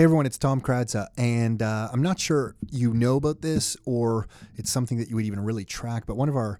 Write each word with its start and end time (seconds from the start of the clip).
Hey 0.00 0.04
everyone, 0.04 0.24
it's 0.24 0.38
Tom 0.38 0.62
Karadza, 0.62 1.08
and 1.18 1.60
uh, 1.60 1.90
I'm 1.92 2.00
not 2.00 2.18
sure 2.18 2.54
you 2.70 2.94
know 2.94 3.16
about 3.16 3.42
this 3.42 3.76
or 3.84 4.28
it's 4.56 4.70
something 4.70 4.96
that 4.96 5.10
you 5.10 5.16
would 5.16 5.26
even 5.26 5.40
really 5.40 5.66
track, 5.66 6.06
but 6.06 6.16
one 6.16 6.30
of 6.30 6.36
our 6.36 6.58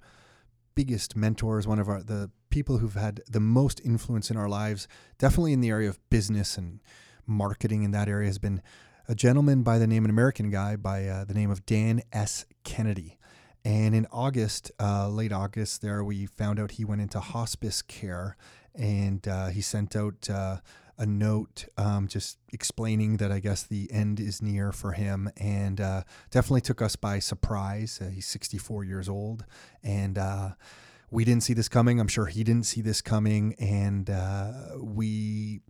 biggest 0.74 1.16
mentors, 1.16 1.66
one 1.66 1.78
of 1.78 1.88
our 1.88 2.02
the 2.02 2.30
people 2.50 2.76
who've 2.76 2.92
had 2.92 3.22
the 3.30 3.40
most 3.40 3.80
influence 3.82 4.30
in 4.30 4.36
our 4.36 4.46
lives, 4.46 4.86
definitely 5.16 5.54
in 5.54 5.62
the 5.62 5.70
area 5.70 5.88
of 5.88 5.98
business 6.10 6.58
and 6.58 6.80
marketing 7.26 7.82
in 7.82 7.92
that 7.92 8.08
area, 8.08 8.26
has 8.26 8.38
been 8.38 8.60
a 9.08 9.14
gentleman 9.14 9.62
by 9.62 9.78
the 9.78 9.86
name, 9.86 10.04
an 10.04 10.10
American 10.10 10.50
guy 10.50 10.76
by 10.76 11.06
uh, 11.06 11.24
the 11.24 11.32
name 11.32 11.50
of 11.50 11.64
Dan 11.64 12.02
S. 12.12 12.44
Kennedy. 12.62 13.18
And 13.64 13.94
in 13.94 14.06
August, 14.12 14.70
uh, 14.78 15.08
late 15.08 15.32
August, 15.32 15.80
there 15.80 16.04
we 16.04 16.26
found 16.26 16.60
out 16.60 16.72
he 16.72 16.84
went 16.84 17.00
into 17.00 17.20
hospice 17.20 17.80
care, 17.80 18.36
and 18.74 19.26
uh, 19.26 19.46
he 19.46 19.62
sent 19.62 19.96
out 19.96 20.28
uh, 20.28 20.58
a 21.00 21.06
note 21.06 21.64
um, 21.78 22.06
just 22.06 22.36
explaining 22.52 23.16
that 23.16 23.32
I 23.32 23.40
guess 23.40 23.62
the 23.62 23.90
end 23.90 24.20
is 24.20 24.42
near 24.42 24.70
for 24.70 24.92
him, 24.92 25.30
and 25.38 25.80
uh, 25.80 26.02
definitely 26.30 26.60
took 26.60 26.82
us 26.82 26.94
by 26.94 27.18
surprise. 27.18 27.98
Uh, 28.00 28.10
he's 28.10 28.26
64 28.26 28.84
years 28.84 29.08
old, 29.08 29.46
and 29.82 30.18
uh, 30.18 30.50
we 31.10 31.24
didn't 31.24 31.42
see 31.42 31.54
this 31.54 31.70
coming. 31.70 31.98
I'm 31.98 32.06
sure 32.06 32.26
he 32.26 32.44
didn't 32.44 32.66
see 32.66 32.82
this 32.82 33.00
coming, 33.00 33.54
and 33.58 34.10
uh, 34.10 34.52
we 34.78 35.62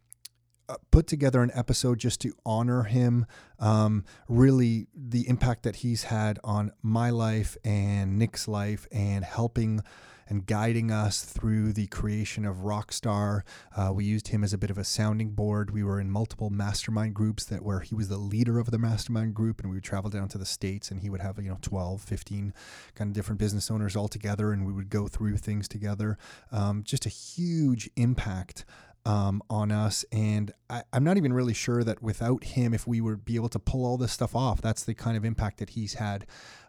uh, 0.68 0.74
put 0.90 1.06
together 1.06 1.44
an 1.44 1.52
episode 1.54 2.00
just 2.00 2.20
to 2.22 2.32
honor 2.44 2.82
him. 2.82 3.24
Um, 3.60 4.04
really, 4.28 4.88
the 4.92 5.28
impact 5.28 5.62
that 5.62 5.76
he's 5.76 6.04
had 6.04 6.40
on 6.42 6.72
my 6.82 7.10
life 7.10 7.56
and 7.64 8.18
Nick's 8.18 8.48
life, 8.48 8.88
and 8.90 9.24
helping 9.24 9.82
and 10.30 10.46
guiding 10.46 10.90
us 10.90 11.22
through 11.22 11.72
the 11.72 11.88
creation 11.88 12.46
of 12.46 12.58
Rockstar. 12.58 13.42
Uh, 13.76 13.90
we 13.92 14.04
used 14.04 14.28
him 14.28 14.44
as 14.44 14.52
a 14.52 14.58
bit 14.58 14.70
of 14.70 14.78
a 14.78 14.84
sounding 14.84 15.30
board. 15.30 15.72
We 15.72 15.82
were 15.82 16.00
in 16.00 16.10
multiple 16.10 16.48
mastermind 16.48 17.14
groups 17.14 17.44
that 17.46 17.64
where 17.64 17.80
he 17.80 17.94
was 17.94 18.08
the 18.08 18.16
leader 18.16 18.58
of 18.60 18.70
the 18.70 18.78
mastermind 18.78 19.34
group, 19.34 19.60
and 19.60 19.68
we 19.68 19.76
would 19.76 19.84
travel 19.84 20.08
down 20.08 20.28
to 20.28 20.38
the 20.38 20.46
states, 20.46 20.90
and 20.90 21.00
he 21.00 21.10
would 21.10 21.20
have 21.20 21.38
you 21.38 21.50
know 21.50 21.58
12, 21.60 22.00
15 22.00 22.54
kind 22.94 23.10
of 23.10 23.14
different 23.14 23.40
business 23.40 23.70
owners 23.70 23.96
all 23.96 24.08
together, 24.08 24.52
and 24.52 24.64
we 24.64 24.72
would 24.72 24.88
go 24.88 25.08
through 25.08 25.36
things 25.36 25.66
together. 25.66 26.16
Um, 26.52 26.84
just 26.84 27.04
a 27.04 27.10
huge 27.10 27.90
impact 27.96 28.64
um, 29.10 29.42
on 29.50 29.72
us. 29.72 30.04
And 30.12 30.52
I, 30.68 30.84
am 30.92 31.02
not 31.02 31.16
even 31.16 31.32
really 31.32 31.52
sure 31.52 31.82
that 31.82 32.00
without 32.00 32.44
him, 32.44 32.72
if 32.72 32.86
we 32.86 33.00
would 33.00 33.24
be 33.24 33.34
able 33.34 33.48
to 33.48 33.58
pull 33.58 33.84
all 33.84 33.96
this 33.96 34.12
stuff 34.12 34.36
off, 34.36 34.62
that's 34.62 34.84
the 34.84 34.94
kind 34.94 35.16
of 35.16 35.24
impact 35.24 35.58
that 35.58 35.70
he's 35.70 35.94
had 35.94 36.26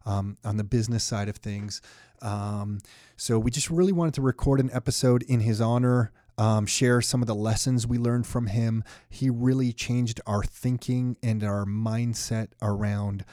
um, 0.07 0.37
on 0.43 0.57
the 0.57 0.63
business 0.63 1.03
side 1.03 1.29
of 1.29 1.37
things. 1.37 1.83
Um, 2.19 2.79
so 3.15 3.37
we 3.37 3.51
just 3.51 3.69
really 3.69 3.91
wanted 3.91 4.15
to 4.15 4.21
record 4.21 4.59
an 4.59 4.71
episode 4.73 5.21
in 5.23 5.41
his 5.41 5.61
honor 5.61 6.11
um, 6.41 6.65
share 6.65 7.03
some 7.03 7.21
of 7.21 7.27
the 7.27 7.35
lessons 7.35 7.85
we 7.85 7.99
learned 7.99 8.25
from 8.25 8.47
him. 8.47 8.83
He 9.07 9.29
really 9.29 9.71
changed 9.71 10.19
our 10.25 10.43
thinking 10.43 11.15
and 11.21 11.43
our 11.43 11.65
mindset 11.65 12.47
around 12.63 13.25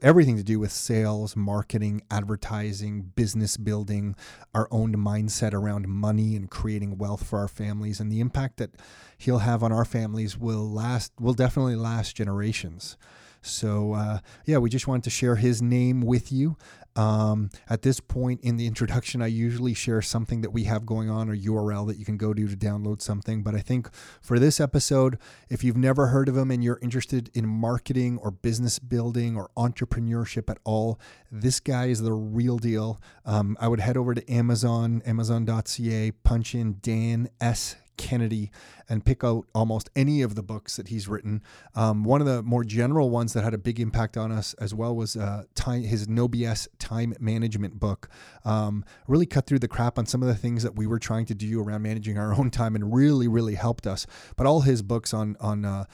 everything 0.00 0.36
to 0.36 0.44
do 0.44 0.60
with 0.60 0.70
sales, 0.70 1.34
marketing, 1.34 2.02
advertising, 2.12 3.10
business 3.16 3.56
building, 3.56 4.14
our 4.54 4.68
own 4.70 4.94
mindset 4.94 5.52
around 5.52 5.88
money 5.88 6.36
and 6.36 6.48
creating 6.48 6.96
wealth 6.96 7.26
for 7.26 7.40
our 7.40 7.48
families. 7.48 7.98
And 7.98 8.08
the 8.08 8.20
impact 8.20 8.58
that 8.58 8.70
he'll 9.18 9.38
have 9.38 9.64
on 9.64 9.72
our 9.72 9.84
families 9.84 10.38
will 10.38 10.70
last, 10.70 11.10
will 11.18 11.34
definitely 11.34 11.74
last 11.74 12.14
generations. 12.14 12.96
So, 13.42 13.94
uh, 13.94 14.18
yeah, 14.46 14.58
we 14.58 14.70
just 14.70 14.86
wanted 14.86 15.04
to 15.04 15.10
share 15.10 15.36
his 15.36 15.60
name 15.60 16.02
with 16.02 16.30
you. 16.30 16.56
Um, 16.96 17.50
at 17.68 17.82
this 17.82 18.00
point 18.00 18.40
in 18.42 18.56
the 18.56 18.66
introduction, 18.66 19.20
I 19.20 19.26
usually 19.26 19.74
share 19.74 20.00
something 20.02 20.42
that 20.42 20.50
we 20.50 20.64
have 20.64 20.86
going 20.86 21.10
on 21.10 21.28
or 21.28 21.36
URL 21.36 21.86
that 21.88 21.96
you 21.96 22.04
can 22.04 22.16
go 22.16 22.32
to 22.32 22.48
to 22.48 22.56
download 22.56 23.02
something. 23.02 23.42
But 23.42 23.54
I 23.54 23.60
think 23.60 23.88
for 24.20 24.38
this 24.38 24.60
episode, 24.60 25.18
if 25.48 25.64
you've 25.64 25.76
never 25.76 26.08
heard 26.08 26.28
of 26.28 26.36
him 26.36 26.50
and 26.50 26.62
you're 26.62 26.78
interested 26.82 27.30
in 27.34 27.46
marketing 27.48 28.18
or 28.18 28.30
business 28.30 28.78
building 28.78 29.36
or 29.36 29.50
entrepreneurship 29.56 30.48
at 30.48 30.58
all, 30.64 31.00
this 31.30 31.60
guy 31.60 31.86
is 31.86 32.02
the 32.02 32.12
real 32.12 32.58
deal. 32.58 33.00
Um, 33.24 33.56
I 33.60 33.68
would 33.68 33.80
head 33.80 33.96
over 33.96 34.14
to 34.14 34.32
Amazon, 34.32 35.02
amazon.ca, 35.04 36.12
punch 36.22 36.54
in 36.54 36.78
Dan 36.80 37.28
S. 37.40 37.76
Kennedy 37.96 38.50
and 38.88 39.04
pick 39.04 39.24
out 39.24 39.46
almost 39.54 39.90
any 39.96 40.22
of 40.22 40.34
the 40.34 40.42
books 40.42 40.76
that 40.76 40.88
he's 40.88 41.08
written. 41.08 41.42
Um, 41.74 42.04
one 42.04 42.20
of 42.20 42.26
the 42.26 42.42
more 42.42 42.64
general 42.64 43.10
ones 43.10 43.32
that 43.32 43.44
had 43.44 43.54
a 43.54 43.58
big 43.58 43.80
impact 43.80 44.16
on 44.16 44.30
us 44.32 44.54
as 44.54 44.74
well 44.74 44.94
was 44.94 45.16
uh, 45.16 45.44
time, 45.54 45.82
his 45.82 46.08
No 46.08 46.28
BS 46.28 46.68
time 46.78 47.14
management 47.18 47.80
book. 47.80 48.08
Um, 48.44 48.84
really 49.06 49.26
cut 49.26 49.46
through 49.46 49.60
the 49.60 49.68
crap 49.68 49.98
on 49.98 50.06
some 50.06 50.22
of 50.22 50.28
the 50.28 50.34
things 50.34 50.62
that 50.62 50.76
we 50.76 50.86
were 50.86 50.98
trying 50.98 51.26
to 51.26 51.34
do 51.34 51.60
around 51.60 51.82
managing 51.82 52.18
our 52.18 52.34
own 52.38 52.50
time 52.50 52.74
and 52.74 52.94
really, 52.94 53.28
really 53.28 53.54
helped 53.54 53.86
us. 53.86 54.06
But 54.36 54.46
all 54.46 54.62
his 54.62 54.82
books 54.82 55.14
on, 55.14 55.36
on, 55.40 55.64
uh, 55.64 55.84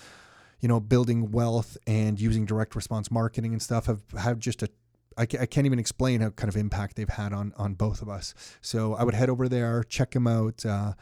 you 0.60 0.68
know, 0.68 0.80
building 0.80 1.30
wealth 1.30 1.76
and 1.86 2.20
using 2.20 2.44
direct 2.44 2.74
response 2.74 3.10
marketing 3.10 3.52
and 3.52 3.62
stuff 3.62 3.86
have, 3.86 4.02
have 4.18 4.38
just 4.38 4.62
a 4.62 4.68
I, 5.18 5.26
can't 5.26 5.66
even 5.66 5.78
explain 5.78 6.22
how 6.22 6.30
kind 6.30 6.48
of 6.48 6.56
impact 6.56 6.96
they've 6.96 7.08
had 7.08 7.34
on 7.34 7.52
on 7.58 7.74
both 7.74 8.00
of 8.00 8.08
us. 8.08 8.34
So 8.62 8.94
I 8.94 9.04
would 9.04 9.14
head 9.14 9.28
over 9.28 9.48
there, 9.48 9.84
check 9.84 10.12
them 10.12 10.26
out. 10.26 10.64
Uh, 10.64 10.94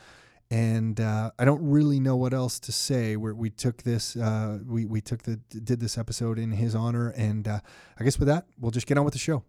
and 0.50 1.00
uh, 1.00 1.30
I 1.38 1.44
don't 1.44 1.62
really 1.62 2.00
know 2.00 2.16
what 2.16 2.32
else 2.32 2.58
to 2.60 2.72
say. 2.72 3.16
Where 3.16 3.34
we 3.34 3.50
took 3.50 3.82
this, 3.82 4.16
uh, 4.16 4.58
we 4.66 4.84
we 4.84 5.00
took 5.00 5.22
the 5.22 5.36
did 5.36 5.80
this 5.80 5.98
episode 5.98 6.38
in 6.38 6.52
his 6.52 6.74
honor, 6.74 7.10
and 7.10 7.46
uh, 7.46 7.60
I 7.98 8.04
guess 8.04 8.18
with 8.18 8.28
that, 8.28 8.46
we'll 8.58 8.70
just 8.70 8.86
get 8.86 8.98
on 8.98 9.04
with 9.04 9.12
the 9.12 9.18
show. 9.18 9.44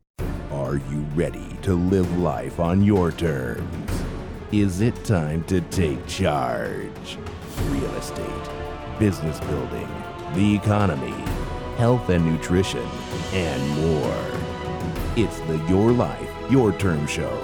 Are 0.52 0.78
you 0.78 1.00
ready 1.16 1.58
to 1.62 1.74
live 1.74 2.18
life 2.18 2.60
on 2.60 2.84
your 2.84 3.12
terms? 3.12 3.92
Is 4.52 4.82
it 4.82 5.06
time 5.06 5.44
to 5.44 5.62
take 5.62 6.06
charge? 6.08 7.18
Real 7.68 7.94
estate, 7.96 8.50
business 8.98 9.40
building, 9.42 9.88
the 10.34 10.56
economy, 10.56 11.24
health 11.78 12.10
and 12.10 12.26
nutrition, 12.26 12.88
and 13.32 13.70
more. 13.82 14.26
It's 15.16 15.40
the 15.42 15.58
Your 15.70 15.92
Life, 15.92 16.30
Your 16.50 16.72
Term 16.74 17.06
Show 17.06 17.38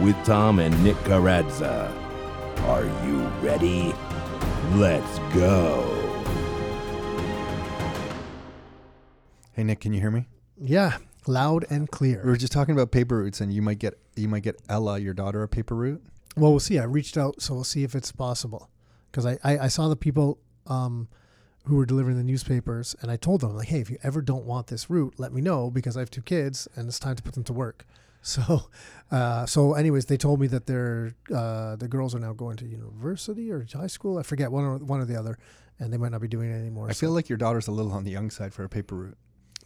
with 0.00 0.16
Tom 0.24 0.58
and 0.58 0.84
Nick 0.84 0.96
Karadza. 0.98 2.05
Are 2.64 2.84
you 3.06 3.22
ready? 3.40 3.94
Let's 4.74 5.18
go. 5.34 5.84
Hey 9.52 9.64
Nick, 9.64 9.80
can 9.80 9.92
you 9.92 10.00
hear 10.00 10.10
me? 10.10 10.26
Yeah, 10.60 10.98
loud 11.26 11.64
and 11.70 11.90
clear. 11.90 12.22
We 12.24 12.30
were 12.30 12.36
just 12.36 12.52
talking 12.52 12.74
about 12.74 12.90
paper 12.90 13.18
routes, 13.18 13.40
and 13.40 13.52
you 13.52 13.62
might 13.62 13.78
get 13.78 13.98
you 14.16 14.28
might 14.28 14.42
get 14.42 14.60
Ella, 14.68 14.98
your 14.98 15.14
daughter, 15.14 15.42
a 15.42 15.48
paper 15.48 15.74
route. 15.74 16.02
Well, 16.36 16.50
we'll 16.50 16.60
see. 16.60 16.78
I 16.78 16.84
reached 16.84 17.16
out, 17.16 17.40
so 17.40 17.54
we'll 17.54 17.64
see 17.64 17.84
if 17.84 17.94
it's 17.94 18.12
possible. 18.12 18.68
Because 19.10 19.24
I, 19.24 19.38
I, 19.42 19.58
I, 19.58 19.68
saw 19.68 19.88
the 19.88 19.96
people 19.96 20.38
um, 20.66 21.08
who 21.64 21.76
were 21.76 21.86
delivering 21.86 22.18
the 22.18 22.24
newspapers, 22.24 22.94
and 23.00 23.10
I 23.10 23.16
told 23.16 23.40
them 23.40 23.56
like, 23.56 23.68
hey, 23.68 23.80
if 23.80 23.88
you 23.88 23.96
ever 24.02 24.20
don't 24.20 24.44
want 24.44 24.66
this 24.66 24.90
route, 24.90 25.14
let 25.16 25.32
me 25.32 25.40
know 25.40 25.70
because 25.70 25.96
I 25.96 26.00
have 26.00 26.10
two 26.10 26.20
kids, 26.20 26.68
and 26.76 26.86
it's 26.88 26.98
time 26.98 27.16
to 27.16 27.22
put 27.22 27.32
them 27.32 27.44
to 27.44 27.54
work. 27.54 27.86
So, 28.26 28.68
uh, 29.10 29.46
so 29.46 29.74
anyways, 29.74 30.06
they 30.06 30.16
told 30.16 30.40
me 30.40 30.48
that 30.48 30.66
their 30.66 31.14
uh, 31.32 31.76
the 31.76 31.88
girls 31.88 32.14
are 32.14 32.18
now 32.18 32.32
going 32.32 32.56
to 32.56 32.66
university 32.66 33.50
or 33.50 33.64
high 33.72 33.86
school. 33.86 34.18
I 34.18 34.22
forget 34.22 34.50
one 34.50 34.64
or 34.64 34.78
one 34.78 35.00
or 35.00 35.04
the 35.04 35.16
other, 35.16 35.38
and 35.78 35.92
they 35.92 35.96
might 35.96 36.10
not 36.10 36.20
be 36.20 36.28
doing 36.28 36.50
it 36.50 36.58
anymore. 36.58 36.88
I 36.88 36.92
so. 36.92 37.06
feel 37.06 37.10
like 37.12 37.28
your 37.28 37.38
daughter's 37.38 37.68
a 37.68 37.72
little 37.72 37.92
on 37.92 38.04
the 38.04 38.10
young 38.10 38.30
side 38.30 38.52
for 38.52 38.64
a 38.64 38.68
paper 38.68 38.96
route. 38.96 39.18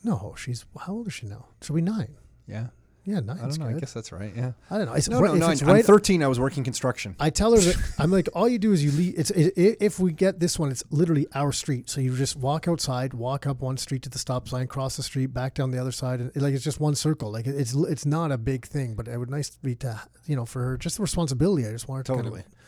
No, 0.04 0.34
she's 0.36 0.66
how 0.78 0.92
old 0.92 1.06
is 1.06 1.14
she 1.14 1.26
now? 1.26 1.46
She'll 1.62 1.76
be 1.76 1.82
nine. 1.82 2.16
Yeah. 2.46 2.68
Yeah, 3.04 3.20
nine. 3.20 3.38
I 3.38 3.42
don't 3.42 3.58
know. 3.58 3.66
Good. 3.66 3.76
I 3.76 3.80
guess 3.80 3.92
that's 3.92 4.12
right. 4.12 4.32
Yeah. 4.34 4.52
I 4.70 4.78
don't 4.78 4.86
know. 4.86 4.92
It's 4.92 5.08
no, 5.08 5.20
right, 5.20 5.32
no, 5.32 5.46
no. 5.46 5.50
It's 5.50 5.62
I'm 5.62 5.82
13. 5.82 6.22
I 6.22 6.28
was 6.28 6.38
working 6.38 6.64
construction. 6.64 7.16
I 7.18 7.30
tell 7.30 7.52
her 7.52 7.58
that 7.58 7.94
I'm 7.98 8.10
like, 8.10 8.28
all 8.34 8.48
you 8.48 8.58
do 8.58 8.72
is 8.72 8.84
you 8.84 8.90
leave. 8.92 9.14
It's 9.18 9.30
it, 9.30 9.54
it, 9.56 9.78
if 9.80 9.98
we 9.98 10.12
get 10.12 10.38
this 10.38 10.58
one, 10.58 10.70
it's 10.70 10.84
literally 10.90 11.26
our 11.34 11.52
street. 11.52 11.88
So 11.88 12.00
you 12.00 12.16
just 12.16 12.36
walk 12.36 12.68
outside, 12.68 13.14
walk 13.14 13.46
up 13.46 13.60
one 13.60 13.76
street 13.78 14.02
to 14.02 14.10
the 14.10 14.18
stop 14.18 14.48
sign, 14.48 14.66
cross 14.66 14.96
the 14.96 15.02
street, 15.02 15.28
back 15.28 15.54
down 15.54 15.70
the 15.70 15.78
other 15.78 15.92
side, 15.92 16.20
and 16.20 16.36
like 16.36 16.54
it's 16.54 16.64
just 16.64 16.80
one 16.80 16.94
circle. 16.94 17.32
Like 17.32 17.46
it's 17.46 17.74
it's 17.74 18.04
not 18.04 18.32
a 18.32 18.38
big 18.38 18.66
thing, 18.66 18.94
but 18.94 19.08
it 19.08 19.16
would 19.16 19.30
nice 19.30 19.50
to 19.50 19.58
be 19.60 19.74
to 19.76 20.00
you 20.26 20.36
know 20.36 20.44
for 20.44 20.62
her 20.62 20.76
just 20.76 20.96
the 20.96 21.02
responsibility. 21.02 21.66
I 21.66 21.72
just 21.72 21.88
wanted 21.88 22.06
to 22.06 22.12
totally. 22.12 22.42
Kind 22.42 22.52
of, 22.52 22.59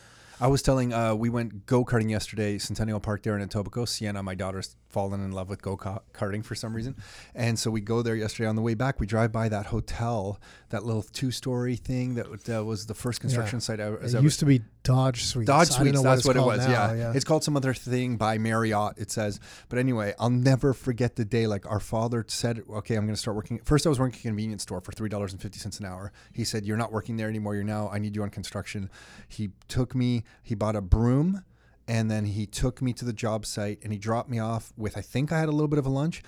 I 0.43 0.49
was 0.49 0.61
telling, 0.61 0.93
uh, 0.93 1.15
we 1.15 1.31
went 1.31 1.67
go 1.67 1.85
karting 1.85 2.11
yesterday, 2.11 2.59
Centennial 2.59 2.99
Park 2.99 3.23
there 3.23 3.39
in 3.39 3.49
Etobicoke. 3.49 3.87
Sienna, 3.87 4.25
my 4.25 4.35
daughter's 4.35 4.75
fallen 4.89 5.25
in 5.25 5.31
love 5.31 5.49
with 5.49 5.63
go 5.63 5.77
karting 5.77 6.44
for 6.44 6.56
some 6.56 6.75
reason, 6.75 6.97
and 7.33 7.56
so 7.56 7.71
we 7.71 7.81
go 7.81 8.03
there 8.03 8.17
yesterday. 8.17 8.49
On 8.49 8.56
the 8.56 8.62
way 8.62 8.75
back, 8.75 8.99
we 8.99 9.06
drive 9.06 9.31
by 9.31 9.49
that 9.49 9.67
hotel, 9.67 10.41
that 10.71 10.85
little 10.85 11.05
two 11.05 11.31
story 11.31 11.77
thing 11.77 12.17
that 12.17 12.27
uh, 12.50 12.65
was 12.65 12.87
the 12.87 12.94
first 12.94 13.21
construction 13.21 13.59
yeah. 13.59 13.61
site. 13.61 13.81
I, 13.81 13.93
it 13.93 14.15
ever. 14.17 14.21
used 14.21 14.41
to 14.41 14.44
be 14.47 14.62
Dodge 14.82 15.25
Suites. 15.25 15.46
Dodge 15.46 15.69
Suites, 15.69 16.02
that's 16.02 16.25
what, 16.25 16.37
what 16.37 16.43
it 16.43 16.46
was. 16.46 16.69
Yeah. 16.69 16.94
yeah. 16.94 17.12
it's 17.14 17.25
called 17.25 17.44
some 17.44 17.56
other 17.56 17.73
thing 17.75 18.17
by 18.17 18.38
Marriott. 18.38 18.99
It 18.99 19.11
says, 19.11 19.38
but 19.69 19.79
anyway, 19.79 20.14
I'll 20.19 20.31
never 20.31 20.75
forget 20.75 21.17
the 21.17 21.25
day. 21.25 21.46
Like 21.46 21.70
our 21.70 21.81
father 21.81 22.25
said, 22.29 22.62
okay, 22.69 22.96
I'm 22.96 23.05
going 23.05 23.14
to 23.14 23.20
start 23.20 23.37
working. 23.37 23.61
First, 23.64 23.87
I 23.87 23.88
was 23.88 24.00
working 24.00 24.14
at 24.17 24.20
a 24.20 24.29
convenience 24.29 24.62
store 24.62 24.81
for 24.81 24.93
three 24.93 25.08
dollars 25.08 25.32
and 25.32 25.40
fifty 25.40 25.58
cents 25.58 25.79
an 25.79 25.87
hour. 25.87 26.12
He 26.32 26.44
said, 26.44 26.64
you're 26.64 26.76
not 26.76 26.93
working 26.93 27.17
there 27.17 27.29
anymore. 27.29 27.55
You're 27.55 27.64
now. 27.64 27.88
I 27.93 27.99
need 27.99 28.17
you 28.17 28.23
on 28.23 28.31
construction. 28.31 28.90
He 29.29 29.50
took 29.69 29.94
me. 29.94 30.25
He 30.43 30.55
bought 30.55 30.76
a 30.76 30.81
broom. 30.82 31.44
And 31.88 32.08
then 32.08 32.26
he 32.26 32.46
took 32.46 32.81
me 32.81 32.93
to 32.93 33.05
the 33.05 33.12
job 33.12 33.44
site 33.44 33.81
and 33.82 33.93
he 33.93 33.99
dropped 33.99 34.31
me 34.31 34.38
off 34.38 34.73
with, 34.76 34.96
I 34.96 35.00
think 35.00 35.32
I 35.32 35.40
had 35.40 35.49
a 35.49 35.52
little 35.52 35.69
bit 35.69 35.81
of 35.81 35.87
a 35.87 35.90
lunch 35.90 36.23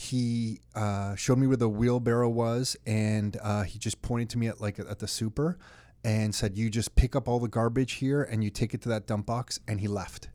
he 0.00 0.60
uh, 0.74 1.14
showed 1.14 1.36
me 1.36 1.46
where 1.46 1.58
the 1.58 1.68
wheelbarrow 1.68 2.28
was 2.28 2.74
and 2.86 3.36
uh, 3.42 3.64
he 3.64 3.78
just 3.78 4.00
pointed 4.00 4.30
to 4.30 4.38
me 4.38 4.46
at 4.46 4.58
like 4.58 4.78
at 4.78 4.98
the 4.98 5.06
super 5.06 5.58
and 6.04 6.34
said, 6.34 6.56
"You 6.56 6.70
just 6.70 6.94
pick 6.94 7.14
up 7.14 7.28
all 7.28 7.38
the 7.40 7.48
garbage 7.48 7.94
here 7.94 8.22
and 8.22 8.42
you 8.42 8.50
take 8.50 8.74
it 8.74 8.82
to 8.82 8.88
that 8.90 9.06
dump 9.06 9.26
box." 9.26 9.60
And 9.68 9.80
he 9.80 9.88
left, 9.88 10.28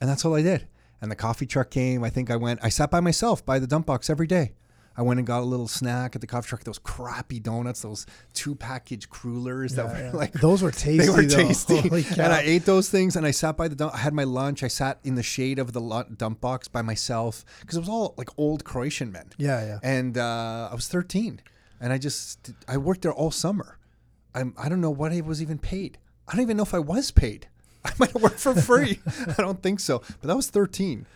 and 0.00 0.08
that's 0.08 0.24
all 0.24 0.34
I 0.34 0.42
did. 0.42 0.66
and 1.00 1.10
the 1.10 1.16
coffee 1.16 1.46
truck 1.46 1.70
came. 1.70 2.02
I 2.02 2.10
think 2.10 2.30
I 2.30 2.36
went. 2.36 2.58
I 2.62 2.70
sat 2.70 2.90
by 2.90 3.00
myself 3.00 3.44
by 3.46 3.58
the 3.60 3.66
dump 3.68 3.86
box 3.86 4.10
every 4.10 4.26
day. 4.26 4.52
I 4.96 5.02
went 5.02 5.18
and 5.20 5.26
got 5.28 5.42
a 5.42 5.44
little 5.44 5.68
snack 5.68 6.16
at 6.16 6.20
the 6.20 6.26
coffee 6.26 6.48
truck. 6.48 6.64
Those 6.64 6.80
crappy 6.80 7.38
donuts, 7.38 7.82
those 7.82 8.04
two 8.34 8.56
package 8.56 9.08
crullers 9.08 9.76
that 9.76 9.86
were 9.86 9.96
yeah. 9.96 10.10
like 10.12 10.32
Those 10.32 10.60
were 10.60 10.72
tasty. 10.72 10.96
they 11.06 11.08
were 11.08 11.22
though. 11.22 11.36
tasty. 11.46 11.78
And 12.20 12.32
I 12.32 12.40
ate 12.40 12.64
those 12.64 12.88
things 12.90 13.14
and 13.14 13.24
I 13.24 13.30
sat 13.30 13.56
by 13.56 13.68
the 13.68 13.76
dump. 13.76 13.94
I 13.94 13.98
had 13.98 14.12
my 14.12 14.24
lunch. 14.24 14.64
I 14.64 14.68
sat 14.68 14.98
in 15.04 15.14
the 15.14 15.22
shade 15.22 15.60
of 15.60 15.72
the 15.72 16.04
dump 16.16 16.40
box 16.40 16.66
by 16.66 16.82
myself 16.82 17.44
because 17.60 17.76
it 17.76 17.80
was 17.80 17.88
all 17.88 18.14
like 18.18 18.28
old 18.36 18.64
Croatian 18.64 19.12
men. 19.12 19.26
Yeah, 19.36 19.64
yeah. 19.64 19.78
And 19.84 20.18
uh, 20.18 20.68
I 20.72 20.74
was 20.74 20.88
13 20.88 21.42
and 21.80 21.92
I 21.92 21.98
just, 21.98 22.50
I 22.66 22.76
worked 22.76 23.02
there 23.02 23.12
all 23.12 23.30
summer. 23.30 23.77
I'm, 24.38 24.54
I 24.56 24.68
don't 24.68 24.80
know 24.80 24.90
what 24.90 25.12
I 25.12 25.20
was 25.20 25.42
even 25.42 25.58
paid. 25.58 25.98
I 26.28 26.32
don't 26.32 26.42
even 26.42 26.56
know 26.56 26.62
if 26.62 26.74
I 26.74 26.78
was 26.78 27.10
paid. 27.10 27.48
I 27.84 27.92
might 27.98 28.12
have 28.12 28.22
worked 28.22 28.38
for 28.38 28.54
free. 28.54 29.00
I 29.26 29.42
don't 29.42 29.60
think 29.62 29.80
so. 29.80 29.98
But 29.98 30.28
that 30.28 30.36
was 30.36 30.48
13. 30.48 31.06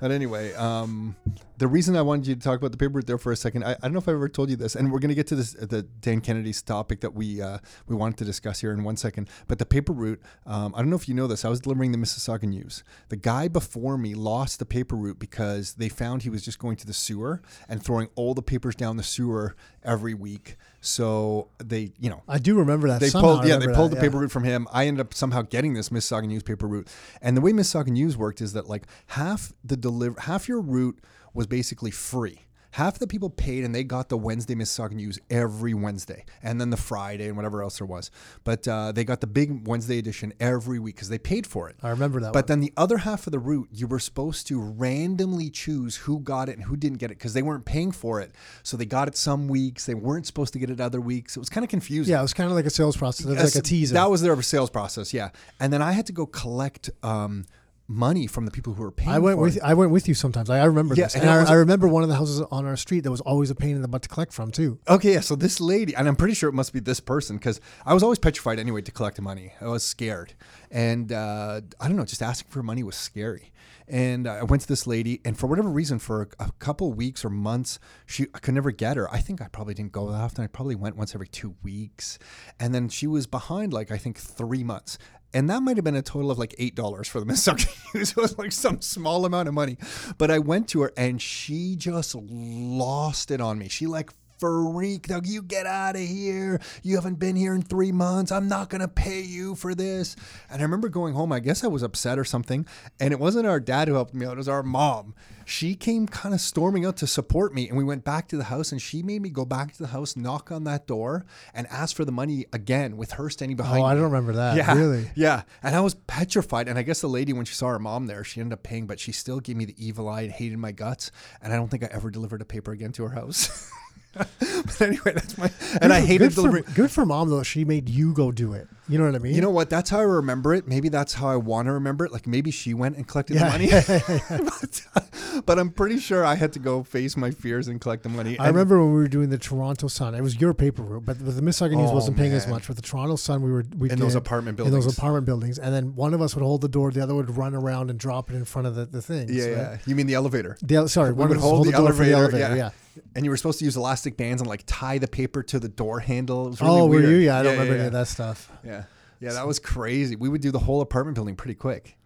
But 0.00 0.10
anyway, 0.10 0.52
um, 0.54 1.16
the 1.56 1.66
reason 1.66 1.96
I 1.96 2.02
wanted 2.02 2.26
you 2.26 2.34
to 2.34 2.40
talk 2.40 2.58
about 2.58 2.70
the 2.70 2.76
paper 2.76 2.94
route 2.94 3.06
there 3.06 3.16
for 3.16 3.32
a 3.32 3.36
second, 3.36 3.64
I, 3.64 3.72
I 3.72 3.76
don't 3.82 3.94
know 3.94 3.98
if 3.98 4.08
I 4.08 4.12
ever 4.12 4.28
told 4.28 4.50
you 4.50 4.56
this, 4.56 4.74
and 4.74 4.92
we're 4.92 4.98
going 4.98 5.08
to 5.08 5.14
get 5.14 5.26
to 5.28 5.36
this 5.36 5.52
the 5.52 5.82
Dan 5.82 6.20
Kennedy's 6.20 6.60
topic 6.60 7.00
that 7.00 7.14
we 7.14 7.40
uh, 7.40 7.58
we 7.86 7.96
wanted 7.96 8.18
to 8.18 8.24
discuss 8.24 8.60
here 8.60 8.72
in 8.72 8.84
one 8.84 8.96
second. 8.96 9.30
But 9.46 9.58
the 9.58 9.64
paper 9.64 9.94
route, 9.94 10.20
um, 10.44 10.74
I 10.74 10.78
don't 10.80 10.90
know 10.90 10.96
if 10.96 11.08
you 11.08 11.14
know 11.14 11.26
this. 11.26 11.46
I 11.46 11.48
was 11.48 11.60
delivering 11.60 11.92
the 11.92 11.98
Mississauga 11.98 12.44
News. 12.44 12.84
The 13.08 13.16
guy 13.16 13.48
before 13.48 13.96
me 13.96 14.14
lost 14.14 14.58
the 14.58 14.66
paper 14.66 14.96
route 14.96 15.18
because 15.18 15.74
they 15.74 15.88
found 15.88 16.22
he 16.22 16.30
was 16.30 16.44
just 16.44 16.58
going 16.58 16.76
to 16.76 16.86
the 16.86 16.92
sewer 16.92 17.40
and 17.66 17.82
throwing 17.82 18.08
all 18.16 18.34
the 18.34 18.42
papers 18.42 18.74
down 18.74 18.98
the 18.98 19.02
sewer 19.02 19.56
every 19.82 20.12
week. 20.12 20.56
So 20.86 21.48
they, 21.58 21.92
you 21.98 22.10
know, 22.10 22.22
I 22.28 22.38
do 22.38 22.56
remember 22.58 22.88
that. 22.88 23.00
they 23.00 23.08
somehow. 23.08 23.36
pulled 23.36 23.48
yeah 23.48 23.56
they 23.56 23.66
pulled 23.66 23.90
that, 23.90 23.96
the 23.96 24.00
paper 24.00 24.18
route 24.18 24.30
from 24.30 24.44
him 24.44 24.68
i 24.72 24.86
ended 24.86 25.00
up 25.00 25.12
somehow 25.12 25.42
getting 25.42 25.74
this 25.74 25.88
mississauga 25.88 26.26
newspaper 26.28 26.66
route 26.66 26.88
and 27.20 27.36
the 27.36 27.40
way 27.40 27.52
mississauga 27.52 27.88
news 27.88 28.16
worked 28.16 28.40
is 28.40 28.52
that 28.52 28.68
like 28.68 28.84
half 29.08 29.52
the 29.64 29.76
deliver 29.76 30.18
half 30.20 30.48
your 30.48 30.60
route 30.60 30.98
was 31.34 31.46
basically 31.46 31.90
free 31.90 32.45
half 32.72 32.98
the 32.98 33.06
people 33.06 33.30
paid 33.30 33.64
and 33.64 33.74
they 33.74 33.84
got 33.84 34.08
the 34.08 34.16
wednesday 34.16 34.54
mississauga 34.54 34.92
news 34.92 35.18
every 35.30 35.74
wednesday 35.74 36.24
and 36.42 36.60
then 36.60 36.70
the 36.70 36.76
friday 36.76 37.28
and 37.28 37.36
whatever 37.36 37.62
else 37.62 37.78
there 37.78 37.86
was 37.86 38.10
but 38.44 38.66
uh, 38.68 38.92
they 38.92 39.04
got 39.04 39.20
the 39.20 39.26
big 39.26 39.66
wednesday 39.66 39.98
edition 39.98 40.32
every 40.40 40.78
week 40.78 40.94
because 40.94 41.08
they 41.08 41.18
paid 41.18 41.46
for 41.46 41.68
it 41.68 41.76
I 41.82 41.90
remember 41.90 42.20
that. 42.20 42.32
but 42.32 42.44
one. 42.44 42.46
then 42.46 42.60
the 42.60 42.72
other 42.76 42.98
half 42.98 43.26
of 43.26 43.30
the 43.30 43.38
route, 43.38 43.68
you 43.72 43.86
were 43.86 43.98
supposed 43.98 44.46
to 44.48 44.60
randomly 44.60 45.50
choose 45.50 45.96
who 45.96 46.20
got 46.20 46.48
it 46.48 46.56
and 46.56 46.64
who 46.64 46.76
didn't 46.76 46.98
get 46.98 47.10
it 47.10 47.18
because 47.18 47.34
they 47.34 47.42
weren't 47.42 47.64
paying 47.64 47.92
for 47.92 48.20
it. 48.20 48.34
So 48.62 48.76
they 48.76 48.86
got 48.86 49.08
it 49.08 49.16
some 49.16 49.48
weeks, 49.48 49.86
they 49.86 49.94
weren't 49.94 50.26
supposed 50.26 50.52
to 50.54 50.58
get 50.58 50.70
it 50.70 50.80
other 50.80 51.00
weeks. 51.00 51.36
It 51.36 51.40
was 51.40 51.48
kind 51.48 51.64
of 51.64 51.70
confusing. 51.70 52.12
yeah, 52.12 52.18
it 52.18 52.22
was 52.22 52.34
kind 52.34 52.50
of 52.50 52.56
like 52.56 52.66
a 52.66 52.70
sales 52.70 52.96
process. 52.96 53.26
It 53.26 53.30
was 53.30 53.54
like 53.54 53.64
a 53.64 53.66
teaser. 53.66 53.94
That 53.94 54.10
was 54.10 54.22
their 54.22 54.40
sales 54.42 54.70
process, 54.70 55.14
yeah. 55.14 55.30
And 55.60 55.72
then 55.72 55.82
I 55.82 55.92
had 55.92 56.06
to 56.06 56.12
go 56.12 56.26
collect 56.26 56.90
um, 57.02 57.44
money 57.88 58.26
from 58.26 58.44
the 58.46 58.50
people 58.50 58.74
who 58.74 58.82
were 58.82 58.90
paying. 58.90 59.10
I 59.10 59.18
went 59.18 59.36
for 59.36 59.42
with 59.42 59.56
it. 59.56 59.62
I 59.62 59.74
went 59.74 59.90
with 59.92 60.08
you 60.08 60.14
sometimes. 60.14 60.50
I, 60.50 60.58
I 60.60 60.64
remember 60.64 60.94
Yeah, 60.94 61.04
this, 61.04 61.14
and 61.14 61.22
and, 61.22 61.30
I, 61.30 61.40
was- 61.40 61.50
I 61.50 61.54
remember 61.54 61.86
one 61.88 62.02
of 62.02 62.08
the 62.08 62.16
houses 62.16 62.40
on 62.50 62.64
our 62.66 62.76
street 62.76 63.00
that 63.00 63.10
was 63.10 63.20
always 63.20 63.50
a 63.50 63.54
pain 63.54 63.76
in 63.76 63.82
the 63.82 63.88
butt 63.88 64.02
to 64.02 64.08
collect 64.08 64.32
from 64.32 64.50
too. 64.50 64.78
Okay, 64.88 65.14
yeah. 65.14 65.20
So 65.20 65.36
this 65.36 65.60
lady, 65.60 65.94
and 65.94 66.08
I'm 66.08 66.16
pretty 66.16 66.34
sure 66.34 66.48
it 66.48 66.54
must 66.54 66.72
be 66.72 66.80
this 66.80 67.00
person 67.00 67.36
because 67.36 67.60
I 67.84 67.94
was 67.94 68.02
always 68.02 68.18
petrified 68.18 68.58
anyway 68.58 68.82
to 68.82 68.92
collect 68.92 69.20
money. 69.20 69.52
I 69.60 69.66
was 69.68 69.82
scared, 69.84 70.34
and 70.70 71.12
uh, 71.12 71.60
I 71.80 71.88
don't 71.88 71.96
know, 71.96 72.04
just 72.04 72.22
asking 72.22 72.50
for 72.50 72.62
money 72.62 72.82
was 72.82 72.96
scary. 72.96 73.52
And 73.88 74.26
I 74.26 74.42
went 74.42 74.62
to 74.62 74.68
this 74.68 74.88
lady, 74.88 75.20
and 75.24 75.38
for 75.38 75.46
whatever 75.46 75.68
reason, 75.68 76.00
for 76.00 76.22
a, 76.40 76.46
a 76.46 76.50
couple 76.58 76.92
weeks 76.92 77.24
or 77.24 77.30
months, 77.30 77.78
she 78.04 78.26
I 78.34 78.40
could 78.40 78.54
never 78.54 78.72
get 78.72 78.96
her. 78.96 79.08
I 79.14 79.18
think 79.20 79.40
I 79.40 79.46
probably 79.46 79.74
didn't 79.74 79.92
go 79.92 80.10
that 80.10 80.16
often. 80.20 80.42
I 80.42 80.48
probably 80.48 80.74
went 80.74 80.96
once 80.96 81.14
every 81.14 81.28
two 81.28 81.54
weeks, 81.62 82.18
and 82.58 82.74
then 82.74 82.88
she 82.88 83.06
was 83.06 83.28
behind 83.28 83.72
like 83.72 83.92
I 83.92 83.96
think 83.96 84.18
three 84.18 84.64
months. 84.64 84.98
And 85.36 85.50
that 85.50 85.62
might 85.62 85.76
have 85.76 85.84
been 85.84 85.94
a 85.96 86.00
total 86.00 86.30
of 86.30 86.38
like 86.38 86.54
eight 86.56 86.74
dollars 86.74 87.08
for 87.08 87.20
the 87.20 87.26
Mississauga 87.30 87.68
News. 87.94 88.12
It 88.12 88.16
was 88.16 88.38
like 88.38 88.52
some 88.52 88.80
small 88.80 89.26
amount 89.26 89.48
of 89.48 89.54
money. 89.54 89.76
But 90.16 90.30
I 90.30 90.38
went 90.38 90.66
to 90.68 90.80
her 90.80 90.92
and 90.96 91.20
she 91.20 91.76
just 91.76 92.14
lost 92.14 93.30
it 93.30 93.38
on 93.38 93.58
me. 93.58 93.68
She 93.68 93.86
like 93.86 94.14
freaked 94.38 95.10
out. 95.10 95.26
You 95.26 95.42
get 95.42 95.66
out 95.66 95.96
of 95.96 96.02
here. 96.02 96.60
You 96.82 96.96
haven't 96.96 97.18
been 97.18 97.36
here 97.36 97.54
in 97.54 97.62
three 97.62 97.92
months. 97.92 98.32
I'm 98.32 98.48
not 98.48 98.70
going 98.70 98.80
to 98.80 98.88
pay 98.88 99.20
you 99.20 99.54
for 99.54 99.74
this. 99.74 100.16
And 100.50 100.60
I 100.60 100.64
remember 100.64 100.88
going 100.88 101.14
home. 101.14 101.32
I 101.32 101.40
guess 101.40 101.64
I 101.64 101.68
was 101.68 101.82
upset 101.82 102.18
or 102.18 102.24
something. 102.24 102.66
And 103.00 103.12
it 103.12 103.20
wasn't 103.20 103.46
our 103.46 103.60
dad 103.60 103.88
who 103.88 103.94
helped 103.94 104.14
me 104.14 104.26
out, 104.26 104.34
it 104.34 104.38
was 104.38 104.48
our 104.48 104.62
mom. 104.62 105.14
She 105.48 105.76
came 105.76 106.08
kind 106.08 106.34
of 106.34 106.40
storming 106.40 106.84
out 106.84 106.96
to 106.96 107.06
support 107.06 107.54
me. 107.54 107.68
And 107.68 107.78
we 107.78 107.84
went 107.84 108.04
back 108.04 108.26
to 108.28 108.36
the 108.36 108.44
house 108.44 108.72
and 108.72 108.82
she 108.82 109.02
made 109.02 109.22
me 109.22 109.28
go 109.28 109.44
back 109.44 109.72
to 109.74 109.78
the 109.78 109.88
house, 109.88 110.16
knock 110.16 110.50
on 110.50 110.64
that 110.64 110.88
door, 110.88 111.24
and 111.54 111.68
ask 111.68 111.94
for 111.94 112.04
the 112.04 112.10
money 112.10 112.46
again 112.52 112.96
with 112.96 113.12
her 113.12 113.30
standing 113.30 113.56
behind 113.56 113.74
oh, 113.74 113.76
me. 113.76 113.82
Oh, 113.82 113.86
me. 113.86 113.90
I 113.92 113.94
don't 113.94 114.04
remember 114.04 114.32
that. 114.32 114.56
Yeah. 114.56 114.74
Really? 114.74 115.10
Yeah. 115.14 115.42
And 115.62 115.76
I 115.76 115.80
was 115.80 115.94
petrified. 115.94 116.66
And 116.68 116.78
I 116.78 116.82
guess 116.82 117.00
the 117.00 117.06
lady, 117.06 117.32
when 117.32 117.44
she 117.44 117.54
saw 117.54 117.68
her 117.68 117.78
mom 117.78 118.06
there, 118.06 118.24
she 118.24 118.40
ended 118.40 118.54
up 118.54 118.64
paying, 118.64 118.88
but 118.88 118.98
she 118.98 119.12
still 119.12 119.38
gave 119.38 119.56
me 119.56 119.64
the 119.64 119.76
evil 119.78 120.08
eye 120.08 120.22
and 120.22 120.32
hated 120.32 120.58
my 120.58 120.72
guts. 120.72 121.12
And 121.40 121.52
I 121.52 121.56
don't 121.56 121.68
think 121.68 121.84
I 121.84 121.88
ever 121.92 122.10
delivered 122.10 122.42
a 122.42 122.44
paper 122.44 122.72
again 122.72 122.90
to 122.92 123.04
her 123.04 123.14
house. 123.14 123.70
but 124.40 124.80
anyway, 124.80 125.12
that's 125.14 125.36
my. 125.38 125.50
And 125.80 125.92
I 125.92 126.00
Good- 126.00 126.06
hated 126.08 126.34
good 126.34 126.64
for, 126.64 126.72
good 126.72 126.90
for 126.90 127.06
mom 127.06 127.30
though. 127.30 127.42
She 127.42 127.64
made 127.64 127.88
you 127.88 128.12
go 128.12 128.32
do 128.32 128.52
it. 128.52 128.68
You 128.88 128.98
know 128.98 129.04
what 129.06 129.16
I 129.16 129.18
mean? 129.18 129.34
You 129.34 129.40
know 129.40 129.50
what? 129.50 129.68
That's 129.68 129.90
how 129.90 129.98
I 129.98 130.02
remember 130.02 130.54
it. 130.54 130.68
Maybe 130.68 130.88
that's 130.88 131.12
how 131.14 131.26
I 131.28 131.34
want 131.36 131.66
to 131.66 131.72
remember 131.72 132.04
it. 132.04 132.12
Like 132.12 132.26
maybe 132.28 132.52
she 132.52 132.72
went 132.72 132.96
and 132.96 133.06
collected 133.06 133.34
Yeah. 133.34 133.50
the 133.58 134.30
money. 134.30 134.40
but, 134.60 135.44
but 135.44 135.58
I'm 135.58 135.70
pretty 135.70 135.98
sure 135.98 136.24
I 136.24 136.36
had 136.36 136.52
to 136.52 136.60
go 136.60 136.84
face 136.84 137.16
my 137.16 137.32
fears 137.32 137.66
and 137.66 137.80
collect 137.80 138.04
the 138.04 138.08
money. 138.08 138.38
I 138.38 138.46
And- 138.46 138.54
remember 138.56 138.78
when 138.78 138.88
we 138.94 139.00
were 139.00 139.08
doing 139.08 139.28
the 139.30 139.38
Toronto 139.38 139.88
Sun. 139.88 140.14
It 140.14 140.20
was 140.22 140.40
your 140.40 140.54
paper 140.54 140.82
route, 140.82 141.04
but 141.04 141.18
the 141.18 141.42
Mississauga 141.42 141.72
News 141.76 141.90
Oh, 141.90 141.94
wasn't 141.94 142.16
paying 142.16 142.32
as 142.32 142.46
much. 142.46 142.68
With 142.68 142.76
the 142.76 142.82
Toronto 142.82 143.16
Sun, 143.16 143.42
we 143.42 143.50
were 143.50 143.64
we 143.76 143.90
in 143.90 143.96
did 143.96 144.04
those 144.04 144.14
apartment 144.14 144.56
buildings. 144.56 144.74
in 144.74 144.80
those 144.80 144.96
apartment 144.96 145.26
buildings, 145.26 145.58
and 145.58 145.74
then 145.74 145.96
one 145.96 146.14
of 146.14 146.22
us 146.22 146.36
would 146.36 146.42
hold 146.44 146.60
the 146.60 146.68
door, 146.68 146.92
the 146.92 147.02
other 147.02 147.14
would 147.16 147.36
run 147.36 147.54
around 147.56 147.90
and 147.90 147.98
drop 147.98 148.30
it 148.30 148.36
in 148.36 148.44
front 148.44 148.68
of 148.68 148.76
the, 148.76 148.86
the 148.86 149.02
things. 149.02 149.34
yeah, 149.34 149.44
right? 149.46 149.52
yeah. 149.56 149.78
You 149.86 149.96
mean 149.96 150.06
the 150.06 150.14
elevator? 150.14 150.56
The, 150.62 150.88
sorry, 150.88 151.10
We 151.12 151.18
one 151.18 151.28
would 151.30 151.38
us 151.38 151.42
hold 151.44 151.66
the 151.66 151.72
door 151.72 151.92
for 151.92 152.04
elevator, 152.04 152.38
yeah. 152.38 152.54
yeah. 152.54 152.70
And 153.14 153.24
you 153.26 153.30
were 153.30 153.36
supposed 153.36 153.58
to 153.58 153.64
use 153.66 153.76
bands 154.14 154.42
and 154.42 154.48
like 154.48 154.62
tie 154.66 154.98
the 154.98 155.08
paper 155.08 155.42
to 155.44 155.58
the 155.58 155.68
door 155.68 156.00
handle. 156.00 156.46
It 156.46 156.50
was 156.50 156.60
really 156.60 156.80
oh, 156.80 156.86
were 156.86 157.00
you? 157.00 157.16
Yeah, 157.16 157.38
I 157.38 157.42
don't 157.42 157.52
remember 157.52 157.74
yeah, 157.74 157.78
any 157.80 157.86
of 157.88 157.92
that 157.94 158.08
stuff. 158.08 158.52
Yeah. 158.64 158.84
Yeah, 159.20 159.32
that 159.32 159.46
was 159.46 159.58
crazy. 159.58 160.14
We 160.14 160.28
would 160.28 160.42
do 160.42 160.50
the 160.50 160.58
whole 160.58 160.82
apartment 160.82 161.14
building 161.14 161.36
pretty 161.36 161.54
quick. 161.54 161.96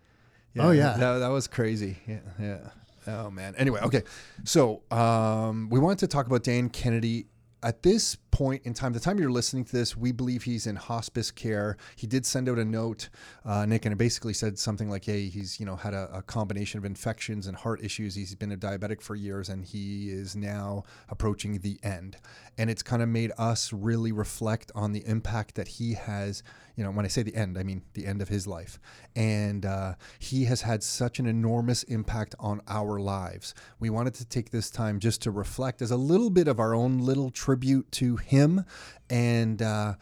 Oh, 0.58 0.70
yeah. 0.70 0.96
That, 0.96 1.18
that 1.18 1.28
was 1.28 1.48
crazy. 1.48 1.98
Yeah. 2.06 2.20
Yeah. 2.38 2.58
Oh 3.06 3.30
man. 3.30 3.54
Anyway, 3.56 3.80
okay. 3.80 4.02
So 4.44 4.82
um, 4.90 5.68
we 5.70 5.78
wanted 5.78 6.00
to 6.00 6.06
talk 6.06 6.26
about 6.26 6.42
Dan 6.42 6.68
Kennedy. 6.68 7.26
At 7.62 7.82
this 7.82 8.16
point 8.30 8.62
in 8.64 8.72
time, 8.72 8.94
the 8.94 9.00
time 9.00 9.18
you're 9.18 9.30
listening 9.30 9.64
to 9.66 9.72
this, 9.72 9.94
we 9.94 10.12
believe 10.12 10.44
he's 10.44 10.66
in 10.66 10.76
hospice 10.76 11.30
care. 11.30 11.76
He 11.94 12.06
did 12.06 12.24
send 12.24 12.48
out 12.48 12.58
a 12.58 12.64
note, 12.64 13.10
uh, 13.44 13.66
Nick, 13.66 13.84
and 13.84 13.92
it 13.92 13.96
basically 13.96 14.32
said 14.32 14.58
something 14.58 14.88
like, 14.88 15.04
"Hey, 15.04 15.28
he's 15.28 15.60
you 15.60 15.66
know 15.66 15.76
had 15.76 15.92
a, 15.92 16.08
a 16.10 16.22
combination 16.22 16.78
of 16.78 16.86
infections 16.86 17.46
and 17.46 17.56
heart 17.56 17.84
issues. 17.84 18.14
He's 18.14 18.34
been 18.34 18.52
a 18.52 18.56
diabetic 18.56 19.02
for 19.02 19.14
years, 19.14 19.50
and 19.50 19.64
he 19.64 20.08
is 20.08 20.34
now 20.34 20.84
approaching 21.10 21.58
the 21.58 21.78
end." 21.82 22.16
And 22.56 22.70
it's 22.70 22.82
kind 22.82 23.02
of 23.02 23.10
made 23.10 23.32
us 23.36 23.72
really 23.74 24.12
reflect 24.12 24.72
on 24.74 24.92
the 24.92 25.06
impact 25.06 25.54
that 25.56 25.68
he 25.68 25.94
has. 25.94 26.42
You 26.76 26.84
know, 26.84 26.90
when 26.90 27.04
I 27.04 27.08
say 27.08 27.22
the 27.22 27.34
end, 27.34 27.58
I 27.58 27.62
mean 27.62 27.82
the 27.94 28.06
end 28.06 28.22
of 28.22 28.28
his 28.28 28.46
life, 28.46 28.78
and 29.14 29.66
uh, 29.66 29.94
he 30.18 30.44
has 30.44 30.62
had 30.62 30.82
such 30.82 31.18
an 31.18 31.26
enormous 31.26 31.82
impact 31.84 32.34
on 32.38 32.60
our 32.68 32.98
lives. 32.98 33.54
We 33.78 33.90
wanted 33.90 34.14
to 34.14 34.24
take 34.24 34.50
this 34.50 34.70
time 34.70 34.98
just 34.98 35.22
to 35.22 35.30
reflect 35.30 35.82
as 35.82 35.90
a 35.90 35.96
little 35.96 36.30
bit 36.30 36.48
of 36.48 36.58
our 36.58 36.74
own 36.74 36.98
little 36.98 37.30
tribute 37.30 37.90
to 37.92 38.16
him, 38.16 38.64
and 39.08 39.60
uh, 39.60 39.94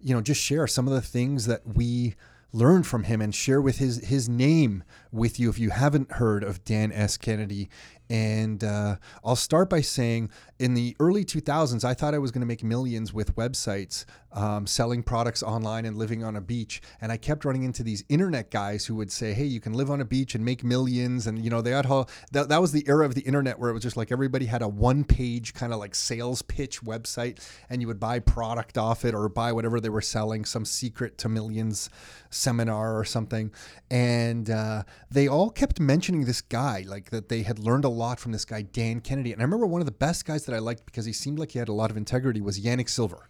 you 0.00 0.14
know, 0.14 0.20
just 0.20 0.40
share 0.40 0.66
some 0.66 0.86
of 0.86 0.94
the 0.94 1.02
things 1.02 1.46
that 1.46 1.62
we 1.66 2.14
learned 2.52 2.86
from 2.86 3.04
him 3.04 3.20
and 3.20 3.34
share 3.34 3.60
with 3.60 3.78
his 3.78 4.08
his 4.08 4.28
name 4.28 4.82
with 5.12 5.38
you 5.38 5.48
if 5.48 5.58
you 5.58 5.70
haven't 5.70 6.12
heard 6.12 6.42
of 6.42 6.64
Dan 6.64 6.92
S. 6.92 7.16
Kennedy. 7.16 7.68
And 8.08 8.64
uh, 8.64 8.96
I'll 9.24 9.36
start 9.36 9.70
by 9.70 9.82
saying, 9.82 10.30
in 10.60 10.74
the 10.74 10.94
early 11.00 11.24
2000s, 11.24 11.84
I 11.84 11.94
thought 11.94 12.14
I 12.14 12.18
was 12.18 12.30
going 12.30 12.42
to 12.42 12.46
make 12.46 12.62
millions 12.62 13.14
with 13.14 13.34
websites, 13.34 14.04
um, 14.32 14.66
selling 14.66 15.02
products 15.02 15.42
online 15.42 15.86
and 15.86 15.96
living 15.96 16.22
on 16.22 16.36
a 16.36 16.40
beach. 16.42 16.82
And 17.00 17.10
I 17.10 17.16
kept 17.16 17.46
running 17.46 17.62
into 17.62 17.82
these 17.82 18.04
internet 18.10 18.50
guys 18.50 18.84
who 18.84 18.94
would 18.96 19.10
say, 19.10 19.32
"Hey, 19.32 19.46
you 19.46 19.58
can 19.58 19.72
live 19.72 19.90
on 19.90 20.02
a 20.02 20.04
beach 20.04 20.34
and 20.34 20.44
make 20.44 20.62
millions." 20.62 21.26
And 21.26 21.42
you 21.42 21.48
know, 21.48 21.62
they 21.62 21.70
had 21.70 21.86
all 21.86 22.10
that. 22.32 22.50
That 22.50 22.60
was 22.60 22.72
the 22.72 22.86
era 22.86 23.06
of 23.06 23.14
the 23.14 23.22
internet 23.22 23.58
where 23.58 23.70
it 23.70 23.72
was 23.72 23.82
just 23.82 23.96
like 23.96 24.12
everybody 24.12 24.46
had 24.46 24.60
a 24.60 24.68
one-page 24.68 25.54
kind 25.54 25.72
of 25.72 25.78
like 25.78 25.94
sales 25.94 26.42
pitch 26.42 26.82
website, 26.82 27.42
and 27.70 27.80
you 27.80 27.88
would 27.88 27.98
buy 27.98 28.18
product 28.18 28.76
off 28.76 29.06
it 29.06 29.14
or 29.14 29.30
buy 29.30 29.52
whatever 29.52 29.80
they 29.80 29.88
were 29.88 30.02
selling, 30.02 30.44
some 30.44 30.66
secret 30.66 31.16
to 31.18 31.28
millions 31.30 31.88
seminar 32.28 32.98
or 32.98 33.04
something. 33.04 33.50
And 33.90 34.50
uh, 34.50 34.84
they 35.10 35.26
all 35.26 35.50
kept 35.50 35.80
mentioning 35.80 36.26
this 36.26 36.42
guy, 36.42 36.84
like 36.86 37.10
that 37.10 37.30
they 37.30 37.42
had 37.42 37.58
learned 37.58 37.84
a 37.84 37.88
lot 37.88 38.20
from 38.20 38.32
this 38.32 38.44
guy, 38.44 38.62
Dan 38.62 39.00
Kennedy. 39.00 39.32
And 39.32 39.40
I 39.40 39.44
remember 39.44 39.66
one 39.66 39.80
of 39.80 39.86
the 39.86 39.92
best 39.92 40.24
guys 40.24 40.44
that 40.50 40.56
I 40.56 40.60
liked 40.60 40.86
because 40.86 41.04
he 41.04 41.12
seemed 41.12 41.38
like 41.38 41.52
he 41.52 41.58
had 41.58 41.68
a 41.68 41.72
lot 41.72 41.90
of 41.90 41.96
integrity 41.96 42.40
was 42.40 42.60
Yanik 42.60 42.88
Silver. 42.88 43.28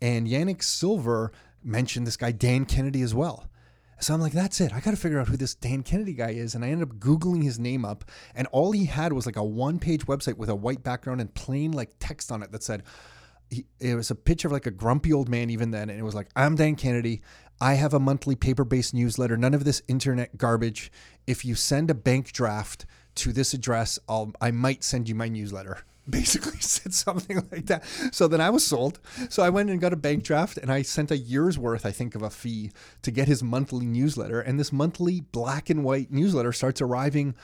And 0.00 0.26
Yanik 0.26 0.62
Silver 0.62 1.32
mentioned 1.62 2.06
this 2.06 2.16
guy, 2.16 2.32
Dan 2.32 2.64
Kennedy, 2.64 3.02
as 3.02 3.14
well. 3.14 3.46
So 4.00 4.12
I'm 4.12 4.20
like, 4.20 4.32
that's 4.32 4.60
it. 4.60 4.72
I 4.72 4.80
got 4.80 4.90
to 4.90 4.96
figure 4.96 5.20
out 5.20 5.28
who 5.28 5.36
this 5.36 5.54
Dan 5.54 5.82
Kennedy 5.82 6.12
guy 6.12 6.30
is. 6.30 6.54
And 6.54 6.64
I 6.64 6.68
ended 6.68 6.88
up 6.88 6.96
Googling 6.96 7.42
his 7.42 7.58
name 7.58 7.84
up. 7.84 8.04
And 8.34 8.46
all 8.48 8.72
he 8.72 8.86
had 8.86 9.12
was 9.12 9.24
like 9.24 9.36
a 9.36 9.44
one 9.44 9.78
page 9.78 10.06
website 10.06 10.36
with 10.36 10.48
a 10.48 10.54
white 10.54 10.82
background 10.82 11.20
and 11.20 11.32
plain 11.32 11.72
like 11.72 11.94
text 12.00 12.32
on 12.32 12.42
it 12.42 12.52
that 12.52 12.62
said, 12.62 12.82
he, 13.50 13.66
it 13.78 13.94
was 13.94 14.10
a 14.10 14.14
picture 14.14 14.48
of 14.48 14.52
like 14.52 14.66
a 14.66 14.70
grumpy 14.70 15.12
old 15.12 15.28
man 15.28 15.50
even 15.50 15.70
then 15.70 15.90
and 15.90 16.00
it 16.00 16.02
was 16.02 16.14
like 16.14 16.30
i'm 16.34 16.56
dan 16.56 16.74
kennedy 16.74 17.20
I 17.60 17.74
have 17.74 17.94
a 17.94 18.00
monthly 18.00 18.34
paper 18.34 18.64
based 18.64 18.94
newsletter, 18.94 19.36
none 19.36 19.54
of 19.54 19.64
this 19.64 19.82
internet 19.86 20.36
garbage. 20.36 20.90
If 21.26 21.44
you 21.44 21.54
send 21.54 21.90
a 21.90 21.94
bank 21.94 22.32
draft 22.32 22.84
to 23.16 23.32
this 23.32 23.54
address, 23.54 23.98
I'll, 24.08 24.32
I 24.40 24.50
might 24.50 24.82
send 24.82 25.08
you 25.08 25.14
my 25.14 25.28
newsletter. 25.28 25.78
Basically, 26.08 26.58
said 26.60 26.92
something 26.92 27.42
like 27.50 27.66
that. 27.66 27.82
So 28.12 28.28
then 28.28 28.40
I 28.40 28.50
was 28.50 28.66
sold. 28.66 28.98
So 29.30 29.42
I 29.42 29.48
went 29.50 29.70
and 29.70 29.80
got 29.80 29.92
a 29.92 29.96
bank 29.96 30.22
draft 30.24 30.58
and 30.58 30.70
I 30.70 30.82
sent 30.82 31.10
a 31.10 31.16
year's 31.16 31.58
worth, 31.58 31.86
I 31.86 31.92
think, 31.92 32.14
of 32.14 32.22
a 32.22 32.30
fee 32.30 32.72
to 33.02 33.10
get 33.10 33.26
his 33.28 33.42
monthly 33.42 33.86
newsletter. 33.86 34.40
And 34.40 34.60
this 34.60 34.72
monthly 34.72 35.20
black 35.22 35.70
and 35.70 35.82
white 35.82 36.10
newsletter 36.12 36.52
starts 36.52 36.80
arriving 36.82 37.34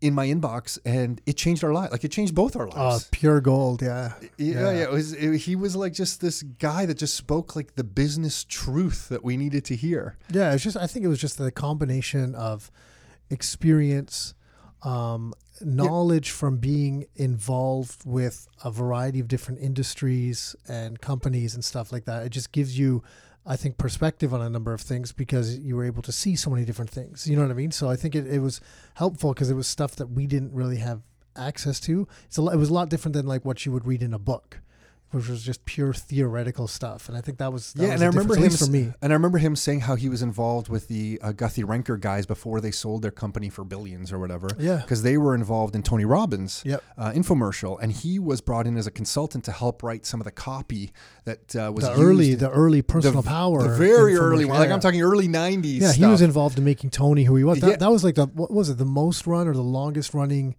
in 0.00 0.14
my 0.14 0.28
inbox 0.28 0.78
and 0.84 1.20
it 1.26 1.36
changed 1.36 1.64
our 1.64 1.72
life. 1.72 1.90
Like 1.90 2.04
it 2.04 2.12
changed 2.12 2.32
both 2.34 2.54
our 2.54 2.68
Oh, 2.68 2.88
lives. 2.88 3.08
pure 3.10 3.40
gold. 3.40 3.82
Yeah. 3.82 4.12
Yeah, 4.36 4.70
yeah. 4.70 4.82
It 4.84 4.90
was. 4.90 5.12
It, 5.12 5.38
he 5.38 5.56
was 5.56 5.74
like 5.76 5.92
just 5.92 6.20
this 6.20 6.42
guy 6.42 6.86
that 6.86 6.98
just 6.98 7.14
spoke 7.14 7.56
like 7.56 7.74
the 7.74 7.82
business 7.84 8.44
truth 8.44 9.08
that 9.08 9.24
we 9.24 9.36
needed 9.36 9.64
to 9.66 9.76
hear. 9.76 10.16
Yeah, 10.30 10.52
it's 10.54 10.62
just 10.62 10.76
I 10.76 10.86
think 10.86 11.04
it 11.04 11.08
was 11.08 11.20
just 11.20 11.36
the 11.38 11.50
combination 11.50 12.34
of 12.36 12.70
experience, 13.30 14.34
um, 14.82 15.34
knowledge 15.62 16.30
from 16.30 16.58
being 16.58 17.06
involved 17.16 18.02
with 18.04 18.48
a 18.64 18.70
variety 18.70 19.20
of 19.20 19.28
different 19.28 19.60
industries 19.60 20.56
and 20.68 21.00
companies 21.00 21.54
and 21.54 21.64
stuff 21.64 21.92
like 21.92 22.04
that. 22.04 22.24
It 22.26 22.30
just 22.30 22.52
gives 22.52 22.78
you, 22.78 23.02
I 23.46 23.56
think, 23.56 23.78
perspective 23.78 24.32
on 24.34 24.40
a 24.40 24.50
number 24.50 24.72
of 24.72 24.80
things 24.80 25.12
because 25.12 25.58
you 25.58 25.76
were 25.76 25.84
able 25.84 26.02
to 26.02 26.12
see 26.12 26.36
so 26.36 26.50
many 26.50 26.64
different 26.64 26.90
things. 26.90 27.26
You 27.26 27.36
know 27.36 27.42
what 27.42 27.50
I 27.50 27.54
mean? 27.54 27.72
So 27.72 27.88
I 27.88 27.96
think 27.96 28.14
it, 28.14 28.26
it 28.26 28.40
was 28.40 28.60
helpful 28.94 29.32
because 29.32 29.50
it 29.50 29.54
was 29.54 29.66
stuff 29.66 29.96
that 29.96 30.08
we 30.08 30.26
didn't 30.26 30.52
really 30.52 30.78
have 30.78 31.02
access 31.36 31.80
to. 31.80 32.06
Lo- 32.36 32.52
it 32.52 32.56
was 32.56 32.70
a 32.70 32.74
lot 32.74 32.88
different 32.88 33.14
than 33.14 33.26
like 33.26 33.44
what 33.44 33.64
you 33.64 33.72
would 33.72 33.86
read 33.86 34.02
in 34.02 34.12
a 34.12 34.18
book. 34.18 34.60
Which 35.10 35.26
was 35.26 35.42
just 35.42 35.64
pure 35.64 35.94
theoretical 35.94 36.68
stuff, 36.68 37.08
and 37.08 37.16
I 37.16 37.22
think 37.22 37.38
that 37.38 37.50
was 37.50 37.72
that 37.72 37.82
yeah, 37.82 37.92
was 37.92 38.02
and 38.02 38.04
I 38.04 38.06
remember 38.08 38.36
him 38.36 38.50
for 38.50 38.66
me. 38.66 38.92
And 39.00 39.10
I 39.10 39.16
remember 39.16 39.38
him 39.38 39.56
saying 39.56 39.80
how 39.80 39.94
he 39.94 40.10
was 40.10 40.20
involved 40.20 40.68
with 40.68 40.88
the 40.88 41.18
uh, 41.22 41.32
Guthy 41.32 41.64
Renker 41.64 41.98
guys 41.98 42.26
before 42.26 42.60
they 42.60 42.70
sold 42.70 43.00
their 43.00 43.10
company 43.10 43.48
for 43.48 43.64
billions 43.64 44.12
or 44.12 44.18
whatever. 44.18 44.48
Yeah. 44.58 44.76
because 44.76 45.02
they 45.02 45.16
were 45.16 45.34
involved 45.34 45.74
in 45.74 45.82
Tony 45.82 46.04
Robbins' 46.04 46.62
Yep. 46.66 46.82
uh, 46.98 47.12
infomercial, 47.12 47.78
and 47.80 47.90
he 47.90 48.18
was 48.18 48.42
brought 48.42 48.66
in 48.66 48.76
as 48.76 48.86
a 48.86 48.90
consultant 48.90 49.44
to 49.44 49.52
help 49.52 49.82
write 49.82 50.04
some 50.04 50.20
of 50.20 50.26
the 50.26 50.30
copy 50.30 50.92
that 51.24 51.56
uh, 51.56 51.72
was 51.74 51.86
the 51.86 51.92
early, 51.94 52.34
the 52.34 52.50
early 52.50 52.80
the, 52.80 52.84
personal 52.84 53.22
power, 53.22 53.62
the 53.62 53.76
very 53.76 54.14
early 54.14 54.44
one. 54.44 54.58
Like 54.58 54.70
I'm 54.70 54.80
talking 54.80 55.00
early 55.00 55.26
'90s. 55.26 55.80
Yeah, 55.80 55.92
he 55.94 56.04
was 56.04 56.20
involved 56.20 56.58
in 56.58 56.64
making 56.64 56.90
Tony 56.90 57.24
who 57.24 57.34
he 57.36 57.44
was. 57.44 57.60
That, 57.60 57.70
Yeah. 57.70 57.76
that 57.76 57.90
was 57.90 58.04
like 58.04 58.16
the 58.16 58.26
what 58.26 58.50
was 58.50 58.68
it? 58.68 58.76
The 58.76 58.84
most 58.84 59.26
run 59.26 59.48
or 59.48 59.54
the 59.54 59.62
longest 59.62 60.12
running 60.12 60.54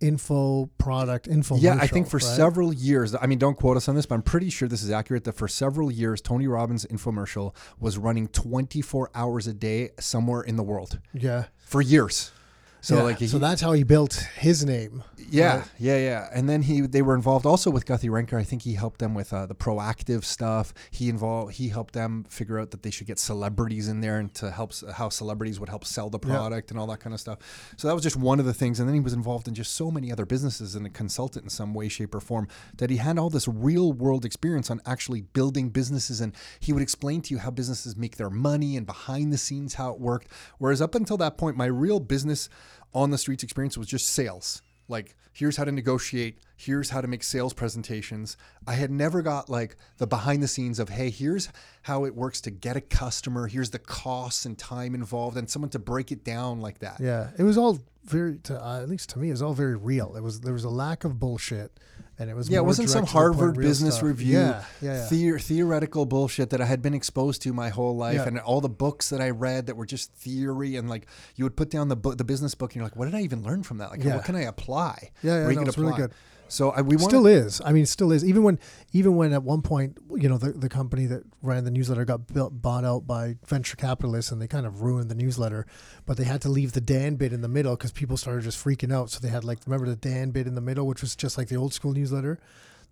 info 0.00 0.66
product 0.78 1.26
info. 1.28 1.56
Yeah, 1.56 1.76
I 1.80 1.86
think 1.86 2.08
for 2.08 2.20
several 2.20 2.72
years, 2.72 3.14
I 3.14 3.26
mean, 3.26 3.38
don't 3.38 3.56
quote 3.56 3.76
us 3.76 3.88
on 3.88 3.94
this, 3.94 4.06
but 4.06 4.14
I'm 4.14 4.22
pretty 4.22 4.50
sure 4.50 4.68
this 4.68 4.82
is 4.82 4.90
accurate 4.90 5.24
that 5.24 5.32
for 5.32 5.48
several 5.48 5.90
years, 5.90 6.20
Tony 6.20 6.46
Robbins' 6.46 6.84
infomercial 6.86 7.54
was 7.78 7.98
running 7.98 8.28
24 8.28 9.10
hours 9.14 9.46
a 9.46 9.52
day 9.54 9.90
somewhere 9.98 10.42
in 10.42 10.56
the 10.56 10.62
world 10.62 11.00
Yeah. 11.12 11.44
for 11.58 11.82
years. 11.82 12.30
So 12.80 12.96
Yeah, 12.96 13.02
like, 13.02 13.18
he, 13.18 13.26
so 13.26 13.38
that's 13.38 13.60
how 13.60 13.72
he 13.72 13.82
built 13.82 14.14
his 14.36 14.64
name. 14.64 15.02
yeah, 15.30 15.58
right? 15.58 15.68
yeah, 15.78 15.98
yeah. 15.98 16.28
And 16.32 16.48
then 16.48 16.62
he, 16.62 16.80
they 16.82 17.02
were 17.02 17.16
involved 17.16 17.44
also 17.44 17.70
with 17.70 17.84
Guthy 17.86 18.08
Renker. 18.08 18.38
I 18.38 18.44
think 18.44 18.62
he 18.62 18.74
helped 18.74 19.00
them 19.00 19.14
with 19.14 19.32
uh, 19.32 19.46
the 19.46 19.54
Proactiv 19.54 20.24
stuff. 20.24 20.72
He 20.92 21.08
involved, 21.08 21.54
he 21.54 21.68
helped 21.70 21.92
them 21.94 22.24
figure 22.30 22.58
out 22.58 22.70
that 22.70 22.84
they 22.84 22.90
should 22.90 23.08
get 23.08 23.18
celebrities 23.18 23.88
in 23.88 24.00
there 24.00 24.18
and 24.18 24.32
to 24.34 24.52
help 24.52 24.72
how 24.94 25.08
celebrities 25.08 25.58
would 25.58 25.68
help 25.68 25.84
sell 25.84 26.08
the 26.08 26.20
Yeah. 26.24 26.34
product 26.36 26.70
and 26.70 26.78
all 26.78 26.86
that 26.86 27.00
kind 27.00 27.12
of 27.12 27.20
stuff. 27.20 27.38
So 27.76 27.88
that 27.88 27.94
was 27.94 28.02
just 28.04 28.16
one 28.16 28.38
of 28.38 28.46
the 28.46 28.54
things. 28.54 28.78
And 28.78 28.88
then 28.88 28.94
he 28.94 29.00
was 29.00 29.12
involved 29.12 29.48
in 29.48 29.54
just 29.54 29.74
so 29.74 29.90
many 29.90 30.12
other 30.12 30.24
businesses 30.24 30.74
and 30.76 30.86
a 30.86 30.90
consultant 30.90 31.44
in 31.44 31.50
some 31.50 31.74
way, 31.74 31.88
shape, 31.88 32.14
or 32.14 32.20
form 32.20 32.46
that 32.76 32.90
he 32.90 32.96
had 32.98 33.18
all 33.18 33.28
this 33.28 33.48
real 33.48 33.92
world 33.92 34.24
experience 34.24 34.70
on 34.70 34.80
actually 34.86 35.22
building 35.22 35.70
businesses. 35.70 36.20
And 36.20 36.32
he 36.60 36.72
would 36.72 36.82
explain 36.82 37.22
to 37.22 37.34
you 37.34 37.38
how 37.40 37.50
businesses 37.50 37.96
make 37.96 38.16
their 38.18 38.30
money 38.30 38.76
and 38.76 38.86
behind 38.86 39.32
the 39.32 39.38
scenes 39.38 39.74
how 39.74 39.90
it 39.92 39.98
worked. 40.00 40.28
Whereas 40.58 40.80
up 40.80 40.94
until 40.94 41.16
that 41.16 41.36
point, 41.36 41.56
my 41.56 41.66
real 41.66 41.98
business 41.98 42.48
on 42.94 43.10
the 43.10 43.18
streets 43.18 43.42
experience 43.42 43.76
was 43.76 43.86
just 43.88 44.08
sales. 44.08 44.62
Like, 44.88 45.16
here's 45.32 45.56
how 45.56 45.64
to 45.64 45.72
negotiate, 45.72 46.38
here's 46.56 46.90
how 46.90 47.00
to 47.00 47.06
make 47.06 47.22
sales 47.22 47.52
presentations. 47.52 48.36
I 48.66 48.74
had 48.74 48.90
never 48.90 49.22
got 49.22 49.50
like 49.50 49.76
the 49.98 50.06
behind 50.06 50.42
the 50.42 50.48
scenes 50.48 50.78
of, 50.78 50.88
hey, 50.88 51.10
here's 51.10 51.50
how 51.82 52.04
it 52.06 52.14
works 52.14 52.40
to 52.42 52.50
get 52.50 52.76
a 52.76 52.80
customer, 52.80 53.46
here's 53.46 53.70
the 53.70 53.78
costs 53.78 54.46
and 54.46 54.58
time 54.58 54.94
involved, 54.94 55.36
and 55.36 55.48
someone 55.48 55.70
to 55.70 55.78
break 55.78 56.10
it 56.10 56.24
down 56.24 56.60
like 56.60 56.78
that. 56.78 57.00
Yeah, 57.00 57.30
it 57.38 57.42
was 57.42 57.58
all 57.58 57.78
very, 58.04 58.38
to, 58.44 58.64
uh, 58.64 58.80
at 58.80 58.88
least 58.88 59.10
to 59.10 59.18
me, 59.18 59.28
it 59.28 59.32
was 59.32 59.42
all 59.42 59.52
very 59.52 59.76
real. 59.76 60.16
It 60.16 60.22
was 60.22 60.40
there 60.40 60.54
was 60.54 60.64
a 60.64 60.70
lack 60.70 61.04
of 61.04 61.20
bullshit, 61.20 61.78
and 62.18 62.28
it 62.30 62.34
was 62.34 62.48
Yeah, 62.48 62.58
it 62.58 62.64
wasn't 62.64 62.90
some 62.90 63.06
Harvard 63.06 63.56
Business 63.56 63.94
stuff. 63.96 64.06
Review 64.06 64.38
Yeah, 64.38 64.64
yeah, 64.80 64.92
yeah. 64.94 65.06
theo- 65.06 65.38
theoretical 65.38 66.06
bullshit 66.06 66.50
that 66.50 66.60
I 66.60 66.66
had 66.66 66.82
been 66.82 66.94
exposed 66.94 67.42
to 67.42 67.52
my 67.52 67.68
whole 67.68 67.96
life, 67.96 68.26
and 68.26 68.38
all 68.40 68.60
the 68.60 68.68
books 68.68 69.10
that 69.10 69.20
I 69.20 69.30
read 69.30 69.66
that 69.66 69.76
were 69.76 69.86
just 69.86 70.12
theory, 70.14 70.76
and 70.76 70.88
like 70.88 71.06
you 71.36 71.44
would 71.44 71.56
put 71.56 71.70
down 71.70 71.88
the 71.88 71.96
book, 71.96 72.18
the 72.18 72.24
business 72.24 72.54
book, 72.54 72.70
and 72.72 72.76
you're 72.76 72.84
like, 72.86 72.96
what 72.96 73.04
did 73.06 73.14
I 73.14 73.20
even 73.22 73.42
learn 73.42 73.62
from 73.62 73.78
that? 73.78 73.90
Like, 73.90 74.04
what 74.04 74.24
can 74.24 74.36
I 74.36 74.42
apply? 74.42 75.10
Yeah, 75.22 75.48
yeah, 75.48 75.54
no, 75.54 75.62
it's 75.62 75.78
really 75.78 75.96
good. 75.96 76.12
So 76.48 76.70
I, 76.70 76.80
we 76.80 76.98
still 76.98 77.26
is. 77.26 77.60
I 77.64 77.72
mean, 77.72 77.86
still 77.86 78.10
is. 78.10 78.24
Even 78.24 78.42
when, 78.42 78.58
even 78.92 79.16
when 79.16 79.32
at 79.32 79.42
one 79.42 79.62
point, 79.62 79.98
you 80.16 80.28
know, 80.28 80.38
the, 80.38 80.52
the 80.52 80.68
company 80.68 81.06
that 81.06 81.22
ran 81.42 81.64
the 81.64 81.70
newsletter 81.70 82.04
got 82.04 82.26
built, 82.32 82.60
bought 82.60 82.84
out 82.84 83.06
by 83.06 83.36
venture 83.46 83.76
capitalists, 83.76 84.32
and 84.32 84.40
they 84.40 84.48
kind 84.48 84.66
of 84.66 84.82
ruined 84.82 85.10
the 85.10 85.14
newsletter. 85.14 85.66
But 86.06 86.16
they 86.16 86.24
had 86.24 86.40
to 86.42 86.48
leave 86.48 86.72
the 86.72 86.80
Dan 86.80 87.16
bit 87.16 87.32
in 87.32 87.42
the 87.42 87.48
middle 87.48 87.76
because 87.76 87.92
people 87.92 88.16
started 88.16 88.42
just 88.42 88.62
freaking 88.62 88.92
out. 88.92 89.10
So 89.10 89.20
they 89.20 89.28
had 89.28 89.44
like, 89.44 89.58
remember 89.66 89.86
the 89.86 89.96
Dan 89.96 90.30
bit 90.30 90.46
in 90.46 90.54
the 90.54 90.60
middle, 90.60 90.86
which 90.86 91.02
was 91.02 91.14
just 91.14 91.36
like 91.36 91.48
the 91.48 91.56
old 91.56 91.74
school 91.74 91.92
newsletter. 91.92 92.38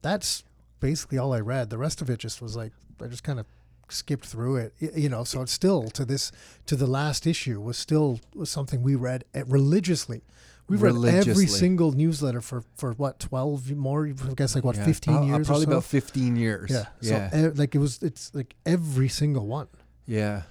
That's 0.02 0.44
basically 0.80 1.18
all 1.18 1.32
I 1.32 1.40
read. 1.40 1.70
The 1.70 1.78
rest 1.78 2.02
of 2.02 2.10
it 2.10 2.18
just 2.18 2.42
was 2.42 2.56
like 2.56 2.72
I 3.02 3.06
just 3.06 3.24
kind 3.24 3.40
of 3.40 3.46
skipped 3.88 4.26
through 4.26 4.56
it. 4.56 4.74
You 4.78 5.08
know, 5.08 5.24
so 5.24 5.42
it's 5.42 5.52
still 5.52 5.88
to 5.90 6.04
this 6.04 6.32
to 6.66 6.76
the 6.76 6.86
last 6.86 7.26
issue 7.26 7.60
was 7.60 7.78
still 7.78 8.20
was 8.34 8.50
something 8.50 8.82
we 8.82 8.94
read 8.94 9.24
eh, 9.34 9.44
religiously. 9.46 10.22
We've 10.68 10.82
read 10.82 10.96
every 11.04 11.46
single 11.46 11.92
newsletter 11.92 12.40
for, 12.40 12.64
for 12.76 12.92
what 12.92 13.20
twelve 13.20 13.70
more? 13.70 14.06
I 14.06 14.34
guess 14.34 14.54
like 14.54 14.64
what 14.64 14.76
Yeah, 14.76 14.84
fifteen 14.84 15.14
uh, 15.14 15.22
years? 15.22 15.46
probably 15.46 15.64
or 15.64 15.66
so? 15.66 15.72
about 15.72 15.84
15 15.84 16.36
years. 16.36 16.70
Yeah. 16.70 16.86
Yeah. 17.00 17.30
So 17.30 17.52
like 17.54 17.74
it 17.74 17.78
was. 17.78 18.02
It's 18.02 18.34
like 18.34 18.54
every 18.64 19.08
single 19.08 19.46
one. 19.46 19.68
Yeah. 20.06 20.42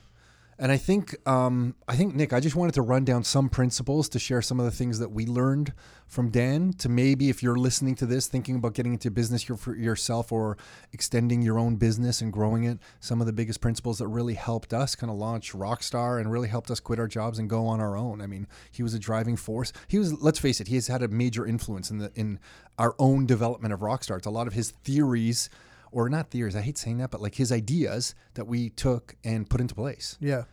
And 0.58 0.72
I 0.72 0.78
think, 0.78 1.16
um, 1.28 1.76
I 1.86 1.98
think 1.98 2.16
Nick, 2.16 2.32
I 2.32 2.40
just 2.40 2.56
wanted 2.56 2.76
to 2.76 2.82
run 2.82 3.04
down 3.04 3.26
some 3.26 3.50
principles 3.50 4.08
to 4.10 4.20
share 4.20 4.42
some 4.42 4.58
of 4.58 4.66
the 4.66 4.72
things 4.72 5.00
that 5.00 5.12
we 5.12 5.26
learned 5.26 5.74
from 6.08 6.30
Dan. 6.30 6.72
To 6.80 6.88
maybe, 6.88 7.30
if 7.30 7.44
you're 7.44 7.58
listening 7.58 7.96
to 7.96 8.06
this, 8.06 8.28
thinking 8.28 8.56
about 8.56 8.74
getting 8.74 8.94
into 8.94 9.12
business 9.12 9.50
yourself 9.50 10.32
or 10.32 10.58
extending 10.94 11.42
your 11.42 11.60
own 11.60 11.76
business 11.76 12.22
and 12.22 12.32
growing 12.32 12.64
it, 12.64 12.80
some 13.02 13.20
of 13.20 13.28
the 13.28 13.34
biggest 13.34 13.60
principles 13.60 13.98
that 13.98 14.08
really 14.08 14.36
helped 14.36 14.74
us 14.74 14.96
kind 14.96 15.12
of 15.12 15.18
launch 15.18 15.52
Rockstar 15.52 16.22
and 16.22 16.32
really 16.32 16.48
helped 16.48 16.72
us 16.72 16.80
quit 16.80 17.00
our 17.00 17.08
jobs 17.08 17.38
and 17.38 17.50
go 17.50 17.68
on 17.68 17.82
our 17.82 17.98
own. 17.98 18.22
I 18.22 18.28
mean, 18.28 18.48
he 18.72 18.82
was 18.82 18.94
a 18.94 19.00
driving 19.00 19.36
force. 19.36 19.74
He 19.90 20.00
was, 20.00 20.22
let's 20.22 20.40
face 20.40 20.62
it, 20.62 20.70
he 20.70 20.76
has 20.76 20.88
had 20.88 21.04
a 21.04 21.10
major 21.10 21.46
influence 21.46 21.92
in 21.92 21.98
the 21.98 22.12
in 22.16 22.40
our 22.80 22.96
own 22.98 23.26
development 23.26 23.74
of 23.74 23.82
Rockstar. 23.82 24.18
It's 24.18 24.26
a 24.26 24.32
lot 24.32 24.48
of 24.48 24.54
his 24.54 24.72
theories 24.72 25.50
or 25.96 26.10
not 26.10 26.30
theories, 26.30 26.58
I 26.58 26.62
hate 26.62 26.78
saying 26.78 26.98
that, 26.98 27.10
but 27.10 27.22
like 27.22 27.36
his 27.36 27.54
ideas 27.54 28.16
that 28.34 28.46
we 28.48 28.70
took 28.70 29.16
and 29.24 29.50
put 29.50 29.62
into 29.62 29.74
place. 29.74 30.18
Yeah. 30.20 30.44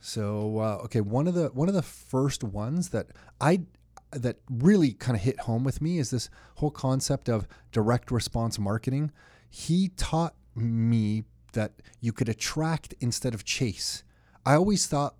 So 0.00 0.58
uh, 0.58 0.84
okay, 0.84 1.00
one 1.00 1.26
of 1.26 1.32
the 1.32 1.48
one 1.48 1.68
of 1.68 1.74
the 1.74 1.82
first 1.82 2.44
ones 2.44 2.90
that 2.90 3.06
I 3.40 3.62
that 4.10 4.36
really 4.50 4.92
kind 4.92 5.16
of 5.16 5.22
hit 5.22 5.40
home 5.40 5.64
with 5.64 5.80
me 5.80 5.98
is 5.98 6.10
this 6.10 6.28
whole 6.56 6.70
concept 6.70 7.30
of 7.30 7.48
direct 7.72 8.10
response 8.10 8.58
marketing. 8.58 9.12
He 9.48 9.88
taught 9.96 10.34
me 10.54 11.24
that 11.54 11.72
you 12.02 12.12
could 12.12 12.28
attract 12.28 12.94
instead 13.00 13.32
of 13.32 13.44
chase. 13.44 14.04
I 14.44 14.54
always 14.54 14.86
thought 14.86 15.14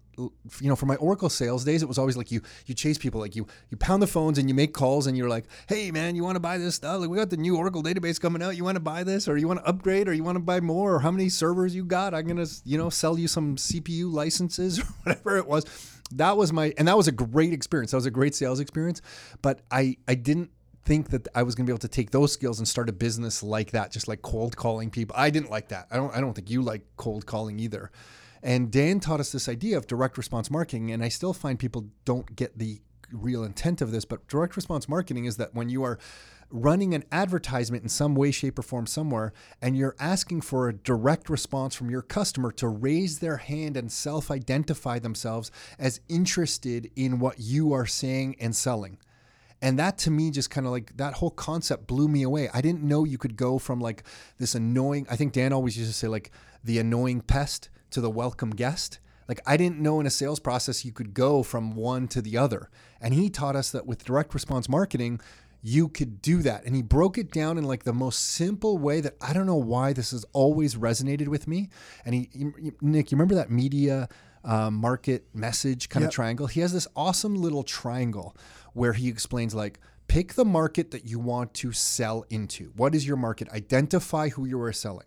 you 0.61 0.69
know, 0.69 0.76
for 0.76 0.87
my 0.87 0.97
Oracle 0.97 1.29
sales 1.29 1.64
days, 1.64 1.83
it 1.83 1.88
was 1.88 1.99
always 1.99 2.17
like 2.17 2.31
you 2.31 2.43
you 2.67 2.75
chase 2.75 2.99
people, 2.99 3.21
like 3.21 3.35
you 3.35 3.47
you 3.71 3.76
pound 3.76 4.02
the 4.02 4.07
phones 4.07 4.38
and 4.38 4.49
you 4.49 4.55
make 4.55 4.75
calls 4.75 5.07
and 5.07 5.17
you're 5.17 5.29
like, 5.29 5.47
hey 5.69 5.91
man, 5.91 6.14
you 6.14 6.23
want 6.23 6.37
to 6.37 6.41
buy 6.41 6.59
this 6.59 6.75
stuff? 6.75 7.00
Like 7.00 7.09
we 7.09 7.17
got 7.17 7.31
the 7.31 7.37
new 7.37 7.57
Oracle 7.57 7.83
database 7.83 8.21
coming 8.21 8.43
out. 8.43 8.57
You 8.57 8.64
want 8.64 8.76
to 8.76 8.81
buy 8.81 9.05
this, 9.05 9.29
or 9.29 9.37
you 9.37 9.49
want 9.49 9.61
to 9.61 9.67
upgrade, 9.67 10.09
or 10.09 10.12
you 10.12 10.25
want 10.25 10.37
to 10.37 10.43
buy 10.43 10.61
more, 10.61 10.95
or 10.95 11.00
how 11.00 11.11
many 11.11 11.29
servers 11.29 11.75
you 11.75 11.85
got? 11.85 12.14
I'm 12.14 12.26
gonna 12.26 12.47
you 12.64 12.79
know 12.79 12.91
sell 12.91 13.19
you 13.19 13.29
some 13.29 13.57
CPU 13.57 14.12
licenses 14.12 14.79
or 14.81 14.85
whatever 15.05 15.37
it 15.37 15.47
was. 15.47 15.64
That 16.12 16.37
was 16.37 16.52
my 16.52 16.75
and 16.76 16.88
that 16.88 16.97
was 16.97 17.09
a 17.09 17.12
great 17.12 17.52
experience. 17.52 17.93
That 17.93 17.99
was 17.99 18.07
a 18.07 18.11
great 18.11 18.35
sales 18.35 18.61
experience, 18.61 19.00
but 19.41 19.61
I 19.71 19.97
I 20.07 20.14
didn't 20.14 20.50
think 20.85 21.11
that 21.11 21.29
I 21.35 21.43
was 21.43 21.55
going 21.55 21.64
to 21.67 21.71
be 21.71 21.73
able 21.73 21.79
to 21.81 21.88
take 21.88 22.11
those 22.11 22.33
skills 22.33 22.59
and 22.59 22.67
start 22.67 22.88
a 22.88 22.93
business 22.93 23.43
like 23.43 23.71
that, 23.71 23.93
just 23.93 24.09
like 24.09 24.23
cold 24.23 24.57
calling 24.57 24.91
people. 24.91 25.14
I 25.17 25.31
didn't 25.31 25.50
like 25.50 25.69
that. 25.69 25.87
I 25.91 25.97
don't. 25.97 26.14
I 26.14 26.21
don't 26.21 26.35
think 26.35 26.50
you 26.50 26.62
like 26.62 26.83
cold 26.97 27.26
calling 27.26 27.59
either. 27.59 27.91
And 28.43 28.71
Dan 28.71 28.99
taught 28.99 29.21
us 29.21 29.31
this 29.31 29.49
idea 29.49 29.77
of 29.77 29.87
direct 29.87 30.19
response 30.19 30.51
marketing, 30.51 30.91
and 30.91 31.05
I 31.05 31.09
still 31.09 31.33
find 31.33 31.59
people 31.59 31.87
don't 32.05 32.35
get 32.35 32.59
the 32.59 32.81
real 33.13 33.45
intent 33.45 33.81
of 33.81 33.93
this. 33.93 34.05
But 34.05 34.27
direct 34.27 34.57
response 34.57 34.89
marketing 34.89 35.27
is 35.27 35.37
that 35.37 35.55
when 35.55 35.69
you 35.69 35.83
are 35.85 35.99
running 36.51 36.93
an 36.95 37.05
advertisement 37.11 37.83
in 37.83 37.89
some 37.89 38.15
way, 38.15 38.31
shape, 38.31 38.59
or 38.59 38.63
form 38.63 38.87
somewhere, 38.87 39.33
and 39.61 39.77
you're 39.77 39.97
asking 39.99 40.43
for 40.43 40.69
a 40.69 40.75
direct 40.75 41.31
response 41.31 41.75
from 41.75 41.91
your 41.91 42.03
customer 42.03 42.53
to 42.53 42.69
raise 42.69 43.21
their 43.21 43.39
hand 43.39 43.77
and 43.77 43.91
self 43.91 44.31
identify 44.31 44.99
themselves 44.99 45.51
as 45.79 46.01
interested 46.09 46.91
in 46.97 47.19
what 47.19 47.39
you 47.39 47.73
are 47.73 47.87
saying 47.87 48.37
and 48.41 48.55
selling. 48.55 48.99
And 49.63 49.79
that 49.79 49.97
to 49.99 50.11
me 50.11 50.33
just 50.33 50.51
kind 50.51 50.67
of 50.67 50.73
like 50.73 50.97
that 50.97 51.15
whole 51.15 51.31
concept 51.31 51.87
blew 51.87 52.09
me 52.09 52.25
away. 52.25 52.49
I 52.53 52.61
didn't 52.61 52.83
know 52.83 53.05
you 53.05 53.17
could 53.17 53.37
go 53.37 53.59
from 53.59 53.81
like 53.81 54.03
this 54.39 54.57
annoying, 54.57 55.07
I 55.09 55.15
think 55.15 55.33
Dan 55.33 55.53
always 55.53 55.79
used 55.79 55.91
to 55.91 55.97
say 55.97 56.09
like 56.09 56.33
the 56.65 56.81
annoying 56.81 57.21
pest 57.21 57.71
to 57.93 58.01
the 58.01 58.11
welcome 58.11 58.51
guest. 58.51 58.99
Like 59.29 59.41
I 59.47 59.57
didn't 59.57 59.79
know 59.81 60.01
in 60.01 60.07
a 60.07 60.11
sales 60.11 60.41
process 60.41 60.85
you 60.85 60.93
could 60.93 61.15
go 61.15 61.43
from 61.43 61.75
one 61.77 62.09
to 62.09 62.21
the 62.21 62.37
other. 62.37 62.71
And 63.01 63.15
he 63.15 63.31
taught 63.31 63.57
us 63.57 63.71
that 63.71 63.87
with 63.87 64.05
direct 64.05 64.35
response 64.35 64.69
marketing, 64.69 65.21
you 65.63 65.89
could 65.89 66.21
do 66.21 66.43
that. 66.43 66.65
And 66.65 66.75
he 66.75 66.83
broke 66.83 67.17
it 67.19 67.31
down 67.31 67.57
in 67.57 67.65
like 67.65 67.85
the 67.85 67.93
most 67.93 68.31
simple 68.33 68.79
way 68.79 69.01
that 69.01 69.15
I 69.21 69.33
don't 69.33 69.47
know 69.47 69.55
why 69.57 69.93
this 69.93 70.11
has 70.11 70.25
always 70.33 70.75
resonated 70.75 71.29
with 71.29 71.47
me. 71.47 71.69
And 72.05 72.15
he, 72.15 72.29
he- 72.33 72.73
Nick, 72.81 73.13
you 73.13 73.17
remember 73.17 73.37
that 73.37 73.51
media 73.51 74.09
um, 74.45 74.75
market 74.75 75.25
message 75.33 75.89
kind 75.89 76.03
Yep. 76.03 76.09
of 76.11 76.15
triangle? 76.15 76.47
He 76.49 76.61
has 76.61 76.73
this 76.73 76.89
awesome 76.97 77.37
little 77.37 77.63
triangle 77.63 78.37
where 78.73 78.93
he 78.93 79.09
explains 79.09 79.55
like, 79.55 79.79
pick 80.09 80.35
the 80.35 80.45
market 80.45 80.91
that 80.91 81.07
you 81.07 81.21
want 81.21 81.55
to 81.55 81.71
sell 81.73 82.27
into. 82.29 82.73
What 82.77 82.95
is 82.95 83.07
your 83.07 83.17
market? 83.17 83.49
Identify 83.51 84.31
who 84.31 84.45
you 84.47 84.61
are 84.61 84.73
selling. 84.73 85.07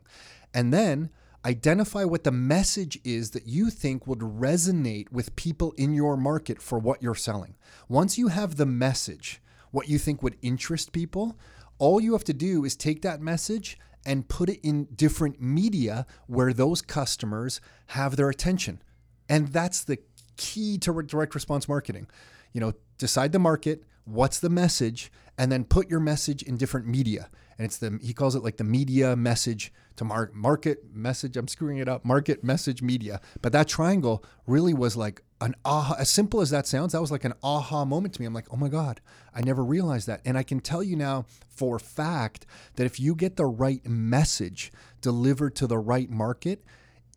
And 0.53 0.73
then 0.73 1.09
identify 1.45 2.03
what 2.03 2.23
the 2.23 2.31
message 2.31 2.99
is 3.03 3.31
that 3.31 3.47
you 3.47 3.69
think 3.69 4.07
would 4.07 4.19
resonate 4.19 5.11
with 5.11 5.35
people 5.35 5.73
in 5.77 5.93
your 5.93 6.17
market 6.17 6.61
for 6.61 6.79
what 6.79 7.01
you're 7.03 7.13
selling. 7.13 7.55
Once 7.87 8.17
you 8.17 8.29
have 8.29 8.55
the 8.55 8.65
message, 8.65 9.41
what 9.71 9.87
you 9.87 9.99
think 9.99 10.23
would 10.23 10.37
interest 10.41 10.91
people, 10.91 11.37
all 11.77 12.01
you 12.01 12.13
have 12.13 12.23
to 12.23 12.33
do 12.33 12.65
is 12.65 12.75
take 12.75 13.01
that 13.03 13.21
message 13.21 13.77
and 14.05 14.27
put 14.27 14.49
it 14.49 14.59
in 14.63 14.85
different 14.95 15.41
media 15.41 16.05
where 16.27 16.53
those 16.53 16.81
customers 16.81 17.61
have 17.87 18.15
their 18.15 18.29
attention. 18.29 18.81
And 19.29 19.49
that's 19.49 19.83
the 19.83 19.99
key 20.37 20.77
to 20.79 21.01
direct 21.03 21.35
response 21.35 21.67
marketing. 21.67 22.07
You 22.53 22.61
know, 22.61 22.73
decide 22.97 23.31
the 23.31 23.39
market, 23.39 23.83
what's 24.05 24.39
the 24.39 24.49
message, 24.49 25.11
and 25.37 25.51
then 25.51 25.65
put 25.65 25.89
your 25.89 25.99
message 25.99 26.41
in 26.43 26.57
different 26.57 26.87
media. 26.87 27.29
And 27.57 27.65
it's 27.65 27.77
the 27.77 27.99
he 28.01 28.13
calls 28.13 28.35
it 28.35 28.43
like 28.43 28.57
the 28.57 28.63
media 28.63 29.15
message 29.15 29.71
to 29.95 30.03
mar- 30.03 30.31
market 30.33 30.93
message. 30.93 31.37
I'm 31.37 31.47
screwing 31.47 31.77
it 31.77 31.87
up. 31.87 32.03
Market 32.03 32.43
message 32.43 32.81
media. 32.81 33.21
But 33.41 33.53
that 33.53 33.67
triangle 33.67 34.25
really 34.45 34.73
was 34.73 34.97
like 34.97 35.21
an 35.39 35.55
aha. 35.63 35.95
As 35.97 36.09
simple 36.09 36.41
as 36.41 36.49
that 36.49 36.67
sounds, 36.67 36.91
that 36.91 37.01
was 37.01 37.11
like 37.11 37.23
an 37.23 37.33
aha 37.43 37.85
moment 37.85 38.13
to 38.15 38.21
me. 38.21 38.25
I'm 38.25 38.33
like, 38.33 38.47
oh 38.51 38.57
my 38.57 38.67
god, 38.67 38.99
I 39.33 39.41
never 39.41 39.63
realized 39.63 40.07
that. 40.07 40.21
And 40.25 40.37
I 40.37 40.43
can 40.43 40.59
tell 40.59 40.83
you 40.83 40.95
now 40.95 41.25
for 41.47 41.79
fact 41.79 42.45
that 42.75 42.85
if 42.85 42.99
you 42.99 43.15
get 43.15 43.37
the 43.37 43.45
right 43.45 43.85
message 43.87 44.71
delivered 45.01 45.55
to 45.55 45.67
the 45.67 45.77
right 45.77 46.09
market, 46.09 46.63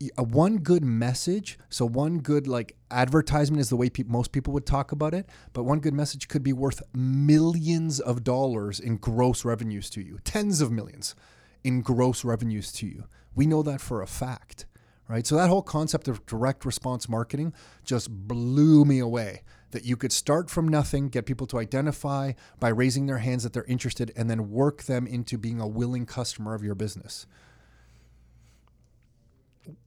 a 0.01 0.09
uh, 0.17 0.23
one 0.23 0.57
good 0.59 0.83
message 0.83 1.59
so 1.69 1.85
one 1.85 2.19
good 2.19 2.47
like 2.47 2.75
advertisement 2.89 3.59
is 3.59 3.69
the 3.69 3.75
way 3.75 3.89
peop 3.89 4.07
most 4.07 4.31
people 4.31 4.53
would 4.53 4.65
talk 4.65 4.91
about 4.91 5.13
it 5.13 5.27
but 5.51 5.63
one 5.63 5.79
good 5.79 5.93
message 5.93 6.27
could 6.27 6.43
be 6.43 6.53
worth 6.53 6.81
millions 6.93 7.99
of 7.99 8.23
dollars 8.23 8.79
in 8.79 8.95
gross 8.95 9.43
revenues 9.43 9.89
to 9.89 10.01
you 10.01 10.17
tens 10.23 10.61
of 10.61 10.71
millions 10.71 11.15
in 11.63 11.81
gross 11.81 12.23
revenues 12.23 12.71
to 12.71 12.87
you. 12.87 13.05
We 13.35 13.45
know 13.45 13.63
that 13.63 13.81
for 13.81 14.01
a 14.01 14.07
fact 14.07 14.65
right? 15.07 15.25
So 15.25 15.35
that 15.37 15.49
whole 15.49 15.63
concept 15.63 16.07
of 16.07 16.23
direct 16.27 16.63
response 16.65 17.09
marketing 17.09 17.53
just 17.83 18.11
blew 18.27 18.85
me 18.85 18.99
away 18.99 19.41
that 19.71 19.83
you 19.83 19.97
could 19.97 20.11
start 20.11 20.51
from 20.51 20.67
nothing 20.67 21.09
get 21.09 21.25
people 21.25 21.47
to 21.47 21.57
identify 21.57 22.33
by 22.59 22.69
raising 22.69 23.07
their 23.07 23.17
hands 23.17 23.41
that 23.41 23.51
they're 23.51 23.63
interested 23.63 24.13
and 24.15 24.29
then 24.29 24.51
work 24.51 24.83
them 24.83 25.07
into 25.07 25.37
being 25.37 25.59
a 25.59 25.67
willing 25.67 26.05
customer 26.05 26.53
of 26.53 26.63
your 26.63 26.75
business 26.75 27.25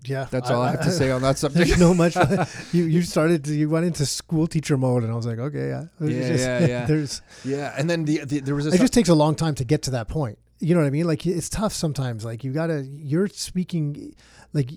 Yeah, 0.04 0.26
that's 0.30 0.50
all 0.50 0.62
I, 0.62 0.72
have 0.72 0.82
to 0.82 0.90
say 0.90 1.10
on 1.10 1.22
that 1.22 1.38
subject 1.44 1.68
There's 1.68 1.80
no 1.80 1.94
much. 1.94 2.16
you 2.72 2.84
you 2.84 3.02
started. 3.02 3.44
To, 3.44 3.54
you 3.54 3.68
went 3.68 3.86
into 3.86 4.06
school 4.06 4.46
teacher 4.46 4.76
mode, 4.76 5.02
and 5.02 5.12
I 5.12 5.16
was 5.16 5.26
like, 5.26 5.38
okay, 5.38 5.68
yeah, 5.68 5.84
Yeah, 6.00 6.28
just- 6.28 6.44
yeah, 6.44 6.66
yeah. 6.66 6.84
There's. 6.86 7.22
Yeah, 7.44 7.74
and 7.76 7.88
then 7.88 8.04
the, 8.04 8.24
the 8.24 8.40
there 8.40 8.54
was 8.54 8.66
a 8.66 8.70
It 8.70 8.78
just 8.80 8.92
takes 8.92 9.08
a 9.08 9.14
long 9.14 9.34
time 9.34 9.54
to 9.56 9.64
get 9.64 9.82
to 9.82 9.90
that 9.92 10.08
point. 10.08 10.38
You 10.60 10.74
know 10.74 10.80
what 10.80 10.86
I 10.86 10.90
mean? 10.90 11.06
Like 11.06 11.26
it's 11.26 11.48
tough 11.48 11.72
sometimes. 11.72 12.24
Like 12.24 12.44
you 12.44 12.52
gotta. 12.52 12.82
You're 12.84 13.28
speaking. 13.28 14.14
Like 14.52 14.70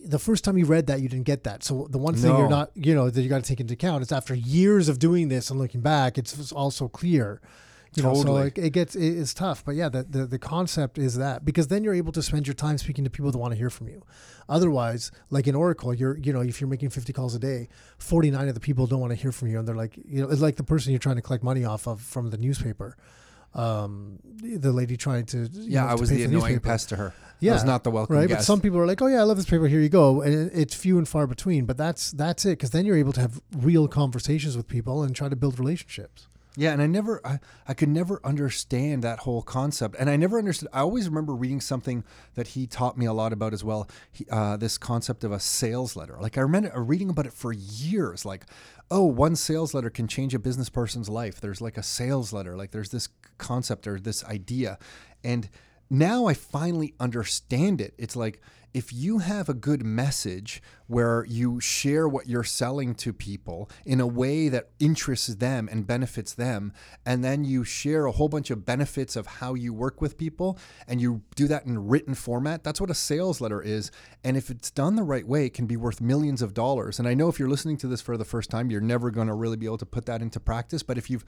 the 0.00 0.18
first 0.18 0.44
time 0.44 0.56
you 0.56 0.64
read 0.66 0.86
that, 0.86 1.00
you 1.00 1.08
didn't 1.08 1.26
get 1.26 1.44
that. 1.44 1.64
So 1.64 1.88
the 1.90 1.98
one 1.98 2.14
thing 2.14 2.30
No. 2.30 2.38
you're 2.38 2.48
not, 2.48 2.70
you 2.74 2.94
know, 2.94 3.10
that 3.10 3.20
you 3.20 3.28
got 3.28 3.42
to 3.42 3.48
take 3.48 3.60
into 3.60 3.74
account 3.74 4.02
is 4.02 4.12
after 4.12 4.34
years 4.34 4.88
of 4.88 4.98
doing 5.00 5.28
this 5.28 5.50
and 5.50 5.58
looking 5.58 5.80
back, 5.80 6.16
it's 6.16 6.52
also 6.52 6.88
clear. 6.88 7.40
You 7.96 8.02
know, 8.02 8.14
so 8.14 8.32
like 8.32 8.58
it 8.58 8.70
gets 8.70 8.94
it, 8.94 9.06
it's 9.06 9.32
tough, 9.32 9.64
but 9.64 9.74
yeah, 9.74 9.88
the, 9.88 10.02
the 10.02 10.26
the 10.26 10.38
concept 10.38 10.98
is 10.98 11.16
that 11.16 11.44
because 11.44 11.68
then 11.68 11.82
you're 11.82 11.94
able 11.94 12.12
to 12.12 12.22
spend 12.22 12.46
your 12.46 12.54
time 12.54 12.76
speaking 12.76 13.04
to 13.04 13.10
people 13.10 13.30
that 13.30 13.38
want 13.38 13.52
to 13.52 13.56
hear 13.56 13.70
from 13.70 13.88
you. 13.88 14.02
Otherwise, 14.48 15.10
like 15.30 15.46
in 15.46 15.54
Oracle, 15.54 15.94
you're 15.94 16.18
you 16.18 16.32
know 16.32 16.40
if 16.40 16.60
you're 16.60 16.68
making 16.68 16.90
50 16.90 17.12
calls 17.12 17.34
a 17.34 17.38
day, 17.38 17.68
49 17.98 18.48
of 18.48 18.54
the 18.54 18.60
people 18.60 18.86
don't 18.86 19.00
want 19.00 19.12
to 19.12 19.16
hear 19.16 19.32
from 19.32 19.48
you, 19.48 19.58
and 19.58 19.66
they're 19.66 19.74
like 19.74 19.96
you 19.96 20.20
know 20.20 20.28
it's 20.28 20.42
like 20.42 20.56
the 20.56 20.64
person 20.64 20.92
you're 20.92 20.98
trying 20.98 21.16
to 21.16 21.22
collect 21.22 21.42
money 21.42 21.64
off 21.64 21.86
of 21.86 22.00
from 22.00 22.30
the 22.30 22.38
newspaper. 22.38 22.96
Um, 23.54 24.18
the 24.42 24.72
lady 24.72 24.98
trying 24.98 25.24
to 25.26 25.48
yeah, 25.52 25.84
know, 25.84 25.88
I 25.88 25.94
was 25.94 26.10
the 26.10 26.16
for 26.16 26.28
annoying 26.28 26.42
newspaper. 26.42 26.60
pest 26.60 26.90
to 26.90 26.96
her. 26.96 27.14
Yeah, 27.40 27.52
I 27.52 27.54
was 27.54 27.64
not 27.64 27.84
the 27.84 27.90
welcome 27.90 28.16
right? 28.16 28.28
guest. 28.28 28.40
But 28.40 28.44
some 28.44 28.60
people 28.60 28.78
are 28.78 28.86
like, 28.86 29.00
"Oh 29.00 29.06
yeah, 29.06 29.20
I 29.20 29.22
love 29.22 29.38
this 29.38 29.46
paper. 29.46 29.66
Here 29.66 29.80
you 29.80 29.88
go," 29.88 30.20
and 30.20 30.50
it's 30.52 30.74
few 30.74 30.98
and 30.98 31.08
far 31.08 31.26
between. 31.26 31.64
But 31.64 31.78
that's 31.78 32.10
that's 32.10 32.44
it 32.44 32.50
because 32.50 32.70
then 32.70 32.84
you're 32.84 32.96
able 32.96 33.14
to 33.14 33.20
have 33.22 33.40
real 33.56 33.88
conversations 33.88 34.56
with 34.56 34.68
people 34.68 35.02
and 35.02 35.16
try 35.16 35.30
to 35.30 35.36
build 35.36 35.58
relationships. 35.58 36.28
Yeah, 36.58 36.72
and 36.72 36.80
I 36.80 36.86
never, 36.86 37.24
I, 37.24 37.38
I 37.68 37.74
could 37.74 37.90
never 37.90 38.18
understand 38.24 39.04
that 39.04 39.20
whole 39.20 39.42
concept, 39.42 39.94
and 39.98 40.08
I 40.08 40.16
never 40.16 40.38
understood. 40.38 40.68
I 40.72 40.80
always 40.80 41.06
remember 41.06 41.34
reading 41.34 41.60
something 41.60 42.02
that 42.34 42.48
he 42.48 42.66
taught 42.66 42.96
me 42.96 43.04
a 43.04 43.12
lot 43.12 43.34
about 43.34 43.52
as 43.52 43.62
well. 43.62 43.88
He, 44.10 44.24
uh, 44.30 44.56
this 44.56 44.78
concept 44.78 45.22
of 45.22 45.32
a 45.32 45.38
sales 45.38 45.96
letter. 45.96 46.16
Like 46.18 46.38
I 46.38 46.40
remember 46.40 46.72
reading 46.82 47.10
about 47.10 47.26
it 47.26 47.34
for 47.34 47.52
years. 47.52 48.24
Like, 48.24 48.46
oh, 48.90 49.04
one 49.04 49.36
sales 49.36 49.74
letter 49.74 49.90
can 49.90 50.08
change 50.08 50.34
a 50.34 50.38
business 50.38 50.70
person's 50.70 51.10
life. 51.10 51.40
There's 51.40 51.60
like 51.60 51.76
a 51.76 51.82
sales 51.82 52.32
letter. 52.32 52.56
Like 52.56 52.70
there's 52.70 52.90
this 52.90 53.10
concept 53.36 53.86
or 53.86 54.00
this 54.00 54.24
idea, 54.24 54.78
and 55.22 55.50
now 55.90 56.24
I 56.26 56.32
finally 56.32 56.94
understand 56.98 57.82
it. 57.82 57.92
It's 57.98 58.16
like 58.16 58.40
if 58.76 58.92
you 58.92 59.20
have 59.20 59.48
a 59.48 59.54
good 59.54 59.82
message 59.82 60.60
where 60.86 61.24
you 61.24 61.58
share 61.58 62.06
what 62.06 62.28
you're 62.28 62.44
selling 62.44 62.94
to 62.94 63.10
people 63.10 63.70
in 63.86 64.02
a 64.02 64.06
way 64.06 64.50
that 64.50 64.68
interests 64.78 65.34
them 65.36 65.66
and 65.72 65.86
benefits 65.86 66.34
them, 66.34 66.70
and 67.06 67.24
then 67.24 67.42
you 67.42 67.64
share 67.64 68.04
a 68.04 68.12
whole 68.12 68.28
bunch 68.28 68.50
of 68.50 68.66
benefits 68.66 69.16
of 69.16 69.26
how 69.26 69.54
you 69.54 69.72
work 69.72 70.02
with 70.02 70.18
people, 70.18 70.58
and 70.86 71.00
you 71.00 71.22
do 71.34 71.48
that 71.48 71.64
in 71.64 71.88
written 71.88 72.14
format, 72.14 72.62
that's 72.62 72.78
what 72.78 72.90
a 72.90 72.94
sales 72.94 73.40
letter 73.40 73.62
is. 73.62 73.90
And 74.22 74.36
if 74.36 74.50
it's 74.50 74.70
done 74.70 74.94
the 74.94 75.02
right 75.02 75.26
way, 75.26 75.46
it 75.46 75.54
can 75.54 75.64
be 75.64 75.78
worth 75.78 76.02
millions 76.02 76.42
of 76.42 76.52
dollars. 76.52 76.98
And 76.98 77.08
I 77.08 77.14
know 77.14 77.30
if 77.30 77.38
you're 77.38 77.48
listening 77.48 77.78
to 77.78 77.86
this 77.86 78.02
for 78.02 78.18
the 78.18 78.26
first 78.26 78.50
time, 78.50 78.70
you're 78.70 78.82
never 78.82 79.10
going 79.10 79.28
to 79.28 79.34
really 79.34 79.56
be 79.56 79.64
able 79.64 79.78
to 79.78 79.86
put 79.86 80.04
that 80.04 80.20
into 80.20 80.38
practice. 80.38 80.82
But 80.82 80.98
if 80.98 81.08
you've 81.08 81.24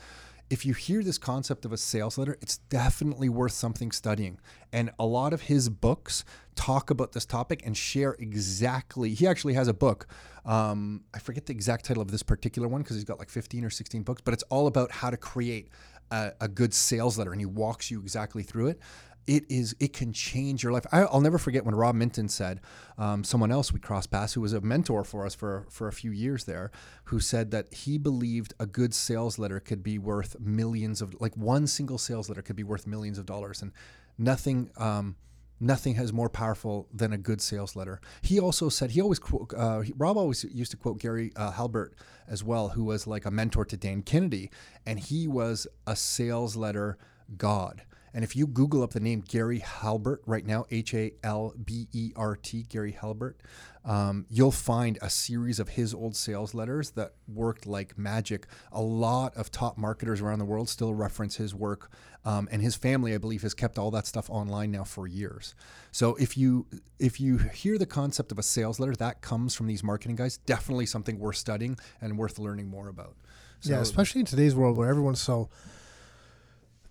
if 0.50 0.64
you 0.64 0.72
hear 0.72 1.02
this 1.02 1.18
concept 1.18 1.64
of 1.64 1.72
a 1.72 1.76
sales 1.76 2.16
letter, 2.16 2.38
it's 2.40 2.58
definitely 2.58 3.28
worth 3.28 3.52
something 3.52 3.92
studying. 3.92 4.38
And 4.72 4.90
a 4.98 5.04
lot 5.04 5.32
of 5.32 5.42
his 5.42 5.68
books 5.68 6.24
talk 6.54 6.90
about 6.90 7.12
this 7.12 7.26
topic 7.26 7.62
and 7.64 7.76
share 7.76 8.14
exactly. 8.14 9.14
He 9.14 9.26
actually 9.26 9.54
has 9.54 9.68
a 9.68 9.74
book. 9.74 10.06
Um, 10.44 11.04
I 11.14 11.18
forget 11.18 11.46
the 11.46 11.52
exact 11.52 11.84
title 11.84 12.02
of 12.02 12.10
this 12.10 12.22
particular 12.22 12.66
one 12.66 12.82
because 12.82 12.96
he's 12.96 13.04
got 13.04 13.18
like 13.18 13.30
15 13.30 13.64
or 13.64 13.70
16 13.70 14.02
books, 14.02 14.22
but 14.24 14.32
it's 14.32 14.44
all 14.44 14.66
about 14.66 14.90
how 14.90 15.10
to 15.10 15.16
create 15.16 15.68
a, 16.10 16.32
a 16.40 16.48
good 16.48 16.72
sales 16.72 17.18
letter, 17.18 17.32
and 17.32 17.40
he 17.40 17.46
walks 17.46 17.90
you 17.90 18.00
exactly 18.00 18.42
through 18.42 18.68
it. 18.68 18.80
It 19.28 19.44
is. 19.50 19.76
It 19.78 19.92
can 19.92 20.14
change 20.14 20.62
your 20.62 20.72
life. 20.72 20.86
I, 20.90 21.02
I'll 21.02 21.20
never 21.20 21.36
forget 21.36 21.66
when 21.66 21.74
Rob 21.74 21.94
Minton 21.94 22.30
said, 22.30 22.62
um, 22.96 23.22
someone 23.22 23.52
else 23.52 23.74
we 23.74 23.78
crossed 23.78 24.10
paths 24.10 24.32
who 24.32 24.40
was 24.40 24.54
a 24.54 24.62
mentor 24.62 25.04
for 25.04 25.26
us 25.26 25.34
for 25.34 25.66
for 25.68 25.86
a 25.86 25.92
few 25.92 26.10
years 26.10 26.44
there, 26.44 26.70
who 27.04 27.20
said 27.20 27.50
that 27.50 27.72
he 27.74 27.98
believed 27.98 28.54
a 28.58 28.64
good 28.64 28.94
sales 28.94 29.38
letter 29.38 29.60
could 29.60 29.82
be 29.82 29.98
worth 29.98 30.40
millions 30.40 31.02
of 31.02 31.14
like 31.20 31.36
one 31.36 31.66
single 31.66 31.98
sales 31.98 32.30
letter 32.30 32.40
could 32.40 32.56
be 32.56 32.64
worth 32.64 32.86
millions 32.86 33.18
of 33.18 33.26
dollars, 33.26 33.60
and 33.62 33.72
nothing. 34.16 34.70
Um, 34.78 35.16
Nothing 35.60 35.96
has 35.96 36.12
more 36.12 36.28
powerful 36.28 36.86
than 36.94 37.12
a 37.12 37.18
good 37.18 37.40
sales 37.40 37.74
letter. 37.74 38.00
He 38.22 38.38
also 38.38 38.68
said 38.68 38.92
he 38.92 39.00
always 39.00 39.18
quote. 39.18 39.52
Uh, 39.52 39.82
Rob 39.96 40.16
always 40.16 40.44
used 40.44 40.70
to 40.70 40.76
quote 40.76 41.00
Gary 41.00 41.32
uh, 41.34 41.50
Halbert 41.50 41.96
as 42.28 42.44
well, 42.44 42.68
who 42.68 42.84
was 42.84 43.08
like 43.08 43.26
a 43.26 43.30
mentor 43.32 43.64
to 43.64 43.76
Dan 43.76 44.02
Kennedy, 44.02 44.52
and 44.86 45.00
he 45.00 45.26
was 45.26 45.66
a 45.84 45.96
sales 45.96 46.54
letter 46.54 46.96
god. 47.36 47.82
And 48.14 48.24
if 48.24 48.34
you 48.34 48.46
Google 48.46 48.82
up 48.82 48.92
the 48.92 49.00
name 49.00 49.22
Gary 49.26 49.58
Halbert 49.58 50.22
right 50.26 50.44
now, 50.44 50.64
H 50.70 50.94
A 50.94 51.12
L 51.22 51.54
B 51.62 51.88
E 51.92 52.12
R 52.16 52.36
T, 52.36 52.64
Gary 52.68 52.92
Halbert, 52.92 53.40
um, 53.84 54.26
you'll 54.28 54.50
find 54.50 54.98
a 55.00 55.10
series 55.10 55.60
of 55.60 55.70
his 55.70 55.94
old 55.94 56.16
sales 56.16 56.54
letters 56.54 56.90
that 56.92 57.14
worked 57.26 57.66
like 57.66 57.96
magic. 57.98 58.46
A 58.72 58.82
lot 58.82 59.36
of 59.36 59.50
top 59.50 59.78
marketers 59.78 60.20
around 60.20 60.38
the 60.38 60.44
world 60.44 60.68
still 60.68 60.94
reference 60.94 61.36
his 61.36 61.54
work, 61.54 61.90
um, 62.24 62.48
and 62.50 62.60
his 62.62 62.74
family, 62.74 63.14
I 63.14 63.18
believe, 63.18 63.42
has 63.42 63.54
kept 63.54 63.78
all 63.78 63.90
that 63.92 64.06
stuff 64.06 64.28
online 64.30 64.70
now 64.70 64.84
for 64.84 65.06
years. 65.06 65.54
So 65.90 66.14
if 66.16 66.36
you 66.36 66.66
if 66.98 67.20
you 67.20 67.38
hear 67.38 67.78
the 67.78 67.86
concept 67.86 68.32
of 68.32 68.38
a 68.38 68.42
sales 68.42 68.80
letter 68.80 68.94
that 68.96 69.20
comes 69.20 69.54
from 69.54 69.66
these 69.66 69.82
marketing 69.82 70.16
guys, 70.16 70.38
definitely 70.38 70.86
something 70.86 71.18
worth 71.18 71.36
studying 71.36 71.78
and 72.00 72.18
worth 72.18 72.38
learning 72.38 72.68
more 72.68 72.88
about. 72.88 73.16
So, 73.60 73.72
yeah, 73.72 73.80
especially 73.80 74.20
in 74.20 74.26
today's 74.26 74.54
world 74.54 74.76
where 74.76 74.88
everyone's 74.88 75.20
so 75.20 75.48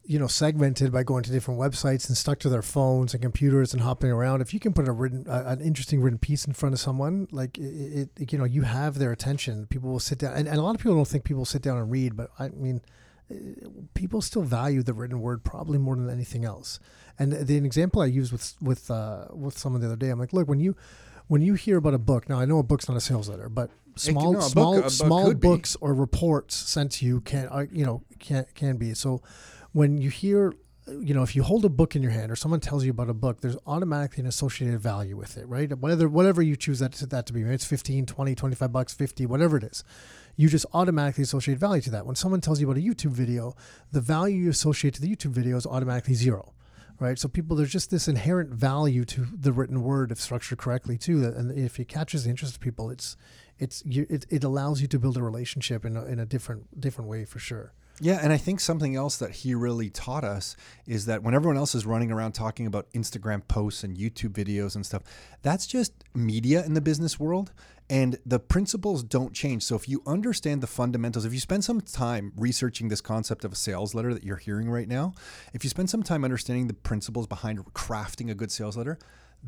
you 0.07 0.17
know 0.17 0.27
segmented 0.27 0.91
by 0.91 1.03
going 1.03 1.21
to 1.21 1.31
different 1.31 1.59
websites 1.59 2.07
and 2.07 2.17
stuck 2.17 2.39
to 2.39 2.49
their 2.49 2.61
phones 2.61 3.13
and 3.13 3.21
computers 3.21 3.73
and 3.73 3.83
hopping 3.83 4.09
around 4.09 4.41
if 4.41 4.53
you 4.53 4.59
can 4.59 4.73
put 4.73 4.87
a 4.87 4.91
written 4.91 5.25
uh, 5.27 5.43
an 5.45 5.59
interesting 5.59 6.01
written 6.01 6.17
piece 6.17 6.45
in 6.45 6.53
front 6.53 6.73
of 6.73 6.79
someone 6.79 7.27
like 7.31 7.57
it, 7.57 8.09
it 8.17 8.31
you 8.31 8.37
know 8.37 8.45
you 8.45 8.61
have 8.61 8.97
their 8.97 9.11
attention 9.11 9.67
people 9.67 9.89
will 9.89 9.99
sit 9.99 10.17
down 10.17 10.33
and, 10.33 10.47
and 10.47 10.57
a 10.57 10.61
lot 10.61 10.73
of 10.73 10.81
people 10.81 10.95
don't 10.95 11.07
think 11.07 11.25
people 11.25 11.43
sit 11.43 11.61
down 11.61 11.77
and 11.77 11.91
read 11.91 12.15
but 12.15 12.31
i 12.39 12.47
mean 12.49 12.81
uh, 13.29 13.35
people 13.93 14.21
still 14.21 14.43
value 14.43 14.81
the 14.81 14.93
written 14.93 15.19
word 15.19 15.43
probably 15.43 15.77
more 15.77 15.97
than 15.97 16.09
anything 16.09 16.45
else 16.45 16.79
and 17.19 17.33
the, 17.33 17.43
the 17.43 17.57
example 17.57 18.01
i 18.01 18.05
used 18.05 18.31
with 18.31 18.55
with 18.61 18.89
uh, 18.89 19.25
with 19.31 19.57
someone 19.57 19.81
the 19.81 19.87
other 19.87 19.97
day 19.97 20.09
i'm 20.09 20.19
like 20.19 20.31
look 20.31 20.47
when 20.47 20.59
you 20.59 20.75
when 21.27 21.41
you 21.41 21.53
hear 21.55 21.77
about 21.77 21.93
a 21.93 21.99
book, 21.99 22.29
now 22.29 22.39
I 22.39 22.45
know 22.45 22.59
a 22.59 22.63
book's 22.63 22.87
not 22.87 22.97
a 22.97 23.01
sales 23.01 23.29
letter, 23.29 23.49
but 23.49 23.69
small 23.95 24.33
no, 24.33 24.39
a 24.39 24.41
book- 24.41 24.49
small 24.51 24.81
book 24.81 24.89
small 24.89 25.27
could 25.27 25.39
be. 25.39 25.47
books 25.47 25.75
or 25.81 25.93
reports 25.93 26.55
sent 26.55 26.93
to 26.93 27.05
you 27.05 27.21
can 27.21 27.47
uh, 27.49 27.65
you 27.71 27.85
know 27.85 28.01
can 28.19 28.45
can 28.55 28.77
be. 28.77 28.93
So 28.93 29.21
when 29.77 29.99
you 29.99 30.09
hear 30.09 30.55
you 31.01 31.13
know 31.13 31.21
if 31.21 31.35
you 31.35 31.43
hold 31.43 31.63
a 31.63 31.69
book 31.69 31.95
in 31.95 32.01
your 32.01 32.11
hand 32.11 32.31
or 32.31 32.35
someone 32.35 32.59
tells 32.59 32.83
you 32.83 32.89
about 32.89 33.09
a 33.11 33.13
book 33.13 33.41
there's 33.41 33.57
automatically 33.67 34.21
an 34.21 34.27
associated 34.27 34.79
value 34.79 35.15
with 35.15 35.37
it 35.37 35.47
right? 35.47 35.77
Whether 35.77 36.09
whatever 36.09 36.41
you 36.41 36.55
choose 36.55 36.79
that 36.79 36.93
to, 36.93 37.05
that 37.05 37.27
to 37.27 37.33
be 37.33 37.43
maybe 37.43 37.53
it's 37.53 37.65
15 37.65 38.07
20 38.07 38.33
25 38.33 38.71
bucks 38.71 38.93
50 38.95 39.27
whatever 39.27 39.57
it 39.57 39.63
is. 39.63 39.83
You 40.35 40.49
just 40.49 40.65
automatically 40.73 41.23
associate 41.23 41.59
value 41.59 41.81
to 41.83 41.91
that. 41.91 42.07
When 42.07 42.15
someone 42.15 42.41
tells 42.41 42.59
you 42.59 42.67
about 42.67 42.81
a 42.81 42.83
youtube 42.83 43.11
video 43.11 43.55
the 43.91 44.01
value 44.01 44.45
you 44.45 44.49
associate 44.49 44.95
to 44.95 45.01
the 45.01 45.15
youtube 45.15 45.29
video 45.29 45.57
is 45.57 45.67
automatically 45.67 46.15
zero 46.15 46.53
right? 46.99 47.19
So 47.19 47.27
people 47.27 47.55
there's 47.55 47.71
just 47.71 47.91
this 47.91 48.07
inherent 48.07 48.49
value 48.49 49.05
to 49.05 49.27
the 49.31 49.51
written 49.51 49.83
word 49.83 50.11
if 50.11 50.19
structured 50.19 50.57
correctly 50.57 50.97
too 50.97 51.23
and 51.23 51.55
if 51.55 51.79
it 51.79 51.87
catches 51.87 52.23
the 52.23 52.31
interest 52.31 52.55
of 52.55 52.61
people 52.61 52.89
it's 52.89 53.15
it's 53.59 53.83
you, 53.85 54.07
it, 54.09 54.25
it 54.31 54.43
allows 54.43 54.81
you 54.81 54.87
to 54.87 54.97
build 54.97 55.17
a 55.17 55.21
relationship 55.21 55.85
in 55.85 55.95
a, 55.95 56.05
in 56.05 56.17
a 56.19 56.25
different 56.25 56.81
different 56.81 57.07
way 57.11 57.25
for 57.25 57.37
sure 57.37 57.73
Yeah, 57.99 58.19
and 58.21 58.31
I 58.31 58.37
think 58.37 58.59
something 58.59 58.95
else 58.95 59.17
that 59.17 59.31
he 59.31 59.55
really 59.55 59.89
taught 59.89 60.23
us 60.23 60.55
is 60.85 61.07
that 61.07 61.23
when 61.23 61.33
everyone 61.33 61.57
else 61.57 61.73
is 61.73 61.83
running 61.83 62.11
around 62.11 62.33
talking 62.33 62.67
about 62.67 62.91
Instagram 62.93 63.47
posts 63.47 63.83
and 63.83 63.97
YouTube 63.97 64.33
videos 64.33 64.75
and 64.75 64.85
stuff, 64.85 65.01
that's 65.41 65.65
just 65.65 65.93
media 66.13 66.63
in 66.63 66.75
the 66.75 66.81
business 66.81 67.19
world. 67.19 67.53
And 67.89 68.19
the 68.25 68.39
principles 68.39 69.01
don't 69.01 69.33
change. 69.33 69.63
So 69.63 69.75
if 69.75 69.89
you 69.89 70.03
understand 70.05 70.61
the 70.61 70.67
fundamentals, 70.67 71.25
if 71.25 71.33
you 71.33 71.39
spend 71.39 71.63
some 71.63 71.81
time 71.81 72.33
researching 72.35 72.89
this 72.89 73.01
concept 73.01 73.45
of 73.45 73.53
a 73.53 73.55
sales 73.55 73.95
letter 73.95 74.13
that 74.13 74.23
you're 74.23 74.35
hearing 74.37 74.69
right 74.69 74.87
now, 74.87 75.13
if 75.53 75.63
you 75.63 75.69
spend 75.69 75.89
some 75.89 76.03
time 76.03 76.23
understanding 76.23 76.67
the 76.67 76.73
principles 76.73 77.25
behind 77.25 77.63
crafting 77.73 78.29
a 78.29 78.35
good 78.35 78.51
sales 78.51 78.77
letter, 78.77 78.99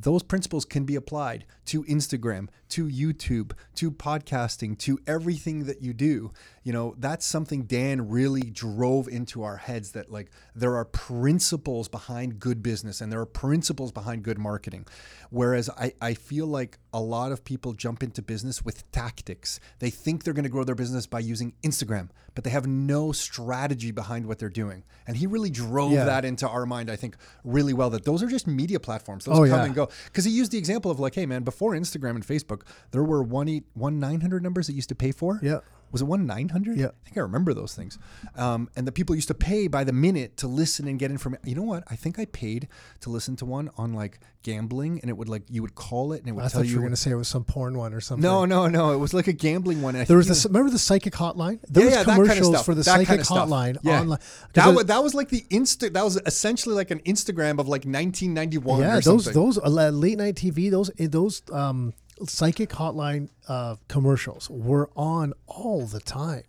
those 0.01 0.23
principles 0.23 0.65
can 0.65 0.85
be 0.85 0.95
applied 0.95 1.45
to 1.65 1.83
Instagram, 1.83 2.47
to 2.69 2.85
YouTube, 2.88 3.51
to 3.75 3.91
podcasting, 3.91 4.77
to 4.79 4.99
everything 5.05 5.65
that 5.65 5.81
you 5.81 5.93
do. 5.93 6.31
You 6.63 6.73
know, 6.73 6.95
that's 6.97 7.25
something 7.25 7.63
Dan 7.63 8.09
really 8.09 8.41
drove 8.41 9.07
into 9.07 9.43
our 9.43 9.57
heads 9.57 9.91
that 9.93 10.12
like 10.12 10.31
there 10.55 10.75
are 10.77 10.85
principles 10.85 11.88
behind 11.88 12.39
good 12.39 12.63
business 12.63 13.01
and 13.01 13.12
there 13.12 13.19
are 13.19 13.25
principles 13.25 13.91
behind 13.91 14.23
good 14.23 14.38
marketing. 14.38 14.85
Whereas 15.31 15.69
I, 15.69 15.93
I 16.01 16.13
feel 16.13 16.47
like 16.47 16.77
a 16.93 17.01
lot 17.01 17.31
of 17.31 17.43
people 17.43 17.73
jump 17.73 18.01
into 18.03 18.21
business 18.21 18.63
with 18.63 18.89
tactics. 18.91 19.59
They 19.79 19.89
think 19.89 20.23
they're 20.23 20.33
going 20.33 20.43
to 20.43 20.49
grow 20.49 20.63
their 20.63 20.75
business 20.75 21.05
by 21.07 21.19
using 21.19 21.53
Instagram, 21.63 22.09
but 22.35 22.43
they 22.43 22.49
have 22.51 22.65
no 22.67 23.12
strategy 23.12 23.91
behind 23.91 24.25
what 24.27 24.39
they're 24.39 24.49
doing. 24.49 24.83
And 25.07 25.17
he 25.17 25.27
really 25.27 25.49
drove 25.49 25.91
Yeah. 25.91 26.05
that 26.05 26.25
into 26.25 26.47
our 26.47 26.65
mind, 26.65 26.89
I 26.89 26.95
think, 26.95 27.15
really 27.43 27.73
well. 27.73 27.89
That 27.89 28.05
those 28.05 28.23
are 28.23 28.27
just 28.27 28.47
media 28.47 28.79
platforms. 28.79 29.27
Oh, 29.27 29.31
those 29.31 29.49
Oh, 29.49 29.51
come 29.51 29.59
yeah. 29.59 29.65
and 29.65 29.75
go. 29.75 29.88
Because 30.06 30.25
he 30.25 30.32
used 30.32 30.52
the 30.52 30.58
example 30.58 30.91
of 30.91 30.99
like, 30.99 31.15
hey 31.15 31.25
man, 31.25 31.43
before 31.43 31.73
Instagram 31.73 32.12
and 32.12 32.25
Facebook, 32.25 32.62
there 32.91 33.04
were 33.04 33.23
one 33.23 33.47
eight 33.47 33.65
one 33.73 33.99
nine 33.99 34.21
hundred 34.21 34.43
numbers 34.43 34.67
that 34.67 34.73
used 34.73 34.89
to 34.89 34.95
pay 34.95 35.12
for. 35.12 35.39
Yeah. 35.41 35.60
Was 35.91 36.02
it 36.02 36.06
one 36.06 36.25
nine 36.25 36.49
hundred? 36.49 36.78
Yeah. 36.78 36.88
I 36.88 37.06
think 37.06 37.17
I 37.17 37.21
remember 37.21 37.54
those 37.54 37.73
things. 37.75 37.97
Um, 38.36 38.69
and 38.75 38.88
the 38.88 38.91
people 38.91 39.15
used 39.15 39.28
to 39.30 39.34
pay 39.34 39.67
by 39.67 39.84
the 39.84 39.93
minute 39.93 40.38
to 40.38 40.47
listen 40.47 40.88
and 40.88 40.99
get 40.99 41.12
information. 41.12 41.47
You 41.47 41.56
know 41.56 41.63
what? 41.63 41.84
I 41.88 41.95
think 41.95 42.19
I 42.19 42.25
paid 42.25 42.67
to 43.02 43.10
listen 43.10 43.36
to 43.38 43.45
one 43.45 43.69
on 43.78 43.93
like 43.93 44.19
gambling, 44.43 44.99
and 45.02 45.10
it 45.10 45.17
would 45.17 45.28
like 45.30 45.43
you 45.49 45.62
would 45.62 45.75
call 45.75 46.13
it 46.13 46.19
and 46.19 46.30
it 46.30 46.32
would 46.34 46.45
I 46.45 46.47
tell 46.47 46.62
thought 46.62 46.67
you 46.69 46.75
were 46.75 46.82
going 46.82 46.91
to 46.91 46.97
say 46.97 47.12
it 47.12 47.15
was 47.15 47.28
some 47.28 47.43
porn 47.43 47.78
one 47.78 47.93
or 47.93 48.02
something. 48.02 48.21
no, 48.23 48.45
no, 48.45 48.67
no. 48.67 48.91
It 48.91 48.97
was 48.97 49.13
like 49.13 49.28
a 49.28 49.34
gambling 49.34 49.82
one. 49.82 49.95
I 49.95 50.04
There 50.06 50.17
was 50.17 50.28
this. 50.28 50.45
Remember 50.45 50.69
the 50.69 50.80
psychic 50.80 51.13
hotline? 51.13 51.60
There 51.67 51.84
Yeah, 51.84 51.89
was 51.89 51.93
yeah, 51.97 52.04
that 52.04 52.28
kind 52.28 52.56
of 52.56 52.65
for 52.65 52.73
the 52.75 52.84
That 52.84 52.95
kind 52.95 53.08
psychic 53.08 53.21
of 53.21 53.28
hotline 53.28 53.78
Yeah. 53.84 54.02
online. 54.02 54.19
That 54.54 54.73
was, 54.75 54.86
that 54.86 55.04
was 55.04 55.13
like 55.13 55.30
the 55.30 55.41
insta. 55.49 55.91
That 55.91 56.04
was 56.04 56.19
essentially 56.25 56.75
like 56.75 56.91
an 56.91 56.99
Instagram 56.99 57.60
of 57.60 57.67
like 57.67 57.84
1991 57.86 58.80
yeah, 58.82 58.97
or 58.97 59.02
those 59.02 59.25
something. 59.25 59.34
those 59.34 59.58
uh, 59.58 59.89
late 59.89 60.17
night 60.17 60.36
TV, 60.36 60.69
those 60.71 60.91
eh, 60.99 61.08
those 61.10 61.41
um, 61.52 61.93
psychic 62.25 62.69
hotline 62.69 63.29
uh, 63.47 63.75
commercials 63.88 64.49
were 64.49 64.89
on 64.95 65.34
all 65.47 65.86
the 65.86 65.99
time. 65.99 66.43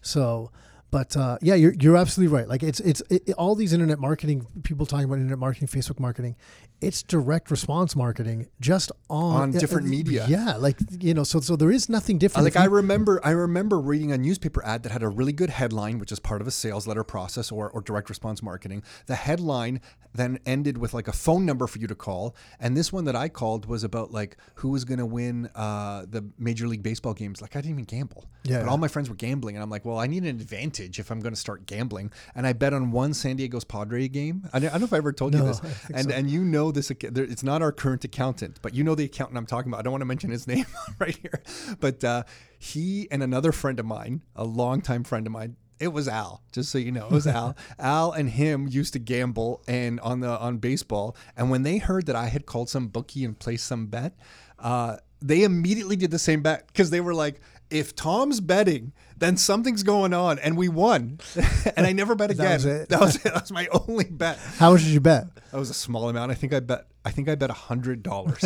So, 0.00 0.50
but 0.90 1.16
uh, 1.16 1.38
yeah, 1.42 1.54
you're 1.54 1.74
you're 1.74 1.96
absolutely 1.96 2.34
right. 2.34 2.48
Like 2.48 2.62
it's 2.62 2.80
it's 2.80 3.02
it, 3.10 3.32
all 3.32 3.54
these 3.54 3.72
internet 3.72 3.98
marketing 3.98 4.46
people 4.62 4.86
talking 4.86 5.04
about 5.04 5.16
internet 5.16 5.38
marketing, 5.38 5.68
Facebook 5.68 5.98
marketing. 5.98 6.36
It's 6.80 7.02
direct 7.02 7.50
response 7.50 7.96
marketing, 7.96 8.48
just 8.60 8.92
on 9.08 9.40
On 9.40 9.50
different 9.50 9.86
uh, 9.86 9.90
media. 9.90 10.26
Yeah, 10.28 10.56
like 10.56 10.78
you 11.00 11.14
know, 11.14 11.24
so 11.24 11.40
so 11.40 11.56
there 11.56 11.70
is 11.70 11.88
nothing 11.88 12.18
different. 12.18 12.44
Like 12.44 12.54
If 12.54 12.60
I 12.60 12.66
remember, 12.66 13.20
I 13.24 13.30
remember 13.30 13.80
reading 13.80 14.12
a 14.12 14.18
newspaper 14.18 14.64
ad 14.64 14.82
that 14.82 14.92
had 14.92 15.02
a 15.02 15.08
really 15.08 15.32
good 15.32 15.50
headline, 15.50 15.98
which 15.98 16.12
is 16.12 16.18
part 16.18 16.40
of 16.40 16.46
a 16.46 16.50
sales 16.50 16.86
letter 16.86 17.02
process 17.04 17.50
or, 17.50 17.70
or 17.70 17.80
direct 17.80 18.10
response 18.10 18.42
marketing. 18.42 18.82
The 19.06 19.14
headline 19.14 19.80
then 20.14 20.38
ended 20.46 20.78
with 20.78 20.94
like 20.94 21.08
a 21.08 21.12
phone 21.12 21.44
number 21.46 21.66
for 21.66 21.78
you 21.78 21.86
to 21.86 21.94
call, 21.94 22.34
and 22.60 22.76
this 22.76 22.92
one 22.92 23.04
that 23.04 23.16
I 23.16 23.28
called 23.28 23.66
was 23.66 23.84
about 23.84 24.12
like 24.12 24.36
who 24.56 24.70
was 24.70 24.84
going 24.84 24.98
to 24.98 25.06
win 25.06 25.48
uh, 25.54 26.04
the 26.08 26.24
Major 26.38 26.68
League 26.68 26.82
Baseball 26.82 27.14
games. 27.14 27.40
Like 27.40 27.56
I 27.56 27.60
didn't 27.60 27.72
even 27.72 27.84
gamble, 27.84 28.26
Yeah, 28.44 28.60
but 28.60 28.68
all 28.68 28.78
my 28.78 28.88
friends 28.88 29.08
were 29.08 29.14
gambling, 29.14 29.56
and 29.56 29.62
I'm 29.62 29.70
like, 29.70 29.84
well, 29.84 29.98
I 29.98 30.06
need 30.06 30.24
an 30.24 30.28
advantage 30.28 30.98
if 30.98 31.10
I'm 31.10 31.20
going 31.20 31.34
to 31.34 31.40
start 31.40 31.66
gambling, 31.66 32.12
and 32.34 32.46
I 32.46 32.52
bet 32.52 32.74
on 32.74 32.90
one 32.90 33.14
San 33.14 33.36
Diego's 33.36 33.64
Padre 33.64 34.08
game. 34.08 34.48
I 34.52 34.58
don't 34.58 34.68
I 34.68 34.72
don't 34.72 34.80
know 34.82 34.86
if 34.86 34.92
I 34.92 34.98
ever 34.98 35.12
told 35.12 35.34
you 35.34 35.42
this, 35.42 35.60
and 35.94 36.10
so. 36.10 36.16
and 36.16 36.30
you 36.30 36.44
know 36.44 36.65
this. 36.72 36.90
acc- 36.90 37.04
It's 37.04 37.42
not 37.42 37.62
our 37.62 37.72
current 37.72 38.04
accountant, 38.04 38.58
but 38.62 38.74
you 38.74 38.82
know 38.84 38.94
the 38.94 39.04
accountant 39.04 39.38
I'm 39.38 39.46
talking 39.46 39.70
about. 39.70 39.80
I 39.80 39.82
don't 39.82 39.92
want 39.92 40.02
to 40.02 40.06
mention 40.06 40.30
his 40.30 40.46
name 40.52 40.66
right 40.98 41.16
here, 41.16 41.42
but 41.80 42.02
uh, 42.04 42.22
he 42.58 43.08
and 43.10 43.22
another 43.22 43.52
friend 43.52 43.78
of 43.80 43.86
mine, 43.86 44.22
a 44.34 44.44
longtime 44.44 45.04
friend 45.04 45.26
of 45.26 45.32
mine. 45.32 45.56
It 45.78 45.88
was 45.88 46.08
Al, 46.08 46.42
just 46.52 46.70
so 46.70 46.78
you 46.78 46.90
know. 46.90 47.04
It 47.06 47.12
was 47.12 47.26
Al. 47.26 47.54
Al 47.78 48.12
and 48.12 48.30
him 48.30 48.66
used 48.66 48.94
to 48.94 48.98
gamble 48.98 49.62
and 49.68 50.00
on 50.00 50.20
the 50.20 50.38
on 50.38 50.56
baseball. 50.56 51.14
And 51.36 51.50
when 51.50 51.64
they 51.64 51.76
heard 51.78 52.06
that 52.06 52.16
I 52.16 52.28
had 52.28 52.46
called 52.46 52.70
some 52.70 52.88
bookie 52.88 53.26
and 53.26 53.38
placed 53.38 53.66
some 53.66 53.86
bet, 53.88 54.14
uh, 54.58 54.96
they 55.20 55.42
immediately 55.44 55.96
did 55.96 56.10
the 56.10 56.18
same 56.18 56.40
bet 56.40 56.66
because 56.68 56.88
they 56.88 57.02
were 57.02 57.12
like, 57.12 57.40
"If 57.68 57.94
Tom's 57.94 58.40
betting, 58.40 58.92
then 59.18 59.36
something's 59.36 59.82
going 59.82 60.12
on," 60.14 60.38
and 60.38 60.56
we 60.56 60.68
won. 60.68 61.18
and 61.76 61.86
I 61.86 61.92
never 61.92 62.14
bet 62.14 62.30
again. 62.32 62.44
That 62.46 62.54
was 62.54 62.64
it? 62.66 62.88
That 62.88 63.00
was 63.00 63.16
it. 63.16 63.22
That 63.24 63.34
was 63.42 63.52
my 63.52 63.66
only 63.88 64.04
bet. 64.04 64.38
how 64.58 64.72
much 64.72 64.82
did 64.82 64.90
you 64.92 65.00
bet? 65.00 65.26
That 65.52 65.58
was 65.58 65.70
a 65.70 65.74
small 65.74 66.08
amount. 66.08 66.30
I 66.30 66.34
think 66.34 66.52
I 66.52 66.60
bet. 66.60 66.86
I 67.04 67.12
think 67.12 67.28
I 67.28 67.36
bet 67.36 67.50
a 67.50 67.60
hundred 67.70 68.02
dollars, 68.02 68.44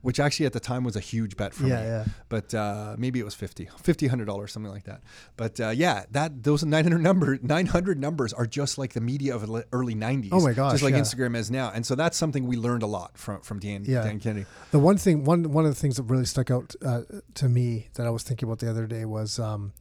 which 0.00 0.18
actually 0.18 0.46
at 0.46 0.54
the 0.54 0.60
time 0.60 0.82
was 0.82 0.96
a 0.96 1.00
huge 1.00 1.36
bet 1.36 1.52
for 1.52 1.66
Yeah, 1.66 1.80
me. 1.82 1.86
yeah. 1.88 2.04
But 2.30 2.54
uh, 2.54 2.94
maybe 2.96 3.20
it 3.20 3.22
was 3.24 3.34
50 3.34 3.68
50 3.82 4.06
hundred 4.06 4.24
dollars, 4.24 4.50
something 4.50 4.72
like 4.72 4.84
that. 4.84 5.02
But 5.36 5.60
uh, 5.60 5.68
yeah, 5.76 6.04
that 6.12 6.42
those 6.42 6.64
nine 6.64 6.84
hundred 6.84 7.02
number 7.02 7.38
nine 7.42 7.66
hundred 7.66 8.00
numbers 8.00 8.32
are 8.32 8.46
just 8.46 8.78
like 8.78 8.94
the 8.94 9.02
media 9.02 9.34
of 9.34 9.46
the 9.46 9.66
early 9.72 9.94
nineties. 9.94 10.30
Oh 10.32 10.40
my 10.40 10.54
gosh, 10.54 10.72
just 10.72 10.82
like 10.84 10.94
yeah. 10.94 11.00
Instagram 11.00 11.36
is 11.36 11.50
now. 11.50 11.70
And 11.74 11.84
so 11.84 11.94
that's 11.94 12.16
something 12.16 12.46
we 12.46 12.56
learned 12.56 12.82
a 12.82 12.86
lot 12.86 13.18
from 13.18 13.42
from 13.42 13.58
Dan 13.60 13.84
Yeah. 13.84 14.02
Dan 14.04 14.20
Kennedy. 14.20 14.46
The 14.70 14.78
one 14.78 14.96
thing, 14.96 15.24
one 15.24 15.52
one 15.52 15.66
of 15.66 15.70
the 15.74 15.78
things 15.78 15.96
that 15.98 16.04
really 16.04 16.24
stuck 16.24 16.50
out 16.50 16.74
uh, 16.82 17.02
to 17.34 17.48
me 17.50 17.88
that 17.94 18.06
I 18.06 18.10
was 18.10 18.22
thinking 18.22 18.48
about 18.48 18.60
the 18.60 18.70
other 18.70 18.86
day 18.86 19.04
was, 19.04 19.38
um, 19.38 19.74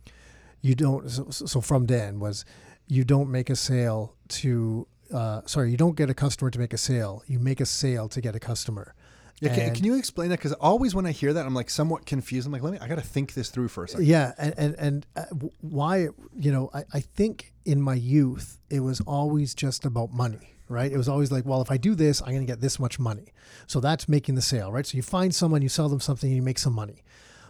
you 0.62 0.76
don't. 0.76 1.10
So, 1.10 1.30
so 1.30 1.62
from 1.62 1.86
Dan 1.86 2.20
was, 2.20 2.46
you 2.88 3.04
don't 3.04 3.30
make 3.30 3.50
a 3.50 3.56
sale 3.56 4.16
to. 4.30 4.88
Uh, 5.14 5.42
sorry, 5.46 5.72
you 5.72 5.78
don't 5.78 5.96
get 5.96 6.10
a 6.10 6.14
customer 6.14 6.52
to 6.52 6.60
make 6.60 6.74
a 6.74 6.78
sale. 6.78 7.24
You 7.28 7.40
make 7.40 7.62
a 7.62 7.66
sale 7.66 8.10
to 8.10 8.20
get 8.20 8.36
a 8.36 8.40
customer. 8.40 8.94
Yeah, 9.40 9.54
can, 9.54 9.76
can 9.76 9.86
you 9.86 9.96
explain 9.96 10.30
that? 10.30 10.40
Because 10.40 10.54
always 10.54 10.96
when 10.96 11.06
I 11.06 11.12
hear 11.12 11.32
that, 11.32 11.46
I'm 11.46 11.54
like 11.54 11.70
somewhat 11.70 12.06
confused. 12.06 12.48
I'm 12.48 12.54
like, 12.54 12.64
let 12.64 12.74
me. 12.74 12.80
I 12.80 12.88
got 12.88 12.96
to 12.96 13.02
think 13.02 13.34
this 13.34 13.50
through 13.50 13.68
for 13.68 13.84
a 13.84 13.88
second. 13.88 14.08
Yeah, 14.08 14.34
and 14.38 14.54
and, 14.58 14.76
and 14.80 15.06
uh, 15.16 15.26
why 15.62 16.08
you 16.36 16.52
know 16.52 16.72
I, 16.74 16.84
I 16.92 17.00
think 17.02 17.54
in 17.64 17.82
my 17.82 17.94
youth 17.94 18.58
it 18.70 18.80
was 18.80 19.00
always 19.02 19.54
just 19.54 19.86
about 19.86 20.12
money, 20.12 20.56
right? 20.70 20.92
It 20.92 20.98
was 20.98 21.08
always 21.08 21.32
like, 21.32 21.46
well, 21.46 21.62
if 21.62 21.70
I 21.70 21.78
do 21.78 21.94
this, 21.94 22.22
I'm 22.22 22.30
going 22.30 22.42
to 22.42 22.52
get 22.52 22.62
this 22.62 22.80
much 22.80 22.98
money. 22.98 23.34
So 23.68 23.80
that's 23.80 24.10
making 24.10 24.36
the 24.36 24.42
sale, 24.42 24.72
right? 24.72 24.86
So 24.86 24.96
you 24.98 25.04
find 25.04 25.34
someone, 25.36 25.62
you 25.62 25.70
sell 25.70 25.88
them 25.88 26.00
something, 26.00 26.30
and 26.30 26.36
you 26.36 26.42
make 26.42 26.58
some 26.58 26.74
money. 26.74 27.04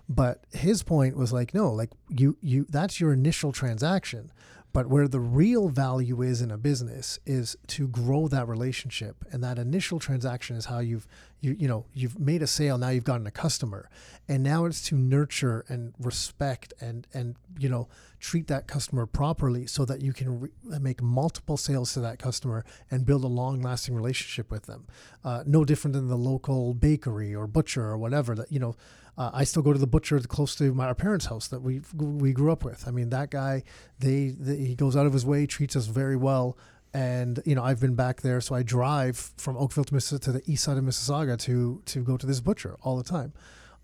But 0.10 0.46
his 0.52 0.84
point 0.84 1.18
was 1.18 1.34
like, 1.34 1.54
no, 1.54 1.72
like 1.72 1.92
you 2.10 2.38
you 2.42 2.66
that's 2.70 3.00
your 3.00 3.14
initial 3.14 3.52
transaction. 3.52 4.32
But 4.74 4.88
where 4.88 5.08
the 5.08 5.20
real 5.20 5.70
value 5.70 6.22
is 6.22 6.42
in 6.42 6.52
a 6.52 6.58
business 6.58 7.18
is 7.26 7.58
to 7.68 7.88
grow 7.88 8.28
that 8.28 8.48
relationship, 8.48 9.26
and 9.32 9.44
that 9.44 9.58
initial 9.58 9.98
transaction 9.98 10.56
is 10.56 10.66
how 10.66 10.80
you've 10.80 11.08
you 11.42 11.56
you 11.58 11.68
know 11.68 11.86
you've 11.94 12.20
made 12.20 12.42
a 12.42 12.48
sale. 12.48 12.78
Now 12.78 12.90
you've 12.90 13.04
gotten 13.04 13.26
a 13.26 13.32
customer, 13.32 13.90
and 14.28 14.44
now 14.44 14.66
it's 14.66 14.82
to 14.90 14.96
nurture 14.96 15.66
and 15.68 15.94
respect 15.98 16.74
and 16.80 17.08
and 17.14 17.36
you 17.58 17.70
know 17.70 17.88
treat 18.20 18.48
that 18.48 18.68
customer 18.68 19.06
properly 19.06 19.68
so 19.68 19.84
that 19.86 20.02
you 20.02 20.14
can 20.14 20.42
re- 20.42 20.50
make 20.80 21.02
multiple 21.02 21.58
sales 21.58 21.94
to 21.94 22.00
that 22.02 22.20
customer 22.20 22.64
and 22.92 23.06
build 23.06 23.24
a 23.24 23.28
long 23.28 23.62
lasting 23.62 23.96
relationship 23.96 24.52
with 24.52 24.68
them. 24.68 24.86
Uh, 25.24 25.44
no 25.46 25.66
different 25.66 25.94
than 25.94 26.08
the 26.08 26.18
local 26.18 26.74
bakery 26.74 27.34
or 27.34 27.48
butcher 27.48 27.84
or 27.84 27.98
whatever 27.98 28.36
that 28.36 28.52
you 28.52 28.60
know. 28.60 28.76
Uh, 29.18 29.32
I 29.34 29.44
still 29.46 29.64
go 29.64 29.74
to 29.74 29.80
the 29.80 29.88
butcher 29.88 30.20
close 30.20 30.56
to 30.56 30.74
my 30.74 30.86
our 30.86 30.96
parents' 30.96 31.26
house 31.26 31.48
that 31.48 31.62
we 31.62 31.82
we 31.96 32.34
grew 32.34 32.52
up 32.52 32.64
with. 32.64 32.88
I 32.88 32.92
mean, 32.92 33.10
that 33.10 33.32
guy, 33.32 33.64
they, 34.00 34.30
they 34.30 34.58
he 34.58 34.76
goes 34.76 34.96
out 34.96 35.06
of 35.06 35.14
his 35.14 35.26
way, 35.26 35.46
treats 35.48 35.76
us 35.76 35.88
very 35.88 36.16
well, 36.16 36.58
and 36.94 37.42
you 37.46 37.56
know 37.56 37.64
I've 37.64 37.80
been 37.80 37.96
back 37.96 38.22
there, 38.22 38.42
so 38.42 38.54
I 38.54 38.64
drive 38.64 39.18
from 39.38 39.58
Oakville 39.58 39.86
to 39.86 40.20
to 40.20 40.32
the 40.32 40.42
east 40.46 40.64
side 40.64 40.78
of 40.78 40.84
Mississauga 40.84 41.38
to 41.40 41.82
to 41.86 42.04
go 42.04 42.18
to 42.18 42.26
this 42.26 42.42
butcher 42.42 42.78
all 42.82 42.98
the 42.98 43.04
time. 43.04 43.34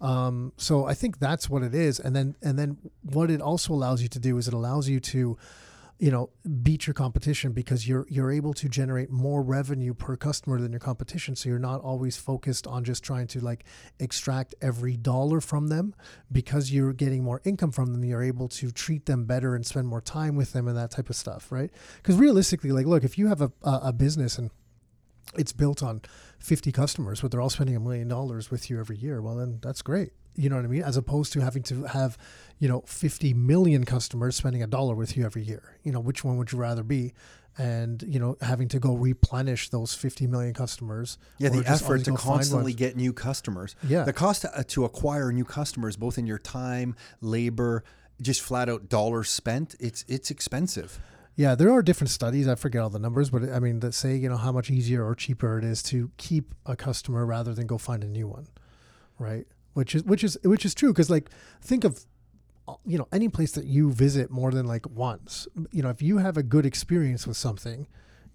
Um, 0.02 0.52
so 0.58 0.86
I 0.86 0.94
think 0.94 1.20
that's 1.20 1.50
what 1.50 1.64
it 1.64 1.74
is, 1.74 2.00
and 2.00 2.16
then 2.16 2.36
and 2.42 2.60
then 2.60 2.78
what 3.02 3.32
it 3.32 3.42
also 3.42 3.74
allows 3.74 4.02
you 4.02 4.10
to 4.10 4.20
do 4.20 4.38
is 4.38 4.48
it 4.48 4.54
allows 4.54 4.88
you 4.88 5.00
to 5.00 5.38
you 6.00 6.12
know 6.12 6.30
beat 6.64 6.88
your 6.88 6.94
competition 6.94 7.52
because 7.52 7.88
you're 7.88 8.06
you're 8.10 8.32
able 8.32 8.54
to 8.54 8.68
generate 8.68 9.10
more 9.10 9.42
revenue 9.42 9.94
per 9.94 10.16
customer 10.16 10.60
than 10.60 10.72
your 10.72 10.80
competition. 10.80 11.36
So 11.36 11.50
you're 11.50 11.60
not 11.60 11.82
always 11.82 12.18
focused 12.18 12.68
on 12.68 12.84
just 12.84 13.04
trying 13.04 13.28
to 13.28 13.40
like 13.40 13.64
extract 14.00 14.56
every 14.62 14.98
dollar 14.98 15.40
from 15.40 15.68
them. 15.68 15.96
Because 16.32 16.72
you're 16.72 16.94
getting 16.94 17.24
more 17.24 17.42
income 17.46 17.72
from 17.72 17.94
them 17.94 18.04
you're 18.04 18.24
able 18.24 18.48
to 18.48 18.72
treat 18.72 19.06
them 19.06 19.26
better 19.26 19.56
and 19.56 19.66
spend 19.66 19.88
more 19.88 20.02
time 20.02 20.36
with 20.36 20.54
them 20.54 20.68
and 20.68 20.78
that 20.78 20.92
type 20.92 21.10
of 21.10 21.16
stuff 21.16 21.52
right? 21.52 21.72
Because 21.98 22.16
realistically 22.16 22.72
like 22.72 22.86
look 22.86 23.04
if 23.04 23.18
you 23.18 23.28
have 23.28 23.42
a, 23.42 23.52
a, 23.64 23.80
a 23.86 23.94
business 23.94 24.38
and 24.38 24.50
it's 25.38 25.54
built 25.54 25.82
on 25.82 26.02
50 26.40 26.72
customers 26.72 27.22
but 27.22 27.32
they're 27.32 27.42
all 27.42 27.50
spending 27.50 27.76
a 27.76 27.80
million 27.80 28.08
dollars 28.08 28.52
with 28.52 28.70
you 28.70 28.80
every 28.80 28.98
year 28.98 29.22
well 29.22 29.36
then 29.36 29.60
that's 29.62 29.82
great 29.82 30.12
you 30.36 30.50
know 30.50 30.56
what 30.56 30.66
I 30.66 30.68
mean? 30.68 30.84
As 30.84 30.98
opposed 30.98 31.34
to 31.34 31.42
having 31.42 31.64
to 31.64 31.84
have, 31.84 32.18
you 32.60 32.68
know, 32.68 32.82
50 32.86 33.34
million 33.34 33.84
customers 33.86 34.36
spending 34.36 34.64
a 34.64 34.68
dollar 34.68 34.96
with 34.96 35.16
you 35.18 35.26
every 35.26 35.44
year. 35.44 35.78
You 35.84 35.92
know, 35.92 36.00
which 36.00 36.24
one 36.24 36.38
would 36.38 36.52
you 36.52 36.58
rather 36.58 36.84
be? 36.84 37.14
And, 37.58 38.02
you 38.08 38.20
know, 38.20 38.36
having 38.42 38.68
to 38.70 38.80
go 38.80 38.96
replenish 38.96 39.70
those 39.70 39.94
50 39.94 40.26
million 40.26 40.54
customers. 40.54 41.20
Yeah, 41.38 41.50
the 41.50 41.64
effort 41.68 42.04
to 42.06 42.14
constantly 42.14 42.74
get 42.74 42.96
new 42.96 43.14
customers. 43.14 43.76
Yeah. 43.88 44.04
The 44.04 44.14
cost 44.14 44.42
to, 44.42 44.58
uh, 44.58 44.64
to 44.70 44.86
acquire 44.86 45.32
new 45.32 45.46
customers, 45.46 45.96
both 45.96 46.18
in 46.18 46.26
your 46.26 46.40
time, 46.40 46.96
labor, 47.22 47.84
just 48.22 48.42
flat 48.42 48.70
out 48.70 48.90
dollars 48.90 49.30
spent, 49.30 49.76
it's 49.80 50.04
it's 50.08 50.32
expensive. 50.32 51.00
Yeah, 51.36 51.56
there 51.56 51.72
are 51.72 51.82
different 51.82 52.12
studies. 52.12 52.48
I 52.48 52.56
forget 52.56 52.82
all 52.84 52.90
the 52.90 53.00
numbers, 53.00 53.32
but 53.32 53.50
I 53.50 53.60
mean, 53.60 53.80
that 53.80 53.94
say, 53.94 54.16
you 54.16 54.30
know, 54.30 54.38
how 54.38 54.52
much 54.52 54.70
easier 54.70 55.04
or 55.06 55.16
cheaper 55.16 55.58
it 55.58 55.64
is 55.64 55.82
to 55.84 56.12
keep 56.18 56.54
a 56.66 56.76
customer 56.76 57.26
rather 57.26 57.54
than 57.54 57.66
go 57.66 57.78
find 57.78 58.04
a 58.04 58.08
new 58.08 58.28
one. 58.28 58.48
Right. 59.18 59.48
Which 59.74 59.96
is, 59.96 60.04
which 60.04 60.24
is, 60.24 60.38
which 60.44 60.66
is 60.66 60.76
true. 60.76 60.94
Cause 60.94 61.10
like, 61.10 61.30
think 61.62 61.84
of, 61.84 62.06
you 62.86 62.98
know, 62.98 63.08
any 63.12 63.28
place 63.28 63.52
that 63.54 63.66
you 63.66 63.92
visit 63.92 64.30
more 64.30 64.52
than 64.52 64.66
like 64.66 64.90
once, 64.90 65.48
you 65.72 65.84
know, 65.84 65.90
if 65.90 66.02
you 66.02 66.20
have 66.20 66.38
a 66.38 66.44
good 66.44 66.66
experience 66.66 67.28
with 67.28 67.38
something, 67.38 67.88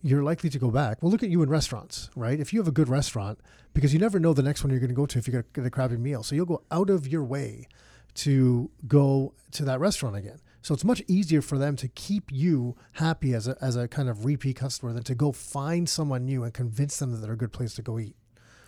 you're 0.03 0.23
likely 0.23 0.51
to 0.51 0.59
go 0.59 0.71
back. 0.71 1.03
Well, 1.03 1.11
look 1.11 1.23
at 1.23 1.29
you 1.29 1.43
in 1.43 1.49
restaurants, 1.49 2.11
right? 2.15 2.39
If 2.39 2.53
you 2.53 2.61
have 2.61 2.69
a 2.69 2.73
good 2.73 2.89
restaurant, 2.89 3.41
because 3.75 3.93
you 3.93 3.99
never 3.99 4.21
know 4.21 4.33
the 4.33 4.43
next 4.43 4.63
one 4.63 4.71
you're 4.71 4.81
going 4.81 4.91
to 4.91 4.95
go 4.95 5.07
to 5.07 5.19
if 5.19 5.27
you 5.27 5.43
get 5.53 5.67
a 5.67 5.71
crappy 5.71 5.97
meal. 5.97 6.23
So 6.23 6.35
you'll 6.35 6.47
go 6.47 6.63
out 6.71 6.91
of 6.91 7.09
your 7.09 7.25
way 7.25 7.67
to 8.15 8.71
go 8.87 9.35
to 9.53 9.65
that 9.65 9.81
restaurant 9.81 10.17
again. 10.17 10.41
So 10.63 10.75
it's 10.75 10.85
much 10.85 11.03
easier 11.07 11.41
for 11.41 11.57
them 11.57 11.77
to 11.77 11.89
keep 11.89 12.31
you 12.31 12.77
happy 12.93 13.33
as 13.33 13.49
a, 13.49 13.57
as 13.61 13.77
a 13.77 13.89
kind 13.89 14.09
of 14.09 14.25
repeat 14.25 14.57
customer 14.57 14.93
than 14.93 15.05
to 15.05 15.15
go 15.15 15.33
find 15.33 15.89
someone 15.89 16.27
new 16.27 16.45
and 16.45 16.53
convince 16.53 16.99
them 16.99 17.13
that 17.13 17.19
they're 17.19 17.33
a 17.33 17.37
good 17.37 17.53
place 17.53 17.75
to 17.75 17.83
go 17.83 17.99
eat. 17.99 18.17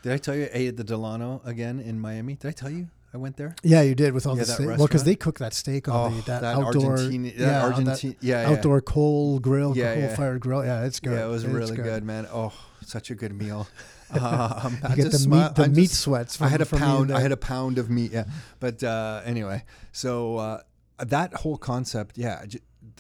Did 0.03 0.13
I 0.13 0.17
tell 0.19 0.35
you 0.35 0.45
I 0.45 0.51
ate 0.53 0.69
at 0.69 0.77
the 0.77 0.85
Delano 0.85 1.43
again 1.45 1.81
in 1.81 2.01
Miami? 2.01 2.35
Did 2.37 2.49
I 2.49 2.53
tell 2.53 2.71
you 2.71 2.89
I 3.13 3.17
went 3.17 3.37
there? 3.37 3.55
Yeah, 3.63 3.83
you 3.83 3.95
did 3.95 4.13
with 4.15 4.27
all 4.27 4.37
Yeah, 4.37 4.43
the 4.45 4.47
that 4.47 4.55
steak. 4.55 4.67
Well, 4.79 4.87
because 4.87 5.05
they 5.05 5.17
cook 5.17 5.39
that 5.41 5.53
steak 5.53 5.89
on 5.89 6.17
the, 6.17 6.23
that, 6.23 6.45
outdoor, 6.45 6.93
Argentine, 6.93 7.23
that 7.25 7.35
yeah, 7.37 7.65
on 7.67 7.85
that 7.85 8.03
yeah, 8.05 8.13
yeah. 8.21 8.51
outdoor 8.51 8.81
coal 8.81 9.39
grill, 9.41 9.77
Yeah, 9.77 9.95
coal 10.07 10.17
fired 10.17 10.41
grill. 10.41 10.65
Yeah, 10.65 10.85
it's 10.85 11.01
good. 11.01 11.13
Yeah, 11.15 11.27
it 11.27 11.29
was 11.29 11.45
It's 11.45 11.53
really 11.53 11.77
good. 11.77 12.05
man. 12.05 12.27
Oh, 12.33 12.53
such 12.87 13.11
a 13.11 13.15
good 13.15 13.33
meal. 13.33 13.67
Um, 14.13 14.77
I 14.83 14.97
get 14.97 15.05
the 15.05 15.11
just 15.11 15.29
meat, 15.29 15.55
the 15.55 15.63
I 15.63 15.69
meat 15.69 15.89
just- 15.91 16.01
sweats. 16.01 16.37
From, 16.37 16.49
I 16.49 16.51
had 16.51 16.61
a 16.61 16.67
pound. 16.67 17.13
I 17.13 17.21
had 17.21 17.31
a 17.31 17.37
pound 17.37 17.79
of 17.79 17.89
meat. 17.91 18.11
Yeah, 18.11 18.25
but 18.59 18.83
uh, 18.83 19.23
anyway, 19.25 19.63
so 19.93 20.37
uh, 20.37 20.61
that 20.99 21.33
whole 21.33 21.57
concept, 21.57 22.19
yeah, 22.19 22.45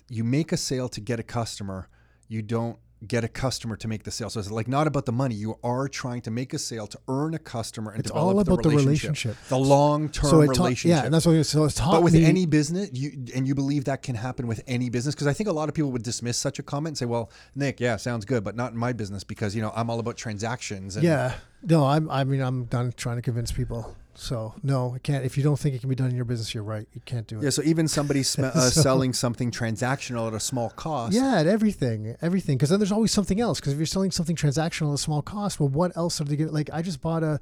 you 0.08 0.22
make 0.22 0.52
a 0.52 0.56
sale 0.56 0.88
to 0.90 1.00
get 1.00 1.18
a 1.18 1.24
customer. 1.24 1.88
You 2.28 2.42
don't 2.42 2.78
get 3.06 3.24
a 3.24 3.28
customer 3.28 3.76
to 3.76 3.88
make 3.88 4.02
the 4.04 4.10
sale. 4.10 4.28
So 4.28 4.40
it's 4.40 4.50
like 4.50 4.68
not 4.68 4.86
about 4.86 5.06
the 5.06 5.12
money. 5.12 5.34
You 5.34 5.58
are 5.64 5.88
trying 5.88 6.20
to 6.22 6.30
make 6.30 6.52
a 6.52 6.58
sale 6.58 6.86
to 6.86 6.98
earn 7.08 7.32
a 7.32 7.38
customer 7.38 7.92
and 7.92 8.00
It's 8.00 8.10
develop 8.10 8.34
all 8.34 8.40
about 8.40 8.56
the 8.62 8.68
the 8.68 8.76
relationship, 8.76 9.08
relationship. 9.24 9.48
the 9.48 9.58
long-term 9.58 10.30
so 10.30 10.46
taught, 10.46 10.58
relationship. 10.58 10.88
yeah, 10.98 11.04
and 11.04 11.14
that's 11.14 11.24
what 11.24 11.34
it- 11.36 11.44
so 11.44 11.64
it's 11.64 11.74
taught 11.74 11.92
But 11.92 12.02
with 12.02 12.12
me, 12.12 12.24
any 12.26 12.44
business, 12.44 12.90
you 12.92 13.12
and 13.34 13.48
you 13.48 13.54
believe 13.54 13.84
that 13.86 14.02
can 14.02 14.16
happen 14.16 14.46
with 14.46 14.62
any 14.66 14.90
business 14.90 15.14
because 15.14 15.26
I 15.26 15.32
think 15.32 15.48
a 15.48 15.52
lot 15.52 15.68
of 15.70 15.74
people 15.74 15.90
would 15.92 16.02
dismiss 16.02 16.36
such 16.36 16.58
a 16.58 16.62
comment 16.62 16.88
and 16.92 16.98
say, 16.98 17.06
"Well, 17.06 17.30
Nick, 17.54 17.80
yeah, 17.80 17.96
sounds 17.96 18.24
good, 18.26 18.44
but 18.44 18.54
not 18.54 18.72
in 18.72 18.78
my 18.78 18.92
business 18.92 19.24
because 19.24 19.54
you 19.56 19.62
know 19.62 19.72
I'm 19.74 19.88
all 19.88 19.98
about 19.98 20.16
transactions." 20.16 20.96
And 20.96 21.04
Yeah. 21.04 21.34
No, 21.62 21.86
I'm. 21.86 22.10
I 22.10 22.24
mean, 22.24 22.40
I'm 22.40 22.64
done 22.64 22.92
trying 22.96 23.16
to 23.16 23.22
convince 23.22 23.50
people. 23.52 23.96
So 24.20 24.54
no, 24.62 24.92
it 24.94 25.02
can't. 25.02 25.24
If 25.24 25.38
you 25.38 25.42
don't 25.42 25.58
think 25.58 25.74
it 25.74 25.80
can 25.80 25.88
be 25.88 25.94
done 25.94 26.10
in 26.10 26.14
your 26.14 26.26
business, 26.26 26.52
you're 26.54 26.62
right. 26.62 26.86
You 26.92 27.00
can't 27.06 27.26
do 27.26 27.38
it. 27.38 27.42
Yeah, 27.44 27.48
so 27.50 27.62
even 27.62 27.88
somebody 27.88 28.22
sm- 28.22 28.44
uh, 28.44 28.50
So- 28.68 28.82
selling 28.82 29.14
something 29.14 29.50
transactional 29.50 30.28
at 30.28 30.34
a 30.34 30.40
small 30.40 30.68
cost. 30.68 31.14
Yeah, 31.14 31.40
at 31.40 31.46
everything, 31.46 32.16
everything. 32.20 32.58
Because 32.58 32.68
then 32.68 32.78
there's 32.80 32.92
always 32.92 33.12
something 33.12 33.40
else. 33.40 33.60
Because 33.60 33.72
if 33.72 33.78
you're 33.78 33.86
selling 33.86 34.10
something 34.10 34.36
transactional 34.36 34.90
at 34.90 34.96
a 34.96 34.98
small 34.98 35.22
cost, 35.22 35.58
well, 35.58 35.70
what 35.70 35.96
else 35.96 36.20
are 36.20 36.24
they 36.24 36.36
going 36.36 36.48
to 36.48 36.54
like? 36.54 36.68
I 36.70 36.82
just 36.82 37.00
bought 37.00 37.22
a, 37.22 37.40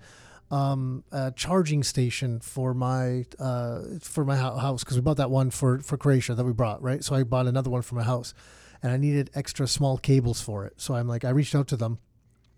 um, 0.52 1.02
a 1.10 1.32
charging 1.32 1.82
station 1.82 2.38
for 2.38 2.72
my 2.74 3.26
uh, 3.40 3.80
for 4.00 4.24
my 4.24 4.36
house 4.36 4.84
because 4.84 4.96
we 4.96 5.00
bought 5.02 5.16
that 5.16 5.30
one 5.32 5.50
for 5.50 5.80
for 5.80 5.96
Croatia 5.96 6.36
that 6.36 6.44
we 6.44 6.52
brought 6.52 6.80
right. 6.80 7.02
So 7.02 7.16
I 7.16 7.24
bought 7.24 7.48
another 7.48 7.70
one 7.70 7.82
for 7.82 7.96
my 7.96 8.04
house, 8.04 8.34
and 8.84 8.92
I 8.92 8.96
needed 8.98 9.30
extra 9.34 9.66
small 9.66 9.98
cables 9.98 10.40
for 10.40 10.64
it. 10.64 10.74
So 10.76 10.94
I'm 10.94 11.08
like, 11.08 11.24
I 11.24 11.30
reached 11.30 11.56
out 11.56 11.66
to 11.68 11.76
them 11.76 11.98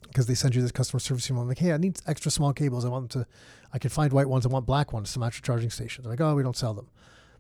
because 0.09 0.27
they 0.27 0.35
send 0.35 0.55
you 0.55 0.61
this 0.63 0.73
customer 0.73 1.01
service 1.01 1.31
email. 1.31 1.43
I'm 1.43 1.49
like, 1.49 1.59
hey, 1.59 1.73
I 1.73 1.77
need 1.79 1.99
extra 2.07 2.31
small 2.31 2.53
cables. 2.53 2.85
I 2.85 2.89
want 2.89 3.11
them 3.11 3.23
to, 3.23 3.29
I 3.73 3.79
can 3.79 3.91
find 3.91 4.13
white 4.13 4.29
ones. 4.29 4.47
I 4.47 4.49
want 4.49 4.67
black 4.67 4.93
ones 4.93 5.17
match 5.17 5.43
charging 5.43 5.71
stations. 5.71 6.05
They're 6.05 6.13
like, 6.13 6.21
oh, 6.21 6.35
we 6.35 6.43
don't 6.43 6.57
sell 6.57 6.75
them. 6.75 6.89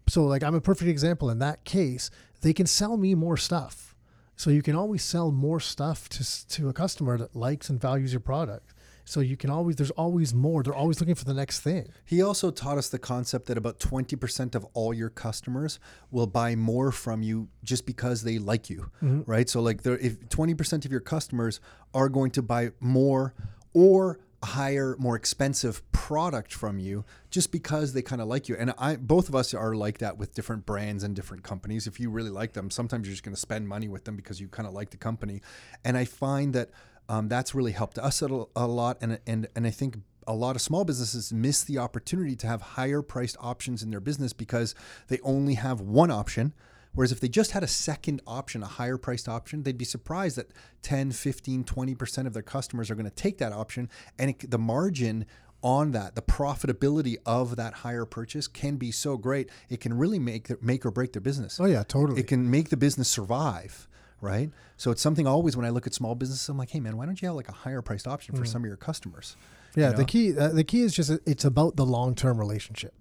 So 0.09 0.25
like, 0.25 0.43
I'm 0.43 0.55
a 0.55 0.61
perfect 0.61 0.88
example. 0.88 1.31
In 1.31 1.38
that 1.40 1.64
case, 1.64 2.11
they 2.40 2.53
can 2.53 2.66
sell 2.66 2.97
me 2.97 3.14
more 3.14 3.37
stuff. 3.37 3.95
So 4.37 4.51
you 4.51 4.62
can 4.62 4.75
always 4.75 5.03
sell 5.03 5.31
more 5.31 5.61
stuff 5.61 6.09
to 6.11 6.49
to 6.49 6.69
a 6.69 6.73
customer 6.73 7.19
that 7.19 7.37
likes 7.37 7.69
and 7.69 7.81
values 7.81 8.12
your 8.12 8.21
product. 8.21 8.73
So 9.11 9.19
you 9.19 9.37
can 9.37 9.51
always, 9.51 9.75
there's 9.75 9.90
always 9.90 10.33
more. 10.33 10.62
They're 10.62 10.73
always 10.73 11.01
looking 11.01 11.16
for 11.16 11.25
the 11.25 11.35
next 11.35 11.61
thing. 11.61 11.88
He 12.05 12.23
also 12.23 12.53
taught 12.53 12.79
us 12.79 12.90
the 12.90 12.99
concept 13.01 13.47
that 13.47 13.59
about 13.59 13.81
20% 13.81 14.55
of 14.55 14.64
all 14.73 14.95
your 14.95 15.11
customers 15.11 15.81
will 16.12 16.29
buy 16.29 16.55
more 16.55 16.93
from 16.93 17.21
you 17.21 17.49
just 17.64 17.87
because 17.87 18.23
they 18.23 18.38
like 18.38 18.71
you, 18.71 18.90
mm-hmm. 19.03 19.23
right? 19.29 19.49
So 19.49 19.61
like 19.61 19.83
there 19.83 19.99
if 19.99 20.21
20% 20.29 20.85
of 20.85 20.93
your 20.93 21.01
customers 21.01 21.61
are 21.93 22.09
going 22.09 22.31
to 22.33 22.43
buy 22.43 22.71
more 22.79 23.35
or 23.73 24.21
higher 24.42 24.96
more 24.98 25.16
expensive 25.16 25.83
product 25.92 26.53
from 26.53 26.79
you 26.79 27.05
just 27.31 27.53
because 27.53 27.92
they 27.92 28.03
kind 28.03 28.22
of 28.22 28.29
like 28.29 28.48
you. 28.48 28.57
And 28.57 28.72
I 28.79 28.96
both 28.96 29.29
of 29.29 29.35
us 29.35 29.53
are 29.53 29.74
like 29.74 29.98
that 29.98 30.16
with 30.16 30.35
different 30.35 30.64
brands 30.64 31.05
and 31.05 31.14
different 31.14 31.42
companies. 31.42 31.87
If 31.87 32.00
you 32.00 32.11
really 32.11 32.31
like 32.31 32.55
them, 32.55 32.70
sometimes 32.70 33.07
you're 33.07 33.12
just 33.12 33.22
going 33.22 33.35
to 33.35 33.40
spend 33.40 33.68
money 33.68 33.88
with 33.88 34.05
them 34.05 34.16
because 34.16 34.40
you 34.40 34.48
kind 34.48 34.66
of 34.66 34.72
like 34.72 34.90
the 34.90 34.96
company. 34.96 35.42
And 35.85 35.96
I 35.96 36.05
find 36.05 36.55
that 36.55 36.70
um, 37.09 37.29
that's 37.29 37.55
really 37.55 37.72
helped 37.72 37.98
us 37.98 38.22
a, 38.22 38.44
a 38.57 38.66
lot 38.66 38.98
and 39.00 39.18
and 39.26 39.48
and 39.55 39.66
I 39.66 39.70
think 39.70 39.98
a 40.26 40.35
lot 40.35 40.55
of 40.55 40.62
small 40.62 40.85
businesses 40.85 41.33
miss 41.33 41.64
the 41.64 41.79
opportunity 41.79 42.37
to 42.37 42.46
have 42.46 42.62
higher 42.62 43.03
priced 43.03 43.37
options 43.40 43.83
in 43.83 43.90
their 43.90 44.00
business 44.00 44.33
because 44.33 44.74
they 45.09 45.18
only 45.20 45.55
have 45.55 45.81
one 45.81 46.11
option. 46.11 46.55
Whereas 46.94 47.12
if 47.12 47.20
they 47.20 47.29
just 47.29 47.53
had 47.53 47.62
a 47.62 47.68
second 47.68 48.20
option, 48.26 48.62
a 48.62 48.66
higher 48.66 48.98
priced 48.98 49.29
option, 49.29 49.62
they'd 49.62 49.79
be 49.79 49.85
surprised 49.85 50.37
that 50.37 50.50
10, 50.83 51.12
15, 51.12 51.64
20% 51.64 52.26
of 52.26 52.33
their 52.33 52.42
customers 52.42 52.90
are 52.90 52.94
going 52.94 53.05
to 53.05 53.11
take 53.14 53.38
that 53.38 53.53
option. 53.53 53.88
And 54.18 54.31
it, 54.31 54.50
the 54.50 54.59
margin 54.59 55.26
on 55.62 55.92
that, 55.92 56.14
the 56.14 56.22
profitability 56.22 57.16
of 57.24 57.57
that 57.57 57.74
higher 57.74 58.05
purchase 58.05 58.48
can 58.48 58.76
be 58.76 58.90
so 58.90 59.16
great. 59.16 59.50
It 59.68 59.81
can 59.81 59.96
really 59.96 60.18
make, 60.18 60.62
make 60.62 60.85
or 60.85 60.90
break 60.90 61.12
their 61.12 61.20
business. 61.20 61.61
Oh 61.61 61.66
yeah, 61.66 61.85
totally. 61.85 62.20
It 62.20 62.26
can 62.26 62.50
make 62.50 62.70
the 62.70 62.76
business 62.76 63.09
survive. 63.09 63.87
Right. 64.20 64.50
So 64.76 64.90
it's 64.90 65.00
something 65.00 65.26
always 65.26 65.57
when 65.57 65.64
I 65.64 65.70
look 65.70 65.87
at 65.87 65.94
small 65.94 66.14
businesses, 66.14 66.48
I'm 66.48 66.59
like, 66.59 66.70
hey, 66.70 66.81
man, 66.81 66.96
why 66.96 67.07
don't 67.07 67.20
you 67.22 67.29
have 67.29 67.37
like 67.37 67.48
a 67.48 67.53
higher 67.53 67.81
priced 67.81 68.07
option 68.07 68.37
for 68.37 68.44
some 68.44 68.62
of 68.62 68.66
your 68.66 68.76
customers? 68.76 69.37
Yeah, 69.74 69.87
you 69.87 69.90
know? 69.92 69.96
the 69.98 70.05
key 70.05 70.38
uh, 70.38 70.48
the 70.48 70.64
key 70.64 70.83
is 70.83 70.94
just 70.94 71.11
it's 71.26 71.44
about 71.44 71.76
the 71.76 71.87
long 71.87 72.14
term 72.14 72.38
relationship. 72.38 72.94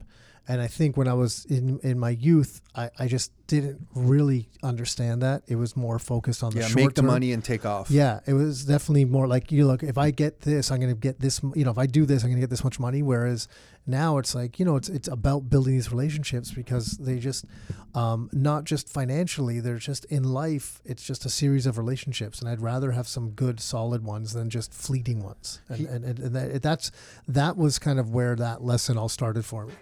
And 0.48 0.62
I 0.62 0.68
think 0.68 0.98
when 0.98 1.08
I 1.08 1.14
was 1.14 1.46
in 1.46 1.80
in 1.84 2.00
my 2.00 2.10
youth, 2.10 2.62
I, 2.76 2.90
I 2.98 3.08
just 3.08 3.32
didn't 3.48 3.88
really 3.94 4.50
understand 4.64 5.22
that. 5.22 5.44
It 5.48 5.56
was 5.58 5.76
more 5.76 6.00
focused 6.00 6.44
on 6.44 6.52
the 6.54 6.60
Yeah, 6.62 6.68
short 6.68 6.76
make 6.76 6.94
the 6.96 7.02
term. 7.02 7.08
money 7.12 7.32
and 7.34 7.44
take 7.44 7.66
off. 7.66 7.92
Yeah, 7.92 8.20
it 8.26 8.34
was 8.34 8.66
definitely 8.66 9.06
more 9.06 9.28
like 9.28 9.52
you 9.52 9.68
look. 9.68 9.84
If 9.84 9.98
I 9.98 10.10
get 10.12 10.42
this, 10.42 10.72
I'm 10.72 10.80
going 10.80 10.94
to 10.94 11.00
get 11.00 11.20
this. 11.20 11.42
You 11.56 11.66
know, 11.66 11.72
if 11.72 11.78
I 11.78 11.86
do 11.86 12.06
this, 12.06 12.24
I'm 12.24 12.30
going 12.30 12.38
to 12.38 12.42
get 12.42 12.50
this 12.50 12.64
much 12.64 12.80
money. 12.80 13.02
Whereas 13.04 13.48
now 13.86 14.18
it's 14.18 14.34
like 14.34 14.58
you 14.60 14.66
know, 14.66 14.76
it's 14.76 14.90
it's 14.90 15.08
about 15.08 15.50
building 15.50 15.74
these 15.74 15.92
relationships 15.92 16.52
because 16.52 16.92
they 16.98 17.20
just 17.20 17.46
um, 17.94 18.30
not 18.34 18.64
just 18.64 18.90
financially, 18.90 19.60
they're 19.60 19.78
just 19.78 20.06
in 20.06 20.24
life. 20.24 20.82
It's 20.84 21.04
just 21.04 21.26
a 21.26 21.30
series 21.30 21.68
of 21.68 21.78
relationships, 21.78 22.40
and 22.40 22.50
I'd 22.50 22.62
rather 22.62 22.92
have 22.92 23.08
some 23.08 23.32
good, 23.32 23.60
solid 23.60 24.04
ones 24.04 24.34
than 24.34 24.50
just 24.50 24.74
fleeting 24.74 25.22
ones. 25.24 25.62
And 25.70 25.78
He- 25.78 25.86
and, 25.86 26.04
and, 26.06 26.20
and 26.20 26.36
that, 26.36 26.62
that's 26.64 26.92
that 27.28 27.56
was 27.56 27.78
kind 27.78 28.00
of 28.00 28.10
where 28.10 28.36
that 28.36 28.64
lesson 28.64 28.98
all 28.98 29.10
started 29.10 29.46
for 29.46 29.68
me. 29.68 29.74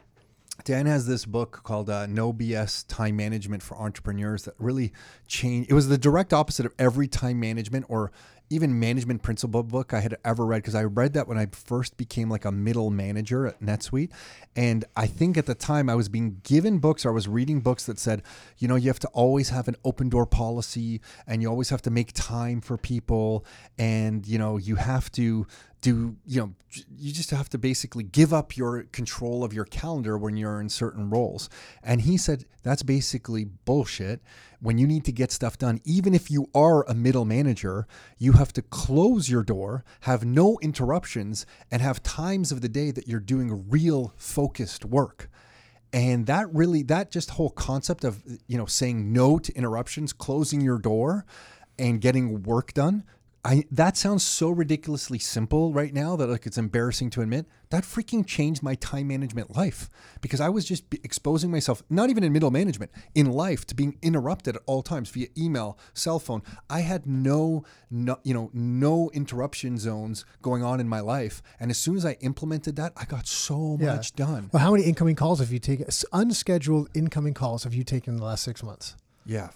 Dan 0.63 0.85
has 0.85 1.07
this 1.07 1.25
book 1.25 1.61
called 1.63 1.89
uh, 1.89 2.07
No 2.07 2.33
BS 2.33 2.85
Time 2.87 3.15
Management 3.15 3.63
for 3.63 3.77
Entrepreneurs 3.77 4.43
that 4.43 4.55
really 4.57 4.91
changed. 5.27 5.69
It 5.69 5.73
was 5.73 5.87
the 5.87 5.97
direct 5.97 6.33
opposite 6.33 6.65
of 6.65 6.73
every 6.77 7.07
time 7.07 7.39
management 7.39 7.85
or 7.89 8.11
even 8.49 8.79
management 8.79 9.21
principle 9.21 9.63
book 9.63 9.93
I 9.93 9.99
had 9.99 10.17
ever 10.23 10.45
read 10.45 10.59
because 10.59 10.75
I 10.75 10.83
read 10.83 11.13
that 11.13 11.27
when 11.27 11.37
I 11.37 11.47
first 11.47 11.97
became 11.97 12.29
like 12.29 12.45
a 12.45 12.51
middle 12.51 12.89
manager 12.89 13.45
at 13.45 13.61
NetSuite. 13.61 14.09
And 14.55 14.85
I 14.95 15.05
think 15.05 15.37
at 15.37 15.45
the 15.45 15.55
time 15.55 15.89
I 15.89 15.95
was 15.95 16.07
being 16.07 16.39
given 16.43 16.79
books 16.79 17.05
or 17.05 17.09
I 17.09 17.13
was 17.13 17.27
reading 17.27 17.59
books 17.59 17.85
that 17.87 17.99
said, 17.99 18.23
you 18.57 18.67
know, 18.67 18.75
you 18.75 18.87
have 18.87 18.99
to 18.99 19.07
always 19.09 19.49
have 19.49 19.67
an 19.67 19.75
open 19.83 20.09
door 20.09 20.25
policy 20.25 21.01
and 21.25 21.41
you 21.41 21.49
always 21.49 21.69
have 21.69 21.81
to 21.83 21.91
make 21.91 22.13
time 22.13 22.61
for 22.61 22.77
people 22.77 23.45
and, 23.77 24.25
you 24.25 24.37
know, 24.37 24.57
you 24.57 24.75
have 24.75 25.11
to 25.13 25.45
do 25.81 26.15
you 26.25 26.41
know 26.41 26.53
you 26.97 27.11
just 27.11 27.31
have 27.31 27.49
to 27.49 27.57
basically 27.57 28.03
give 28.03 28.33
up 28.33 28.57
your 28.57 28.83
control 28.83 29.43
of 29.43 29.53
your 29.53 29.65
calendar 29.65 30.17
when 30.17 30.35
you're 30.37 30.59
in 30.59 30.69
certain 30.69 31.09
roles. 31.09 31.49
And 31.83 32.01
he 32.01 32.17
said 32.17 32.45
that's 32.63 32.83
basically 32.83 33.45
bullshit. 33.45 34.21
When 34.59 34.77
you 34.77 34.87
need 34.87 35.05
to 35.05 35.11
get 35.11 35.31
stuff 35.31 35.57
done 35.57 35.79
even 35.85 36.13
if 36.13 36.31
you 36.31 36.49
are 36.55 36.83
a 36.83 36.93
middle 36.93 37.25
manager 37.25 37.87
you 38.17 38.33
have 38.33 38.51
to 38.53 38.61
close 38.61 39.29
your 39.29 39.43
door 39.43 39.83
have 40.01 40.25
no 40.25 40.57
interruptions 40.61 41.45
and 41.69 41.81
have 41.81 42.01
times 42.01 42.51
of 42.51 42.61
the 42.61 42.69
day 42.69 42.91
that 42.91 43.07
you're 43.07 43.19
doing 43.19 43.69
real 43.69 44.13
focused 44.17 44.83
work. 44.83 45.29
And 45.93 46.25
that 46.25 46.53
really 46.53 46.83
that 46.83 47.11
just 47.11 47.31
whole 47.31 47.51
concept 47.51 48.03
of 48.03 48.23
you 48.47 48.57
know 48.57 48.65
saying 48.65 49.13
no 49.13 49.37
to 49.39 49.53
interruptions 49.53 50.11
closing 50.11 50.61
your 50.61 50.79
door 50.79 51.25
and 51.79 52.01
getting 52.01 52.43
work 52.43 52.73
done 52.73 53.03
I 53.47 53.63
that 53.71 53.95
sounds 53.95 54.23
so 54.25 54.49
ridiculously 54.49 55.19
simple 55.19 55.71
right 55.71 55.93
now 55.93 56.17
that 56.17 56.27
like 56.27 56.45
it's 56.45 56.57
embarrassing 56.57 57.11
to 57.11 57.21
admit. 57.21 57.45
That 57.69 57.85
freaking 57.85 58.25
changed 58.25 58.61
my 58.61 58.75
time 58.75 59.07
management 59.07 59.55
life 59.55 59.89
because 60.19 60.41
I 60.41 60.49
was 60.49 60.65
just 60.65 60.83
exposing 60.93 61.49
myself, 61.49 61.81
not 61.89 62.09
even 62.09 62.25
in 62.25 62.33
middle 62.33 62.51
management, 62.51 62.91
in 63.15 63.31
life 63.31 63.65
to 63.67 63.75
being 63.75 63.97
interrupted 64.01 64.57
at 64.57 64.61
all 64.65 64.83
times 64.83 65.09
via 65.09 65.27
email, 65.37 65.77
cell 65.93 66.19
phone. 66.19 66.43
I 66.69 66.81
had 66.81 67.05
no, 67.07 67.63
no 67.89 68.19
you 68.23 68.33
know, 68.33 68.49
no 68.53 69.09
interruption 69.13 69.77
zones 69.77 70.25
going 70.41 70.61
on 70.61 70.81
in 70.81 70.89
my 70.89 70.99
life, 70.99 71.41
and 71.57 71.71
as 71.71 71.77
soon 71.77 71.95
as 71.95 72.05
I 72.05 72.17
implemented 72.19 72.75
that, 72.75 72.91
I 72.97 73.05
got 73.05 73.27
so 73.27 73.77
Yeah. 73.79 73.95
much 73.95 74.13
done. 74.13 74.49
Well, 74.51 74.61
how 74.61 74.71
many 74.73 74.83
incoming 74.83 75.15
calls 75.15 75.39
have 75.39 75.53
you 75.53 75.59
taken? 75.59 75.87
Unscheduled 76.11 76.89
incoming 76.93 77.33
calls 77.33 77.63
have 77.63 77.73
you 77.73 77.85
taken 77.85 78.15
in 78.15 78.17
the 78.19 78.25
last 78.25 78.43
six 78.43 78.61
months? 78.61 78.95
Yeah, 79.25 79.49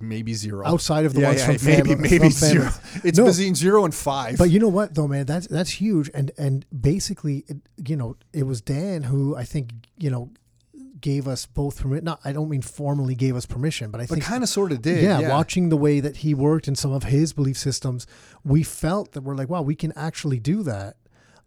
maybe 0.00 0.34
zero 0.34 0.66
Outside 0.66 1.04
of 1.04 1.14
the 1.14 1.20
yeah, 1.22 1.28
ones 1.28 1.40
yeah, 1.40 1.46
from 1.56 1.66
maybe 1.66 1.88
family- 1.90 1.94
maybe 1.96 2.18
from 2.18 2.30
zero. 2.30 2.70
It's 3.04 3.18
No. 3.18 3.26
between 3.26 3.54
zero 3.54 3.84
and 3.84 3.94
five. 3.94 4.38
But 4.38 4.50
you 4.50 4.58
know 4.58 4.68
what, 4.68 4.94
though, 4.94 5.08
man, 5.08 5.26
that's 5.26 5.46
that's 5.46 5.70
huge. 5.70 6.10
And 6.14 6.30
and 6.38 6.64
basically, 6.78 7.44
it, 7.48 7.56
you 7.88 7.96
know, 7.96 8.16
it 8.32 8.44
was 8.44 8.60
Dan 8.60 9.04
who 9.04 9.36
I 9.36 9.44
think 9.44 9.70
you 9.98 10.10
know 10.10 10.30
gave 11.00 11.26
us 11.26 11.46
both 11.46 11.80
permit. 11.80 12.04
Not, 12.04 12.20
I 12.24 12.32
don't 12.32 12.48
mean 12.48 12.62
formally 12.62 13.14
gave 13.16 13.34
us 13.34 13.44
permission, 13.44 13.90
but 13.90 14.00
I 14.00 14.06
think 14.06 14.22
kind 14.22 14.42
of 14.44 14.48
sort 14.48 14.70
of 14.70 14.82
did. 14.82 15.02
yeah, 15.02 15.18
yeah. 15.20 15.30
watching 15.30 15.68
the 15.68 15.76
way 15.76 15.98
that 16.00 16.18
he 16.18 16.32
worked 16.32 16.68
and 16.68 16.78
some 16.78 16.92
of 16.92 17.02
his 17.04 17.32
belief 17.32 17.58
systems, 17.58 18.06
we 18.44 18.62
felt 18.62 19.10
that 19.12 19.22
we're 19.22 19.34
like, 19.34 19.48
wow, 19.48 19.62
we 19.62 19.74
can 19.74 19.92
actually 19.96 20.38
do 20.38 20.62
that. 20.62 20.96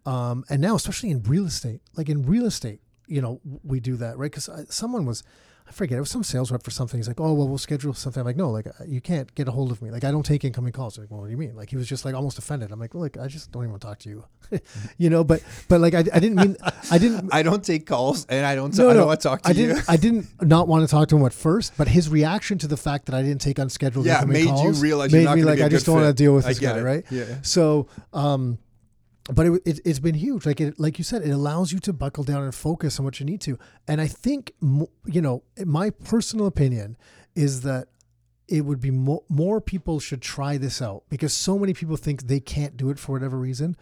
Um, 0.04 0.44
and 0.50 0.60
now, 0.60 0.74
especially 0.76 1.10
in 1.10 1.22
real 1.22 1.46
estate, 1.46 1.80
like 1.96 2.08
in 2.10 2.26
real 2.26 2.44
estate, 2.44 2.80
you 3.08 3.22
know, 3.22 3.40
we 3.64 3.80
do 3.80 3.96
that, 3.96 4.18
right? 4.18 4.30
Because 4.30 4.50
someone 4.68 5.06
was, 5.06 5.22
I 5.68 5.72
forget, 5.72 5.98
it 5.98 6.00
was 6.00 6.10
some 6.10 6.22
sales 6.22 6.52
rep 6.52 6.62
for 6.62 6.70
something. 6.70 6.96
He's 6.98 7.08
like, 7.08 7.20
oh, 7.20 7.32
well, 7.34 7.48
we'll 7.48 7.58
schedule 7.58 7.92
something. 7.92 8.20
I'm 8.20 8.26
like, 8.26 8.36
no, 8.36 8.50
like, 8.50 8.68
uh, 8.68 8.70
you 8.86 9.00
can't 9.00 9.34
get 9.34 9.48
a 9.48 9.50
hold 9.50 9.72
of 9.72 9.82
me. 9.82 9.90
Like, 9.90 10.04
I 10.04 10.12
don't 10.12 10.24
take 10.24 10.44
incoming 10.44 10.72
calls. 10.72 10.96
Like, 10.96 11.10
well, 11.10 11.20
what 11.20 11.26
do 11.26 11.32
you 11.32 11.36
mean? 11.36 11.56
Like, 11.56 11.70
he 11.70 11.76
was 11.76 11.88
just 11.88 12.04
like 12.04 12.14
almost 12.14 12.38
offended. 12.38 12.70
I'm 12.70 12.78
like, 12.78 12.94
look, 12.94 13.16
I 13.18 13.26
just 13.26 13.50
don't 13.50 13.62
even 13.64 13.70
want 13.72 13.82
to 13.82 13.88
talk 13.88 13.98
to 14.00 14.08
you, 14.08 14.24
you 14.98 15.10
know, 15.10 15.24
but, 15.24 15.42
but 15.68 15.80
like, 15.80 15.94
I, 15.94 15.98
I 15.98 16.20
didn't 16.20 16.36
mean, 16.36 16.56
I 16.90 16.98
didn't, 16.98 17.30
I 17.32 17.42
don't 17.42 17.64
take 17.64 17.84
calls 17.86 18.26
and 18.26 18.46
I 18.46 18.54
don't. 18.54 18.76
no, 18.78 18.90
I 18.90 18.92
no, 18.92 18.98
don't 19.00 19.06
want 19.08 19.20
to 19.20 19.28
talk 19.28 19.42
to 19.42 19.48
I 19.48 19.52
you. 19.52 19.66
didn't. 19.66 19.84
I 19.90 19.96
didn't 19.96 20.26
not 20.42 20.68
want 20.68 20.88
to 20.88 20.90
talk 20.90 21.08
to 21.08 21.16
him 21.16 21.26
at 21.26 21.32
first, 21.32 21.72
but 21.76 21.88
his 21.88 22.08
reaction 22.08 22.58
to 22.58 22.68
the 22.68 22.76
fact 22.76 23.06
that 23.06 23.14
I 23.16 23.22
didn't 23.22 23.40
take 23.40 23.58
unscheduled 23.58 24.06
Yeah, 24.06 24.16
incoming 24.22 24.32
made 24.34 24.44
you 24.44 24.50
calls 24.50 24.80
realize 24.82 25.12
you're 25.12 25.24
made 25.24 25.34
me 25.34 25.42
like 25.44 25.60
I 25.60 25.68
just 25.68 25.84
good 25.84 25.92
don't 25.92 26.02
want 26.02 26.16
to 26.16 26.22
deal 26.22 26.34
with 26.34 26.46
this 26.46 26.60
guy, 26.60 26.78
it. 26.78 26.82
right? 26.82 27.04
Yeah. 27.10 27.24
So, 27.42 27.88
um, 28.12 28.58
but 29.32 29.46
it, 29.46 29.62
it, 29.64 29.80
it's 29.84 29.98
been 29.98 30.14
huge. 30.14 30.46
Like 30.46 30.60
it, 30.60 30.78
like 30.78 30.98
you 30.98 31.04
said, 31.04 31.22
it 31.22 31.30
allows 31.30 31.72
you 31.72 31.78
to 31.80 31.92
buckle 31.92 32.24
down 32.24 32.42
and 32.44 32.54
focus 32.54 32.98
on 32.98 33.04
what 33.04 33.18
you 33.20 33.26
need 33.26 33.40
to. 33.42 33.58
And 33.88 34.00
I 34.00 34.06
think, 34.06 34.52
you 34.60 35.20
know, 35.20 35.42
my 35.64 35.90
personal 35.90 36.46
opinion 36.46 36.96
is 37.34 37.62
that 37.62 37.88
it 38.48 38.64
would 38.64 38.80
be 38.80 38.92
mo- 38.92 39.24
more 39.28 39.60
people 39.60 39.98
should 39.98 40.22
try 40.22 40.56
this 40.56 40.80
out 40.80 41.02
because 41.08 41.32
so 41.32 41.58
many 41.58 41.74
people 41.74 41.96
think 41.96 42.22
they 42.22 42.38
can't 42.40 42.76
do 42.76 42.90
it 42.90 42.98
for 42.98 43.12
whatever 43.12 43.36
reason. 43.38 43.76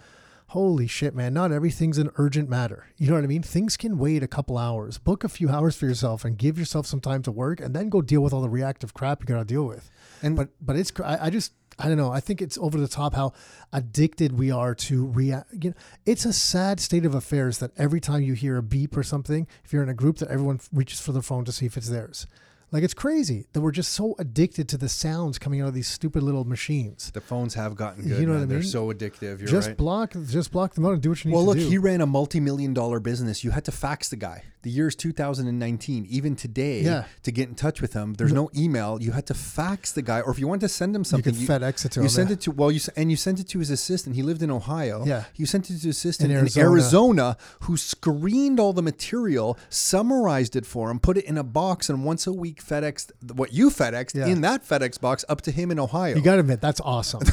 Holy 0.49 0.87
shit, 0.87 1.15
man. 1.15 1.35
Not 1.35 1.53
everything's 1.53 1.99
an 1.99 2.11
urgent 2.17 2.49
matter. 2.49 2.87
You 2.97 3.09
know 3.09 3.15
what 3.15 3.25
I 3.25 3.27
mean? 3.27 3.43
Things 3.43 3.77
can 3.77 3.99
wait 3.99 4.23
a 4.23 4.29
couple 4.29 4.57
hours. 4.57 4.99
Book 4.99 5.25
a 5.25 5.29
few 5.29 5.49
hours 5.51 5.75
for 5.77 5.87
yourself 5.87 6.25
and 6.25 6.39
give 6.39 6.59
yourself 6.59 6.87
some 6.87 7.01
time 7.01 7.23
to 7.23 7.33
work 7.33 7.61
and 7.61 7.75
then 7.75 7.89
go 7.89 8.01
deal 8.01 8.21
with 8.23 8.33
all 8.33 8.43
the 8.43 8.49
reactive 8.49 8.95
crap 8.95 9.21
you 9.21 9.27
got 9.27 9.39
to 9.39 9.45
deal 9.45 9.65
with. 9.67 9.91
And- 10.23 10.37
but 10.37 10.49
but 10.61 10.77
it's 10.77 10.93
I, 11.01 11.27
I 11.27 11.31
just 11.31 11.53
I 11.79 11.89
don't 11.89 11.97
know. 11.97 12.13
I 12.13 12.21
think 12.21 12.41
it's 12.41 12.59
over 12.59 12.79
the 12.79 12.89
top 12.89 13.15
how 13.15 13.33
addicted 13.73 14.39
we 14.39 14.51
are 14.51 14.75
to 14.75 15.07
react. 15.09 15.53
You 15.53 15.71
know, 15.71 15.77
it's 16.07 16.25
a 16.25 16.33
sad 16.33 16.81
state 16.81 17.05
of 17.05 17.15
affairs 17.15 17.59
that 17.59 17.73
every 17.77 18.01
time 18.01 18.23
you 18.23 18.35
hear 18.35 18.57
a 18.57 18.63
beep 18.63 18.97
or 18.97 19.03
something, 19.03 19.47
if 19.65 19.73
you're 19.73 19.83
in 19.83 19.89
a 19.89 19.95
group, 19.95 20.19
that 20.19 20.29
everyone 20.29 20.61
reaches 20.73 21.01
for 21.01 21.13
their 21.13 21.23
phone 21.23 21.45
to 21.45 21.53
see 21.53 21.67
if 21.67 21.77
it's 21.77 21.89
theirs. 21.89 22.27
Like 22.75 22.83
it's 22.83 22.95
crazy 22.95 23.47
that 23.53 23.61
we're 23.61 23.71
just 23.71 23.93
so 23.93 24.17
addicted 24.19 24.69
to 24.71 24.77
the 24.77 24.89
sounds 24.89 25.39
coming 25.39 25.61
out 25.61 25.69
of 25.69 25.75
these 25.75 25.87
stupid 25.87 26.25
little 26.25 26.45
machines. 26.45 27.13
The 27.13 27.21
phones 27.21 27.55
have 27.55 27.77
gotten 27.77 28.03
good. 28.03 28.19
You 28.19 28.27
know 28.27 28.33
what 28.33 28.41
man. 28.41 28.49
I 28.49 28.53
They're 28.55 28.63
so 28.63 28.93
addictive. 28.93 29.39
You're 29.39 29.47
just 29.47 29.69
right. 29.69 29.77
block, 29.77 30.15
just 30.29 30.51
block 30.51 30.75
them 30.75 30.85
out 30.85 30.95
and 30.95 31.01
do 31.01 31.11
what 31.11 31.25
you 31.25 31.31
need 31.31 31.37
to 31.37 31.41
do. 31.41 31.47
Well, 31.47 31.55
look, 31.55 31.59
do. 31.59 31.69
he 31.69 31.79
ran 31.79 32.01
a 32.01 32.07
multi-million 32.07 32.75
dollar 32.75 32.99
business. 32.99 33.45
You 33.45 33.53
had 33.53 33.65
to 33.67 33.73
fax 33.73 34.09
the 34.09 34.17
guy. 34.17 34.43
The 34.65 34.71
year 34.71 34.89
is 34.89 34.97
2019. 34.97 36.07
Even 36.11 36.35
today, 36.37 36.81
Yeah. 36.83 37.05
to 37.23 37.31
get 37.31 37.49
in 37.49 37.55
touch 37.55 37.81
with 37.83 37.93
him, 37.93 38.15
there's 38.15 38.33
no 38.33 38.51
email. 38.57 38.99
You 39.01 39.13
had 39.13 39.27
to 39.27 39.35
fax 39.35 39.93
the 39.93 40.03
guy, 40.03 40.21
or 40.21 40.33
if 40.33 40.39
you 40.39 40.49
wanted 40.49 40.63
to 40.63 40.69
send 40.71 40.97
him 40.97 41.05
something, 41.05 41.35
you 41.35 41.47
could 41.47 41.61
FedEx 41.63 41.85
it 41.85 41.93
to 41.93 42.01
you 42.01 42.05
him. 42.05 42.09
sent 42.11 42.31
yeah. 42.31 42.35
it 42.35 42.41
to 42.43 42.51
well, 42.51 42.71
you 42.73 42.81
and 42.97 43.11
you 43.11 43.17
sent 43.17 43.39
it 43.41 43.49
to 43.49 43.59
his 43.59 43.71
assistant. 43.71 44.17
He 44.17 44.23
lived 44.23 44.43
in 44.43 44.51
Ohio. 44.51 45.05
Yeah. 45.07 45.25
you 45.37 45.47
sent 45.47 45.67
it 45.67 45.75
to 45.81 45.87
his 45.87 45.97
assistant 45.97 46.31
In 46.31 46.37
in 46.39 46.41
Arizona. 46.43 46.67
Arizona. 46.71 47.37
who 47.61 47.77
screened 47.77 48.59
all 48.59 48.73
the 48.73 48.83
material, 48.83 49.59
summarized 49.69 50.57
it 50.57 50.67
for 50.67 50.91
him, 50.91 50.99
put 50.99 51.17
it 51.19 51.25
in 51.27 51.37
a 51.39 51.45
box, 51.45 51.89
and 51.91 52.05
once 52.05 52.27
a 52.27 52.33
week 52.33 52.65
FedEx 52.65 53.11
what 53.35 53.53
you 53.53 53.71
FedExed 53.71 54.15
Yeah. 54.15 54.27
in 54.27 54.41
that 54.41 54.67
FedEx 54.67 55.01
box 55.01 55.25
up 55.29 55.41
to 55.43 55.51
him 55.51 55.71
in 55.71 55.79
Ohio. 55.79 56.17
You 56.17 56.23
got 56.23 56.35
to 56.37 56.41
admit 56.41 56.61
that's 56.61 56.81
awesome. 56.81 57.21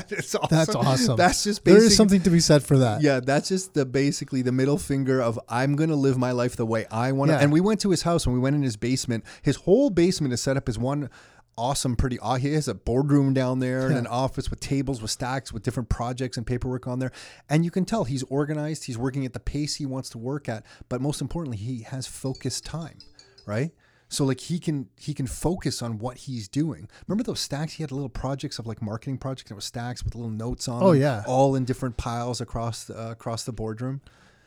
That's 0.08 0.34
awesome. 0.34 0.48
That's 0.50 0.74
awesome. 0.74 1.16
That's 1.16 1.44
just 1.44 1.64
there 1.64 1.74
basic, 1.74 1.90
is 1.90 1.96
something 1.96 2.22
to 2.22 2.30
be 2.30 2.40
said 2.40 2.62
for 2.62 2.78
that. 2.78 3.02
yeah, 3.02 3.20
that's 3.20 3.48
just 3.48 3.74
the 3.74 3.84
basically 3.84 4.42
the 4.42 4.52
middle 4.52 4.78
finger 4.78 5.20
of 5.20 5.38
I'm 5.48 5.76
gonna 5.76 5.94
live 5.94 6.18
my 6.18 6.32
life 6.32 6.56
the 6.56 6.66
way 6.66 6.86
I 6.90 7.12
want 7.12 7.30
to. 7.30 7.36
Yeah. 7.36 7.42
And 7.42 7.52
we 7.52 7.60
went 7.60 7.80
to 7.82 7.90
his 7.90 8.02
house 8.02 8.26
and 8.26 8.34
we 8.34 8.40
went 8.40 8.56
in 8.56 8.62
his 8.62 8.76
basement. 8.76 9.24
His 9.42 9.56
whole 9.56 9.90
basement 9.90 10.32
is 10.32 10.42
set 10.42 10.56
up 10.56 10.68
as 10.68 10.78
one 10.78 11.10
awesome, 11.56 11.96
pretty. 11.96 12.18
He 12.40 12.52
has 12.54 12.68
a 12.68 12.74
boardroom 12.74 13.32
down 13.32 13.60
there 13.60 13.86
and 13.86 13.96
an 13.96 14.06
office 14.06 14.50
with 14.50 14.60
tables 14.60 15.00
with 15.00 15.10
stacks 15.10 15.52
with 15.52 15.62
different 15.62 15.88
projects 15.88 16.36
and 16.36 16.46
paperwork 16.46 16.86
on 16.86 16.98
there. 16.98 17.12
And 17.48 17.64
you 17.64 17.70
can 17.70 17.84
tell 17.84 18.04
he's 18.04 18.22
organized. 18.24 18.84
He's 18.84 18.98
working 18.98 19.24
at 19.24 19.32
the 19.32 19.40
pace 19.40 19.76
he 19.76 19.86
wants 19.86 20.10
to 20.10 20.18
work 20.18 20.48
at. 20.48 20.64
But 20.88 21.00
most 21.00 21.20
importantly, 21.20 21.58
he 21.58 21.82
has 21.82 22.06
focused 22.06 22.64
time, 22.64 22.98
right? 23.46 23.70
So 24.14 24.24
like 24.24 24.40
he 24.40 24.58
can 24.58 24.88
he 24.96 25.14
can 25.14 25.26
focus 25.26 25.82
on 25.82 25.98
what 25.98 26.18
he's 26.18 26.48
doing. 26.48 26.88
Remember 27.06 27.24
those 27.24 27.40
stacks? 27.40 27.74
He 27.74 27.82
had 27.82 27.92
little 27.92 28.08
projects 28.08 28.58
of 28.58 28.66
like 28.66 28.80
marketing 28.80 29.18
projects. 29.18 29.50
It 29.50 29.54
was 29.54 29.64
stacks 29.64 30.04
with 30.04 30.14
little 30.14 30.30
notes 30.30 30.68
on. 30.68 30.82
Oh, 30.82 30.92
them, 30.92 31.00
yeah. 31.00 31.24
all 31.26 31.54
in 31.54 31.64
different 31.64 31.96
piles 31.96 32.40
across 32.40 32.84
the, 32.84 33.00
uh, 33.00 33.10
across 33.10 33.44
the 33.44 33.52
boardroom. 33.52 34.00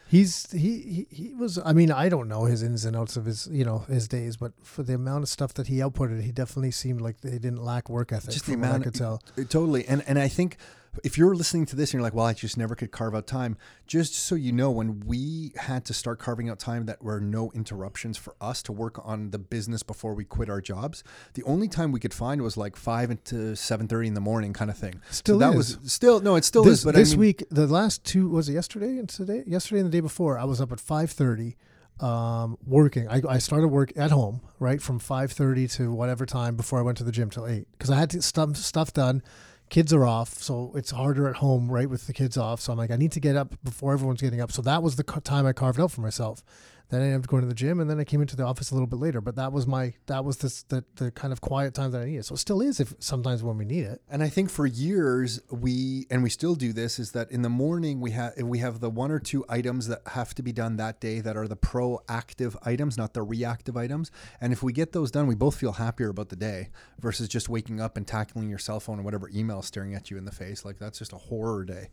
He's 0.10 0.49
he, 0.51 0.80
he 0.80 1.08
he 1.10 1.34
was. 1.34 1.60
I 1.65 1.73
mean, 1.73 1.91
I 1.91 2.08
don't 2.08 2.30
know 2.30 2.45
his 2.45 2.63
ins 2.63 2.86
and 2.86 2.95
outs 2.95 3.17
of 3.17 3.25
his 3.25 3.47
you 3.51 3.65
know 3.65 3.80
his 3.80 4.08
days, 4.08 4.38
but 4.38 4.53
for 4.63 4.84
the 4.84 4.93
amount 4.93 5.23
of 5.23 5.30
stuff 5.30 5.53
that 5.56 5.67
he 5.67 5.77
outputted, 5.80 6.21
he 6.21 6.32
definitely 6.32 6.71
seemed 6.71 7.01
like 7.01 7.19
they 7.19 7.32
didn't 7.32 7.62
lack 7.62 7.89
work 7.89 8.13
ethic. 8.13 8.32
Just 8.32 8.45
the 8.45 8.56
what 8.56 8.63
I 8.63 8.69
amount 8.69 8.84
could 8.86 8.95
tell. 8.95 9.21
Totally. 9.36 9.86
And 9.86 10.03
and 10.08 10.17
I 10.17 10.30
think 10.30 10.58
if 11.03 11.17
you're 11.17 11.36
listening 11.36 11.65
to 11.67 11.75
this 11.75 11.89
and 11.89 11.99
you're 11.99 12.03
like, 12.03 12.13
well, 12.13 12.25
I 12.25 12.33
just 12.33 12.57
never 12.57 12.75
could 12.75 12.91
carve 12.91 13.15
out 13.15 13.27
time, 13.27 13.57
just 13.86 14.15
so 14.15 14.36
you 14.36 14.51
know, 14.51 14.71
when 14.71 15.01
we 15.01 15.51
had 15.55 15.86
to 15.86 15.93
start 15.93 16.19
carving 16.19 16.49
out 16.49 16.60
time 16.60 16.86
that 16.86 17.03
were 17.03 17.19
no 17.19 17.51
interruptions 17.53 18.17
for 18.17 18.36
us 18.39 18.62
to 18.63 18.71
work 18.71 18.99
on 19.05 19.31
the 19.31 19.39
business 19.39 19.83
before 19.83 20.13
we 20.13 20.25
quit 20.25 20.49
our 20.49 20.62
jobs, 20.62 21.03
the 21.33 21.43
only 21.43 21.67
time 21.67 21.91
we 21.91 21.99
could 21.99 22.13
find 22.13 22.41
was 22.41 22.57
like 22.57 22.75
five 22.75 23.23
to 23.25 23.55
seven 23.55 23.88
thirty 23.88 24.07
in 24.07 24.13
the 24.13 24.21
morning 24.21 24.53
kind 24.53 24.69
of 24.69 24.77
thing. 24.77 25.01
Still 25.10 25.36
so 25.36 25.39
that 25.39 25.57
is. 25.57 25.77
was 25.77 25.91
still 25.91 26.19
no, 26.19 26.36
it 26.36 26.43
still 26.43 26.63
this 26.63 26.79
is. 26.79 26.86
But 26.86 26.95
this 26.95 27.12
I 27.12 27.13
mean, 27.13 27.19
week, 27.19 27.43
the 27.49 27.67
last 27.67 28.03
two 28.03 28.29
was 28.29 28.49
it 28.49 28.53
yesterday 28.53 28.97
and 28.97 29.07
today? 29.07 29.43
Yesterday 29.45 29.81
and 29.81 29.88
the 29.88 29.91
day 29.91 30.01
before, 30.01 30.38
I 30.38 30.45
was 30.45 30.60
up 30.62 30.71
at 30.71 30.79
five 30.79 31.12
thirty, 31.12 31.55
um, 31.99 32.57
working. 32.65 33.07
I, 33.07 33.21
I 33.27 33.38
started 33.39 33.69
work 33.69 33.91
at 33.95 34.12
home 34.12 34.41
right 34.60 34.81
from 34.81 34.99
five 34.99 35.31
thirty 35.31 35.67
to 35.69 35.91
whatever 35.91 36.25
time 36.25 36.55
before 36.55 36.79
I 36.79 36.81
went 36.81 36.97
to 36.99 37.03
the 37.03 37.12
gym 37.12 37.29
till 37.29 37.47
eight 37.47 37.67
because 37.71 37.89
I 37.89 37.95
had 37.97 38.10
to 38.12 38.21
stuff 38.21 38.55
stuff 38.57 38.93
done. 38.93 39.21
Kids 39.69 39.91
are 39.93 40.06
off, 40.06 40.30
so 40.41 40.71
it's 40.75 40.91
harder 40.91 41.27
at 41.27 41.38
home, 41.38 41.69
right, 41.69 41.89
with 41.89 42.08
the 42.08 42.13
kids 42.13 42.38
off. 42.38 42.62
So 42.62 42.71
I'm 42.71 42.77
like, 42.77 42.91
I 42.91 42.95
need 42.95 43.12
to 43.13 43.19
get 43.19 43.36
up 43.36 43.53
before 43.63 43.93
everyone's 43.93 44.21
getting 44.21 44.39
up. 44.39 44.51
So 44.51 44.62
that 44.62 44.82
was 44.82 44.95
the 44.95 45.03
time 45.03 45.45
I 45.45 45.53
carved 45.53 45.80
out 45.80 45.91
for 45.91 46.01
myself. 46.01 46.43
Then 46.89 47.02
I 47.02 47.06
ended 47.06 47.21
up 47.21 47.28
going 47.28 47.41
to 47.41 47.47
the 47.47 47.54
gym, 47.54 47.80
and 47.80 47.89
then 47.89 48.00
I 48.00 48.04
came 48.04 48.21
into 48.21 48.36
the 48.36 48.43
office 48.43 48.71
a 48.71 48.73
little 48.73 48.88
bit 48.88 49.00
later. 49.00 49.19
But 49.19 49.36
that 49.36 49.52
was 49.52 49.67
my 49.67 49.93
that 50.06 50.23
was 50.23 50.38
this 50.38 50.63
the 50.63 50.84
the 50.95 51.12
kind 51.12 51.34
of 51.34 51.41
quiet 51.41 51.73
time 51.73 51.91
that 51.91 52.02
I 52.02 52.06
needed. 52.06 52.26
So 52.26 52.36
it 52.36 52.39
still 52.39 52.62
is 52.62 52.80
if 52.80 52.93
sometimes 53.00 53.43
when 53.43 53.58
we 53.58 53.65
need 53.65 53.84
it. 53.84 54.02
And 54.10 54.23
I 54.23 54.30
think 54.30 54.50
for 54.50 54.65
years 54.65 55.41
we 55.52 56.08
and 56.10 56.23
we 56.23 56.30
still 56.30 56.56
do 56.56 56.71
this 56.73 57.00
is 57.00 57.12
that 57.12 57.32
in 57.32 57.41
the 57.41 57.50
morning 57.50 58.00
we 58.00 58.12
have 58.12 58.34
we 58.41 58.60
have 58.60 58.80
the 58.80 58.89
one 58.89 59.12
or 59.12 59.19
two 59.19 59.43
items 59.50 59.88
that 59.88 60.02
have 60.08 60.34
to 60.36 60.43
be 60.43 60.52
done 60.52 60.78
that 60.78 61.00
day 61.02 61.19
that 61.19 61.36
are 61.36 61.48
the 61.48 61.58
proactive 61.58 62.56
items, 62.65 62.98
not 62.98 63.13
the 63.13 63.23
reactive 63.23 63.75
items. 63.75 64.12
And 64.40 64.54
if 64.54 64.63
we 64.63 64.71
get 64.71 64.94
those 64.94 65.12
done, 65.12 65.27
we 65.27 65.35
both 65.35 65.56
feel 65.56 65.73
happier 65.73 66.10
about 66.10 66.29
the 66.29 66.35
day 66.35 66.69
versus 67.00 67.27
just 67.27 67.50
waking 67.50 67.81
up 67.81 67.98
and 67.98 68.08
tackling 68.08 68.50
your 68.50 68.60
cell 68.60 68.79
phone 68.79 68.96
and 68.96 69.06
whatever 69.06 69.29
email 69.33 69.62
staring 69.62 69.94
at 69.94 70.10
you 70.10 70.17
in 70.17 70.25
the 70.25 70.31
face. 70.31 70.63
Like 70.63 70.79
that's 70.79 71.00
just 71.00 71.13
a 71.13 71.17
horror 71.17 71.65
day. 71.65 71.90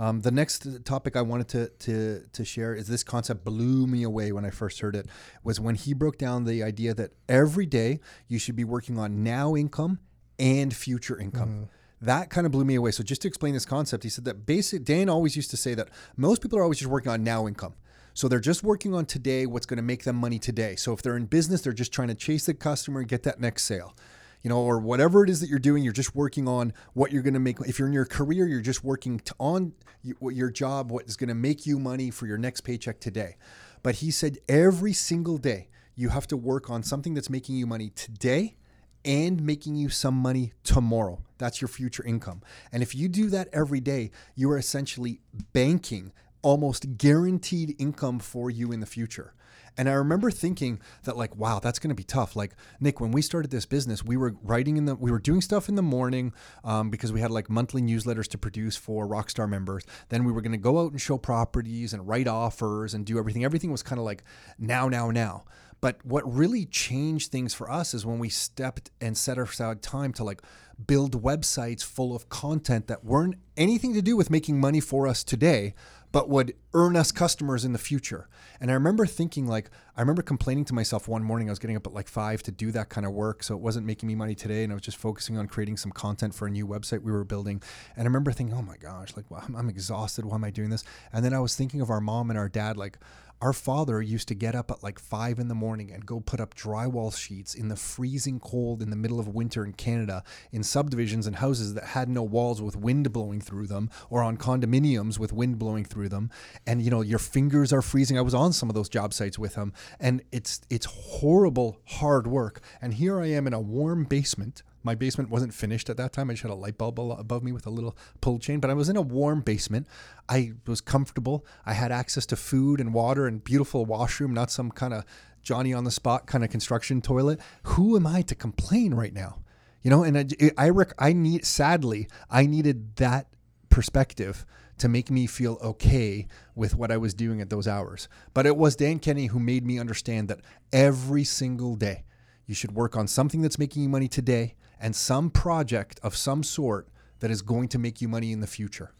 Um, 0.00 0.22
the 0.22 0.30
next 0.30 0.66
topic 0.86 1.14
I 1.14 1.20
wanted 1.20 1.48
to, 1.48 1.68
to 1.68 2.24
to 2.32 2.44
share 2.44 2.74
is 2.74 2.88
this 2.88 3.04
concept 3.04 3.44
blew 3.44 3.86
me 3.86 4.02
away 4.02 4.32
when 4.32 4.46
I 4.46 4.50
first 4.50 4.80
heard 4.80 4.96
it. 4.96 5.06
Was 5.44 5.60
when 5.60 5.74
he 5.74 5.92
broke 5.92 6.16
down 6.16 6.44
the 6.44 6.62
idea 6.62 6.94
that 6.94 7.10
every 7.28 7.66
day 7.66 8.00
you 8.26 8.38
should 8.38 8.56
be 8.56 8.64
working 8.64 8.98
on 8.98 9.22
now 9.22 9.54
income 9.54 9.98
and 10.38 10.74
future 10.74 11.18
income. 11.20 11.68
That 12.00 12.30
kind 12.30 12.46
of 12.46 12.52
blew 12.52 12.64
me 12.64 12.76
away. 12.76 12.92
So 12.92 13.02
just 13.04 13.20
to 13.22 13.28
explain 13.28 13.52
this 13.52 13.66
concept, 13.66 14.04
he 14.04 14.08
said 14.08 14.24
that 14.24 14.46
basic 14.46 14.84
Dan 14.84 15.10
always 15.10 15.36
used 15.36 15.50
to 15.50 15.58
say 15.58 15.74
that 15.74 15.90
most 16.16 16.40
people 16.40 16.58
are 16.58 16.62
always 16.62 16.78
just 16.78 16.90
working 16.90 17.12
on 17.12 17.22
now 17.22 17.46
income. 17.46 17.74
So 18.14 18.26
they're 18.26 18.40
just 18.40 18.62
working 18.62 18.94
on 18.94 19.04
today, 19.04 19.44
what's 19.44 19.66
going 19.66 19.76
to 19.76 19.82
make 19.82 20.04
them 20.04 20.16
money 20.16 20.38
today. 20.38 20.76
So 20.76 20.94
if 20.94 21.02
they're 21.02 21.18
in 21.18 21.26
business, 21.26 21.60
they're 21.60 21.74
just 21.74 21.92
trying 21.92 22.08
to 22.08 22.14
chase 22.14 22.46
the 22.46 22.54
customer 22.54 23.00
and 23.00 23.08
get 23.08 23.22
that 23.24 23.38
next 23.38 23.64
sale. 23.64 23.94
You 24.42 24.48
know, 24.48 24.60
or 24.60 24.78
whatever 24.78 25.22
it 25.22 25.28
is 25.28 25.40
that 25.40 25.50
you're 25.50 25.58
doing, 25.58 25.84
you're 25.84 25.92
just 25.92 26.14
working 26.14 26.48
on 26.48 26.72
what 26.94 27.12
you're 27.12 27.22
going 27.22 27.34
to 27.34 27.40
make. 27.40 27.60
If 27.60 27.78
you're 27.78 27.88
in 27.88 27.94
your 27.94 28.06
career, 28.06 28.46
you're 28.46 28.62
just 28.62 28.82
working 28.82 29.20
on 29.38 29.74
your 30.02 30.50
job, 30.50 30.90
what 30.90 31.06
is 31.06 31.16
going 31.16 31.28
to 31.28 31.34
make 31.34 31.66
you 31.66 31.78
money 31.78 32.10
for 32.10 32.26
your 32.26 32.38
next 32.38 32.62
paycheck 32.62 33.00
today. 33.00 33.36
But 33.82 33.96
he 33.96 34.10
said 34.10 34.38
every 34.48 34.94
single 34.94 35.36
day 35.36 35.68
you 35.94 36.08
have 36.08 36.26
to 36.28 36.36
work 36.36 36.70
on 36.70 36.82
something 36.82 37.12
that's 37.12 37.28
making 37.28 37.56
you 37.56 37.66
money 37.66 37.90
today 37.90 38.56
and 39.04 39.42
making 39.42 39.76
you 39.76 39.88
some 39.88 40.14
money 40.14 40.52
tomorrow. 40.64 41.22
That's 41.38 41.60
your 41.60 41.68
future 41.68 42.04
income. 42.04 42.42
And 42.72 42.82
if 42.82 42.94
you 42.94 43.08
do 43.08 43.28
that 43.30 43.48
every 43.52 43.80
day, 43.80 44.10
you 44.34 44.50
are 44.50 44.58
essentially 44.58 45.20
banking 45.52 46.12
almost 46.42 46.96
guaranteed 46.96 47.76
income 47.78 48.18
for 48.18 48.50
you 48.50 48.72
in 48.72 48.80
the 48.80 48.86
future. 48.86 49.34
And 49.76 49.88
I 49.88 49.92
remember 49.92 50.30
thinking 50.30 50.80
that 51.04 51.16
like, 51.16 51.36
wow, 51.36 51.58
that's 51.60 51.78
going 51.78 51.88
to 51.88 51.94
be 51.94 52.04
tough. 52.04 52.36
Like 52.36 52.52
Nick, 52.80 53.00
when 53.00 53.12
we 53.12 53.22
started 53.22 53.50
this 53.50 53.66
business, 53.66 54.04
we 54.04 54.16
were 54.16 54.34
writing 54.42 54.76
in 54.76 54.84
the, 54.84 54.94
we 54.94 55.10
were 55.10 55.18
doing 55.18 55.40
stuff 55.40 55.68
in 55.68 55.74
the 55.74 55.82
morning 55.82 56.32
um, 56.64 56.90
because 56.90 57.12
we 57.12 57.20
had 57.20 57.30
like 57.30 57.48
monthly 57.48 57.82
newsletters 57.82 58.28
to 58.28 58.38
produce 58.38 58.76
for 58.76 59.06
Rockstar 59.06 59.48
members. 59.48 59.84
Then 60.08 60.24
we 60.24 60.32
were 60.32 60.40
going 60.40 60.52
to 60.52 60.58
go 60.58 60.80
out 60.80 60.92
and 60.92 61.00
show 61.00 61.18
properties 61.18 61.92
and 61.92 62.06
write 62.06 62.28
offers 62.28 62.94
and 62.94 63.06
do 63.06 63.18
everything. 63.18 63.44
Everything 63.44 63.70
was 63.70 63.82
kind 63.82 63.98
of 63.98 64.04
like 64.04 64.24
now, 64.58 64.88
now, 64.88 65.10
now. 65.10 65.44
But 65.80 66.04
what 66.04 66.30
really 66.30 66.66
changed 66.66 67.30
things 67.30 67.54
for 67.54 67.70
us 67.70 67.94
is 67.94 68.04
when 68.04 68.18
we 68.18 68.28
stepped 68.28 68.90
and 69.00 69.16
set 69.16 69.38
aside 69.38 69.80
time 69.82 70.12
to 70.14 70.24
like 70.24 70.42
build 70.86 71.22
websites 71.22 71.82
full 71.82 72.14
of 72.14 72.28
content 72.28 72.86
that 72.88 73.04
weren't 73.04 73.36
anything 73.56 73.94
to 73.94 74.02
do 74.02 74.16
with 74.16 74.30
making 74.30 74.60
money 74.60 74.80
for 74.80 75.06
us 75.06 75.24
today, 75.24 75.74
but 76.12 76.28
would 76.28 76.54
earn 76.74 76.96
us 76.96 77.12
customers 77.12 77.64
in 77.64 77.72
the 77.72 77.78
future. 77.78 78.28
And 78.60 78.70
I 78.70 78.74
remember 78.74 79.06
thinking 79.06 79.46
like 79.46 79.70
I 79.96 80.00
remember 80.00 80.22
complaining 80.22 80.64
to 80.66 80.74
myself 80.74 81.08
one 81.08 81.22
morning 81.22 81.48
I 81.48 81.52
was 81.52 81.58
getting 81.58 81.76
up 81.76 81.86
at 81.86 81.92
like 81.92 82.08
5 82.08 82.42
to 82.44 82.52
do 82.52 82.70
that 82.72 82.88
kind 82.88 83.06
of 83.06 83.12
work 83.12 83.42
so 83.42 83.54
it 83.54 83.60
wasn't 83.60 83.86
making 83.86 84.06
me 84.06 84.14
money 84.14 84.34
today 84.34 84.64
and 84.64 84.72
I 84.72 84.74
was 84.74 84.82
just 84.82 84.96
focusing 84.96 85.36
on 85.38 85.46
creating 85.46 85.76
some 85.76 85.92
content 85.92 86.34
for 86.34 86.46
a 86.46 86.50
new 86.50 86.66
website 86.66 87.02
we 87.02 87.12
were 87.12 87.24
building. 87.24 87.62
And 87.96 88.02
I 88.02 88.06
remember 88.06 88.32
thinking, 88.32 88.56
"Oh 88.56 88.62
my 88.62 88.76
gosh, 88.76 89.16
like 89.16 89.30
well, 89.30 89.44
I'm, 89.46 89.54
I'm 89.56 89.68
exhausted. 89.68 90.24
Why 90.24 90.34
am 90.34 90.44
I 90.44 90.50
doing 90.50 90.70
this?" 90.70 90.84
And 91.12 91.24
then 91.24 91.34
I 91.34 91.40
was 91.40 91.54
thinking 91.54 91.80
of 91.80 91.90
our 91.90 92.00
mom 92.00 92.30
and 92.30 92.38
our 92.38 92.48
dad 92.48 92.76
like 92.76 92.98
our 93.40 93.52
father 93.52 94.02
used 94.02 94.28
to 94.28 94.34
get 94.34 94.54
up 94.54 94.70
at 94.70 94.82
like 94.82 94.98
five 94.98 95.38
in 95.38 95.48
the 95.48 95.54
morning 95.54 95.90
and 95.90 96.04
go 96.04 96.20
put 96.20 96.40
up 96.40 96.54
drywall 96.54 97.16
sheets 97.16 97.54
in 97.54 97.68
the 97.68 97.76
freezing 97.76 98.38
cold 98.38 98.82
in 98.82 98.90
the 98.90 98.96
middle 98.96 99.18
of 99.18 99.28
winter 99.28 99.64
in 99.64 99.72
Canada 99.72 100.22
in 100.52 100.62
subdivisions 100.62 101.26
and 101.26 101.36
houses 101.36 101.74
that 101.74 101.84
had 101.84 102.08
no 102.08 102.22
walls 102.22 102.60
with 102.60 102.76
wind 102.76 103.12
blowing 103.12 103.40
through 103.40 103.66
them 103.66 103.90
or 104.10 104.22
on 104.22 104.36
condominiums 104.36 105.18
with 105.18 105.32
wind 105.32 105.58
blowing 105.58 105.84
through 105.84 106.08
them. 106.08 106.30
And 106.66 106.82
you 106.82 106.90
know, 106.90 107.00
your 107.00 107.18
fingers 107.18 107.72
are 107.72 107.82
freezing. 107.82 108.18
I 108.18 108.22
was 108.22 108.34
on 108.34 108.52
some 108.52 108.68
of 108.68 108.74
those 108.74 108.88
job 108.88 109.14
sites 109.14 109.38
with 109.38 109.54
him 109.54 109.72
and 109.98 110.22
it's 110.32 110.60
it's 110.68 110.86
horrible 110.86 111.80
hard 111.84 112.26
work. 112.26 112.60
And 112.82 112.94
here 112.94 113.20
I 113.20 113.26
am 113.26 113.46
in 113.46 113.54
a 113.54 113.60
warm 113.60 114.04
basement 114.04 114.62
my 114.82 114.94
basement 114.94 115.30
wasn't 115.30 115.54
finished 115.54 115.90
at 115.90 115.96
that 115.96 116.12
time. 116.12 116.30
I 116.30 116.34
just 116.34 116.42
had 116.42 116.50
a 116.50 116.54
light 116.54 116.78
bulb 116.78 116.98
above 116.98 117.42
me 117.42 117.52
with 117.52 117.66
a 117.66 117.70
little 117.70 117.96
pull 118.20 118.38
chain, 118.38 118.60
but 118.60 118.70
I 118.70 118.74
was 118.74 118.88
in 118.88 118.96
a 118.96 119.02
warm 119.02 119.40
basement. 119.40 119.86
I 120.28 120.52
was 120.66 120.80
comfortable. 120.80 121.44
I 121.66 121.74
had 121.74 121.92
access 121.92 122.26
to 122.26 122.36
food 122.36 122.80
and 122.80 122.94
water 122.94 123.26
and 123.26 123.44
beautiful 123.44 123.84
washroom, 123.84 124.32
not 124.32 124.50
some 124.50 124.70
kind 124.70 124.94
of 124.94 125.04
Johnny 125.42 125.72
on 125.72 125.84
the 125.84 125.90
spot 125.90 126.26
kind 126.26 126.44
of 126.44 126.50
construction 126.50 127.00
toilet. 127.00 127.40
Who 127.64 127.96
am 127.96 128.06
I 128.06 128.22
to 128.22 128.34
complain 128.34 128.94
right 128.94 129.12
now? 129.12 129.40
You 129.82 129.90
know, 129.90 130.02
and 130.02 130.18
I, 130.18 130.26
I, 130.58 130.68
rec- 130.68 130.94
I 130.98 131.12
need, 131.12 131.46
sadly, 131.46 132.08
I 132.30 132.46
needed 132.46 132.96
that 132.96 133.28
perspective 133.70 134.44
to 134.78 134.88
make 134.88 135.10
me 135.10 135.26
feel 135.26 135.58
okay 135.62 136.26
with 136.54 136.74
what 136.74 136.90
I 136.90 136.96
was 136.96 137.14
doing 137.14 137.40
at 137.40 137.50
those 137.50 137.68
hours. 137.68 138.08
But 138.34 138.46
it 138.46 138.56
was 138.56 138.76
Dan 138.76 138.98
Kennedy 138.98 139.26
who 139.26 139.38
made 139.38 139.64
me 139.64 139.78
understand 139.78 140.28
that 140.28 140.40
every 140.72 141.24
single 141.24 141.76
day 141.76 142.04
you 142.46 142.54
should 142.54 142.72
work 142.72 142.96
on 142.96 143.06
something 143.06 143.42
that's 143.42 143.58
making 143.58 143.82
you 143.82 143.88
money 143.88 144.08
today 144.08 144.54
and 144.80 144.96
some 144.96 145.30
project 145.30 146.00
of 146.02 146.16
some 146.16 146.42
sort 146.42 146.88
that 147.20 147.30
is 147.30 147.42
going 147.42 147.68
to 147.68 147.78
make 147.78 148.00
you 148.00 148.08
money 148.08 148.32
in 148.32 148.40
the 148.40 148.46
future. 148.46 148.92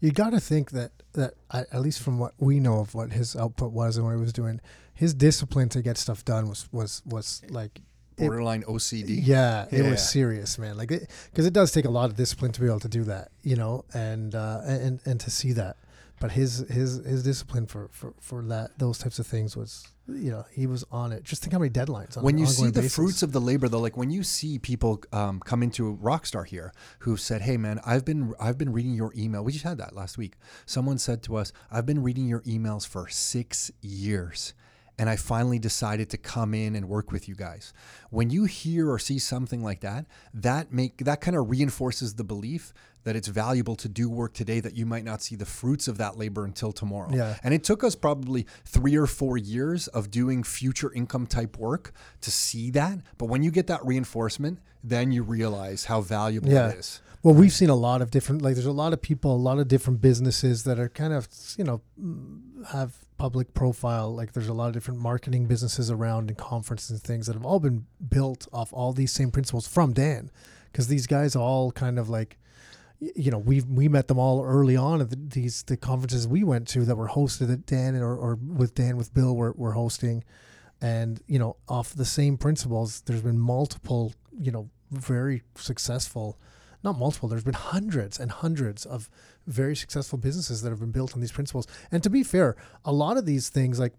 You 0.00 0.10
got 0.12 0.30
to 0.30 0.40
think 0.40 0.70
that 0.70 0.92
that 1.12 1.34
at 1.50 1.80
least 1.80 2.00
from 2.02 2.18
what 2.18 2.34
we 2.38 2.60
know 2.60 2.78
of 2.80 2.94
what 2.94 3.12
his 3.12 3.34
output 3.36 3.72
was 3.72 3.96
and 3.96 4.06
what 4.06 4.12
he 4.14 4.20
was 4.20 4.32
doing, 4.32 4.60
his 4.94 5.12
discipline 5.14 5.68
to 5.70 5.82
get 5.82 5.98
stuff 5.98 6.24
done 6.24 6.48
was 6.48 6.68
was 6.72 7.02
was 7.04 7.42
like 7.50 7.80
it- 8.16 8.22
Borderline 8.22 8.62
OCD. 8.64 9.20
Yeah, 9.22 9.66
it 9.70 9.88
was 9.88 10.08
serious, 10.08 10.58
man. 10.58 10.76
Like, 10.76 10.88
because 10.88 11.46
it, 11.46 11.52
does 11.52 11.70
take 11.72 11.84
a 11.84 11.90
lot 11.90 12.10
of 12.10 12.16
discipline 12.16 12.50
to 12.52 12.60
be 12.60 12.66
able 12.66 12.80
to 12.80 12.88
do 12.88 13.04
that, 13.04 13.30
you 13.42 13.54
know, 13.54 13.84
and 13.94 14.34
uh, 14.34 14.60
and 14.64 15.00
and 15.04 15.20
to 15.20 15.30
see 15.30 15.52
that. 15.52 15.76
But 16.20 16.32
his 16.32 16.58
his 16.68 17.04
his 17.04 17.22
discipline 17.22 17.66
for 17.66 17.88
for 17.92 18.14
for 18.20 18.42
that 18.44 18.78
those 18.78 18.98
types 18.98 19.18
of 19.18 19.26
things 19.26 19.56
was, 19.56 19.86
you 20.08 20.30
know, 20.30 20.44
he 20.50 20.66
was 20.66 20.84
on 20.90 21.12
it. 21.12 21.22
Just 21.22 21.42
think 21.42 21.52
how 21.52 21.60
many 21.60 21.70
deadlines. 21.70 22.16
On 22.16 22.24
when 22.24 22.38
you 22.38 22.46
see 22.46 22.66
the 22.66 22.82
basis. 22.82 22.94
fruits 22.94 23.22
of 23.22 23.32
the 23.32 23.40
labor 23.40 23.68
though 23.68 23.78
like 23.80 23.96
when 23.96 24.10
you 24.10 24.22
see 24.22 24.58
people 24.58 25.02
um, 25.12 25.40
come 25.40 25.62
into 25.62 25.96
rockstar 26.02 26.46
here 26.46 26.72
who 27.00 27.16
said 27.16 27.42
hey 27.42 27.56
man 27.56 27.80
i've 27.86 28.04
been 28.04 28.34
i've 28.40 28.58
been 28.58 28.72
reading 28.72 28.94
your 28.94 29.12
email 29.16 29.44
we 29.44 29.52
just 29.52 29.64
had 29.64 29.78
that 29.78 29.94
last 29.94 30.18
week 30.18 30.34
someone 30.66 30.98
said 30.98 31.22
to 31.22 31.36
us 31.36 31.52
i've 31.70 31.86
been 31.86 32.02
reading 32.02 32.26
your 32.28 32.40
emails 32.42 32.86
for 32.86 33.08
six 33.08 33.70
years 33.80 34.54
and 34.98 35.08
i 35.08 35.16
finally 35.16 35.58
decided 35.58 36.10
to 36.10 36.16
come 36.16 36.54
in 36.54 36.74
and 36.74 36.88
work 36.88 37.12
with 37.12 37.28
you 37.28 37.34
guys 37.34 37.72
when 38.10 38.30
you 38.30 38.44
hear 38.44 38.90
or 38.90 38.98
see 38.98 39.18
something 39.18 39.62
like 39.62 39.80
that 39.80 40.06
that 40.34 40.72
make 40.72 40.98
that 40.98 41.20
kind 41.20 41.36
of 41.36 41.48
reinforces 41.48 42.14
the 42.14 42.24
belief 42.24 42.72
that 43.04 43.16
it's 43.16 43.28
valuable 43.28 43.76
to 43.76 43.88
do 43.88 44.08
work 44.10 44.34
today 44.34 44.60
that 44.60 44.76
you 44.76 44.84
might 44.84 45.04
not 45.04 45.22
see 45.22 45.36
the 45.36 45.44
fruits 45.46 45.88
of 45.88 45.98
that 45.98 46.18
labor 46.18 46.44
until 46.44 46.72
tomorrow 46.72 47.10
Yeah. 47.14 47.36
and 47.42 47.54
it 47.54 47.64
took 47.64 47.82
us 47.84 47.94
probably 47.94 48.46
three 48.64 48.96
or 48.96 49.06
four 49.06 49.38
years 49.38 49.86
of 49.88 50.10
doing 50.10 50.42
future 50.42 50.92
income 50.92 51.26
type 51.26 51.56
work 51.58 51.92
to 52.20 52.30
see 52.30 52.70
that. 52.72 52.98
But 53.16 53.26
when 53.26 53.42
you 53.42 53.50
get 53.50 53.66
that 53.68 53.84
reinforcement, 53.86 54.58
then 54.84 55.12
you 55.12 55.22
realize 55.22 55.84
how 55.86 56.00
valuable 56.00 56.48
Yeah. 56.50 56.68
it 56.70 56.78
is. 56.78 57.00
Well, 57.22 57.34
we've 57.34 57.52
seen 57.52 57.68
a 57.68 57.74
lot 57.74 58.00
of 58.00 58.10
different, 58.12 58.42
like, 58.42 58.54
there's 58.54 58.64
a 58.66 58.70
lot 58.72 58.92
of 58.92 59.02
people, 59.02 59.34
a 59.34 59.36
lot 59.36 59.58
of 59.58 59.66
different 59.66 60.00
businesses 60.00 60.62
that 60.64 60.78
are 60.78 60.88
kind 60.88 61.12
of, 61.12 61.28
you 61.56 61.64
know, 61.64 61.80
have 62.68 62.92
public 63.16 63.54
profile. 63.54 64.14
Like, 64.14 64.32
there's 64.32 64.46
a 64.48 64.52
lot 64.52 64.68
of 64.68 64.72
different 64.74 65.00
marketing 65.00 65.46
businesses 65.46 65.90
around 65.90 66.28
and 66.28 66.38
conferences 66.38 66.90
and 66.90 67.02
things 67.02 67.26
that 67.26 67.34
have 67.34 67.44
all 67.44 67.58
been 67.58 67.86
built 68.08 68.46
off 68.52 68.72
all 68.72 68.92
these 68.92 69.12
same 69.12 69.30
principles 69.32 69.66
from 69.66 69.92
Dan. 69.92 70.30
Because 70.70 70.86
these 70.86 71.06
guys 71.08 71.34
all 71.34 71.72
kind 71.72 71.98
of 71.98 72.08
like, 72.08 72.38
you 73.00 73.30
know, 73.30 73.38
we 73.38 73.60
we 73.62 73.88
met 73.88 74.08
them 74.08 74.18
all 74.18 74.44
early 74.44 74.76
on 74.76 75.00
at 75.00 75.10
the, 75.10 75.16
these 75.16 75.62
the 75.62 75.76
conferences 75.76 76.26
we 76.26 76.44
went 76.44 76.66
to 76.68 76.84
that 76.84 76.96
were 76.96 77.08
hosted 77.08 77.52
at 77.52 77.66
Dan 77.66 77.96
or, 77.96 78.16
or 78.16 78.34
with 78.34 78.74
Dan 78.74 78.96
with 78.96 79.14
Bill 79.14 79.36
were, 79.36 79.52
were 79.52 79.72
hosting, 79.72 80.24
and 80.80 81.20
you 81.26 81.38
know, 81.38 81.56
off 81.68 81.94
the 81.94 82.04
same 82.04 82.36
principles. 82.36 83.02
There's 83.02 83.22
been 83.22 83.38
multiple, 83.38 84.14
you 84.38 84.50
know, 84.50 84.70
very 84.90 85.42
successful 85.56 86.38
not 86.84 86.98
multiple 86.98 87.28
there's 87.28 87.44
been 87.44 87.54
hundreds 87.54 88.18
and 88.20 88.30
hundreds 88.30 88.86
of 88.86 89.10
very 89.46 89.74
successful 89.74 90.18
businesses 90.18 90.62
that 90.62 90.70
have 90.70 90.80
been 90.80 90.92
built 90.92 91.14
on 91.14 91.20
these 91.20 91.32
principles 91.32 91.66
and 91.90 92.02
to 92.02 92.10
be 92.10 92.22
fair 92.22 92.56
a 92.84 92.92
lot 92.92 93.16
of 93.16 93.26
these 93.26 93.48
things 93.48 93.78
like 93.78 93.94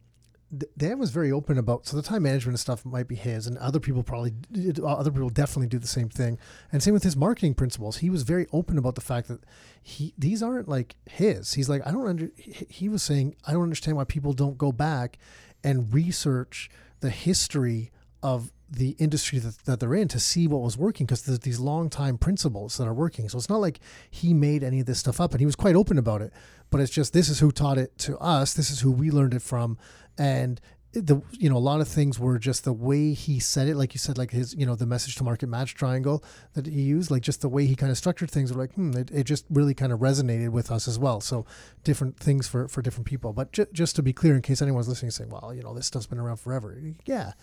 Dan 0.78 0.98
was 0.98 1.12
very 1.12 1.32
open 1.32 1.58
about 1.58 1.86
so 1.86 1.96
the 1.96 2.04
time 2.04 2.24
management 2.24 2.54
and 2.54 2.60
stuff 2.60 2.86
might 2.86 3.08
be 3.08 3.16
his 3.16 3.46
and 3.46 3.58
other 3.60 3.80
people 3.80 4.02
probably 4.02 4.34
other 4.84 5.12
people 5.12 5.30
definitely 5.30 5.68
do 5.68 5.78
the 5.78 5.88
same 5.88 6.10
thing 6.10 6.40
and 6.72 6.82
same 6.82 6.94
with 6.94 7.04
his 7.04 7.16
marketing 7.16 7.54
principles 7.54 7.98
he 7.98 8.10
was 8.10 8.24
very 8.24 8.48
open 8.52 8.78
about 8.78 8.96
the 8.96 9.02
fact 9.02 9.28
that 9.28 9.44
he 9.82 10.14
these 10.18 10.42
aren't 10.42 10.68
like 10.68 10.96
his 11.06 11.54
he's 11.54 11.70
like 11.70 11.86
I 11.86 11.92
don't 11.92 12.08
under 12.08 12.32
he 12.36 12.90
was 12.90 13.04
saying 13.04 13.36
I 13.46 13.54
don't 13.54 13.64
understand 13.64 13.98
why 13.98 14.06
people 14.06 14.34
don't 14.34 14.58
go 14.58 14.72
back 14.72 15.20
and 15.64 15.94
research 15.94 16.70
the 17.00 17.12
history 17.12 17.92
of 18.24 18.52
the 18.72 18.92
industry 19.00 19.40
that, 19.40 19.58
that 19.66 19.80
they're 19.80 19.96
in 19.96 20.08
to 20.10 20.20
see 20.20 20.48
what 20.48 20.62
was 20.62 20.78
working 20.78 21.06
because 21.06 21.24
there's 21.24 21.40
these 21.40 21.60
long 21.60 21.90
time 21.90 22.18
principles 22.18 22.78
that 22.78 22.88
are 22.88 22.94
working. 22.94 23.28
So 23.28 23.38
it's 23.38 23.50
not 23.50 23.62
like 23.62 23.80
he 24.10 24.34
made 24.34 24.64
any 24.64 24.80
of 24.80 24.86
this 24.86 25.00
stuff 25.00 25.20
up 25.20 25.32
and 25.32 25.40
he 25.40 25.46
was 25.46 25.56
quite 25.56 25.76
open 25.76 25.98
about 25.98 26.22
it. 26.22 26.32
But 26.70 26.82
it's 26.82 26.92
just 26.92 27.14
this 27.14 27.30
is 27.30 27.40
who 27.40 27.52
taught 27.52 27.80
it 27.80 27.98
to 28.00 28.18
us. 28.20 28.54
This 28.54 28.70
is 28.70 28.82
who 28.82 28.92
we 28.92 29.10
learned 29.10 29.34
it 29.34 29.42
from. 29.42 29.78
And 30.20 30.62
the 30.92 31.22
you 31.32 31.48
know 31.48 31.58
a 31.58 31.60
lot 31.60 31.82
of 31.82 31.88
things 31.88 32.18
were 32.18 32.40
just 32.40 32.64
the 32.64 32.74
way 32.74 33.14
he 33.14 33.40
said 33.40 33.68
it 33.68 33.76
like 33.76 33.94
you 33.94 34.00
said 34.00 34.18
like 34.18 34.32
his 34.32 34.56
you 34.56 34.66
know 34.66 34.74
the 34.74 34.88
message 34.88 35.16
to 35.16 35.24
market 35.24 35.48
match 35.48 35.76
triangle 35.76 36.24
that 36.54 36.66
he 36.66 36.82
used 36.82 37.12
like 37.12 37.22
just 37.22 37.42
the 37.42 37.50
way 37.50 37.68
he 37.68 37.76
kind 37.76 37.92
of 37.92 37.98
structured 37.98 38.32
things 38.32 38.52
were 38.52 38.60
like 38.60 38.74
hmm 38.74 38.92
it, 38.94 39.12
it 39.12 39.24
just 39.26 39.46
really 39.52 39.76
kind 39.76 39.94
of 39.94 40.00
resonated 40.00 40.50
with 40.50 40.72
us 40.72 40.88
as 40.88 40.98
well. 40.98 41.22
So 41.22 41.46
different 41.84 42.18
things 42.18 42.48
for 42.48 42.68
for 42.68 42.82
different 42.82 43.06
people. 43.06 43.34
But 43.34 43.52
ju- 43.52 43.68
just 43.72 43.96
to 43.98 44.04
be 44.04 44.14
clear 44.14 44.36
in 44.36 44.42
case 44.42 44.64
anyone's 44.64 44.88
listening 44.88 45.12
saying 45.12 45.30
well 45.30 45.54
you 45.54 45.62
know 45.62 45.76
this 45.76 45.86
stuff's 45.86 46.08
been 46.08 46.20
around 46.20 46.38
forever. 46.38 46.76
Yeah. 47.06 47.34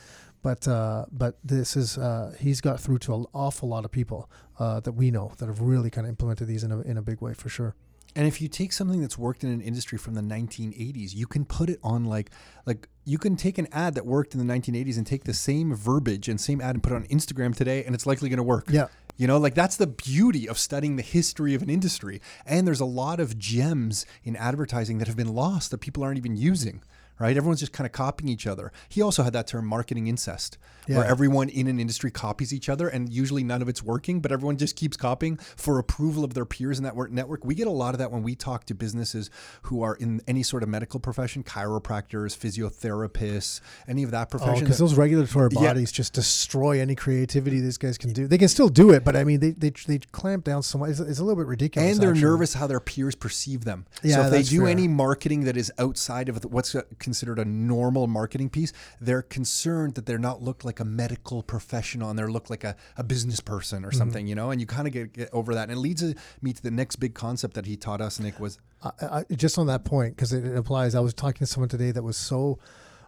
But 0.43 0.66
uh, 0.66 1.07
but 1.11 1.39
this 1.45 1.77
is 1.77 1.99
uh, 1.99 2.35
he's 2.39 2.61
got 2.61 2.81
through 2.81 2.99
to 3.01 3.14
an 3.14 3.27
awful 3.33 3.68
lot 3.68 3.85
of 3.85 3.91
people 3.93 4.29
uh, 4.59 4.81
that 4.81 4.93
we 4.93 5.11
know 5.11 5.33
that 5.39 5.47
have 5.47 5.61
really 5.61 5.91
kind 5.91 6.07
of 6.07 6.11
implemented 6.11 6.49
these 6.49 6.64
in 6.64 6.72
a, 6.72 6.81
in 6.83 6.97
a 6.97 7.03
big 7.03 7.20
way 7.20 7.33
for 7.33 7.49
sure 7.49 7.74
And 8.17 8.27
if 8.27 8.41
you 8.41 8.49
take 8.49 8.73
something 8.73 9.03
that's 9.03 9.19
worked 9.19 9.45
in 9.45 9.51
an 9.51 9.61
industry 9.61 9.99
from 9.99 10.14
the 10.14 10.23
1980s, 10.23 11.14
you 11.14 11.27
can 11.27 11.45
put 11.45 11.69
it 11.69 11.79
on 11.83 12.07
like 12.07 12.31
like 12.64 12.89
you 13.05 13.19
can 13.19 13.37
take 13.37 13.59
an 13.59 13.69
ad 13.71 13.95
that 13.95 14.07
worked 14.07 14.35
in 14.35 14.45
the 14.45 14.53
1980s 14.53 14.97
and 14.97 15.07
take 15.07 15.25
the 15.25 15.35
same 15.35 15.75
verbiage 15.75 16.27
and 16.27 16.41
same 16.41 16.62
ad 16.62 16.75
and 16.75 16.83
put 16.83 16.93
it 16.93 16.97
on 16.97 17.05
Instagram 17.05 17.55
today, 17.55 17.85
and 17.85 17.95
it's 17.95 18.07
likely 18.07 18.31
going 18.31 18.39
to 18.39 18.43
work. 18.43 18.69
Yeah. 18.71 18.87
You 19.19 19.27
know, 19.27 19.37
like 19.37 19.55
that's 19.55 19.77
the 19.77 19.87
beauty 19.87 20.49
of 20.49 20.59
studying 20.59 20.97
the 20.97 21.03
history 21.03 21.55
of 21.55 21.62
an 21.62 21.69
industry. 21.69 22.21
And 22.47 22.67
there's 22.67 22.81
a 22.81 22.87
lot 22.87 23.21
of 23.21 23.39
gems 23.39 24.07
in 24.25 24.35
advertising 24.35 24.99
that 24.99 25.09
have 25.09 25.17
been 25.17 25.35
lost 25.35 25.71
that 25.71 25.79
people 25.79 26.03
aren't 26.03 26.19
even 26.19 26.37
using. 26.37 26.83
Right? 27.19 27.37
Everyone's 27.37 27.61
just 27.61 27.73
kind 27.73 27.87
of 27.87 27.93
copying 27.93 28.29
each 28.29 28.47
other. 28.47 28.71
He 28.91 29.01
also 29.01 29.23
had 29.23 29.33
that 29.33 29.47
term 29.47 29.64
marketing 29.67 30.07
incest, 30.07 30.59
where 30.87 31.05
everyone 31.05 31.49
in 31.49 31.67
an 31.67 31.81
industry 31.81 32.11
copies 32.11 32.53
each 32.53 32.69
other 32.69 32.89
and 32.89 33.11
usually 33.12 33.43
none 33.43 33.62
of 33.62 33.69
it's 33.69 33.83
working, 33.83 34.21
but 34.21 34.31
everyone 34.33 34.57
just 34.59 34.77
keeps 34.77 34.97
copying 34.97 35.37
for 35.57 35.79
approval 35.79 36.25
of 36.25 36.35
their 36.35 36.45
peers 36.45 36.77
in 36.79 36.85
that 36.85 36.95
network. 37.11 37.45
We 37.45 37.55
get 37.55 37.67
a 37.67 37.71
lot 37.71 37.95
of 37.95 37.99
that 37.99 38.12
when 38.12 38.23
we 38.23 38.35
talk 38.35 38.64
to 38.67 38.75
businesses 38.75 39.31
who 39.62 39.83
are 39.83 39.95
in 39.95 40.21
any 40.29 40.43
sort 40.43 40.62
of 40.62 40.69
medical 40.69 41.01
profession, 41.01 41.43
chiropractors, 41.43 42.37
physiotherapists, 42.37 43.61
any 43.89 44.03
of 44.03 44.11
that 44.11 44.29
Oh, 44.29 44.31
profession. 44.39 44.61
because 44.64 44.79
that- 44.79 44.85
those 44.85 44.95
regulatory 44.95 45.49
Yeah. 45.53 45.61
bodies 45.61 45.93
just 45.93 46.12
destroy 46.12 46.81
any 46.81 46.95
creativity 46.95 47.61
these 47.61 47.79
guys 47.79 47.99
can 47.99 48.12
do. 48.12 48.27
They 48.27 48.39
can 48.39 48.49
still 48.49 48.69
do 48.69 48.91
it, 48.91 49.05
but 49.05 49.17
I 49.17 49.25
mean, 49.25 49.41
they 49.41 49.51
they, 49.53 49.71
they 49.87 49.99
clamp 50.12 50.45
down 50.45 50.62
so 50.62 50.79
much. 50.79 50.91
It's, 50.91 51.01
it's 51.01 51.19
a 51.19 51.25
little 51.25 51.37
bit 51.43 51.47
ridiculous. 51.49 51.93
and 51.93 52.01
they're 52.01 52.11
actually. 52.11 52.23
nervous 52.25 52.55
how 52.55 52.67
their 52.67 52.81
peers 52.81 53.14
perceive 53.14 53.64
them. 53.64 53.87
Yeah, 54.03 54.17
so 54.17 54.23
if 54.25 54.31
they 54.33 54.43
do 54.43 54.61
fair. 54.61 54.69
any 54.69 54.89
marketing 54.89 55.45
that 55.45 55.57
is 55.57 55.73
outside 55.79 56.29
of 56.29 56.41
the- 56.43 56.49
what's 56.49 56.75
uh, 56.75 56.83
considered 57.09 57.38
a 57.38 57.44
normal 57.44 58.07
marketing 58.07 58.50
piece, 58.50 58.72
they're 59.00 59.22
concerned 59.38 59.94
that 59.96 60.04
they're 60.07 60.26
not 60.30 60.42
looked 60.42 60.64
like 60.68 60.78
a 60.80 60.84
medical 60.84 61.42
professional 61.42 62.11
and 62.11 62.18
they're 62.18 62.30
looked 62.36 62.50
like 62.50 62.64
a, 62.64 62.74
a 62.96 63.04
business 63.14 63.40
person 63.40 63.78
Mm-hmm. 63.80 63.88
or 63.88 63.92
something, 63.92 64.26
you 64.30 64.34
know. 64.40 64.50
And 64.50 64.61
you 64.61 64.66
kind 64.66 64.86
of 64.88 64.92
get, 64.92 65.12
get 65.12 65.28
over 65.32 65.54
that, 65.57 65.64
and 65.68 65.72
it 65.72 65.80
leads 65.88 66.02
me 66.42 66.52
to 66.52 66.62
the 66.62 66.70
next 66.70 66.96
big 66.96 67.14
concept 67.14 67.54
that 67.54 67.66
he 67.66 67.76
taught 67.76 68.00
us, 68.00 68.20
Nick, 68.20 68.38
was 68.40 68.59
I, 68.82 68.90
I, 69.18 69.34
just 69.34 69.57
on 69.59 69.66
that 69.68 69.84
point 69.84 70.14
because 70.16 70.32
it, 70.32 70.44
it 70.44 70.57
applies. 70.57 70.94
I 70.94 71.00
was 71.00 71.14
talking 71.14 71.38
to 71.46 71.46
someone 71.46 71.68
today 71.70 71.90
that 71.92 72.02
was 72.02 72.16
so 72.16 72.59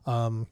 um, 0.06 0.46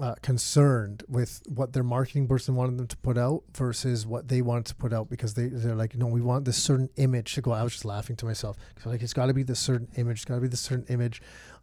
uh, 0.00 0.14
concerned 0.22 1.04
with 1.08 1.42
what 1.46 1.72
their 1.72 1.82
marketing 1.84 2.26
person 2.26 2.54
wanted 2.56 2.76
them 2.78 2.86
to 2.88 2.96
put 2.98 3.16
out 3.16 3.42
versus 3.54 4.06
what 4.06 4.28
they 4.28 4.42
wanted 4.42 4.66
to 4.66 4.74
put 4.74 4.92
out 4.92 5.08
because 5.08 5.34
they 5.34 5.46
they're 5.46 5.76
like, 5.76 5.94
no, 5.96 6.06
we 6.06 6.20
want 6.20 6.44
this 6.44 6.56
certain 6.70 6.88
image 6.96 7.34
to 7.34 7.40
go. 7.42 7.52
I 7.52 7.62
was 7.62 7.72
just 7.72 7.84
laughing 7.84 8.16
to 8.16 8.24
myself 8.26 8.56
'Cause 8.74 8.86
like 8.86 9.02
it's 9.02 9.12
got 9.12 9.26
to 9.26 9.34
be 9.34 9.42
this 9.44 9.60
certain 9.60 9.88
image. 9.96 10.18
It's 10.18 10.24
got 10.24 10.36
to 10.36 10.40
be 10.40 10.48
this 10.48 10.60
certain 10.60 10.86
image. 10.88 11.22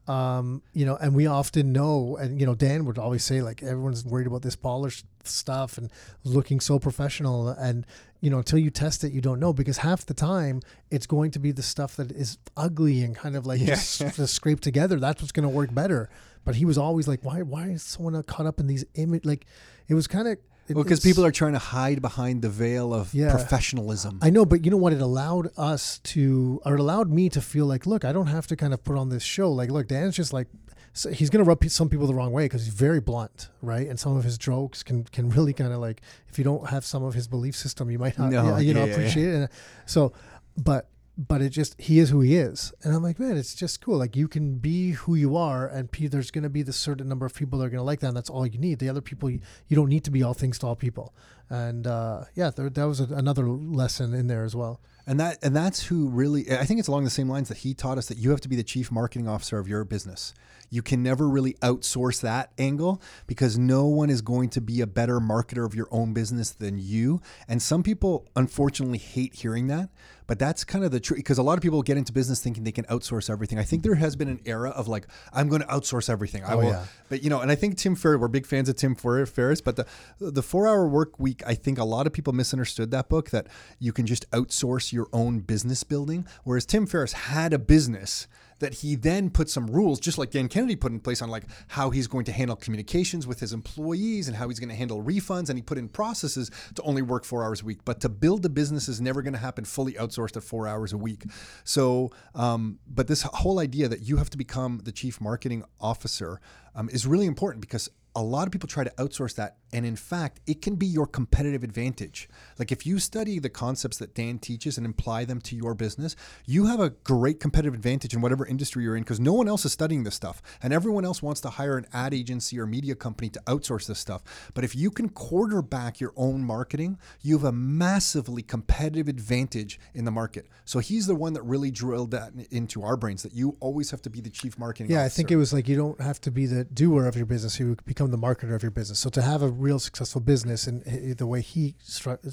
Um, 0.09 0.63
you 0.73 0.85
know, 0.87 0.95
and 0.95 1.13
we 1.13 1.27
often 1.27 1.71
know, 1.71 2.17
and 2.19 2.39
you 2.39 2.45
know, 2.47 2.55
Dan 2.55 2.85
would 2.85 2.97
always 2.97 3.23
say 3.23 3.41
like 3.43 3.61
everyone's 3.61 4.03
worried 4.03 4.25
about 4.27 4.41
this 4.41 4.55
polished 4.55 5.05
stuff 5.23 5.77
and 5.77 5.91
looking 6.23 6.59
so 6.59 6.79
professional, 6.79 7.49
and 7.49 7.85
you 8.19 8.29
know, 8.31 8.39
until 8.39 8.57
you 8.57 8.71
test 8.71 9.03
it, 9.03 9.11
you 9.13 9.21
don't 9.21 9.39
know 9.39 9.53
because 9.53 9.77
half 9.77 10.05
the 10.07 10.15
time 10.15 10.61
it's 10.89 11.05
going 11.05 11.29
to 11.31 11.39
be 11.39 11.51
the 11.51 11.61
stuff 11.61 11.95
that 11.97 12.11
is 12.11 12.37
ugly 12.57 13.03
and 13.03 13.15
kind 13.15 13.35
of 13.35 13.45
like 13.45 13.59
Yeah. 13.61 13.67
just, 13.75 13.99
just 14.15 14.33
scraped 14.33 14.63
together. 14.63 14.99
That's 14.99 15.21
what's 15.21 15.31
going 15.31 15.47
to 15.47 15.55
work 15.55 15.73
better. 15.73 16.09
But 16.43 16.55
he 16.55 16.65
was 16.65 16.77
always 16.77 17.07
like, 17.07 17.23
why, 17.23 17.43
why 17.43 17.67
is 17.67 17.83
someone 17.83 18.21
caught 18.23 18.47
up 18.47 18.59
in 18.59 18.65
these 18.67 18.83
image? 18.95 19.25
Like, 19.25 19.45
it 19.87 19.93
was 19.93 20.07
kind 20.07 20.27
of 20.27 20.37
well, 20.75 20.83
because 20.83 20.99
people 20.99 21.25
are 21.25 21.31
trying 21.31 21.53
to 21.53 21.59
hide 21.59 22.01
behind 22.01 22.41
the 22.41 22.49
veil 22.49 22.93
of 22.93 23.13
Yeah. 23.13 23.31
professionalism. 23.31 24.19
I 24.21 24.29
know, 24.29 24.45
but 24.45 24.63
you 24.65 24.71
know 24.71 24.77
what? 24.77 24.93
It 24.93 25.01
allowed 25.01 25.49
us 25.57 25.99
to, 25.99 26.61
or 26.65 26.75
it 26.75 26.79
allowed 26.79 27.09
me 27.11 27.29
to 27.29 27.41
feel 27.41 27.65
like, 27.65 27.85
look, 27.85 28.05
I 28.05 28.11
don't 28.11 28.27
have 28.27 28.47
to 28.47 28.55
kind 28.55 28.73
of 28.73 28.83
put 28.83 28.95
on 28.97 29.09
this 29.09 29.23
show. 29.23 29.51
Like, 29.51 29.71
look, 29.71 29.87
Dan's 29.87 30.15
just 30.15 30.33
like, 30.33 30.47
so 30.93 31.11
he's 31.11 31.29
going 31.29 31.43
to 31.43 31.47
rub 31.47 31.63
some 31.65 31.87
people 31.87 32.07
the 32.07 32.13
wrong 32.15 32.31
way 32.31 32.45
because 32.45 32.65
he's 32.65 32.73
very 32.73 32.99
blunt, 32.99 33.49
right? 33.61 33.87
And 33.87 33.99
some 33.99 34.17
of 34.17 34.23
his 34.23 34.37
jokes 34.37 34.81
can 34.83 35.03
can 35.03 35.29
really 35.29 35.53
kind 35.53 35.71
of 35.71 35.79
like, 35.79 36.01
if 36.27 36.37
you 36.37 36.43
don't 36.43 36.67
have 36.69 36.83
some 36.83 37.03
of 37.03 37.13
his 37.13 37.27
belief 37.27 37.55
system, 37.55 37.91
you 37.91 37.99
might 37.99 38.17
not, 38.17 38.31
No, 38.31 38.57
you 38.57 38.73
know, 38.73 38.81
yeah, 38.81 38.85
yeah, 38.87 38.91
appreciate 38.93 39.29
it. 39.29 39.35
And 39.35 39.49
so, 39.85 40.13
but 40.57 40.89
but 41.27 41.41
it 41.41 41.49
just 41.49 41.79
he 41.81 41.99
is 41.99 42.11
who 42.11 42.21
he 42.21 42.37
is, 42.37 42.73
and 42.81 42.95
I'm 42.95 43.03
like, 43.03 43.19
man, 43.19 43.35
it's 43.35 43.53
just 43.53 43.81
cool. 43.81 43.97
Like 43.97 44.15
you 44.15 44.29
can 44.29 44.55
be 44.55 44.91
who 44.91 45.15
you 45.15 45.35
are, 45.35 45.67
and 45.67 45.91
pe- 45.91 46.07
there's 46.07 46.31
going 46.31 46.45
to 46.45 46.49
be 46.49 46.61
the 46.61 46.71
certain 46.71 47.09
number 47.09 47.25
of 47.25 47.35
people 47.35 47.59
that 47.59 47.65
are 47.65 47.69
going 47.69 47.79
to 47.79 47.83
like 47.83 47.99
that, 47.99 48.07
and 48.07 48.15
that's 48.17 48.29
all 48.29 48.47
you 48.47 48.57
need. 48.57 48.79
The 48.79 48.87
other 48.87 49.01
people, 49.01 49.29
you, 49.29 49.41
you 49.67 49.75
don't 49.75 49.89
need 49.89 50.05
to 50.05 50.11
be 50.11 50.23
all 50.23 50.33
things 50.33 50.57
to 50.59 50.67
all 50.67 50.77
people. 50.77 51.13
And 51.49 51.85
uh, 51.85 52.23
yeah, 52.35 52.51
there, 52.51 52.69
that 52.69 52.83
was 52.85 53.01
a, 53.01 53.13
another 53.13 53.49
lesson 53.49 54.13
in 54.13 54.27
there 54.27 54.45
as 54.45 54.55
well. 54.55 54.79
And 55.05 55.19
that 55.19 55.39
and 55.41 55.53
that's 55.53 55.87
who 55.87 56.07
really 56.07 56.51
I 56.51 56.63
think 56.63 56.79
it's 56.79 56.87
along 56.87 57.03
the 57.03 57.09
same 57.09 57.27
lines 57.27 57.49
that 57.49 57.57
he 57.57 57.73
taught 57.73 57.97
us 57.97 58.05
that 58.07 58.17
you 58.17 58.29
have 58.29 58.41
to 58.41 58.49
be 58.49 58.55
the 58.55 58.63
chief 58.63 58.89
marketing 58.89 59.27
officer 59.27 59.57
of 59.57 59.67
your 59.67 59.83
business. 59.83 60.33
You 60.69 60.83
can 60.83 61.01
never 61.01 61.27
really 61.27 61.53
outsource 61.55 62.21
that 62.21 62.51
angle 62.59 63.01
because 63.25 63.57
no 63.57 63.87
one 63.87 64.11
is 64.11 64.21
going 64.21 64.49
to 64.49 64.61
be 64.61 64.81
a 64.81 64.87
better 64.87 65.19
marketer 65.19 65.65
of 65.65 65.73
your 65.73 65.87
own 65.89 66.13
business 66.13 66.51
than 66.51 66.77
you. 66.77 67.21
And 67.47 67.59
some 67.59 67.81
people 67.81 68.27
unfortunately 68.35 68.99
hate 68.99 69.33
hearing 69.33 69.65
that, 69.67 69.89
but 70.29 70.37
that's 70.39 70.63
kind 70.63 70.85
of 70.85 70.91
the 70.91 70.99
truth 70.99 71.17
because 71.17 71.39
a 71.39 71.43
lot 71.43 71.57
of 71.57 71.61
people 71.63 71.81
get 71.81 71.97
into 71.97 72.13
business 72.13 72.39
thinking 72.39 72.63
they 72.63 72.71
can 72.71 72.85
outsource 72.85 73.29
everything. 73.29 73.57
I 73.57 73.63
think 73.63 73.81
there 73.83 73.95
has 73.95 74.15
been 74.15 74.29
an 74.29 74.39
era 74.45 74.69
of 74.69 74.87
like 74.87 75.07
I'm 75.33 75.49
going 75.49 75.61
to 75.61 75.67
outsource 75.67 76.09
everything. 76.09 76.43
I 76.43 76.53
Oh, 76.53 76.57
will 76.57 76.65
yeah. 76.69 76.85
but 77.09 77.23
you 77.23 77.29
know, 77.31 77.41
and 77.41 77.51
I 77.51 77.55
think 77.55 77.77
Tim 77.77 77.95
Ferriss, 77.95 78.21
we're 78.21 78.27
big 78.29 78.45
fans 78.45 78.69
of 78.69 78.75
Tim 78.75 78.93
Fer- 78.95 79.25
Ferriss, 79.25 79.59
but 79.59 79.75
the 79.75 79.85
the 80.19 80.43
four 80.43 80.67
hour 80.67 80.87
work 80.87 81.19
week, 81.19 81.41
I 81.47 81.55
think 81.55 81.79
a 81.79 81.83
lot 81.83 82.05
of 82.07 82.13
people 82.13 82.31
misunderstood 82.31 82.91
that 82.91 83.09
book 83.09 83.31
that 83.31 83.47
you 83.79 83.91
can 83.91 84.05
just 84.05 84.29
outsource 84.31 84.93
your 84.93 85.07
own 85.11 85.39
business 85.39 85.83
building. 85.83 86.25
Whereas 86.43 86.65
Tim 86.65 86.85
Ferriss 86.85 87.13
had 87.13 87.51
a 87.51 87.59
business 87.59 88.27
that 88.59 88.75
he 88.75 88.95
then 88.95 89.29
put 89.29 89.49
some 89.49 89.67
rules, 89.67 89.99
just 89.99 90.17
like 90.17 90.31
Dan 90.31 90.47
Kennedy 90.47 90.75
put 90.75 90.91
in 90.91 90.99
place 90.99 91.21
on 91.21 91.29
like 91.29 91.43
how 91.69 91.89
he's 91.89 92.07
going 92.07 92.25
to 92.25 92.31
handle 92.31 92.55
communications 92.55 93.25
with 93.25 93.39
his 93.39 93.53
employees 93.53 94.27
and 94.27 94.37
how 94.37 94.47
he's 94.49 94.59
going 94.59 94.69
to 94.69 94.75
handle 94.75 95.03
refunds, 95.03 95.49
and 95.49 95.57
he 95.57 95.61
put 95.61 95.77
in 95.77 95.89
processes 95.89 96.51
to 96.75 96.81
only 96.83 97.01
work 97.01 97.25
four 97.25 97.43
hours 97.43 97.61
a 97.61 97.65
week. 97.65 97.79
But 97.85 97.99
to 98.01 98.09
build 98.09 98.45
a 98.45 98.49
business 98.49 98.87
is 98.87 99.01
never 99.01 99.21
going 99.21 99.33
to 99.33 99.39
happen 99.39 99.65
fully 99.65 99.93
outsourced 99.93 100.37
at 100.37 100.43
four 100.43 100.67
hours 100.67 100.93
a 100.93 100.97
week. 100.97 101.23
So, 101.63 102.11
um, 102.35 102.79
but 102.87 103.07
this 103.07 103.21
whole 103.23 103.59
idea 103.59 103.87
that 103.87 104.01
you 104.01 104.17
have 104.17 104.29
to 104.31 104.37
become 104.37 104.81
the 104.83 104.91
chief 104.91 105.19
marketing 105.19 105.63
officer 105.79 106.39
um, 106.75 106.89
is 106.89 107.05
really 107.05 107.25
important 107.25 107.61
because 107.61 107.89
a 108.15 108.21
lot 108.21 108.47
of 108.47 108.51
people 108.51 108.67
try 108.67 108.83
to 108.83 108.89
outsource 108.91 109.35
that 109.35 109.57
and 109.71 109.85
in 109.85 109.95
fact 109.95 110.39
it 110.47 110.61
can 110.61 110.75
be 110.75 110.85
your 110.85 111.05
competitive 111.05 111.63
advantage. 111.63 112.27
Like 112.57 112.71
if 112.71 112.85
you 112.85 112.99
study 112.99 113.39
the 113.39 113.49
concepts 113.49 113.97
that 113.97 114.15
dan 114.15 114.39
teaches 114.39 114.77
and 114.77 114.87
apply 114.87 115.25
them 115.25 115.39
to 115.41 115.55
your 115.55 115.75
business 115.75 116.15
you 116.45 116.65
have 116.65 116.79
a 116.79 116.89
great 116.89 117.39
competitive 117.39 117.73
advantage 117.73 118.13
in 118.13 118.21
whatever 118.21 118.45
industry 118.45 118.83
you're 118.83 118.95
in 118.95 119.03
because 119.03 119.19
no 119.19 119.33
one 119.33 119.47
else 119.47 119.65
is 119.65 119.71
studying 119.71 120.03
this 120.03 120.15
stuff 120.15 120.41
and 120.61 120.73
everyone 120.73 121.05
else 121.05 121.21
wants 121.21 121.41
to 121.41 121.49
hire 121.49 121.77
an 121.77 121.85
ad 121.93 122.13
agency 122.13 122.59
or 122.59 122.65
media 122.65 122.95
company 122.95 123.29
to 123.29 123.39
outsource 123.41 123.87
this 123.87 123.99
stuff. 123.99 124.23
But 124.53 124.63
if 124.63 124.75
you 124.75 124.91
can 124.91 125.09
quarterback 125.09 125.99
your 125.99 126.13
own 126.15 126.43
marketing 126.43 126.97
you 127.21 127.37
have 127.37 127.45
a 127.45 127.51
massively 127.51 128.41
competitive 128.41 129.07
advantage 129.07 129.79
in 129.93 130.05
the 130.05 130.11
market. 130.11 130.47
So 130.65 130.79
he's 130.79 131.07
the 131.07 131.15
one 131.15 131.33
that 131.33 131.43
really 131.43 131.71
drilled 131.71 132.11
that 132.11 132.33
into 132.51 132.83
our 132.83 132.97
brains 132.97 133.23
that 133.23 133.33
you 133.33 133.55
always 133.59 133.91
have 133.91 134.01
to 134.03 134.09
be 134.09 134.21
the 134.21 134.29
chief 134.29 134.57
marketing 134.57 134.91
Yeah, 134.91 135.03
I 135.03 135.09
think 135.09 135.31
it 135.31 135.35
was 135.35 135.53
like 135.53 135.67
you 135.67 135.75
don't 135.75 135.99
have 136.01 136.19
to 136.21 136.31
be 136.31 136.45
the 136.45 136.63
doer 136.65 137.05
of 137.05 137.15
your 137.15 137.25
business; 137.25 137.59
you 137.59 137.77
become 137.85 137.98
the 138.07 138.17
marketer 138.17 138.55
of 138.55 138.63
your 138.63 138.71
business. 138.71 138.99
So 138.99 139.09
to 139.09 139.21
have 139.21 139.41
a 139.41 139.49
real 139.49 139.79
successful 139.79 140.21
business, 140.21 140.67
and 140.67 140.81
eh, 140.87 141.11
eh, 141.11 141.13
the 141.17 141.27
way 141.27 141.41
he 141.41 141.75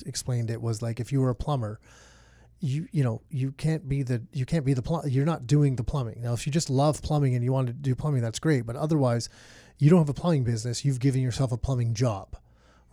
explained 0.06 0.50
it 0.50 0.62
was 0.62 0.82
like 0.82 1.00
if 1.00 1.12
you 1.12 1.20
were 1.20 1.30
a 1.30 1.34
plumber, 1.34 1.80
you 2.60 2.88
you 2.90 3.04
know 3.04 3.20
you 3.30 3.52
can't 3.52 3.88
be 3.88 4.02
the 4.02 4.22
you 4.32 4.46
can't 4.46 4.64
be 4.64 4.74
the 4.74 4.82
plum. 4.82 5.02
You're 5.06 5.26
not 5.26 5.46
doing 5.46 5.76
the 5.76 5.84
plumbing 5.84 6.22
now. 6.22 6.32
If 6.32 6.46
you 6.46 6.52
just 6.52 6.70
love 6.70 7.02
plumbing 7.02 7.34
and 7.34 7.44
you 7.44 7.52
want 7.52 7.66
to 7.66 7.72
do 7.72 7.94
plumbing, 7.94 8.22
that's 8.22 8.38
great. 8.38 8.64
But 8.64 8.76
otherwise, 8.76 9.28
you 9.78 9.90
don't 9.90 9.98
have 9.98 10.08
a 10.08 10.14
plumbing 10.14 10.44
business. 10.44 10.84
You've 10.84 11.00
given 11.00 11.20
yourself 11.20 11.52
a 11.52 11.58
plumbing 11.58 11.94
job, 11.94 12.36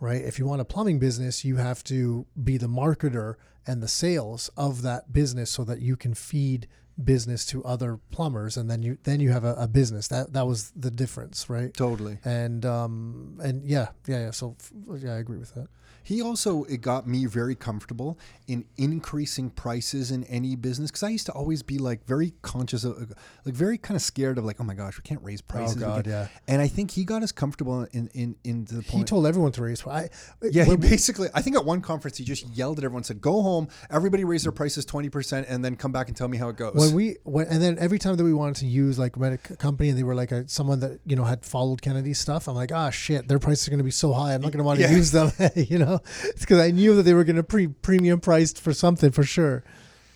right? 0.00 0.22
If 0.22 0.38
you 0.38 0.46
want 0.46 0.60
a 0.60 0.66
plumbing 0.66 0.98
business, 0.98 1.44
you 1.44 1.56
have 1.56 1.82
to 1.84 2.26
be 2.42 2.56
the 2.58 2.66
marketer 2.66 3.36
and 3.66 3.82
the 3.82 3.88
sales 3.88 4.50
of 4.56 4.82
that 4.82 5.12
business 5.12 5.50
so 5.50 5.64
that 5.64 5.80
you 5.80 5.96
can 5.96 6.14
feed 6.14 6.68
business 7.02 7.44
to 7.46 7.64
other 7.64 7.98
plumbers 8.10 8.56
and 8.56 8.70
then 8.70 8.82
you 8.82 8.98
then 9.04 9.20
you 9.20 9.30
have 9.32 9.44
a, 9.44 9.54
a 9.54 9.66
business. 9.66 10.08
That 10.08 10.32
that 10.32 10.46
was 10.46 10.70
the 10.76 10.90
difference 10.90 11.48
right? 11.50 11.72
Totally. 11.74 12.18
And 12.24 12.64
um 12.64 13.38
and 13.42 13.64
yeah 13.64 13.88
yeah 14.06 14.20
yeah. 14.26 14.30
So 14.30 14.56
f- 14.60 14.72
yeah 15.02 15.14
i 15.14 15.16
agree 15.18 15.38
with 15.38 15.54
that 15.54 15.68
He 16.04 16.22
also 16.22 16.64
it 16.64 16.80
got 16.82 17.08
me 17.08 17.26
very 17.26 17.54
comfortable 17.56 18.18
in 18.46 18.64
increasing 18.76 19.50
prices 19.50 20.10
in 20.10 20.22
any 20.24 20.54
business 20.54 20.90
because 20.90 21.02
I 21.02 21.08
used 21.08 21.26
to 21.26 21.32
always 21.32 21.62
be 21.62 21.78
like 21.78 22.04
very 22.06 22.34
conscious 22.42 22.84
of 22.84 23.12
like 23.44 23.54
very 23.54 23.78
kind 23.78 23.96
of 23.96 24.02
scared 24.02 24.38
of 24.38 24.44
like 24.44 24.60
oh 24.60 24.64
my 24.64 24.74
gosh 24.74 24.96
we 24.98 25.02
can't 25.02 25.22
raise 25.22 25.40
prices. 25.40 25.82
Oh, 25.82 25.86
God, 25.86 26.06
yeah. 26.06 26.28
And 26.46 26.60
I 26.62 26.68
think 26.68 26.90
he 26.92 27.04
got 27.04 27.22
us 27.22 27.32
comfortable 27.32 27.86
in 27.92 28.08
in 28.14 28.36
into 28.44 28.74
the 28.76 28.82
point. 28.82 28.98
He 28.98 29.04
told 29.04 29.26
everyone 29.26 29.50
to 29.52 29.62
raise. 29.62 29.84
I, 29.86 30.10
yeah, 30.42 30.64
he 30.64 30.76
basically. 30.76 31.28
I 31.34 31.40
think 31.42 31.56
at 31.56 31.64
one 31.64 31.80
conference 31.80 32.18
he 32.18 32.24
just 32.24 32.46
yelled 32.50 32.78
at 32.78 32.84
everyone, 32.84 33.02
said, 33.04 33.20
"Go 33.20 33.42
home, 33.42 33.68
everybody 33.90 34.24
raise 34.24 34.42
their 34.44 34.52
prices 34.52 34.84
twenty 34.84 35.08
percent, 35.08 35.46
and 35.48 35.64
then 35.64 35.74
come 35.74 35.90
back 35.92 36.08
and 36.08 36.16
tell 36.16 36.28
me 36.28 36.36
how 36.36 36.48
it 36.50 36.56
goes." 36.56 36.74
when 36.74 36.92
we 36.92 37.16
when, 37.24 37.46
and 37.46 37.62
then 37.62 37.78
every 37.78 37.98
time 37.98 38.16
that 38.16 38.24
we 38.24 38.34
wanted 38.34 38.56
to 38.56 38.66
use 38.66 38.98
like 38.98 39.16
met 39.16 39.32
a 39.32 39.56
company 39.56 39.88
and 39.88 39.98
they 39.98 40.02
were 40.02 40.14
like 40.14 40.32
a, 40.32 40.46
someone 40.48 40.80
that 40.80 41.00
you 41.06 41.16
know 41.16 41.24
had 41.24 41.44
followed 41.44 41.80
Kennedy's 41.82 42.18
stuff, 42.18 42.46
I'm 42.48 42.54
like, 42.54 42.72
ah, 42.72 42.90
shit, 42.90 43.26
their 43.28 43.38
prices 43.38 43.68
are 43.68 43.70
going 43.70 43.78
to 43.78 43.84
be 43.84 43.90
so 43.90 44.12
high, 44.12 44.34
I'm 44.34 44.42
not 44.42 44.52
going 44.52 44.58
to 44.58 44.64
want 44.64 44.78
to 44.80 44.84
Yeah. 44.84 44.92
use 44.92 45.10
them. 45.10 45.32
you 45.54 45.78
know, 45.78 45.93
it's 46.24 46.40
because 46.40 46.58
I 46.58 46.70
knew 46.70 46.94
that 46.96 47.02
they 47.02 47.14
were 47.14 47.24
going 47.24 47.36
to 47.36 47.42
pre 47.42 47.68
premium 47.68 48.20
priced 48.20 48.60
for 48.60 48.72
something 48.72 49.10
for 49.10 49.24
sure. 49.24 49.64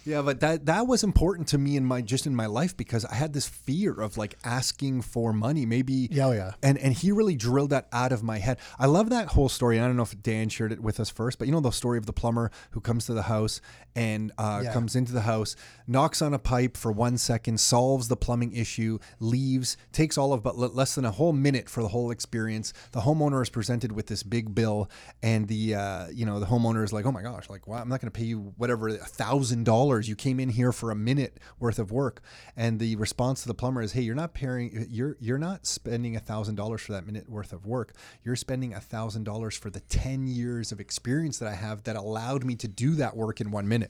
Yeah, 0.08 0.22
but 0.22 0.40
that 0.40 0.64
that 0.66 0.86
was 0.86 1.04
important 1.04 1.48
to 1.48 1.58
me 1.58 1.76
in 1.76 1.84
my 1.84 2.00
just 2.00 2.26
in 2.26 2.34
my 2.34 2.46
life 2.46 2.74
because 2.74 3.04
I 3.04 3.14
had 3.14 3.34
this 3.34 3.46
fear 3.46 3.92
of 3.92 4.16
like 4.16 4.38
asking 4.42 5.02
for 5.02 5.34
money. 5.34 5.66
Maybe 5.66 6.08
Yeah, 6.10 6.28
oh, 6.28 6.32
yeah. 6.32 6.52
And 6.62 6.78
and 6.78 6.94
he 6.94 7.12
really 7.12 7.36
drilled 7.36 7.70
that 7.70 7.88
out 7.92 8.10
of 8.10 8.22
my 8.22 8.38
head. 8.38 8.58
I 8.78 8.86
love 8.86 9.10
that 9.10 9.28
whole 9.28 9.50
story. 9.50 9.78
I 9.78 9.86
don't 9.86 9.96
know 9.96 10.02
if 10.02 10.20
Dan 10.22 10.48
shared 10.48 10.72
it 10.72 10.80
with 10.80 10.98
us 10.98 11.10
first, 11.10 11.38
but 11.38 11.46
you 11.46 11.52
know 11.52 11.60
the 11.60 11.70
story 11.70 11.98
of 11.98 12.06
the 12.06 12.14
plumber 12.14 12.50
who 12.70 12.80
comes 12.80 13.04
to 13.06 13.12
the 13.12 13.24
house 13.24 13.60
and 13.98 14.32
uh, 14.38 14.60
Yeah. 14.64 14.72
comes 14.72 14.94
into 14.94 15.12
the 15.12 15.22
house, 15.22 15.56
knocks 15.86 16.22
on 16.22 16.32
a 16.32 16.38
pipe 16.38 16.76
for 16.76 16.92
one 16.92 17.18
second, 17.18 17.58
solves 17.58 18.06
the 18.08 18.16
plumbing 18.16 18.52
issue, 18.54 18.98
leaves, 19.18 19.76
takes 19.92 20.16
all 20.16 20.32
of 20.32 20.42
but 20.42 20.56
le- 20.56 20.66
less 20.66 20.94
than 20.94 21.04
a 21.04 21.10
whole 21.10 21.32
minute 21.32 21.68
for 21.68 21.82
the 21.82 21.88
whole 21.88 22.10
experience. 22.12 22.72
The 22.92 23.00
homeowner 23.00 23.42
is 23.42 23.50
presented 23.50 23.90
with 23.92 24.06
this 24.06 24.22
big 24.22 24.54
bill, 24.54 24.88
and 25.22 25.48
the 25.48 25.74
uh, 25.74 26.06
you 26.12 26.24
know 26.24 26.38
the 26.38 26.46
homeowner 26.46 26.84
is 26.84 26.92
like, 26.92 27.06
oh 27.06 27.12
my 27.12 27.22
gosh, 27.22 27.50
like 27.50 27.66
wow, 27.66 27.78
I'm 27.80 27.88
not 27.88 28.00
going 28.00 28.10
to 28.12 28.16
pay 28.18 28.24
you 28.24 28.54
whatever 28.56 28.88
a 28.88 28.92
thousand 28.98 29.64
dollars. 29.64 30.08
You 30.08 30.14
came 30.16 30.38
in 30.38 30.48
here 30.50 30.70
for 30.72 30.90
a 30.90 30.96
minute 30.96 31.38
worth 31.58 31.78
of 31.80 31.90
work, 31.90 32.20
and 32.56 32.78
the 32.78 32.94
response 32.96 33.42
to 33.42 33.48
the 33.48 33.54
plumber 33.54 33.82
is, 33.82 33.92
hey, 33.92 34.02
you're 34.02 34.14
not 34.14 34.32
paying, 34.32 34.86
you're 34.90 35.16
you're 35.18 35.38
not 35.38 35.66
spending 35.66 36.14
a 36.14 36.20
thousand 36.20 36.54
dollars 36.54 36.82
for 36.82 36.92
that 36.92 37.04
minute 37.04 37.28
worth 37.28 37.52
of 37.52 37.66
work. 37.66 37.94
You're 38.24 38.36
spending 38.36 38.74
a 38.74 38.80
thousand 38.80 39.24
dollars 39.24 39.56
for 39.56 39.70
the 39.70 39.80
ten 39.80 40.28
years 40.28 40.70
of 40.70 40.78
experience 40.78 41.38
that 41.38 41.48
I 41.48 41.54
have 41.54 41.82
that 41.84 41.96
allowed 41.96 42.44
me 42.44 42.54
to 42.56 42.68
do 42.68 42.94
that 42.96 43.16
work 43.16 43.40
in 43.40 43.50
one 43.50 43.66
minute 43.66 43.87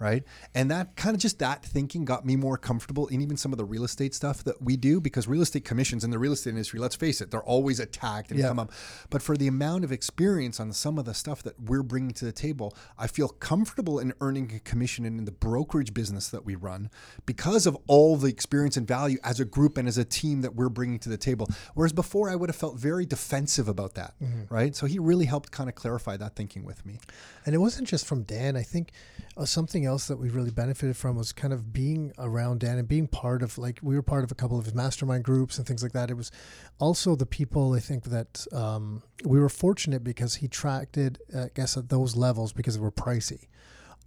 right? 0.00 0.24
And 0.54 0.70
that 0.70 0.96
kind 0.96 1.14
of 1.14 1.20
just 1.20 1.38
that 1.38 1.64
thinking 1.64 2.04
got 2.04 2.24
me 2.26 2.34
more 2.34 2.56
comfortable 2.56 3.06
in 3.08 3.20
even 3.20 3.36
some 3.36 3.52
of 3.52 3.58
the 3.58 3.64
real 3.64 3.84
estate 3.84 4.14
stuff 4.14 4.42
that 4.44 4.60
we 4.62 4.76
do 4.76 5.00
because 5.00 5.28
real 5.28 5.42
estate 5.42 5.64
commissions 5.64 6.02
in 6.02 6.10
the 6.10 6.18
real 6.18 6.32
estate 6.32 6.50
industry, 6.50 6.80
let's 6.80 6.96
face 6.96 7.20
it, 7.20 7.30
they're 7.30 7.42
always 7.42 7.78
attacked 7.78 8.30
and 8.30 8.40
Yeah. 8.40 8.48
come 8.48 8.58
up. 8.58 8.72
But 9.10 9.20
for 9.22 9.36
the 9.36 9.46
amount 9.46 9.84
of 9.84 9.92
experience 9.92 10.58
on 10.58 10.72
some 10.72 10.98
of 10.98 11.04
the 11.04 11.14
stuff 11.14 11.42
that 11.44 11.60
we're 11.60 11.82
bringing 11.82 12.12
to 12.14 12.24
the 12.24 12.32
table, 12.32 12.74
I 12.98 13.06
feel 13.06 13.28
comfortable 13.28 13.98
in 14.00 14.14
earning 14.20 14.50
a 14.54 14.60
commission 14.60 15.04
in 15.04 15.24
the 15.26 15.32
brokerage 15.32 15.92
business 15.92 16.28
that 16.30 16.44
we 16.46 16.54
run 16.54 16.88
because 17.26 17.66
of 17.66 17.76
all 17.86 18.16
the 18.16 18.28
experience 18.28 18.76
and 18.78 18.88
value 18.88 19.18
as 19.22 19.38
a 19.38 19.44
group 19.44 19.76
and 19.76 19.86
as 19.86 19.98
a 19.98 20.04
team 20.04 20.40
that 20.40 20.54
we're 20.54 20.70
bringing 20.70 20.98
to 21.00 21.10
the 21.10 21.18
table. 21.18 21.46
Whereas 21.74 21.92
before, 21.92 22.30
I 22.30 22.36
would 22.36 22.48
have 22.48 22.56
felt 22.56 22.78
very 22.78 23.04
defensive 23.04 23.68
about 23.68 23.94
that, 23.96 24.14
right? 24.48 24.74
So 24.74 24.86
he 24.86 24.98
really 24.98 25.26
helped 25.26 25.50
kind 25.50 25.68
of 25.68 25.74
clarify 25.74 26.16
that 26.16 26.36
thinking 26.36 26.64
with 26.64 26.86
me. 26.86 26.98
And 27.44 27.54
it 27.54 27.58
wasn't 27.58 27.86
just 27.88 28.06
from 28.06 28.22
Dan. 28.22 28.56
I 28.56 28.62
think 28.62 28.92
uh, 29.36 29.44
something 29.44 29.84
else 29.84 29.89
that 29.98 30.18
we 30.18 30.28
really 30.30 30.50
benefited 30.50 30.96
from 30.96 31.16
was 31.16 31.32
kind 31.32 31.52
of 31.52 31.72
being 31.72 32.12
around 32.18 32.60
Dan 32.60 32.78
and 32.78 32.88
being 32.88 33.06
part 33.06 33.42
of 33.42 33.58
like 33.58 33.78
we 33.82 33.94
were 33.94 34.02
part 34.02 34.24
of 34.24 34.30
a 34.30 34.34
couple 34.34 34.58
of 34.58 34.64
his 34.64 34.74
mastermind 34.74 35.24
groups 35.24 35.58
and 35.58 35.66
things 35.66 35.82
like 35.82 35.92
that. 35.92 36.10
It 36.10 36.14
was 36.14 36.30
also 36.78 37.16
the 37.16 37.26
people 37.26 37.74
I 37.74 37.80
think 37.80 38.04
that 38.04 38.46
um, 38.52 39.02
we 39.24 39.38
were 39.38 39.48
fortunate 39.48 40.04
because 40.04 40.36
he 40.36 40.48
uh, 40.64 41.10
I 41.34 41.50
guess, 41.54 41.76
at 41.76 41.88
those 41.88 42.16
levels 42.16 42.52
because 42.52 42.74
they 42.74 42.80
were 42.80 42.92
pricey. 42.92 43.48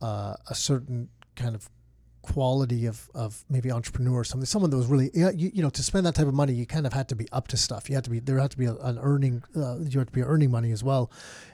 Uh, 0.02 0.36
a 0.48 0.56
certain 0.56 1.10
kind 1.36 1.56
of 1.56 1.70
quality 2.24 2.86
of, 2.86 3.10
of 3.14 3.44
maybe 3.50 3.70
entrepreneur 3.70 4.20
or 4.20 4.24
something 4.24 4.46
someone 4.46 4.72
that 4.72 4.78
was 4.78 4.88
really 4.88 5.12
you, 5.14 5.52
you 5.54 5.62
know 5.62 5.70
to 5.70 5.84
spend 5.84 6.06
that 6.06 6.16
type 6.16 6.26
of 6.26 6.34
money 6.34 6.54
you 6.54 6.66
kind 6.66 6.88
of 6.88 6.94
had 6.94 7.10
to 7.10 7.16
be 7.16 7.28
up 7.34 7.50
to 7.50 7.58
stuff 7.58 7.90
you 7.90 7.96
had 7.96 8.04
to 8.04 8.10
be 8.10 8.20
there 8.20 8.40
had 8.40 8.50
to 8.50 8.58
be 8.58 8.66
an 8.66 8.98
earning 9.02 9.44
uh, 9.58 9.78
you 9.80 10.00
had 10.00 10.08
to 10.08 10.14
be 10.14 10.24
earning 10.24 10.50
money 10.50 10.72
as 10.72 10.82
well 10.86 11.12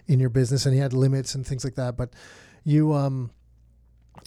in 0.07 0.19
your 0.19 0.29
business 0.29 0.67
and 0.67 0.75
he 0.75 0.79
had 0.79 0.93
limits 0.93 1.33
and 1.33 1.45
things 1.45 1.63
like 1.63 1.73
that 1.73 1.97
but 1.97 2.13
you 2.63 2.93
um 2.93 3.31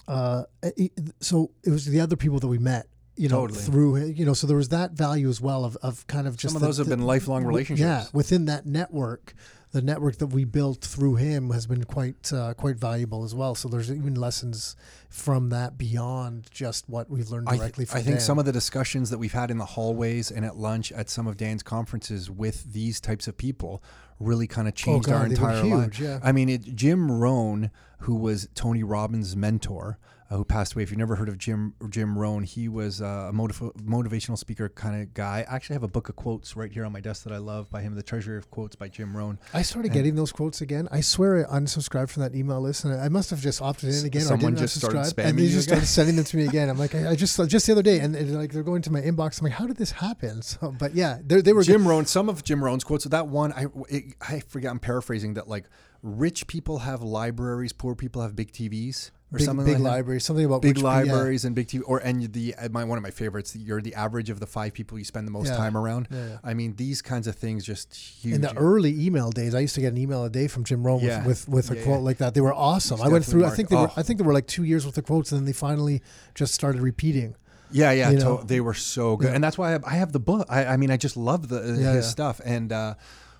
uh 0.09 0.45
it- 0.63 0.93
so 1.21 1.51
it 1.65 1.71
was 1.71 1.85
the 1.87 2.01
other 2.01 2.17
people 2.17 2.39
that 2.41 2.49
we 2.49 2.59
met 2.59 2.87
you 3.17 3.29
know 3.29 3.43
Totally. 3.47 3.61
through 3.61 3.97
you 4.07 4.25
know 4.25 4.33
so 4.35 4.47
there 4.47 4.57
was 4.57 4.71
that 4.71 4.93
value 4.93 5.29
as 5.29 5.41
well 5.41 5.65
of, 5.65 5.77
of 5.83 6.07
kind 6.07 6.27
of 6.27 6.37
just 6.37 6.53
Some 6.55 6.57
of 6.57 6.61
the- 6.63 6.67
those 6.69 6.79
have 6.79 6.89
the- 6.89 6.97
been 6.97 7.05
lifelong 7.07 7.45
relationships. 7.45 7.85
yeah 7.87 8.05
within 8.13 8.47
that 8.47 8.65
network 8.67 9.35
the 9.73 9.83
network 9.83 10.17
that 10.19 10.29
we 10.29 10.45
built 10.45 10.81
through 10.83 11.17
him 11.17 11.51
has 11.51 11.67
been 11.67 11.85
quite 11.85 12.33
uh, 12.33 12.55
quite 12.55 12.77
valuable 12.77 13.25
as 13.25 13.35
well 13.35 13.55
so 13.55 13.69
there's 13.69 13.91
even 13.91 14.15
lessons 14.15 14.77
from 15.09 15.49
that 15.49 15.77
beyond 15.79 16.47
just 16.51 16.89
what 16.89 17.11
we've 17.11 17.31
learned 17.31 17.49
I, 17.49 17.57
directly 17.57 17.85
th- 17.85 17.91
from 17.91 17.99
I 17.99 18.03
think 18.03 18.17
Dan. 18.17 18.21
some 18.21 18.39
of 18.39 18.45
the 18.45 18.53
discussions 18.53 19.11
that 19.11 19.19
we've 19.19 19.33
had 19.33 19.51
in 19.51 19.59
the 19.59 19.65
hallways 19.65 20.31
and 20.31 20.45
at 20.45 20.57
lunch 20.57 20.93
at 20.93 21.09
some 21.11 21.27
of 21.27 21.37
Dan's 21.37 21.63
conferences 21.63 22.31
with 22.31 22.73
these 22.73 23.01
types 23.01 23.27
of 23.27 23.37
people 23.37 23.83
really 24.21 24.47
kind 24.47 24.69
of 24.69 24.75
changed 24.75 25.09
Oh, 25.09 25.13
God, 25.13 25.21
our 25.21 25.27
entire 25.27 25.63
huge, 25.63 25.73
life. 25.73 25.99
yeah. 25.99 26.21
I 26.23 26.31
mean, 26.33 26.49
it, 26.49 26.75
Jim 26.77 27.11
Rohn, 27.11 27.71
who 28.01 28.15
was 28.15 28.49
Tony 28.55 28.85
Robbins' 28.85 29.35
mentor, 29.35 29.99
uh, 30.33 30.37
who 30.37 30.45
passed 30.45 30.73
away. 30.73 30.83
If 30.83 30.91
you've 30.91 30.99
never 30.99 31.17
heard 31.17 31.29
of 31.29 31.37
Jim 31.37 31.75
Jim 31.91 32.19
Rohn, 32.19 32.43
he 32.43 32.69
was 32.69 33.03
uh, 33.03 33.27
a 33.29 33.33
motiv- 33.33 33.73
motivational 33.77 34.39
speaker 34.39 34.69
kind 34.71 35.03
of 35.03 35.13
guy. 35.13 35.45
I 35.49 35.55
actually 35.55 35.75
have 35.75 35.83
a 35.83 35.89
book 35.89 36.09
of 36.09 36.17
quotes 36.17 36.57
right 36.57 36.73
here 36.73 36.85
on 36.85 36.93
my 36.93 37.01
desk 37.01 37.25
that 37.25 37.33
I 37.33 37.39
love 37.39 37.71
by 37.71 37.83
him, 37.83 37.95
The 37.95 38.03
Treasury 38.03 38.39
of 38.39 38.51
Quotes 38.51 38.75
by 38.75 38.89
Jim 38.89 39.17
Rohn. 39.17 39.39
I 39.53 39.63
started 39.63 39.89
and- 39.89 39.95
getting 39.95 40.15
those 40.15 40.33
quotes 40.33 40.61
again. 40.61 40.89
I 40.91 41.01
swear 41.03 41.47
I 41.47 41.59
unsubscribed 41.59 42.11
from 42.11 42.23
that 42.23 42.35
email 42.35 42.61
list, 42.61 42.85
and 42.85 42.99
I 42.99 43.09
must 43.09 43.31
have 43.31 43.41
just 43.41 43.61
opted 43.61 43.91
in 43.91 44.07
again. 44.07 44.23
someone 44.23 44.55
or 44.55 44.57
didn't 44.57 44.59
just 44.61 44.79
started 44.79 45.01
spamming 45.01 45.29
and 45.31 45.39
they 45.39 45.49
just 45.49 45.69
started 45.69 45.87
sending 45.87 46.17
them 46.17 46.25
to 46.25 46.37
me 46.37 46.47
again. 46.47 46.71
I'm 46.71 46.79
like, 46.79 46.95
I, 46.95 47.11
I 47.11 47.15
just 47.15 47.37
just 47.49 47.67
the 47.67 47.73
other 47.73 47.83
day, 47.83 47.99
and, 48.01 48.17
and, 48.17 48.35
like 48.35 48.53
they're 48.53 48.63
going 48.63 48.83
to 48.83 48.91
my 48.93 49.01
inbox. 49.01 49.41
I'm 49.41 49.45
like, 49.45 49.55
how 49.55 49.67
did 49.67 49.77
this 49.77 49.93
happen? 49.93 50.41
So, 50.53 50.75
but 50.79 50.95
yeah, 50.95 51.19
they 51.25 51.41
they 51.41 51.53
were 51.53 51.63
Jim 51.63 51.87
Rohn, 51.87 52.05
some 52.05 52.29
of 52.29 52.43
Jim 52.43 52.63
Rohn's 52.63 52.85
quotes. 52.85 53.05
That 53.05 53.29
one, 53.29 53.53
I, 53.53 53.67
it, 53.89 54.15
I 54.21 54.41
forget. 54.41 54.71
I'm 54.71 54.79
paraphrasing 54.79 55.35
that. 55.35 55.49
Like, 55.49 55.65
rich 56.03 56.47
people 56.47 56.79
have 56.81 57.03
libraries, 57.03 57.73
poor 57.73 57.95
people 57.95 58.23
have 58.23 58.37
big 58.37 58.53
TVs, 58.53 59.11
or 59.33 59.39
big, 59.39 59.45
something 59.47 59.65
big 59.67 59.79
like 59.81 60.05
that. 60.07 60.21
something 60.21 60.45
about 60.45 60.61
Big 60.63 60.79
yeah. 60.79 60.85
libraries 60.85 61.45
and 61.45 61.55
big 61.55 61.67
TV, 61.69 61.83
or 61.87 61.99
and 61.99 62.33
the 62.33 62.55
uh, 62.57 62.69
my 62.71 62.85
one 62.85 62.99
of 62.99 63.03
my 63.03 63.11
favorites. 63.11 63.57
You're 63.57 63.81
the 63.81 63.95
average 63.95 64.29
of 64.31 64.41
the 64.41 64.47
five 64.47 64.75
people 64.75 64.99
you 64.99 65.05
spend 65.05 65.27
the 65.27 65.31
most 65.33 65.49
Yeah. 65.49 65.57
time 65.57 65.77
around. 65.77 66.09
Yeah. 66.11 66.39
I 66.45 66.55
mean, 66.55 66.77
these 66.77 67.01
kinds 67.03 67.27
of 67.27 67.35
things 67.37 67.65
just 67.65 67.95
huge. 67.95 68.35
In 68.35 68.41
the 68.43 68.55
early 68.57 69.05
email 69.05 69.31
days, 69.31 69.55
I 69.55 69.61
used 69.61 69.75
to 69.77 69.81
get 69.81 69.93
an 69.93 69.99
email 69.99 70.25
a 70.25 70.31
day 70.31 70.49
from 70.49 70.65
Jim 70.65 70.87
Rohn 70.87 71.01
Yeah. 71.01 71.27
with, 71.27 71.49
with, 71.49 71.71
with 71.71 71.79
a 71.81 71.83
quote 71.83 72.03
like 72.03 72.19
that. 72.19 72.35
They 72.35 72.41
were 72.41 72.53
awesome. 72.55 73.01
I 73.01 73.09
went 73.09 73.25
through. 73.25 73.45
I 73.47 73.51
think 73.51 73.69
they 73.71 73.77
marked- 73.77 73.97
were. 73.97 74.01
oh. 74.01 74.01
I 74.01 74.05
think 74.05 74.19
there 74.19 74.27
were 74.27 74.35
like 74.35 74.47
two 74.47 74.65
years 74.65 74.85
worth 74.85 74.99
of 74.99 75.05
quotes, 75.05 75.33
and 75.33 75.39
then 75.41 75.45
they 75.47 75.53
finally 75.53 76.03
just 76.35 76.53
started 76.55 76.81
repeating. 76.83 77.35
Yeah, 77.75 77.91
yeah, 77.93 78.11
you 78.11 78.19
to- 78.21 78.43
they 78.45 78.61
were 78.61 78.75
so 78.75 79.17
good, 79.17 79.33
and 79.35 79.43
that's 79.43 79.57
why 79.57 79.69
I 79.69 79.71
have, 79.73 79.85
I 79.87 79.95
have 79.95 80.13
the 80.13 80.21
book. 80.21 80.47
I, 80.51 80.67
I 80.67 80.77
mean, 80.77 80.91
I 80.91 80.99
just 80.99 81.17
love 81.17 81.49
the 81.49 81.63
his 81.63 82.07
stuff. 82.07 82.39
And 82.45 82.71
uh, 82.71 82.95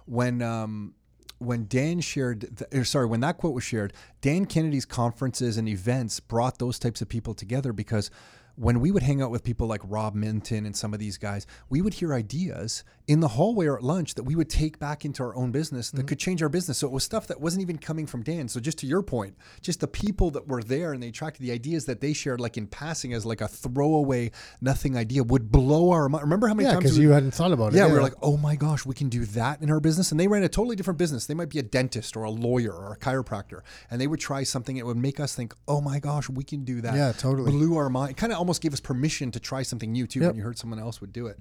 when 0.07 0.41
um, 0.41 0.95
when 1.43 1.67
Dan 1.69 2.01
shared, 2.01 2.41
the, 2.57 2.81
or 2.81 2.85
sorry, 2.85 3.07
when 3.07 3.21
that 3.21 3.39
quote 3.39 3.55
was 3.55 3.65
shared, 3.65 3.93
Dan 4.21 4.47
Kennedy's 4.47 4.85
conferences 4.85 5.57
and 5.57 5.69
events 5.69 6.21
brought 6.21 6.59
those 6.59 6.79
types 6.79 7.03
of 7.03 7.09
people 7.09 7.35
together 7.35 7.73
because. 7.73 8.11
When 8.55 8.81
we 8.81 8.91
would 8.91 9.03
hang 9.03 9.23
out 9.23 9.31
with 9.31 9.45
people 9.45 9.67
like 9.67 9.81
Rob 9.83 10.15
Minton 10.15 10.67
and 10.67 10.77
some 10.77 10.93
of 10.93 11.01
these 11.01 11.17
guys, 11.17 11.47
we 11.71 11.81
would 11.81 11.95
hear 11.95 12.13
ideas 12.13 12.85
in 13.09 13.19
the 13.21 13.29
hallway 13.29 13.67
or 13.67 13.77
at 13.77 13.83
lunch 13.83 14.15
that 14.15 14.23
we 14.23 14.37
would 14.37 14.49
take 14.49 14.79
back 14.79 15.05
into 15.05 15.23
our 15.23 15.35
own 15.35 15.51
business 15.51 15.89
Mm-hmm. 15.89 15.97
that 15.97 16.07
could 16.07 16.19
change 16.19 16.43
our 16.43 16.49
business. 16.49 16.79
So 16.79 16.87
it 16.87 16.93
was 16.93 17.03
stuff 17.03 17.27
that 17.27 17.41
wasn't 17.41 17.63
even 17.63 17.79
coming 17.79 18.07
from 18.07 18.23
Dan. 18.23 18.47
So 18.49 18.61
just 18.61 18.79
to 18.79 18.87
your 18.87 19.03
point, 19.03 19.37
just 19.61 19.81
the 19.81 19.89
people 19.89 20.31
that 20.33 20.47
were 20.47 20.63
there 20.63 20.93
and 20.93 21.03
they 21.03 21.09
attracted 21.09 21.43
the 21.43 21.51
ideas 21.53 21.87
that 21.87 22.01
they 22.01 22.13
shared, 22.13 22.41
like 22.41 22.57
in 22.57 22.67
passing 22.67 23.13
as 23.13 23.27
like 23.27 23.41
a 23.41 23.49
throwaway 23.49 24.31
nothing 24.61 24.97
idea, 24.97 25.25
would 25.25 25.51
blow 25.51 25.91
our 25.91 26.09
mind. 26.09 26.23
Remember 26.23 26.47
how 26.49 26.55
many 26.55 26.67
Yeah, 26.69 26.75
times 26.75 26.85
because 26.85 26.99
you 26.99 27.11
hadn't 27.11 27.33
thought 27.33 27.53
about 27.53 27.75
it. 27.75 27.77
yeah, 27.77 27.87
we 27.87 27.93
were 27.93 28.03
like, 28.03 28.15
oh 28.23 28.37
my 28.37 28.55
gosh, 28.57 28.87
we 28.87 28.95
can 28.95 29.09
do 29.09 29.25
that 29.27 29.61
in 29.63 29.71
our 29.71 29.81
business. 29.81 30.11
And 30.13 30.21
they 30.21 30.29
ran 30.29 30.43
a 30.45 30.49
totally 30.49 30.77
different 30.77 30.99
business. 30.99 31.27
They 31.27 31.35
might 31.35 31.49
be 31.49 31.59
a 31.59 31.63
dentist 31.63 32.17
or 32.17 32.23
a 32.25 32.31
lawyer 32.31 32.73
or 32.73 32.93
a 32.93 32.97
chiropractor. 32.97 33.63
And 33.91 34.01
they 34.01 34.07
would 34.07 34.21
try 34.21 34.43
something 34.45 34.77
It 34.77 34.87
would 34.87 34.97
make 34.97 35.19
us 35.19 35.35
think, 35.35 35.55
oh 35.67 35.81
my 35.81 35.99
gosh, 35.99 36.29
we 36.29 36.45
can 36.45 36.65
do 36.65 36.81
that. 36.83 36.95
Yeah, 36.95 37.13
totally. 37.13 37.51
Blew 37.51 37.77
our 37.77 37.89
mind. 37.91 38.17
Kind 38.17 38.33
of 38.33 38.39
almost 38.39 38.63
gave 38.63 38.73
us 38.73 38.81
permission 38.81 39.31
to 39.33 39.41
try 39.41 39.63
something 39.63 39.91
new 39.91 40.07
too 40.07 40.21
Yep. 40.21 40.29
when 40.31 40.37
you 40.37 40.43
heard 40.43 40.59
someone 40.59 40.79
else 40.79 41.01
would 41.01 41.13
do 41.13 41.27
it. 41.27 41.39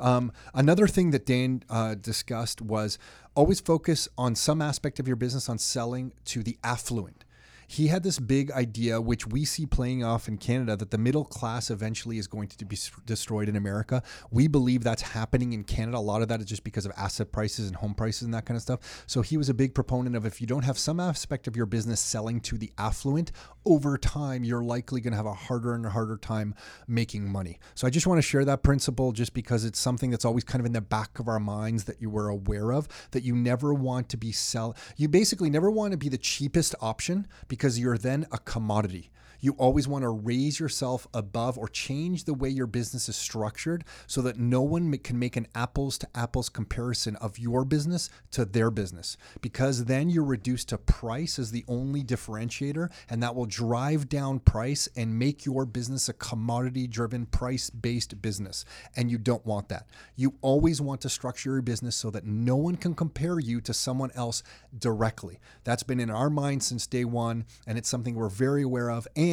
Um, 0.00 0.32
another 0.54 0.86
thing 0.86 1.01
that 1.10 1.26
Dan 1.26 1.62
uh, 1.68 1.94
discussed 1.94 2.62
was 2.62 2.98
always 3.34 3.60
focus 3.60 4.08
on 4.16 4.34
some 4.34 4.62
aspect 4.62 5.00
of 5.00 5.06
your 5.06 5.16
business 5.16 5.48
on 5.48 5.58
selling 5.58 6.12
to 6.26 6.42
the 6.42 6.56
affluent. 6.62 7.24
He 7.72 7.86
had 7.86 8.02
this 8.02 8.18
big 8.18 8.50
idea, 8.50 9.00
which 9.00 9.26
we 9.26 9.46
see 9.46 9.64
playing 9.64 10.04
off 10.04 10.28
in 10.28 10.36
Canada, 10.36 10.76
that 10.76 10.90
the 10.90 10.98
middle 10.98 11.24
class 11.24 11.70
eventually 11.70 12.18
is 12.18 12.26
going 12.26 12.48
to 12.48 12.64
be 12.66 12.76
destroyed 13.06 13.48
in 13.48 13.56
America. 13.56 14.02
We 14.30 14.46
believe 14.46 14.84
that's 14.84 15.00
happening 15.00 15.54
in 15.54 15.64
Canada. 15.64 15.96
A 15.96 16.00
lot 16.00 16.20
of 16.20 16.28
that 16.28 16.40
is 16.40 16.46
just 16.46 16.64
because 16.64 16.84
of 16.84 16.92
asset 16.98 17.32
prices 17.32 17.68
and 17.68 17.76
home 17.76 17.94
prices 17.94 18.22
and 18.22 18.34
that 18.34 18.44
kind 18.44 18.56
of 18.56 18.62
stuff. 18.62 19.04
So 19.06 19.22
he 19.22 19.38
was 19.38 19.48
a 19.48 19.54
big 19.54 19.74
proponent 19.74 20.16
of 20.16 20.26
if 20.26 20.38
you 20.38 20.46
don't 20.46 20.64
have 20.64 20.76
some 20.76 21.00
aspect 21.00 21.46
of 21.46 21.56
your 21.56 21.64
business 21.64 21.98
selling 21.98 22.40
to 22.40 22.58
the 22.58 22.70
affluent, 22.76 23.32
over 23.64 23.96
time, 23.96 24.44
you're 24.44 24.62
likely 24.62 25.00
going 25.00 25.12
to 25.12 25.16
have 25.16 25.24
a 25.24 25.32
harder 25.32 25.74
and 25.74 25.86
harder 25.86 26.18
time 26.18 26.54
making 26.86 27.30
money. 27.30 27.58
So 27.74 27.86
I 27.86 27.90
just 27.90 28.06
want 28.06 28.18
to 28.18 28.22
share 28.22 28.44
that 28.44 28.62
principle 28.62 29.12
just 29.12 29.32
because 29.32 29.64
it's 29.64 29.78
something 29.78 30.10
that's 30.10 30.24
always 30.24 30.44
kind 30.44 30.60
of 30.60 30.66
in 30.66 30.72
the 30.72 30.80
back 30.82 31.18
of 31.18 31.28
our 31.28 31.40
minds 31.40 31.84
that 31.84 32.02
you 32.02 32.10
were 32.10 32.28
aware 32.28 32.72
of, 32.72 32.86
that 33.12 33.22
you 33.22 33.34
never 33.34 33.72
want 33.72 34.10
to 34.10 34.18
be 34.18 34.30
sell. 34.30 34.76
You 34.96 35.08
basically 35.08 35.48
never 35.48 35.70
want 35.70 35.92
to 35.92 35.96
be 35.96 36.10
the 36.10 36.18
cheapest 36.18 36.74
option 36.80 37.26
because 37.48 37.61
you're 37.78 37.98
then 37.98 38.26
a 38.32 38.38
commodity. 38.38 39.10
You 39.42 39.54
always 39.58 39.88
want 39.88 40.02
to 40.02 40.08
raise 40.08 40.60
yourself 40.60 41.08
above 41.12 41.58
or 41.58 41.66
change 41.66 42.24
the 42.24 42.32
way 42.32 42.48
your 42.48 42.68
business 42.68 43.08
is 43.08 43.16
structured 43.16 43.84
so 44.06 44.22
that 44.22 44.38
no 44.38 44.62
one 44.62 44.96
can 44.98 45.18
make 45.18 45.36
an 45.36 45.48
apples 45.52 45.98
to 45.98 46.08
apples 46.14 46.48
comparison 46.48 47.16
of 47.16 47.40
your 47.40 47.64
business 47.64 48.08
to 48.30 48.44
their 48.44 48.70
business. 48.70 49.16
Because 49.40 49.86
then 49.86 50.08
you're 50.08 50.22
reduced 50.22 50.68
to 50.68 50.78
price 50.78 51.40
as 51.40 51.50
the 51.50 51.64
only 51.66 52.04
differentiator, 52.04 52.88
and 53.10 53.20
that 53.20 53.34
will 53.34 53.46
drive 53.46 54.08
down 54.08 54.38
price 54.38 54.88
and 54.94 55.18
make 55.18 55.44
your 55.44 55.66
business 55.66 56.08
a 56.08 56.12
commodity 56.12 56.86
driven, 56.86 57.26
price 57.26 57.68
based 57.68 58.22
business. 58.22 58.64
And 58.94 59.10
you 59.10 59.18
don't 59.18 59.44
want 59.44 59.68
that. 59.70 59.88
You 60.14 60.34
always 60.40 60.80
want 60.80 61.00
to 61.00 61.08
structure 61.08 61.50
your 61.50 61.62
business 61.62 61.96
so 61.96 62.10
that 62.10 62.24
no 62.24 62.54
one 62.54 62.76
can 62.76 62.94
compare 62.94 63.40
you 63.40 63.60
to 63.62 63.74
someone 63.74 64.12
else 64.14 64.44
directly. 64.78 65.40
That's 65.64 65.82
been 65.82 65.98
in 65.98 66.10
our 66.10 66.30
mind 66.30 66.62
since 66.62 66.86
day 66.86 67.04
one, 67.04 67.44
and 67.66 67.76
it's 67.76 67.88
something 67.88 68.14
we're 68.14 68.28
very 68.28 68.62
aware 68.62 68.88
of. 68.88 69.08
And 69.16 69.31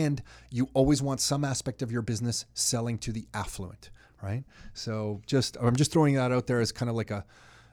you 0.49 0.69
always 0.73 1.01
want 1.01 1.19
some 1.19 1.43
aspect 1.43 1.81
of 1.81 1.91
your 1.91 2.01
business 2.01 2.45
selling 2.53 2.97
to 2.99 3.11
the 3.11 3.27
affluent, 3.33 3.89
right? 4.21 4.43
So 4.73 5.21
just 5.25 5.57
I'm 5.61 5.75
just 5.75 5.91
throwing 5.91 6.15
that 6.15 6.31
out 6.31 6.47
there 6.47 6.59
as 6.59 6.71
kind 6.71 6.89
of 6.89 6.95
like 6.95 7.11
a, 7.11 7.25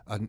a 0.07 0.21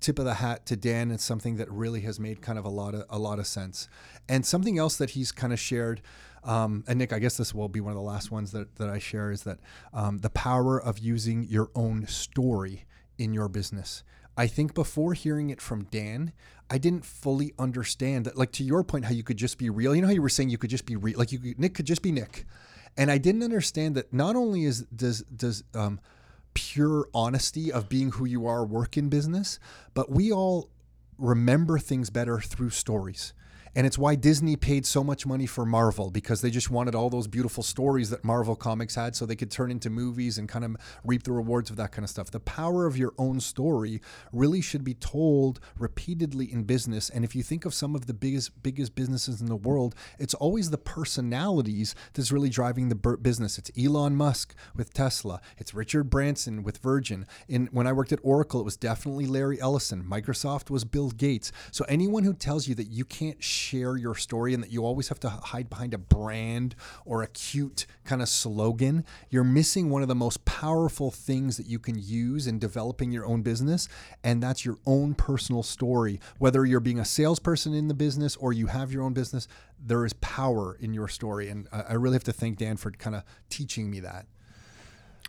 tip 0.00 0.18
of 0.18 0.24
the 0.24 0.34
hat 0.34 0.66
to 0.66 0.76
Dan. 0.76 1.10
It's 1.10 1.24
something 1.24 1.56
that 1.56 1.70
really 1.70 2.00
has 2.02 2.18
made 2.18 2.40
kind 2.40 2.58
of 2.58 2.64
a 2.64 2.68
lot 2.68 2.94
of 2.94 3.04
a 3.10 3.18
lot 3.18 3.38
of 3.38 3.46
sense. 3.46 3.88
And 4.28 4.44
something 4.44 4.78
else 4.78 4.96
that 4.96 5.10
he's 5.10 5.32
kind 5.32 5.52
of 5.52 5.60
shared. 5.60 6.00
Um, 6.42 6.84
and 6.88 6.98
Nick, 6.98 7.12
I 7.12 7.18
guess 7.18 7.36
this 7.36 7.54
will 7.54 7.68
be 7.68 7.80
one 7.80 7.90
of 7.90 7.96
the 7.96 8.02
last 8.02 8.30
ones 8.30 8.52
that, 8.52 8.76
that 8.76 8.88
I 8.88 8.98
share 8.98 9.30
is 9.30 9.42
that 9.42 9.58
um, 9.92 10.18
the 10.18 10.30
power 10.30 10.80
of 10.80 10.98
using 10.98 11.42
your 11.42 11.70
own 11.74 12.06
story 12.06 12.86
in 13.18 13.34
your 13.34 13.48
business. 13.48 14.02
I 14.38 14.46
think 14.46 14.72
before 14.72 15.12
hearing 15.12 15.50
it 15.50 15.60
from 15.60 15.84
Dan, 15.84 16.32
I 16.70 16.78
didn't 16.78 17.04
fully 17.04 17.52
understand 17.58 18.26
that. 18.26 18.38
Like 18.38 18.52
to 18.52 18.64
your 18.64 18.84
point, 18.84 19.04
how 19.04 19.10
you 19.10 19.24
could 19.24 19.36
just 19.36 19.58
be 19.58 19.68
real. 19.68 19.94
You 19.94 20.02
know 20.02 20.08
how 20.08 20.14
you 20.14 20.22
were 20.22 20.28
saying 20.28 20.50
you 20.50 20.58
could 20.58 20.70
just 20.70 20.86
be 20.86 20.96
real, 20.96 21.18
like 21.18 21.32
you 21.32 21.38
could, 21.38 21.58
Nick 21.58 21.74
could 21.74 21.86
just 21.86 22.02
be 22.02 22.12
Nick, 22.12 22.46
and 22.96 23.10
I 23.10 23.18
didn't 23.18 23.42
understand 23.42 23.96
that. 23.96 24.12
Not 24.12 24.36
only 24.36 24.64
is 24.64 24.82
does 24.84 25.22
does 25.22 25.64
um, 25.74 26.00
pure 26.54 27.08
honesty 27.12 27.72
of 27.72 27.88
being 27.88 28.12
who 28.12 28.24
you 28.24 28.46
are 28.46 28.64
work 28.64 28.96
in 28.96 29.08
business, 29.08 29.58
but 29.94 30.10
we 30.10 30.32
all 30.32 30.70
remember 31.18 31.78
things 31.78 32.08
better 32.08 32.40
through 32.40 32.70
stories. 32.70 33.32
And 33.74 33.86
it's 33.86 33.98
why 33.98 34.16
Disney 34.16 34.56
paid 34.56 34.84
so 34.84 35.04
much 35.04 35.26
money 35.26 35.46
for 35.46 35.64
Marvel 35.64 36.10
because 36.10 36.40
they 36.40 36.50
just 36.50 36.70
wanted 36.70 36.94
all 36.94 37.08
those 37.08 37.28
beautiful 37.28 37.62
stories 37.62 38.10
that 38.10 38.24
Marvel 38.24 38.56
Comics 38.56 38.96
had 38.96 39.14
so 39.14 39.24
they 39.24 39.36
could 39.36 39.50
turn 39.50 39.70
into 39.70 39.88
movies 39.88 40.38
and 40.38 40.48
kind 40.48 40.64
of 40.64 40.76
reap 41.04 41.22
the 41.22 41.32
rewards 41.32 41.70
of 41.70 41.76
that 41.76 41.92
kind 41.92 42.02
of 42.04 42.10
stuff. 42.10 42.30
The 42.30 42.40
power 42.40 42.86
of 42.86 42.96
your 42.96 43.12
own 43.16 43.38
story 43.38 44.00
really 44.32 44.60
should 44.60 44.82
be 44.82 44.94
told 44.94 45.60
repeatedly 45.78 46.52
in 46.52 46.64
business. 46.64 47.10
And 47.10 47.24
if 47.24 47.36
you 47.36 47.42
think 47.42 47.64
of 47.64 47.72
some 47.72 47.94
of 47.94 48.06
the 48.06 48.14
biggest 48.14 48.60
biggest 48.62 48.94
businesses 48.94 49.40
in 49.40 49.46
the 49.46 49.56
world, 49.56 49.94
it's 50.18 50.34
always 50.34 50.70
the 50.70 50.78
personalities 50.78 51.94
that's 52.14 52.32
really 52.32 52.48
driving 52.48 52.88
the 52.88 53.16
business. 53.16 53.56
It's 53.56 53.70
Elon 53.78 54.16
Musk 54.16 54.54
with 54.74 54.92
Tesla. 54.92 55.40
It's 55.58 55.74
Richard 55.74 56.10
Branson 56.10 56.64
with 56.64 56.78
Virgin. 56.78 57.26
In 57.48 57.68
when 57.70 57.86
I 57.86 57.92
worked 57.92 58.12
at 58.12 58.18
Oracle, 58.22 58.60
it 58.60 58.64
was 58.64 58.76
definitely 58.76 59.26
Larry 59.26 59.60
Ellison. 59.60 60.02
Microsoft 60.02 60.70
was 60.70 60.84
Bill 60.84 61.10
Gates. 61.10 61.52
So 61.70 61.84
anyone 61.88 62.24
who 62.24 62.34
tells 62.34 62.66
you 62.66 62.74
that 62.74 62.88
you 62.88 63.04
can't 63.04 63.42
share 63.60 63.96
your 63.96 64.14
story 64.14 64.54
and 64.54 64.62
that 64.62 64.72
you 64.72 64.84
always 64.84 65.08
have 65.08 65.20
to 65.20 65.28
hide 65.28 65.68
behind 65.68 65.92
a 65.92 65.98
brand 65.98 66.74
or 67.04 67.22
a 67.22 67.26
cute 67.26 67.86
kind 68.04 68.22
of 68.22 68.28
slogan, 68.28 69.04
you're 69.28 69.44
missing 69.44 69.90
one 69.90 70.02
of 70.02 70.08
the 70.08 70.14
most 70.14 70.44
powerful 70.44 71.10
things 71.10 71.56
that 71.56 71.66
you 71.66 71.78
can 71.78 71.96
use 71.98 72.46
in 72.46 72.58
developing 72.58 73.12
your 73.12 73.26
own 73.26 73.42
business, 73.42 73.88
and 74.24 74.42
that's 74.42 74.64
your 74.64 74.78
own 74.86 75.14
personal 75.14 75.62
story. 75.62 76.20
Whether 76.38 76.64
you're 76.64 76.80
being 76.80 76.98
a 76.98 77.04
salesperson 77.04 77.74
in 77.74 77.88
the 77.88 77.94
business 77.94 78.36
or 78.36 78.52
you 78.52 78.66
have 78.66 78.92
your 78.92 79.02
own 79.02 79.12
business, 79.12 79.46
there 79.78 80.04
is 80.04 80.12
power 80.14 80.76
in 80.80 80.94
your 80.94 81.08
story, 81.08 81.48
and 81.48 81.68
I 81.72 81.94
really 81.94 82.14
have 82.14 82.24
to 82.24 82.32
thank 82.32 82.58
Dan 82.58 82.76
for 82.76 82.90
kind 82.90 83.16
of 83.16 83.24
teaching 83.48 83.90
me 83.90 84.00
that. 84.00 84.26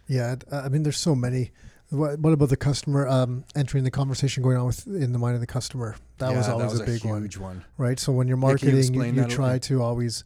Yeah, 0.08 0.36
I 0.52 0.70
mean, 0.70 0.84
there's 0.84 0.98
so 0.98 1.16
many. 1.16 1.52
What, 1.92 2.20
what 2.20 2.32
about 2.32 2.48
the 2.48 2.56
customer 2.58 3.06
um, 3.06 3.44
entering 3.54 3.84
the 3.84 3.92
conversation 3.92 4.42
going 4.42 4.56
on 4.56 4.66
with 4.66 4.88
in 4.88 5.12
the 5.12 5.20
mind 5.20 5.36
of 5.36 5.42
the 5.42 5.48
customer? 5.48 5.98
That 6.20 6.34
was 6.34 6.48
Yeah, 6.48 6.54
always 6.54 6.80
a 6.80 6.86
big 6.86 7.04
one, 7.04 7.22
huge 7.24 7.38
one. 7.38 7.66
right? 7.78 8.00
So 8.00 8.14
when 8.14 8.30
you're 8.30 8.38
Yeah, 8.38 8.42
you 8.42 8.48
marketing, 8.48 8.94
you, 8.94 9.04
you 9.04 9.28
try 9.28 9.60
to 9.60 9.82
always, 9.82 10.24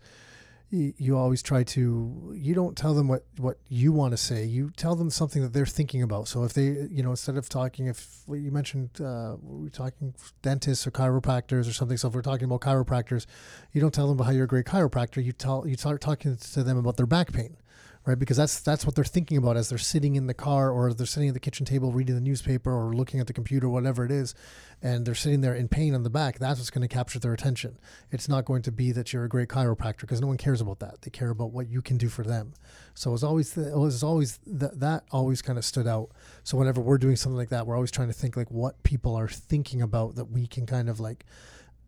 you, 0.70 0.94
you 0.98 1.18
always 1.18 1.42
try 1.42 1.64
to. 1.64 2.34
You 2.36 2.54
don't 2.54 2.78
tell 2.78 2.94
them 2.94 3.08
what 3.08 3.26
what 3.38 3.58
you 3.68 3.92
want 3.92 4.12
to 4.12 4.18
say. 4.18 4.46
You 4.46 4.72
tell 4.78 4.96
them 4.96 5.10
something 5.10 5.42
that 5.42 5.54
they're 5.54 5.66
thinking 5.66 6.04
about. 6.04 6.28
So 6.28 6.44
if 6.44 6.54
they, 6.54 6.66
you 6.66 7.02
know, 7.02 7.10
instead 7.10 7.36
of 7.36 7.50
talking, 7.50 7.88
if 7.88 8.22
you 8.28 8.52
mentioned 8.52 9.02
uh, 9.02 9.38
we're 9.42 9.70
talking 9.70 10.14
dentists 10.44 10.86
or 10.86 10.92
chiropractors 10.92 11.68
or 11.68 11.74
something. 11.74 11.98
So 11.98 12.10
if 12.10 12.14
we're 12.14 12.22
talking 12.22 12.46
about 12.46 12.62
chiropractors, 12.62 13.26
you 13.72 13.82
don't 13.82 13.94
tell 13.94 14.06
them 14.08 14.18
about 14.18 14.26
how 14.26 14.32
you're 14.34 14.44
a 14.46 14.48
great 14.48 14.66
chiropractor. 14.66 15.24
You 15.24 15.32
tell 15.32 15.68
you 15.68 15.78
start 15.78 16.00
talking 16.00 16.38
to 16.38 16.64
them 16.64 16.78
about 16.78 16.98
their 16.98 17.08
back 17.08 17.34
pain 17.34 17.58
right? 18.06 18.20
Because 18.20 18.38
that's 18.38 18.60
that's 18.60 18.86
what 18.86 18.96
they're 18.96 19.04
thinking 19.04 19.38
about 19.38 19.58
as 19.58 19.70
they're 19.70 19.78
sitting 19.78 20.16
in 20.16 20.28
the 20.28 20.34
car 20.34 20.70
or 20.70 20.94
they're 20.94 21.06
sitting 21.06 21.30
at 21.30 21.34
the 21.34 21.40
kitchen 21.40 21.66
table 21.66 21.92
reading 21.92 22.16
the 22.16 22.22
newspaper 22.22 22.72
or 22.72 22.94
looking 22.94 23.20
at 23.20 23.28
the 23.28 23.34
computer, 23.34 23.68
whatever 23.68 24.06
it 24.06 24.12
is, 24.12 24.36
and 24.82 25.06
they're 25.06 25.16
sitting 25.16 25.42
there 25.42 25.56
in 25.56 25.68
pain 25.68 25.96
on 25.96 26.04
the 26.04 26.10
back. 26.10 26.38
That's 26.38 26.60
what's 26.60 26.70
going 26.70 26.88
to 26.88 26.94
capture 26.94 27.20
their 27.20 27.34
attention. 27.34 27.80
It's 28.12 28.30
not 28.30 28.46
going 28.46 28.62
to 28.64 28.72
be 28.72 28.92
that 28.92 29.12
you're 29.12 29.26
a 29.26 29.30
great 29.30 29.50
chiropractor 29.50 30.02
because 30.02 30.22
no 30.22 30.28
one 30.28 30.38
cares 30.38 30.62
about 30.62 30.80
that. 30.80 31.02
They 31.02 31.10
care 31.10 31.32
about 31.32 31.52
what 31.52 31.68
you 31.68 31.82
can 31.82 31.98
do 31.98 32.08
for 32.08 32.24
them. 32.24 32.54
So 32.94 33.14
it's 33.14 33.24
always 33.24 33.58
it 33.58 33.76
was 33.76 34.04
always 34.04 34.40
that 34.46 34.80
that 34.80 35.04
always 35.12 35.42
kind 35.42 35.58
of 35.58 35.66
stood 35.66 35.88
out. 35.88 36.12
So 36.44 36.58
whenever 36.58 36.82
we're 36.82 37.00
doing 37.00 37.16
something 37.16 37.38
like 37.38 37.50
that, 37.50 37.66
we're 37.66 37.76
always 37.76 37.92
trying 37.92 38.08
to 38.08 38.14
think 38.14 38.38
like 38.38 38.52
what 38.52 38.82
people 38.84 39.16
are 39.16 39.28
thinking 39.28 39.82
about 39.82 40.16
that 40.16 40.26
we 40.26 40.46
can 40.46 40.66
kind 40.66 40.90
of 40.90 41.00
like 41.00 41.26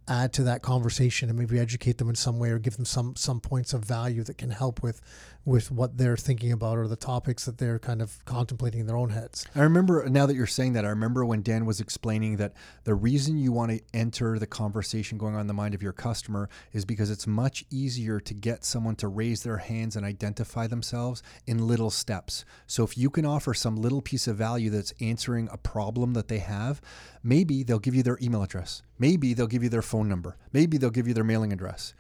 add 0.08 0.32
to 0.34 0.44
that 0.44 0.62
conversation 0.62 1.30
and 1.30 1.38
maybe 1.38 1.60
educate 1.60 1.98
them 1.98 2.10
in 2.10 2.16
some 2.16 2.40
way 2.40 2.50
or 2.50 2.60
give 2.60 2.78
them 2.78 2.86
some 2.86 3.16
some 3.16 3.40
points 3.40 3.74
of 3.74 3.84
value 3.84 4.24
that 4.24 4.38
can 4.38 4.50
help 4.50 4.82
with 4.82 5.02
with 5.48 5.72
what 5.72 5.98
they're 5.98 6.18
thinking 6.18 6.52
about 6.52 6.78
or 6.78 6.90
the 6.90 6.98
topics 6.98 7.46
that 7.46 7.58
they're 7.58 7.80
kind 7.80 8.02
of 8.02 8.24
contemplating 8.26 8.82
in 8.82 8.86
their 8.86 8.98
own 8.98 9.12
heads. 9.12 9.48
I 9.56 9.62
remember 9.62 10.06
now 10.10 10.26
that 10.26 10.36
you're 10.36 10.46
saying 10.46 10.74
that, 10.74 10.84
I 10.84 10.90
remember 10.90 11.24
when 11.24 11.42
Dan 11.42 11.66
was 11.66 11.80
explaining 11.80 12.36
that 12.36 12.52
the 12.84 12.94
reason 12.94 13.38
you 13.38 13.54
want 13.54 13.72
to 13.72 13.82
enter 13.94 14.38
the 14.40 14.46
conversation 14.46 15.18
going 15.18 15.36
on 15.36 15.42
in 15.42 15.48
the 15.48 15.54
mind 15.54 15.74
of 15.74 15.82
your 15.82 15.94
customer 15.94 16.50
is 16.74 16.84
because 16.84 17.10
it's 17.10 17.26
much 17.26 17.64
easier 17.72 18.20
to 18.20 18.34
get 18.34 18.66
someone 18.66 18.98
to 18.98 19.08
raise 19.08 19.44
their 19.44 19.56
hands 19.56 19.96
and 19.96 20.06
identify 20.06 20.68
themselves 20.68 21.24
in 21.46 21.66
little 21.66 21.92
steps. 21.92 22.44
So 22.66 22.84
if 22.84 22.98
you 22.98 23.10
can 23.10 23.26
offer 23.26 23.54
some 23.54 23.78
little 23.78 24.02
piece 24.02 24.28
of 24.28 24.36
value 24.36 24.70
that's 24.70 24.94
answering 25.00 25.48
a 25.50 25.58
problem 25.58 26.12
that 26.16 26.28
they 26.28 26.40
have, 26.40 26.82
maybe 27.24 27.64
they'll 27.64 27.80
give 27.80 27.96
you 27.96 28.04
their 28.04 28.18
email 28.22 28.44
address. 28.44 28.82
Maybe 29.00 29.34
they'll 29.34 29.48
give 29.48 29.64
you 29.64 29.70
their 29.70 29.82
phone 29.82 30.10
number. 30.10 30.36
Maybe 30.52 30.78
they'll 30.78 30.90
give 30.90 31.08
you 31.08 31.14
their 31.14 31.24
mailing 31.24 31.54
address. 31.54 31.94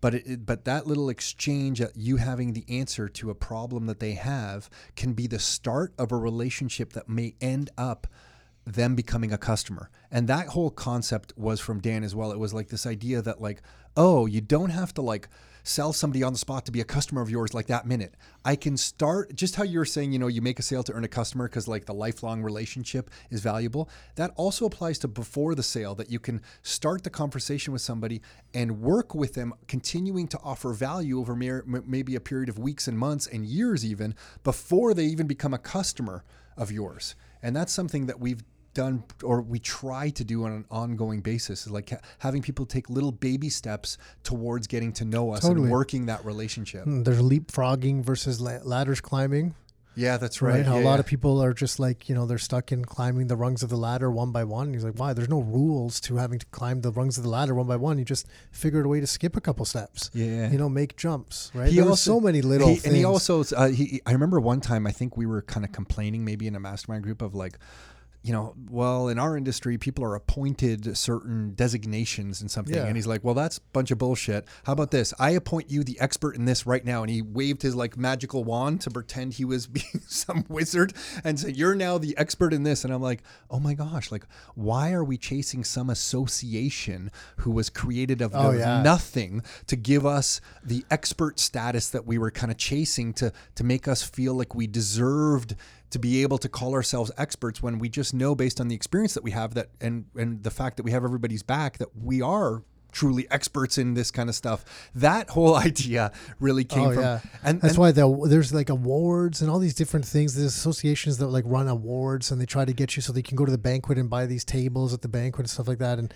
But 0.00 0.14
it, 0.14 0.46
but 0.46 0.64
that 0.64 0.86
little 0.86 1.08
exchange, 1.08 1.80
uh, 1.80 1.88
you 1.94 2.16
having 2.16 2.52
the 2.52 2.64
answer 2.68 3.08
to 3.08 3.30
a 3.30 3.34
problem 3.34 3.86
that 3.86 4.00
they 4.00 4.12
have, 4.12 4.70
can 4.96 5.12
be 5.12 5.26
the 5.26 5.38
start 5.38 5.92
of 5.98 6.12
a 6.12 6.16
relationship 6.16 6.92
that 6.92 7.08
may 7.08 7.34
end 7.40 7.70
up 7.76 8.06
them 8.64 8.94
becoming 8.94 9.32
a 9.32 9.38
customer. 9.38 9.90
And 10.10 10.28
that 10.28 10.48
whole 10.48 10.70
concept 10.70 11.32
was 11.36 11.60
from 11.60 11.80
Dan 11.80 12.04
as 12.04 12.14
well. 12.14 12.32
It 12.32 12.38
was 12.38 12.54
like 12.54 12.68
this 12.68 12.86
idea 12.86 13.22
that 13.22 13.40
like, 13.40 13.62
oh, 13.96 14.26
you 14.26 14.40
don't 14.40 14.70
have 14.70 14.92
to 14.94 15.02
like 15.02 15.28
sell 15.62 15.92
somebody 15.92 16.22
on 16.22 16.32
the 16.32 16.38
spot 16.38 16.66
to 16.66 16.72
be 16.72 16.80
a 16.80 16.84
customer 16.84 17.20
of 17.20 17.30
yours 17.30 17.54
like 17.54 17.66
that 17.66 17.86
minute. 17.86 18.14
I 18.44 18.56
can 18.56 18.76
start 18.76 19.34
just 19.34 19.56
how 19.56 19.64
you're 19.64 19.84
saying, 19.84 20.12
you 20.12 20.18
know, 20.18 20.26
you 20.26 20.40
make 20.40 20.58
a 20.58 20.62
sale 20.62 20.82
to 20.84 20.92
earn 20.92 21.04
a 21.04 21.08
customer 21.08 21.48
because 21.48 21.68
like 21.68 21.84
the 21.84 21.94
lifelong 21.94 22.42
relationship 22.42 23.10
is 23.30 23.40
valuable. 23.40 23.90
That 24.16 24.32
also 24.36 24.66
applies 24.66 24.98
to 25.00 25.08
before 25.08 25.54
the 25.54 25.62
sale 25.62 25.94
that 25.96 26.10
you 26.10 26.18
can 26.18 26.40
start 26.62 27.04
the 27.04 27.10
conversation 27.10 27.72
with 27.72 27.82
somebody 27.82 28.22
and 28.54 28.80
work 28.80 29.14
with 29.14 29.34
them, 29.34 29.54
continuing 29.66 30.28
to 30.28 30.38
offer 30.42 30.72
value 30.72 31.18
over 31.20 31.34
maybe 31.36 32.14
a 32.14 32.20
period 32.20 32.48
of 32.48 32.58
weeks 32.58 32.88
and 32.88 32.98
months 32.98 33.26
and 33.26 33.44
years 33.46 33.84
even 33.84 34.14
before 34.44 34.94
they 34.94 35.04
even 35.04 35.26
become 35.26 35.54
a 35.54 35.58
customer 35.58 36.24
of 36.56 36.72
yours. 36.72 37.14
And 37.42 37.54
that's 37.54 37.72
something 37.72 38.06
that 38.06 38.18
we've 38.18 38.42
done 38.82 39.02
or 39.22 39.36
we 39.54 39.58
try 39.58 40.04
to 40.18 40.24
do 40.32 40.36
on 40.46 40.52
an 40.52 40.64
ongoing 40.70 41.20
basis 41.20 41.66
is 41.66 41.70
like 41.78 41.90
ha- 41.90 42.02
having 42.26 42.42
people 42.48 42.64
take 42.66 42.88
little 42.88 43.12
baby 43.28 43.48
steps 43.60 43.98
towards 44.30 44.64
getting 44.74 44.92
to 45.00 45.04
know 45.04 45.24
us 45.34 45.40
Totally. 45.40 45.62
and 45.62 45.70
working 45.78 46.06
that 46.06 46.24
relationship. 46.32 46.84
Hmm, 46.84 47.02
There's 47.04 47.20
leapfrogging 47.20 48.04
versus 48.10 48.40
la- 48.40 48.62
ladders 48.62 49.00
climbing. 49.00 49.54
Yeah, 49.96 50.16
that's 50.16 50.40
right? 50.40 50.58
right. 50.58 50.66
How 50.66 50.76
Yeah, 50.76 50.84
a 50.84 50.90
lot 50.90 50.94
yeah. 50.94 51.00
of 51.00 51.06
people 51.06 51.42
are 51.42 51.52
just 51.52 51.80
like, 51.80 52.08
you 52.08 52.14
know, 52.14 52.24
they're 52.24 52.38
stuck 52.50 52.70
in 52.70 52.84
climbing 52.84 53.26
the 53.26 53.34
rungs 53.44 53.64
of 53.64 53.68
the 53.68 53.76
ladder 53.88 54.08
one 54.12 54.30
by 54.30 54.44
one. 54.44 54.66
And 54.66 54.74
he's 54.76 54.84
like, 54.84 54.96
why? 54.96 55.12
There's 55.12 55.28
no 55.28 55.40
rules 55.40 55.98
to 56.02 56.14
having 56.22 56.38
to 56.38 56.46
climb 56.58 56.82
the 56.82 56.92
rungs 56.92 57.18
of 57.18 57.24
the 57.24 57.30
ladder 57.30 57.52
one 57.52 57.66
by 57.66 57.74
one. 57.74 57.98
You 57.98 58.04
just 58.04 58.24
figure 58.52 58.78
out 58.78 58.86
a 58.86 58.88
way 58.88 59.00
to 59.00 59.08
skip 59.08 59.34
a 59.36 59.40
couple 59.40 59.64
steps. 59.64 60.08
Yeah. 60.14 60.50
You 60.52 60.58
know, 60.62 60.68
make 60.68 60.96
jumps, 60.96 61.50
right? 61.52 61.68
He 61.68 61.76
There 61.80 61.88
also- 61.88 62.12
so 62.12 62.20
many 62.20 62.42
little 62.42 62.68
He- 62.68 62.74
things. 62.76 62.86
and 62.86 62.94
he 62.96 63.02
also 63.04 63.42
uh, 63.56 63.68
he 63.78 64.00
I 64.06 64.12
remember 64.12 64.38
one 64.38 64.60
time 64.60 64.86
I 64.86 64.92
think 64.92 65.16
we 65.16 65.26
were 65.26 65.42
kind 65.42 65.64
of 65.66 65.72
complaining 65.72 66.24
maybe 66.24 66.46
in 66.46 66.54
a 66.54 66.60
mastermind 66.60 67.02
group 67.02 67.20
of 67.20 67.34
like 67.34 67.58
you 68.28 68.34
know 68.34 68.54
well 68.70 69.08
in 69.08 69.18
our 69.18 69.36
industry 69.38 69.78
people 69.78 70.04
are 70.04 70.14
appointed 70.14 70.96
certain 70.96 71.54
designations 71.54 72.42
and 72.42 72.50
something. 72.50 72.74
Yeah. 72.76 72.84
and 72.84 72.94
he's 72.94 73.06
like 73.06 73.24
well 73.24 73.34
that's 73.34 73.56
a 73.56 73.60
bunch 73.72 73.90
of 73.90 73.96
bullshit. 73.98 74.46
How 74.64 74.74
about 74.74 74.90
this? 74.90 75.14
I 75.18 75.30
appoint 75.30 75.70
you 75.70 75.82
the 75.82 75.98
expert 75.98 76.36
in 76.36 76.44
this 76.44 76.66
right 76.66 76.84
now. 76.84 77.02
And 77.02 77.10
he 77.10 77.22
waved 77.22 77.62
his 77.62 77.74
like 77.74 77.96
magical 77.96 78.44
wand 78.44 78.82
to 78.82 78.90
pretend 78.90 79.32
he 79.32 79.46
was 79.46 79.66
being 79.78 80.02
some 80.06 80.44
wizard 80.48 80.92
and 81.24 81.40
said 81.40 81.56
you're 81.56 81.74
now 81.74 81.96
the 81.96 82.14
expert 82.18 82.52
in 82.52 82.64
this. 82.64 82.84
And 82.84 82.92
I'm 82.92 83.00
like 83.02 83.22
oh 83.50 83.58
my 83.60 83.72
gosh 83.74 84.12
like 84.12 84.26
why 84.54 84.92
are 84.92 85.04
we 85.04 85.16
chasing 85.16 85.64
some 85.64 85.88
association 85.88 87.10
who 87.38 87.50
was 87.50 87.70
created 87.70 88.20
of 88.20 88.34
Oh, 88.34 88.50
yeah. 88.52 88.82
nothing 88.82 89.42
to 89.68 89.74
give 89.76 90.04
us 90.04 90.40
the 90.62 90.84
expert 90.90 91.40
status 91.40 91.88
that 91.90 92.06
we 92.06 92.18
were 92.18 92.30
kind 92.30 92.50
of 92.52 92.58
chasing 92.58 93.12
to 93.14 93.32
to 93.54 93.64
make 93.64 93.88
us 93.88 94.02
feel 94.02 94.34
like 94.34 94.54
we 94.54 94.66
deserved 94.66 95.56
to 95.90 95.98
be 95.98 96.22
able 96.22 96.38
to 96.38 96.48
call 96.48 96.74
ourselves 96.74 97.10
experts 97.16 97.62
when 97.62 97.78
we 97.78 97.88
just 97.88 98.12
know 98.14 98.34
based 98.34 98.60
on 98.60 98.68
the 98.68 98.74
experience 98.74 99.14
that 99.14 99.22
we 99.24 99.30
have 99.30 99.54
that 99.54 99.70
and 99.80 100.04
and 100.16 100.42
the 100.42 100.50
fact 100.50 100.76
that 100.76 100.82
we 100.82 100.90
have 100.90 101.04
everybody's 101.04 101.42
back 101.42 101.78
that 101.78 101.88
we 101.96 102.20
are 102.22 102.62
truly 102.90 103.26
experts 103.30 103.76
in 103.76 103.92
this 103.92 104.10
kind 104.10 104.30
of 104.30 104.34
stuff 104.34 104.64
that 104.94 105.28
whole 105.30 105.54
idea 105.70 106.10
really 106.40 106.64
came 106.64 106.86
Oh 106.88 106.92
from 106.94 107.02
yeah, 107.02 107.20
and 107.44 107.60
that's 107.60 107.74
and- 107.74 107.78
why 107.80 107.92
the, 107.92 108.26
there's 108.26 108.52
like 108.52 108.70
awards 108.70 109.42
and 109.42 109.50
all 109.50 109.58
these 109.58 109.74
different 109.74 110.06
things. 110.06 110.34
There's 110.34 110.56
associations 110.56 111.18
that 111.18 111.26
like 111.28 111.44
run 111.46 111.68
awards 111.68 112.30
and 112.30 112.40
they 112.40 112.46
try 112.46 112.64
to 112.64 112.72
get 112.72 112.96
you 112.96 113.02
so 113.02 113.12
they 113.12 113.22
can 113.22 113.36
go 113.36 113.44
to 113.44 113.52
the 113.52 113.58
banquet 113.58 113.98
and 113.98 114.08
buy 114.08 114.24
these 114.26 114.44
tables 114.44 114.94
at 114.94 115.02
the 115.02 115.08
banquet 115.08 115.40
and 115.40 115.50
stuff 115.50 115.68
like 115.68 115.78
that. 115.78 115.98
And 115.98 116.12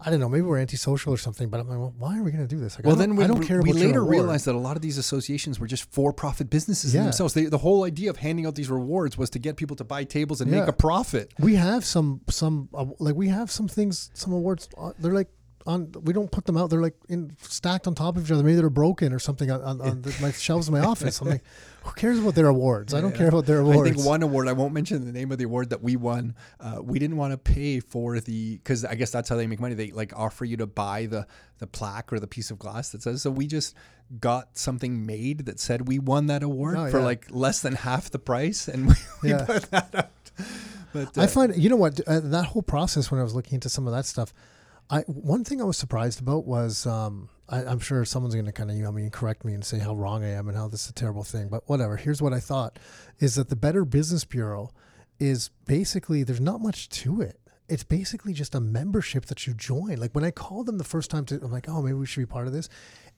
I 0.00 0.10
don't 0.10 0.20
know, 0.20 0.28
maybe 0.28 0.42
we're 0.42 0.58
antisocial 0.58 1.12
or 1.14 1.16
something. 1.16 1.48
But 1.48 1.60
I'm 1.60 1.68
like, 1.68 1.78
well, 1.78 1.94
why 1.96 2.18
are 2.18 2.22
we 2.22 2.30
going 2.30 2.46
to 2.46 2.52
do 2.54 2.60
this? 2.60 2.76
Like, 2.76 2.84
Well, 2.84 2.94
I 2.94 2.98
don't, 2.98 3.08
then 3.10 3.16
we, 3.16 3.24
I 3.24 3.26
don't 3.26 3.42
care 3.42 3.62
we 3.62 3.72
later 3.72 4.04
realized 4.04 4.44
that 4.46 4.54
a 4.54 4.58
lot 4.58 4.76
of 4.76 4.82
these 4.82 4.98
associations 4.98 5.58
were 5.60 5.66
just 5.66 5.90
for-profit 5.92 6.50
businesses 6.50 6.94
in 6.94 7.00
Yeah. 7.00 7.04
themselves. 7.04 7.34
They, 7.34 7.44
the 7.46 7.58
whole 7.58 7.84
idea 7.84 8.10
of 8.10 8.16
handing 8.18 8.44
out 8.46 8.54
these 8.54 8.70
rewards 8.70 9.16
was 9.16 9.30
to 9.30 9.38
get 9.38 9.56
people 9.56 9.76
to 9.76 9.84
buy 9.84 10.04
tables 10.04 10.40
and 10.40 10.50
Yeah. 10.50 10.60
make 10.60 10.68
a 10.68 10.72
profit. 10.72 11.32
we 11.38 11.54
have 11.54 11.84
some 11.84 12.20
some 12.28 12.68
uh, 12.74 12.86
like 12.98 13.14
we 13.14 13.28
have 13.28 13.50
some 13.50 13.68
things 13.68 14.10
some 14.14 14.32
awards 14.32 14.68
uh, 14.76 14.92
they're 14.98 15.14
like 15.14 15.28
on 15.66 15.92
we 16.02 16.12
don't 16.12 16.30
put 16.30 16.44
them 16.44 16.56
out 16.56 16.68
they're 16.70 16.82
like 16.82 16.96
in 17.08 17.34
stacked 17.40 17.86
on 17.86 17.94
top 17.94 18.16
of 18.16 18.24
each 18.24 18.30
other 18.30 18.42
maybe 18.42 18.56
they're 18.56 18.68
broken 18.68 19.12
or 19.12 19.18
something 19.18 19.50
on, 19.50 19.62
on, 19.62 19.80
on 19.80 20.02
the, 20.02 20.14
my 20.20 20.30
shelves 20.32 20.68
in 20.68 20.74
my 20.74 20.80
office 20.80 21.20
i'm 21.22 21.28
like 21.28 21.42
who 21.84 21.92
cares 21.92 22.18
about 22.18 22.34
their 22.34 22.48
awards 22.48 22.92
i 22.94 23.00
don't 23.00 23.10
Yeah. 23.12 23.18
care 23.18 23.28
about 23.28 23.46
their 23.46 23.58
awards 23.60 23.90
I 23.90 23.94
think 23.94 24.06
one 24.06 24.22
award, 24.22 24.48
I 24.48 24.52
won't 24.52 24.72
mention 24.72 25.04
the 25.04 25.12
name 25.12 25.30
of 25.32 25.38
the 25.38 25.44
award 25.44 25.70
that 25.70 25.82
we 25.82 25.96
won. 25.96 26.34
Uh, 26.58 26.80
we 26.82 26.98
didn't 26.98 27.16
want 27.16 27.32
to 27.32 27.38
pay 27.38 27.80
for 27.80 28.18
the, 28.20 28.56
because 28.56 28.84
I 28.84 28.94
guess 28.94 29.10
that's 29.10 29.28
how 29.28 29.36
they 29.36 29.46
make 29.46 29.60
money. 29.60 29.74
They 29.74 29.90
like 29.90 30.12
offer 30.16 30.44
you 30.44 30.56
to 30.58 30.66
buy 30.66 31.06
the 31.06 31.26
the 31.58 31.66
plaque 31.66 32.12
or 32.12 32.18
the 32.18 32.26
piece 32.26 32.50
of 32.50 32.58
glass 32.58 32.88
that 32.90 33.02
says. 33.02 33.22
So 33.22 33.30
we 33.30 33.46
just 33.46 33.74
got 34.20 34.56
something 34.58 35.04
made 35.06 35.46
that 35.46 35.60
said 35.60 35.86
we 35.88 35.98
won 35.98 36.26
that 36.26 36.42
award 36.42 36.76
Oh, 36.76 36.90
for 36.90 36.98
yeah. 36.98 37.04
like 37.04 37.26
less 37.30 37.60
than 37.60 37.74
half 37.74 38.10
the 38.10 38.18
price, 38.18 38.66
and 38.68 38.88
we, 38.88 38.94
we 39.22 39.28
Yeah. 39.30 39.44
put 39.44 39.70
that 39.70 39.94
out. 39.94 40.10
But 40.92 41.16
I 41.18 41.24
uh, 41.24 41.26
find 41.26 41.56
you 41.56 41.68
know 41.68 41.76
what 41.76 42.00
uh, 42.06 42.20
that 42.20 42.46
whole 42.46 42.62
process 42.62 43.10
when 43.10 43.20
I 43.20 43.22
was 43.24 43.34
looking 43.34 43.54
into 43.54 43.68
some 43.68 43.86
of 43.86 43.92
that 43.92 44.06
stuff. 44.06 44.32
I 44.90 45.00
one 45.02 45.44
thing 45.44 45.60
I 45.60 45.64
was 45.64 45.76
surprised 45.76 46.20
about 46.20 46.46
was 46.46 46.86
um, 46.86 47.28
I, 47.48 47.64
I'm 47.64 47.78
sure 47.78 48.04
someone's 48.04 48.34
going 48.34 48.46
to 48.46 48.52
kind 48.52 48.70
of 48.70 48.76
you 48.76 48.82
know 48.82 48.88
I 48.88 48.92
mean 48.92 49.10
correct 49.10 49.44
me 49.44 49.54
and 49.54 49.64
say 49.64 49.78
how 49.78 49.94
wrong 49.94 50.24
I 50.24 50.30
am 50.30 50.48
and 50.48 50.56
how 50.56 50.68
this 50.68 50.84
is 50.84 50.90
a 50.90 50.94
terrible 50.94 51.24
thing, 51.24 51.48
but 51.48 51.68
whatever. 51.68 51.96
Here's 51.96 52.22
what 52.22 52.32
I 52.32 52.40
thought: 52.40 52.78
is 53.18 53.34
that 53.34 53.48
the 53.48 53.56
Better 53.56 53.84
Business 53.84 54.24
Bureau 54.24 54.72
is 55.20 55.50
basically 55.66 56.22
there's 56.22 56.40
not 56.40 56.60
much 56.60 56.88
to 56.88 57.20
it. 57.20 57.38
It's 57.68 57.84
basically 57.84 58.34
just 58.34 58.54
a 58.54 58.60
membership 58.60 59.26
that 59.26 59.46
you 59.46 59.54
join. 59.54 59.96
Like 59.96 60.14
when 60.14 60.24
I 60.24 60.30
called 60.30 60.66
them 60.66 60.76
the 60.76 60.84
first 60.84 61.10
time 61.10 61.24
to, 61.26 61.36
I'm 61.36 61.50
like, 61.50 61.68
oh, 61.68 61.80
maybe 61.80 61.94
we 61.94 62.04
should 62.04 62.20
be 62.20 62.26
part 62.26 62.46
of 62.46 62.52
this. 62.52 62.68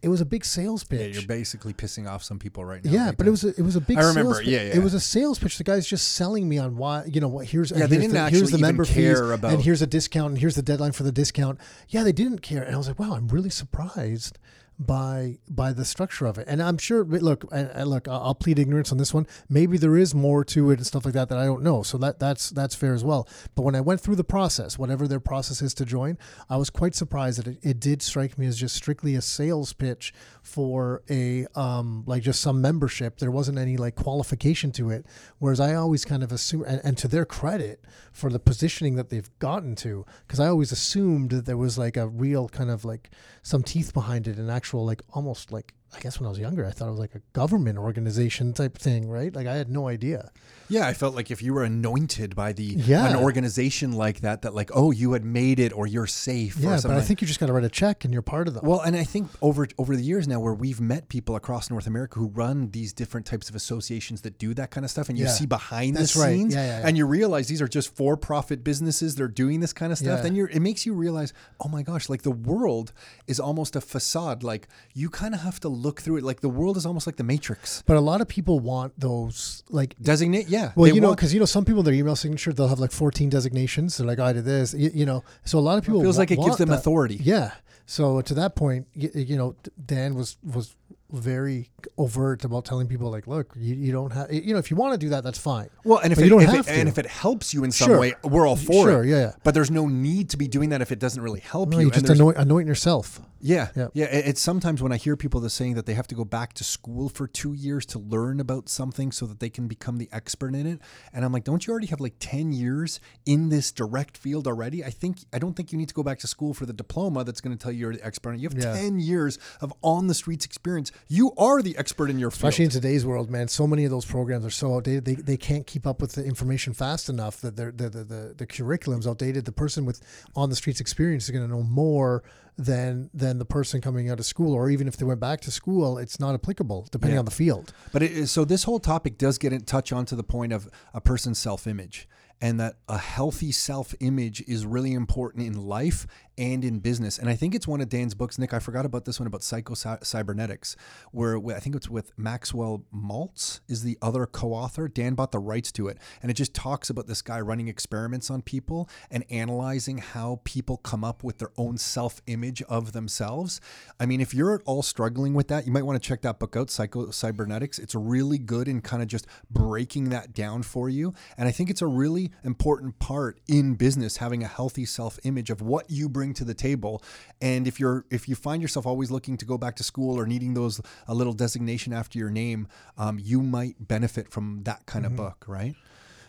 It 0.02 0.08
was 0.08 0.20
a 0.20 0.24
big 0.26 0.44
sales 0.44 0.84
pitch. 0.84 1.00
yeah, 1.00 1.06
you're 1.06 1.26
basically 1.26 1.72
pissing 1.72 2.08
off 2.08 2.22
some 2.22 2.38
people 2.38 2.64
right 2.64 2.84
now. 2.84 2.90
Yeah, 2.92 3.06
like 3.06 3.16
but 3.16 3.24
that. 3.24 3.28
it 3.28 3.30
was 3.30 3.44
a, 3.44 3.48
it 3.48 3.62
was 3.62 3.76
a 3.76 3.80
big. 3.80 3.98
I 3.98 4.02
remember, 4.08 4.40
yeah, 4.42 4.62
yeah. 4.62 4.76
It 4.76 4.82
was 4.82 4.94
a 4.94 5.00
sales 5.00 5.38
pitch. 5.38 5.58
The 5.58 5.64
guy's 5.64 5.86
just 5.86 6.12
selling 6.12 6.48
me 6.48 6.58
on 6.58 6.76
why 6.76 7.04
you 7.06 7.20
know 7.20 7.28
what 7.28 7.46
here's 7.46 7.70
Yeah, 7.70 7.84
and 7.84 7.90
they 7.90 7.96
didn't 7.96 8.12
the, 8.12 8.18
actually 8.18 8.38
here's 8.40 8.50
the 8.50 8.58
even 8.58 8.68
member 8.68 8.84
care 8.84 9.16
fees 9.16 9.30
about- 9.30 9.52
and 9.54 9.62
here's 9.62 9.82
a 9.82 9.86
discount 9.86 10.28
and 10.32 10.38
here's 10.38 10.54
the 10.54 10.62
deadline 10.62 10.92
for 10.92 11.02
the 11.02 11.12
discount. 11.12 11.58
Yeah, 11.88 12.04
they 12.04 12.12
didn't 12.12 12.38
care, 12.42 12.62
and 12.62 12.74
I 12.74 12.78
was 12.78 12.88
like, 12.88 12.98
wow, 12.98 13.14
I'm 13.14 13.28
really 13.28 13.50
surprised 13.50 14.38
by 14.78 15.38
by 15.48 15.72
the 15.72 15.84
structure 15.84 16.26
of 16.26 16.38
it. 16.38 16.46
And 16.48 16.62
I'm 16.62 16.78
sure. 16.78 17.04
Look, 17.04 17.44
and, 17.52 17.70
and 17.70 17.88
look, 17.88 18.08
I'll 18.08 18.34
plead 18.34 18.58
ignorance 18.58 18.92
on 18.92 18.98
this 18.98 19.14
one. 19.14 19.26
Maybe 19.48 19.78
there 19.78 19.96
is 19.96 20.14
more 20.14 20.44
to 20.46 20.70
it 20.70 20.78
and 20.78 20.86
stuff 20.86 21.04
like 21.04 21.14
that 21.14 21.28
that 21.30 21.38
I 21.38 21.44
don't 21.46 21.62
know. 21.62 21.82
So 21.82 21.98
that 21.98 22.18
that's 22.18 22.50
that's 22.50 22.74
fair 22.74 22.94
as 22.94 23.02
well. 23.02 23.28
But 23.54 23.62
when 23.62 23.74
I 23.74 23.80
went 23.80 24.00
through 24.00 24.16
the 24.16 24.24
process, 24.24 24.78
whatever 24.78 25.08
their 25.08 25.20
process 25.20 25.62
is 25.62 25.72
to 25.74 25.84
join, 25.84 26.18
I 26.50 26.56
was 26.56 26.70
quite 26.70 26.94
surprised 26.94 27.38
that 27.38 27.46
it, 27.46 27.58
it 27.62 27.80
did 27.80 28.02
strike 28.02 28.38
me 28.38 28.46
as 28.46 28.56
just 28.56 28.76
strictly 28.76 29.14
a 29.14 29.22
sales 29.22 29.72
pitch 29.72 30.12
for 30.42 31.02
a 31.10 31.46
um 31.54 32.04
like 32.06 32.22
just 32.22 32.40
some 32.40 32.60
membership. 32.60 33.18
There 33.18 33.30
wasn't 33.30 33.58
any 33.58 33.76
like 33.76 33.94
qualification 33.94 34.72
to 34.72 34.90
it. 34.90 35.06
Whereas 35.38 35.60
I 35.60 35.74
always 35.74 36.04
kind 36.04 36.22
of 36.22 36.32
assume, 36.32 36.64
and, 36.66 36.80
and 36.84 36.98
to 36.98 37.08
their 37.08 37.24
credit 37.24 37.82
for 38.12 38.30
the 38.30 38.38
positioning 38.38 38.96
that 38.96 39.10
they've 39.10 39.30
gotten 39.38 39.74
to, 39.76 40.04
because 40.26 40.40
I 40.40 40.48
always 40.48 40.72
assumed 40.72 41.30
that 41.30 41.46
there 41.46 41.56
was 41.56 41.78
like 41.78 41.96
a 41.96 42.06
real 42.08 42.48
kind 42.48 42.70
of 42.70 42.84
like 42.84 43.10
some 43.42 43.62
teeth 43.62 43.92
behind 43.92 44.26
it, 44.26 44.38
an 44.38 44.50
actual 44.66 44.84
like 44.84 45.02
almost 45.12 45.52
like 45.52 45.74
I 45.96 46.00
guess 46.00 46.20
when 46.20 46.26
I 46.26 46.30
was 46.30 46.38
younger, 46.38 46.66
I 46.66 46.70
thought 46.72 46.88
it 46.88 46.90
was 46.90 46.98
like 47.00 47.14
a 47.14 47.22
government 47.32 47.78
organization 47.78 48.52
type 48.52 48.76
thing, 48.76 49.08
right? 49.08 49.34
Like 49.34 49.46
I 49.46 49.54
had 49.56 49.70
no 49.70 49.88
idea. 49.88 50.30
Yeah, 50.68 50.86
I 50.86 50.92
felt 50.92 51.14
like 51.14 51.30
if 51.30 51.42
you 51.42 51.54
were 51.54 51.62
anointed 51.64 52.34
by 52.36 52.52
the 52.52 52.64
Yeah. 52.64 53.08
an 53.08 53.16
organization 53.16 53.92
like 53.92 54.20
that, 54.20 54.42
that 54.42 54.54
like 54.54 54.70
oh 54.74 54.90
you 54.90 55.12
had 55.12 55.24
made 55.24 55.58
it 55.58 55.72
or 55.72 55.86
you're 55.86 56.06
safe. 56.06 56.58
or 56.58 56.60
Yeah, 56.60 56.80
but 56.82 56.90
I 56.90 57.00
think 57.00 57.20
you 57.22 57.26
just 57.26 57.40
got 57.40 57.46
to 57.46 57.52
write 57.52 57.64
a 57.64 57.68
check 57.70 58.04
and 58.04 58.12
you're 58.12 58.22
part 58.22 58.46
of 58.48 58.54
them. 58.54 58.64
Well, 58.66 58.80
and 58.80 58.94
I 58.96 59.04
think 59.04 59.30
over 59.40 59.66
over 59.78 59.96
the 59.96 60.02
years 60.02 60.28
now, 60.28 60.38
where 60.40 60.52
we've 60.54 60.80
met 60.80 61.08
people 61.08 61.34
across 61.36 61.70
North 61.70 61.86
America 61.86 62.18
who 62.18 62.26
run 62.28 62.70
these 62.72 62.92
different 62.92 63.24
types 63.26 63.48
of 63.48 63.54
associations 63.54 64.20
that 64.22 64.38
do 64.38 64.52
that 64.54 64.70
kind 64.70 64.84
of 64.84 64.90
stuff, 64.90 65.08
and 65.08 65.16
you 65.18 65.24
Yeah. 65.24 65.30
see 65.30 65.46
behind 65.46 65.96
That's 65.96 66.12
the 66.14 66.20
right. 66.20 66.34
scenes, 66.36 66.54
Yeah, 66.54 66.82
and 66.84 66.96
you 66.98 67.06
realize 67.06 67.46
these 67.48 67.62
are 67.62 67.68
just 67.68 67.94
for-profit 67.96 68.62
businesses. 68.64 69.14
They're 69.14 69.28
doing 69.28 69.60
this 69.60 69.72
kind 69.72 69.92
of 69.92 69.98
stuff. 69.98 70.22
Then 70.22 70.34
you're 70.34 70.48
it 70.50 70.60
makes 70.60 70.84
you 70.84 70.92
realize, 70.94 71.32
oh 71.60 71.68
my 71.68 71.82
gosh, 71.82 72.08
like 72.08 72.22
the 72.22 72.30
world 72.30 72.92
is 73.26 73.40
almost 73.40 73.76
a 73.76 73.80
facade. 73.80 74.42
Like 74.42 74.68
you 74.94 75.08
kind 75.10 75.32
of 75.34 75.40
have 75.40 75.58
to 75.60 75.68
look 75.86 76.00
through 76.02 76.16
it. 76.18 76.24
Like 76.24 76.40
the 76.40 76.48
world 76.60 76.76
is 76.76 76.84
almost 76.86 77.06
like 77.08 77.16
the 77.16 77.24
Matrix. 77.24 77.82
but 77.86 77.96
a 77.96 78.00
lot 78.10 78.20
of 78.20 78.28
people 78.28 78.56
want 78.60 78.92
those 78.98 79.62
like 79.70 79.90
Designate, 80.00 80.48
yeah. 80.48 80.72
Well, 80.76 80.92
you 80.94 81.00
know, 81.00 81.14
because 81.14 81.32
you 81.34 81.40
know, 81.40 81.46
some 81.46 81.64
people 81.64 81.82
their 81.82 81.94
email 81.94 82.16
signature 82.16 82.52
they'll 82.52 82.68
have 82.74 82.80
like 82.86 82.92
14 82.92 83.28
designations. 83.30 83.96
They're 83.96 84.06
like, 84.06 84.18
oh, 84.18 84.24
I 84.24 84.32
did 84.32 84.44
this, 84.44 84.74
you, 84.74 84.90
you 84.92 85.06
know. 85.06 85.24
So 85.44 85.58
a 85.58 85.64
lot 85.68 85.78
of 85.78 85.84
people 85.84 86.00
it 86.00 86.04
feels 86.04 86.16
wa- 86.16 86.22
like 86.22 86.30
it 86.32 86.40
gives 86.46 86.56
them 86.58 86.68
that. 86.70 86.78
authority. 86.80 87.18
Yeah. 87.22 87.52
So 87.88 88.20
to 88.20 88.34
that 88.34 88.56
point, 88.56 88.88
you, 88.94 89.10
you 89.14 89.36
know, 89.36 89.54
Dan 89.92 90.14
was 90.16 90.36
was 90.42 90.74
very 91.12 91.70
overt 91.98 92.44
about 92.44 92.64
telling 92.64 92.88
people 92.88 93.10
like, 93.12 93.28
look, 93.28 93.52
you, 93.56 93.76
you 93.76 93.92
don't 93.92 94.12
have, 94.12 94.26
you 94.32 94.52
know, 94.52 94.58
if 94.58 94.72
you 94.72 94.76
want 94.76 94.92
to 94.92 94.98
do 94.98 95.08
that, 95.10 95.22
that's 95.22 95.38
fine. 95.38 95.68
Well, 95.84 95.98
and 95.98 96.10
if 96.12 96.18
But 96.18 96.22
it, 96.22 96.24
you 96.26 96.30
don't 96.30 96.42
if 96.42 96.50
have 96.50 96.68
it, 96.68 96.78
and 96.80 96.88
if 96.88 96.98
it 96.98 97.06
helps 97.06 97.54
you 97.54 97.62
in 97.62 97.70
some 97.70 97.88
Sure. 97.90 98.00
way, 98.00 98.14
we're 98.24 98.44
all 98.44 98.56
for 98.56 98.82
Sure, 98.90 99.04
it. 99.04 99.08
yeah, 99.10 99.16
yeah. 99.26 99.32
But 99.44 99.54
there's 99.54 99.70
no 99.70 99.86
need 99.86 100.30
to 100.30 100.36
be 100.36 100.48
doing 100.48 100.70
that 100.70 100.82
if 100.82 100.90
it 100.90 100.98
doesn't 100.98 101.22
really 101.22 101.38
help 101.40 101.68
No, 101.68 101.78
you. 101.78 101.86
you 101.86 101.90
just 101.92 102.08
anoint 102.08 102.66
yourself. 102.66 103.20
Yeah, 103.46 103.68
Yeah. 103.76 103.88
yeah. 103.94 104.06
It's 104.06 104.40
sometimes 104.40 104.82
when 104.82 104.92
I 104.92 104.96
hear 104.96 105.16
people 105.16 105.40
that 105.40 105.50
saying 105.50 105.74
that 105.74 105.86
they 105.86 105.94
have 105.94 106.06
to 106.08 106.14
go 106.14 106.24
back 106.24 106.52
to 106.54 106.64
school 106.64 107.08
for 107.08 107.26
two 107.28 107.52
years 107.52 107.86
to 107.86 107.98
learn 107.98 108.40
about 108.40 108.68
something 108.68 109.12
so 109.12 109.24
that 109.26 109.38
they 109.40 109.48
can 109.50 109.68
become 109.68 109.98
the 109.98 110.08
expert 110.12 110.54
in 110.54 110.66
it, 110.66 110.80
and 111.12 111.24
I'm 111.24 111.32
like, 111.32 111.44
don't 111.44 111.66
you 111.66 111.70
already 111.70 111.86
have 111.88 112.00
like 112.00 112.14
ten 112.18 112.52
years 112.52 112.98
in 113.24 113.48
this 113.48 113.70
direct 113.72 114.16
field 114.16 114.46
already? 114.46 114.84
I 114.84 114.90
think 114.90 115.18
I 115.32 115.38
don't 115.38 115.54
think 115.54 115.70
you 115.72 115.78
need 115.78 115.88
to 115.88 115.94
go 115.94 116.02
back 116.02 116.18
to 116.20 116.26
school 116.26 116.54
for 116.54 116.66
the 116.66 116.72
diploma 116.72 117.24
that's 117.24 117.40
going 117.40 117.56
to 117.56 117.62
tell 117.62 117.70
you 117.72 117.78
you're 117.80 117.94
the 117.94 118.04
expert. 118.04 118.34
You 118.38 118.48
have 118.48 118.58
Yeah. 118.58 118.74
ten 118.74 118.98
years 118.98 119.38
of 119.60 119.72
on 119.82 120.06
the 120.08 120.14
streets 120.14 120.44
experience. 120.44 120.90
You 121.08 121.32
are 121.38 121.62
the 121.62 121.76
expert 121.78 122.10
in 122.10 122.18
your 122.18 122.30
field. 122.30 122.38
Especially 122.48 122.64
in 122.64 122.70
today's 122.72 123.06
world, 123.06 123.30
man, 123.30 123.48
so 123.48 123.66
many 123.66 123.84
of 123.84 123.90
those 123.90 124.04
programs 124.04 124.44
are 124.44 124.50
so 124.50 124.74
outdated. 124.74 125.04
They, 125.04 125.14
they 125.14 125.36
can't 125.36 125.66
keep 125.66 125.86
up 125.86 126.00
with 126.00 126.12
the 126.12 126.24
information 126.24 126.72
fast 126.72 127.08
enough 127.08 127.40
that 127.42 127.54
they're, 127.56 127.70
the, 127.70 127.88
the, 127.90 128.04
the, 128.04 128.34
the 128.38 128.46
curriculum's 128.46 129.06
outdated. 129.06 129.44
The 129.44 129.52
person 129.52 129.84
with 129.84 130.00
on 130.34 130.50
the 130.50 130.56
streets 130.56 130.80
experience 130.80 131.24
is 131.24 131.30
going 131.30 131.46
to 131.46 131.54
know 131.54 131.62
more 131.62 132.22
than 132.58 133.10
than 133.12 133.38
the 133.38 133.44
person 133.44 133.80
coming 133.80 134.08
out 134.10 134.18
of 134.18 134.26
school, 134.26 134.54
or 134.54 134.70
even 134.70 134.88
if 134.88 134.96
they 134.96 135.04
went 135.04 135.20
back 135.20 135.40
to 135.42 135.50
school, 135.50 135.98
it's 135.98 136.18
not 136.18 136.34
applicable 136.34 136.88
depending 136.90 137.14
Yeah. 137.16 137.20
on 137.20 137.24
the 137.26 137.30
field. 137.30 137.72
But 137.92 138.02
it 138.02 138.12
is, 138.12 138.30
so 138.30 138.44
this 138.44 138.64
whole 138.64 138.78
topic 138.80 139.18
does 139.18 139.38
get 139.38 139.52
in 139.52 139.62
touch 139.62 139.92
onto 139.92 140.16
the 140.16 140.24
point 140.24 140.52
of 140.52 140.68
a 140.94 141.00
person's 141.00 141.38
self-image 141.38 142.08
and 142.40 142.58
that 142.60 142.76
a 142.88 142.98
healthy 142.98 143.50
self-image 143.52 144.42
is 144.46 144.66
really 144.66 144.92
important 144.92 145.44
in 145.46 145.54
life 145.66 146.06
and 146.38 146.64
in 146.64 146.78
business. 146.78 147.18
And 147.18 147.28
I 147.28 147.34
think 147.34 147.54
it's 147.54 147.66
one 147.66 147.80
of 147.80 147.88
Dan's 147.88 148.14
books. 148.14 148.38
Nick, 148.38 148.52
I 148.52 148.58
forgot 148.58 148.84
about 148.84 149.04
this 149.04 149.18
one 149.18 149.26
about 149.26 149.42
psycho 149.42 149.74
cybernetics, 149.74 150.76
where 151.12 151.38
I 151.54 151.60
think 151.60 151.76
it's 151.76 151.88
with 151.88 152.12
Maxwell 152.18 152.84
Maltz 152.94 153.60
is 153.68 153.82
the 153.82 153.96
other 154.02 154.26
co-author. 154.26 154.88
Dan 154.88 155.14
bought 155.14 155.32
the 155.32 155.38
rights 155.38 155.72
to 155.72 155.88
it, 155.88 155.98
and 156.22 156.30
it 156.30 156.34
just 156.34 156.54
talks 156.54 156.90
about 156.90 157.06
this 157.06 157.22
guy 157.22 157.40
running 157.40 157.68
experiments 157.68 158.30
on 158.30 158.42
people 158.42 158.88
and 159.10 159.24
analyzing 159.30 159.98
how 159.98 160.40
people 160.44 160.76
come 160.76 161.04
up 161.04 161.24
with 161.24 161.38
their 161.38 161.52
own 161.56 161.78
self-image 161.78 162.62
of 162.62 162.92
themselves. 162.92 163.60
I 163.98 164.06
mean, 164.06 164.20
if 164.20 164.34
you're 164.34 164.54
at 164.54 164.62
all 164.66 164.82
struggling 164.82 165.34
with 165.34 165.48
that, 165.48 165.66
you 165.66 165.72
might 165.72 165.84
want 165.84 166.00
to 166.02 166.06
check 166.06 166.22
that 166.22 166.38
book 166.38 166.56
out, 166.56 166.70
Psycho 166.70 167.10
Cybernetics. 167.10 167.78
It's 167.78 167.94
really 167.94 168.38
good 168.38 168.68
in 168.68 168.80
kind 168.80 169.02
of 169.02 169.08
just 169.08 169.26
breaking 169.50 170.10
that 170.10 170.34
down 170.34 170.62
for 170.62 170.88
you. 170.88 171.14
And 171.38 171.48
I 171.48 171.52
think 171.52 171.70
it's 171.70 171.82
a 171.82 171.86
really 171.86 172.30
important 172.44 172.98
part 172.98 173.40
in 173.48 173.74
business 173.74 174.18
having 174.18 174.42
a 174.42 174.48
healthy 174.48 174.84
self-image 174.84 175.50
of 175.50 175.62
what 175.62 175.90
you 175.90 176.08
bring 176.08 176.25
to 176.34 176.44
the 176.44 176.54
table. 176.54 177.02
And 177.40 177.66
if 177.66 177.78
you're 177.80 178.04
if 178.10 178.28
you 178.28 178.34
find 178.34 178.62
yourself 178.62 178.86
always 178.86 179.10
looking 179.10 179.36
to 179.38 179.44
go 179.44 179.58
back 179.58 179.76
to 179.76 179.82
school 179.82 180.18
or 180.18 180.26
needing 180.26 180.54
those 180.54 180.80
a 181.06 181.14
little 181.14 181.32
designation 181.32 181.92
after 181.92 182.18
your 182.18 182.30
name, 182.30 182.68
um, 182.98 183.18
you 183.20 183.42
might 183.42 183.76
benefit 183.88 184.28
from 184.30 184.62
that 184.64 184.86
kind 184.86 185.04
Mm-hmm. 185.04 185.12
of 185.14 185.16
book, 185.16 185.44
right? 185.46 185.74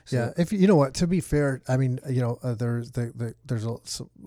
yeah, 0.10 0.32
if 0.38 0.54
you 0.54 0.68
know 0.68 0.76
what, 0.78 0.93
to 0.95 1.08
be 1.08 1.20
fair, 1.20 1.62
I 1.68 1.76
mean, 1.76 2.00
you 2.10 2.22
know, 2.22 2.39
uh, 2.41 2.54
there's 2.54 2.91
the, 2.91 3.12
the, 3.14 3.36
there's 3.45 3.66
a, 3.66 3.76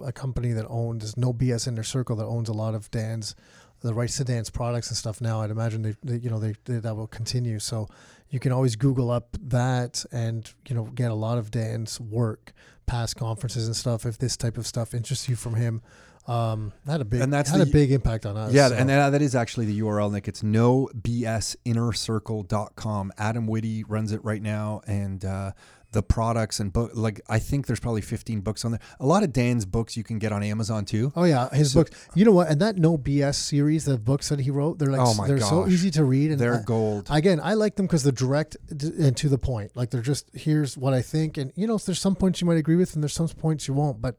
a 0.05 0.13
company 0.13 0.53
that 0.53 0.67
owns 0.69 1.17
No 1.17 1.33
BS 1.33 1.67
Inner 1.69 1.83
Circle 1.83 2.17
that 2.17 2.27
owns 2.27 2.51
a 2.51 2.53
lot 2.53 2.75
of 2.75 2.91
Dan's 2.91 3.35
the 3.81 3.95
rights 3.95 4.19
to 4.19 4.25
Dan's 4.25 4.51
products 4.51 4.89
and 4.89 4.97
stuff. 4.99 5.23
Now, 5.23 5.41
I'd 5.41 5.51
imagine 5.51 5.81
they, 5.81 5.95
they 6.03 6.17
you 6.17 6.29
know, 6.29 6.39
they, 6.39 6.53
they 6.67 6.81
that 6.81 6.95
will 6.95 7.07
continue. 7.07 7.59
So 7.59 7.89
you 8.29 8.39
can 8.39 8.53
always 8.53 8.77
Google 8.77 9.11
up 9.11 9.39
that 9.43 10.05
and 10.13 10.53
you 10.69 10.75
know 10.75 10.85
get 10.95 11.11
a 11.11 11.15
lot 11.15 11.39
of 11.39 11.51
Dan's 11.51 11.99
work, 11.99 12.53
past 12.91 13.17
conferences 13.17 13.67
and 13.67 13.77
stuff. 13.77 14.05
If 14.05 14.19
this 14.19 14.37
type 14.37 14.59
of 14.59 14.67
stuff 14.67 14.95
interests 14.95 15.29
you 15.29 15.37
from 15.37 15.55
him, 15.55 15.81
um, 16.27 16.73
had 16.87 17.01
a 17.01 17.05
big 17.05 17.21
And 17.23 17.33
that's 17.33 17.51
had 17.51 17.61
the- 17.61 17.65
a 17.65 17.73
big 17.73 17.93
impact 17.93 18.27
on 18.27 18.37
us. 18.37 18.53
Yeah, 18.53 18.69
so. 18.69 18.75
and 18.75 18.89
that, 18.89 19.11
that 19.11 19.23
is 19.23 19.35
actually 19.35 19.67
the 19.67 19.81
URL, 19.81 20.11
Nick. 20.13 20.29
It's 20.29 20.43
no 20.43 20.89
nobsinnercircle.com. 20.95 23.13
Adam 23.19 23.47
Witty 23.47 23.85
runs 23.85 24.13
it 24.13 24.23
right 24.25 24.43
now, 24.43 24.83
and 24.87 25.25
uh, 25.25 25.53
the 25.93 26.03
products 26.03 26.61
and 26.61 26.73
book, 26.73 26.93
like 26.95 27.21
I 27.29 27.39
think 27.39 27.67
there's 27.67 27.81
probably 27.81 28.01
15 28.01 28.41
books 28.41 28.65
on 28.65 28.71
there. 28.71 28.81
A 29.01 29.07
lot 29.07 29.23
of 29.23 29.33
Dan's 29.33 29.65
books 29.67 29.97
you 29.97 30.05
can 30.05 30.19
get 30.19 30.33
on 30.33 30.43
Amazon 30.43 30.85
too. 30.85 31.13
Oh 31.17 31.25
yeah, 31.25 31.49
his 31.51 31.73
So- 31.73 31.81
books. 31.81 31.91
You 32.15 32.25
know 32.25 32.33
what? 32.33 32.49
And 32.49 32.61
that 32.61 32.77
No 32.77 32.97
BS 32.97 33.35
series, 33.37 33.85
the 33.87 33.99
books 33.99 34.29
that 34.29 34.41
he 34.41 34.51
wrote, 34.51 34.79
they're 34.79 34.91
like 34.93 35.01
Oh 35.03 35.27
they're 35.27 35.41
so 35.41 35.67
easy 35.67 35.91
to 35.93 36.05
read, 36.05 36.31
and 36.31 36.41
They're 36.41 36.61
I- 36.61 36.63
gold. 36.63 37.09
Again, 37.11 37.41
I 37.43 37.55
like 37.55 37.77
them 37.77 37.87
because 37.87 38.03
they're 38.03 38.13
direct 38.13 38.57
and 38.71 39.17
to 39.17 39.29
the 39.29 39.39
point. 39.39 39.77
Like 39.77 39.91
they're 39.91 40.01
just 40.03 40.31
here's 40.35 40.77
what 40.79 40.95
I 40.95 41.03
think, 41.03 41.37
and 41.37 41.53
you 41.57 41.67
know, 41.67 41.77
there's 41.79 42.01
some 42.01 42.15
points 42.15 42.41
you 42.41 42.47
might 42.47 42.59
agree 42.59 42.77
with, 42.77 42.95
and 42.95 43.03
there's 43.03 43.13
some 43.15 43.29
points 43.29 43.67
you 43.67 43.75
won't. 43.75 44.01
But 44.01 44.17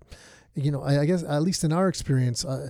you 0.56 0.72
know, 0.72 0.82
I, 0.84 1.02
I 1.02 1.06
guess 1.06 1.24
at 1.24 1.42
least 1.42 1.64
in 1.64 1.72
our 1.72 1.88
experience, 1.88 2.44
uh, 2.44 2.68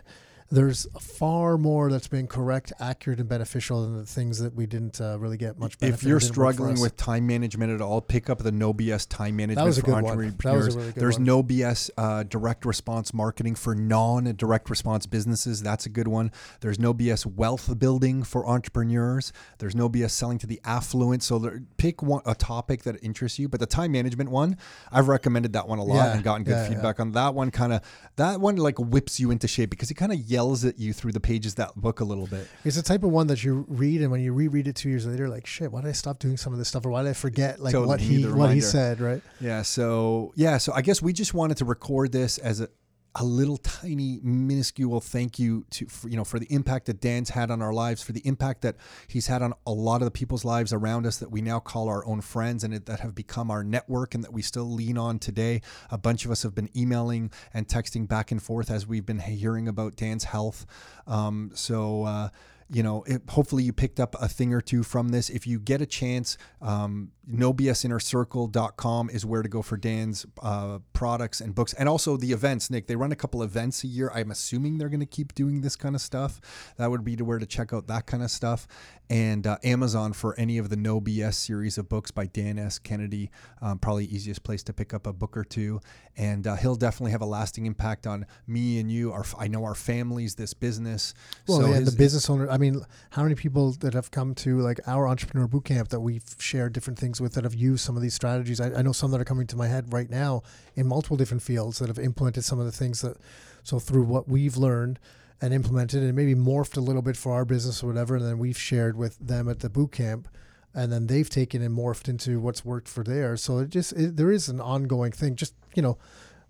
there's 0.52 0.86
far 1.00 1.58
more 1.58 1.90
that's 1.90 2.10
been 2.10 2.28
correct, 2.28 2.74
accurate, 2.80 3.20
and 3.20 3.30
beneficial 3.30 3.84
than 3.84 3.98
the 3.98 4.06
things 4.06 4.40
that 4.40 4.54
we 4.54 4.66
didn't 4.66 5.00
uh, 5.00 5.18
really 5.18 5.38
get 5.38 5.58
much. 5.58 5.80
benefit 5.80 6.00
if 6.00 6.04
you're 6.04 6.18
or 6.18 6.20
didn't 6.20 6.38
work 6.38 6.48
for 6.48 6.54
struggling 6.54 6.82
with 6.82 6.98
time 6.98 7.26
management 7.26 7.72
at 7.74 7.82
all, 7.82 8.02
pick 8.02 8.30
up 8.30 8.40
the 8.40 8.52
No 8.52 8.74
BS 8.74 9.08
Time 9.08 9.38
Management 9.38 9.66
was 9.66 9.78
a 9.78 9.82
for 9.82 9.86
good 9.88 9.94
one. 9.94 10.06
Entrepreneurs. 10.06 10.42
That 10.44 10.54
was 10.54 10.76
a 10.76 10.78
really 10.78 10.92
good 10.92 11.02
There's 11.02 11.16
one. 11.18 11.24
No 11.24 11.44
BS 11.44 11.90
uh, 11.98 12.24
Direct 12.24 12.66
Response 12.66 13.14
Marketing 13.14 13.56
for 13.56 13.74
non-direct 13.74 14.70
response 14.70 15.06
businesses. 15.06 15.64
That's 15.64 15.86
a 15.86 15.90
good 15.90 16.10
one. 16.10 16.32
There's 16.60 16.80
No 16.80 16.94
BS 16.94 17.26
Wealth 17.26 17.80
Building 17.80 18.24
for 18.24 18.46
entrepreneurs. 18.46 19.32
There's 19.60 19.76
No 19.76 19.90
BS 19.90 20.12
Selling 20.12 20.38
to 20.40 20.48
the 20.48 20.60
Affluent. 20.66 21.24
So 21.24 21.40
there, 21.40 21.62
pick 21.78 22.04
one 22.04 22.22
a 22.26 22.36
topic 22.36 22.84
that 22.84 23.02
interests 23.02 23.40
you. 23.40 23.48
But 23.48 23.62
the 23.62 23.66
time 23.66 23.94
management 23.94 24.30
one, 24.30 24.58
I've 24.92 25.08
recommended 25.08 25.54
that 25.54 25.70
one 25.70 25.80
a 25.80 25.84
lot 25.84 25.96
Yeah, 25.96 26.14
and 26.14 26.24
gotten 26.24 26.44
good 26.44 26.52
yeah, 26.52 26.68
feedback 26.68 27.00
on 27.00 27.14
that 27.14 27.34
one. 27.34 27.52
Kind 27.52 27.72
of 27.72 27.82
that 28.18 28.42
one 28.42 28.58
like 28.58 28.78
whips 28.78 29.18
you 29.18 29.32
into 29.32 29.48
shape 29.48 29.70
because 29.70 29.90
it 29.90 29.96
kind 29.96 30.12
of 30.12 30.20
yells 30.20 30.41
at 30.66 30.80
you 30.80 30.94
through 30.94 31.12
the 31.12 31.20
pages 31.20 31.54
of 31.54 31.58
that 31.58 31.76
book 31.76 32.00
a 32.00 32.04
little 32.04 32.28
bit. 32.28 32.48
It's 32.66 32.76
the 32.76 32.82
type 32.82 33.04
of 33.04 33.12
one 33.12 33.28
that 33.28 33.44
you 33.44 33.66
read, 33.68 34.02
and 34.02 34.12
when 34.12 34.22
you 34.22 34.34
reread 34.34 34.68
it 34.68 34.76
two 34.76 34.90
years 34.90 35.06
later, 35.06 35.30
like 35.30 35.46
shit, 35.46 35.72
why 35.72 35.82
did 35.82 35.90
I 35.90 35.94
stop 35.94 36.20
doing 36.20 36.38
some 36.38 36.54
of 36.54 36.60
this 36.60 36.68
stuff, 36.68 36.86
or 36.86 36.90
why 36.90 37.04
did 37.04 37.10
I 37.10 37.14
forget 37.14 37.60
like 37.60 37.74
Totally, 37.74 37.88
what 37.88 38.00
he 38.02 38.26
what 38.26 38.52
he 38.52 38.62
said, 38.62 39.00
right? 39.00 39.22
Yeah. 39.40 39.62
So 39.62 40.34
yeah. 40.36 40.58
So 40.58 40.74
I 40.74 40.82
guess 40.82 41.02
we 41.02 41.14
just 41.14 41.34
wanted 41.34 41.58
to 41.58 41.66
record 41.66 42.12
this 42.12 42.38
as 42.38 42.62
a, 42.62 42.70
a 43.16 43.24
little 43.24 43.58
tiny 43.58 44.20
minuscule 44.24 45.02
thank 45.02 45.38
you 45.38 45.66
to 45.70 45.86
for, 45.88 46.08
you 46.08 46.16
know 46.16 46.24
for 46.24 46.40
the 46.40 46.48
impact 46.54 46.86
that 46.86 47.02
Dan's 47.02 47.32
had 47.32 47.52
on 47.52 47.62
our 47.62 47.74
lives, 47.74 48.02
for 48.02 48.14
the 48.14 48.22
impact 48.26 48.62
that 48.62 48.78
he's 49.08 49.28
had 49.28 49.42
on 49.42 49.54
a 49.68 49.72
lot 49.72 50.02
of 50.02 50.06
the 50.06 50.12
people's 50.12 50.46
lives 50.46 50.72
around 50.72 51.06
us 51.06 51.18
that 51.18 51.30
we 51.30 51.42
now 51.42 51.60
call 51.60 51.90
our 51.90 52.06
own 52.06 52.22
friends 52.22 52.64
and 52.64 52.74
it, 52.74 52.86
that 52.86 53.02
have 53.02 53.14
become 53.14 53.52
our 53.52 53.64
network 53.64 54.16
and 54.16 54.24
that 54.24 54.32
we 54.32 54.42
still 54.42 54.72
lean 54.72 54.98
on 54.98 55.20
today. 55.20 55.62
A 55.90 55.98
bunch 55.98 56.26
of 56.26 56.32
us 56.32 56.44
have 56.44 56.56
been 56.56 56.70
emailing 56.76 57.32
and 57.54 57.68
texting 57.68 58.08
back 58.08 58.32
and 58.32 58.42
forth 58.42 58.72
as 58.72 58.88
we've 58.88 59.06
been 59.06 59.20
hearing 59.20 59.68
about 59.68 59.96
Dan's 59.96 60.26
health. 60.26 60.66
Um, 61.08 61.52
so. 61.54 62.04
Uh, 62.04 62.30
you 62.74 62.84
know, 62.84 63.04
it, 63.04 63.22
hopefully 63.28 63.64
you 63.64 63.74
picked 63.74 64.00
up 64.00 64.16
a 64.22 64.30
thing 64.30 64.54
or 64.54 64.62
two 64.62 64.82
from 64.82 65.10
this. 65.10 65.30
If 65.30 65.46
you 65.46 65.60
get 65.60 65.82
a 65.82 65.86
chance, 65.86 66.38
um, 66.62 67.12
nobsinnercircle.com 67.30 69.10
is 69.10 69.26
where 69.26 69.42
to 69.42 69.50
go 69.50 69.62
for 69.62 69.78
Dan's 69.78 70.26
uh, 70.42 70.80
products 70.94 71.42
and 71.42 71.54
books 71.54 71.74
and 71.74 71.88
also 71.88 72.18
the 72.18 72.32
events. 72.32 72.70
Nick, 72.70 72.88
they 72.88 72.96
run 72.96 73.12
a 73.12 73.16
couple 73.16 73.44
events 73.44 73.84
a 73.84 73.88
year. 73.88 74.12
I'm 74.14 74.32
assuming 74.32 74.78
they're 74.78 74.90
going 74.90 75.00
to 75.02 75.06
keep 75.06 75.34
doing 75.36 75.62
this 75.62 75.76
kind 75.76 75.96
of 75.96 76.02
stuff. 76.02 76.42
That 76.78 76.90
would 76.90 77.04
be 77.04 77.16
to 77.16 77.26
where 77.26 77.40
to 77.40 77.46
check 77.46 77.74
out 77.74 77.88
that 77.88 78.06
kind 78.08 78.24
of 78.24 78.32
stuff. 78.32 78.68
And 79.10 79.46
uh, 79.46 79.58
Amazon 79.64 80.14
for 80.14 80.40
any 80.40 80.58
of 80.58 80.70
the 80.70 80.78
No 80.78 81.02
BS 81.02 81.34
series 81.34 81.78
of 81.78 81.90
books 81.90 82.12
by 82.12 82.28
Dan 82.28 82.58
S. 82.58 82.80
Kennedy, 82.80 83.30
um, 83.62 83.78
probably 83.78 84.06
easiest 84.06 84.44
place 84.44 84.64
to 84.64 84.74
pick 84.74 84.94
up 84.94 85.06
a 85.06 85.12
book 85.12 85.36
or 85.36 85.44
two. 85.44 85.82
And 86.16 86.48
uh, 86.48 86.56
he'll 86.56 86.76
definitely 86.76 87.12
have 87.12 87.22
a 87.22 87.26
lasting 87.26 87.66
impact 87.66 88.08
on 88.08 88.26
me 88.48 88.80
and 88.80 88.90
you. 88.92 89.12
Our, 89.12 89.26
I 89.38 89.48
know 89.48 89.64
our 89.66 89.76
families, 89.76 90.36
this 90.36 90.54
business. 90.54 91.14
Well, 91.48 91.60
So 91.62 91.68
yeah, 91.68 91.76
his- 91.80 91.92
the 91.92 91.98
business 91.98 92.30
owner. 92.30 92.50
I 92.50 92.58
mean, 92.58 92.82
how 93.12 93.24
many 93.24 93.36
people 93.36 93.74
that 93.82 93.94
have 93.94 94.12
come 94.12 94.34
to 94.36 94.60
like 94.60 94.80
our 94.88 95.08
entrepreneur 95.08 95.48
boot 95.48 95.66
camp 95.66 95.90
that 95.90 96.00
we've 96.00 96.24
shared 96.40 96.72
different 96.74 96.98
things 97.00 97.11
with 97.20 97.34
that 97.34 97.44
have 97.44 97.56
used 97.56 97.84
some 97.84 97.96
of 97.96 98.02
these 98.02 98.14
strategies? 98.14 98.62
I, 98.62 98.74
I 98.74 98.82
know 98.82 98.92
some 98.92 99.12
that 99.12 99.20
are 99.20 99.26
coming 99.26 99.48
to 99.48 99.58
my 99.58 99.68
head 99.68 99.92
right 99.92 100.10
now 100.10 100.44
in 100.76 100.88
multiple 100.88 101.18
different 101.18 101.44
fields 101.44 101.80
that 101.80 101.88
have 101.88 102.00
implemented 102.00 102.44
some 102.44 102.60
of 102.60 102.66
the 102.66 102.72
things 102.72 103.02
that. 103.02 103.18
So 103.64 103.80
through 103.80 104.04
what 104.04 104.28
we've 104.28 104.58
learned 104.58 105.00
and 105.42 105.54
implemented, 105.54 106.04
and 106.04 106.16
maybe 106.16 106.36
morphed 106.36 106.78
a 106.78 106.82
little 106.82 107.02
bit 107.02 107.18
for 107.18 107.34
our 107.34 107.46
business 107.46 107.84
or 107.84 107.88
whatever, 107.88 108.16
and 108.16 108.26
then 108.26 108.38
we've 108.38 108.58
shared 108.58 108.96
with 108.96 109.18
them 109.20 109.50
at 109.50 109.60
the 109.60 109.70
boot 109.70 109.92
camp. 109.92 110.28
And 110.74 110.92
then 110.92 111.08
they've 111.08 111.30
taken 111.30 111.62
and 111.62 111.78
morphed 111.78 112.08
into 112.08 112.40
what's 112.40 112.64
worked 112.64 112.88
for 112.88 113.04
theirs. 113.04 113.44
So 113.44 113.58
it 113.60 113.70
just 113.70 113.92
it, 113.94 114.16
there 114.16 114.32
is 114.32 114.48
an 114.48 114.62
ongoing 114.62 115.12
thing. 115.12 115.36
Just 115.36 115.54
you 115.76 115.82
know, 115.82 115.98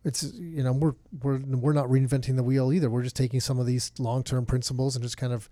it's 0.04 0.24
you 0.34 0.64
know 0.64 0.74
we're 0.74 0.94
we're 1.22 1.40
we're 1.40 1.74
not 1.74 1.88
reinventing 1.88 2.36
the 2.36 2.44
wheel 2.44 2.72
either. 2.72 2.90
We're 2.90 3.04
just 3.04 3.16
taking 3.16 3.40
some 3.40 3.60
of 3.60 3.66
these 3.66 3.92
long 3.98 4.24
term 4.24 4.46
principles 4.46 4.96
and 4.96 5.02
just 5.04 5.18
kind 5.18 5.34
of 5.34 5.50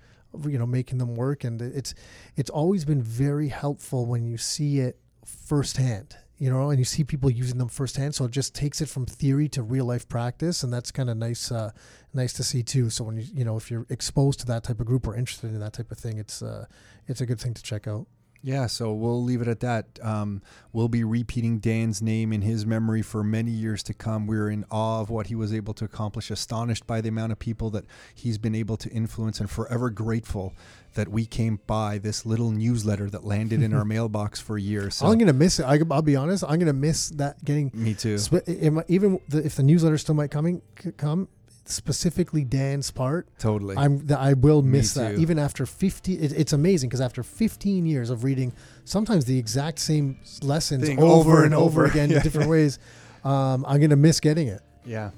you 0.48 0.58
know 0.58 0.66
making 0.66 0.98
them 0.98 1.16
work. 1.16 1.44
And 1.44 1.62
it's 1.62 1.94
it's 2.36 2.50
always 2.50 2.86
been 2.86 3.02
very 3.02 3.50
helpful 3.50 4.06
when 4.06 4.26
you 4.26 4.38
see 4.38 4.80
it 4.80 5.00
firsthand. 5.26 6.16
You 6.38 6.50
know, 6.50 6.70
and 6.70 6.80
you 6.80 6.86
see 6.86 7.04
people 7.04 7.30
using 7.30 7.58
them 7.58 7.68
firsthand, 7.68 8.16
so 8.16 8.24
it 8.24 8.32
just 8.32 8.56
takes 8.56 8.80
it 8.80 8.88
from 8.88 9.06
theory 9.06 9.50
to 9.50 9.62
real 9.62 9.84
life 9.84 10.08
practice, 10.08 10.64
and 10.64 10.72
that's 10.72 10.90
kind 10.90 11.10
of 11.10 11.18
nice, 11.18 11.52
uh, 11.52 11.72
nice 12.14 12.32
to 12.32 12.44
see 12.44 12.64
too. 12.64 12.90
So 12.90 13.04
when 13.04 13.18
you 13.18 13.26
you 13.34 13.44
know 13.44 13.58
if 13.58 13.70
you're 13.70 13.86
exposed 13.90 14.40
to 14.40 14.46
that 14.46 14.64
type 14.64 14.80
of 14.80 14.86
group 14.86 15.06
or 15.06 15.16
interested 15.16 15.52
in 15.52 15.60
that 15.60 15.74
type 15.74 15.92
of 15.92 15.98
thing, 15.98 16.18
it's 16.18 16.42
uh, 16.42 16.66
it's 17.08 17.20
a 17.20 17.26
good 17.26 17.42
thing 17.42 17.54
to 17.56 17.62
check 17.62 17.88
out. 17.90 18.08
Yeah, 18.42 18.68
so 18.68 18.94
we'll 18.94 19.22
leave 19.22 19.42
it 19.42 19.50
at 19.50 19.60
that. 19.60 20.00
Um, 20.02 20.42
we'll 20.72 20.88
be 20.88 21.04
repeating 21.04 21.60
Dan's 21.60 22.02
name 22.02 22.32
in 22.32 22.42
his 22.42 22.66
memory 22.66 23.02
for 23.02 23.22
many 23.22 23.52
years 23.52 23.84
to 23.84 23.94
come. 23.94 24.28
We're 24.28 24.50
in 24.50 24.64
awe 24.72 25.02
of 25.02 25.10
what 25.10 25.28
he 25.28 25.36
was 25.36 25.54
able 25.54 25.74
to 25.74 25.84
accomplish, 25.86 26.32
astonished 26.32 26.88
by 26.88 27.02
the 27.02 27.10
amount 27.10 27.34
of 27.34 27.40
people 27.40 27.70
that 27.72 27.84
he's 28.16 28.38
been 28.38 28.56
able 28.56 28.78
to 28.78 28.90
influence, 28.92 29.42
and 29.42 29.50
forever 29.50 29.90
grateful 29.90 30.54
that 30.94 31.10
we 31.10 31.26
came 31.26 31.60
by 31.68 31.98
this 31.98 32.26
little 32.26 32.52
newsletter 32.52 33.10
that 33.10 33.26
landed 33.26 33.62
in 33.62 33.74
our 33.74 33.84
mailbox 33.96 34.40
for 34.40 34.58
years. 34.58 34.96
So, 34.96 35.08
I'm 35.08 35.18
gonna 35.18 35.34
miss 35.34 35.60
it. 35.60 35.64
I, 35.66 35.78
I'll 35.92 36.02
be 36.02 36.16
honest. 36.16 36.46
I'm 36.48 36.60
gonna 36.60 36.72
miss 36.72 37.10
that 37.10 37.44
getting 37.44 37.72
me 37.74 37.94
too. 37.94 38.18
I- 38.32 38.84
even 38.88 39.20
the, 39.28 39.46
if 39.46 39.56
the 39.56 39.64
newsletter 39.64 39.98
still 39.98 40.16
might 40.16 40.32
coming 40.32 40.62
c- 40.82 40.92
come 40.94 41.28
specifically 41.70 42.44
Dan's 42.44 42.92
part, 42.92 43.28
Totally. 43.40 43.78
I'm 43.78 44.00
th- 44.08 44.20
I 44.20 44.34
will 44.34 44.62
miss 44.62 44.94
that 44.96 45.16
even 45.20 45.38
after 45.40 45.66
50. 45.66 46.14
It, 46.16 46.32
it's 46.34 46.54
amazing 46.54 46.90
because 46.90 47.02
after 47.02 47.24
15 47.24 47.86
years 47.86 48.10
of 48.10 48.24
reading 48.24 48.54
sometimes 48.86 49.26
the 49.26 49.38
exact 49.38 49.80
same 49.80 50.18
lessons 50.42 50.86
Thing 50.88 51.00
over, 51.02 51.44
and 51.44 51.54
over, 51.54 51.86
again 51.86 52.10
Yeah. 52.12 52.18
in 52.18 52.24
different 52.24 52.50
ways, 52.50 52.80
um, 53.24 53.66
I'm 53.68 53.80
gonna 53.80 53.96
miss 53.96 54.20
getting 54.20 54.48
it. 54.48 54.62
Yeah. 54.86 55.12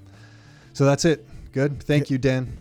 So 0.74 0.86
that's 0.86 1.06
it. 1.06 1.26
Good. 1.54 1.82
Thank 1.84 2.10
you, 2.10 2.18
Dan. 2.18 2.58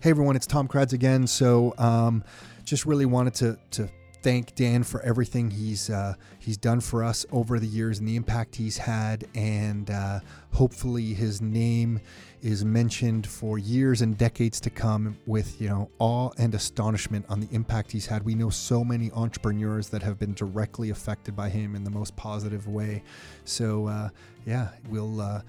Hey 0.00 0.10
everyone, 0.10 0.36
it's 0.36 0.46
Tom 0.46 0.68
Karadza 0.68 0.92
again. 0.92 1.26
So 1.26 1.74
um, 1.78 2.22
just 2.64 2.86
really 2.86 3.06
wanted 3.06 3.34
to 3.34 3.58
to 3.72 3.88
thank 4.22 4.54
Dan 4.54 4.82
for 4.82 5.00
everything 5.02 5.50
he's 5.50 5.90
uh, 5.90 6.14
he's 6.38 6.56
done 6.56 6.80
for 6.80 7.02
us 7.04 7.26
over 7.32 7.58
the 7.58 7.66
years 7.66 7.98
and 7.98 8.08
the 8.08 8.16
impact 8.16 8.56
he's 8.56 8.76
had, 8.78 9.26
and 9.34 9.90
uh, 9.90 10.20
hopefully 10.52 11.14
his 11.14 11.40
name 11.42 12.00
is 12.44 12.64
mentioned 12.64 13.26
for 13.26 13.58
years 13.58 14.02
and 14.02 14.18
decades 14.18 14.60
to 14.60 14.70
come 14.70 15.16
with 15.26 15.60
you 15.60 15.68
know 15.68 15.90
awe 15.98 16.30
and 16.38 16.54
astonishment 16.54 17.24
on 17.28 17.40
the 17.40 17.48
impact 17.50 17.90
he's 17.90 18.06
had. 18.06 18.22
We 18.22 18.34
know 18.34 18.50
so 18.50 18.84
many 18.84 19.10
entrepreneurs 19.12 19.88
that 19.88 20.02
have 20.02 20.18
been 20.18 20.34
directly 20.34 20.90
affected 20.90 21.34
by 21.34 21.48
him 21.48 21.74
in 21.74 21.82
the 21.82 21.90
most 21.90 22.14
positive 22.16 22.68
way. 22.68 23.02
So 23.44 23.88
uh, 23.88 24.08
yeah, 24.46 24.68
we'll. 24.88 25.20
Uh, 25.20 25.40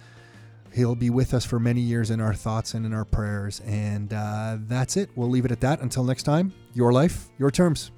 He'll 0.73 0.93
be 0.93 1.09
with 1.09 1.33
us 1.33 1.45
for 1.45 1.57
many 1.57 1.79
years 1.79 2.11
in 2.11 2.19
our 2.19 2.33
thoughts 2.33 2.73
and 2.73 2.85
in 2.85 2.93
our 2.93 3.05
prayers. 3.05 3.61
And 3.61 4.11
uh, 4.11 4.57
that's 4.67 4.97
it. 4.97 5.09
We'll 5.15 5.29
leave 5.29 5.45
it 5.45 5.51
at 5.53 5.61
that. 5.61 5.79
Until 5.79 6.03
next 6.03 6.23
time, 6.23 6.53
your 6.73 6.91
life, 6.91 7.29
your 7.37 7.49
terms. 7.49 7.91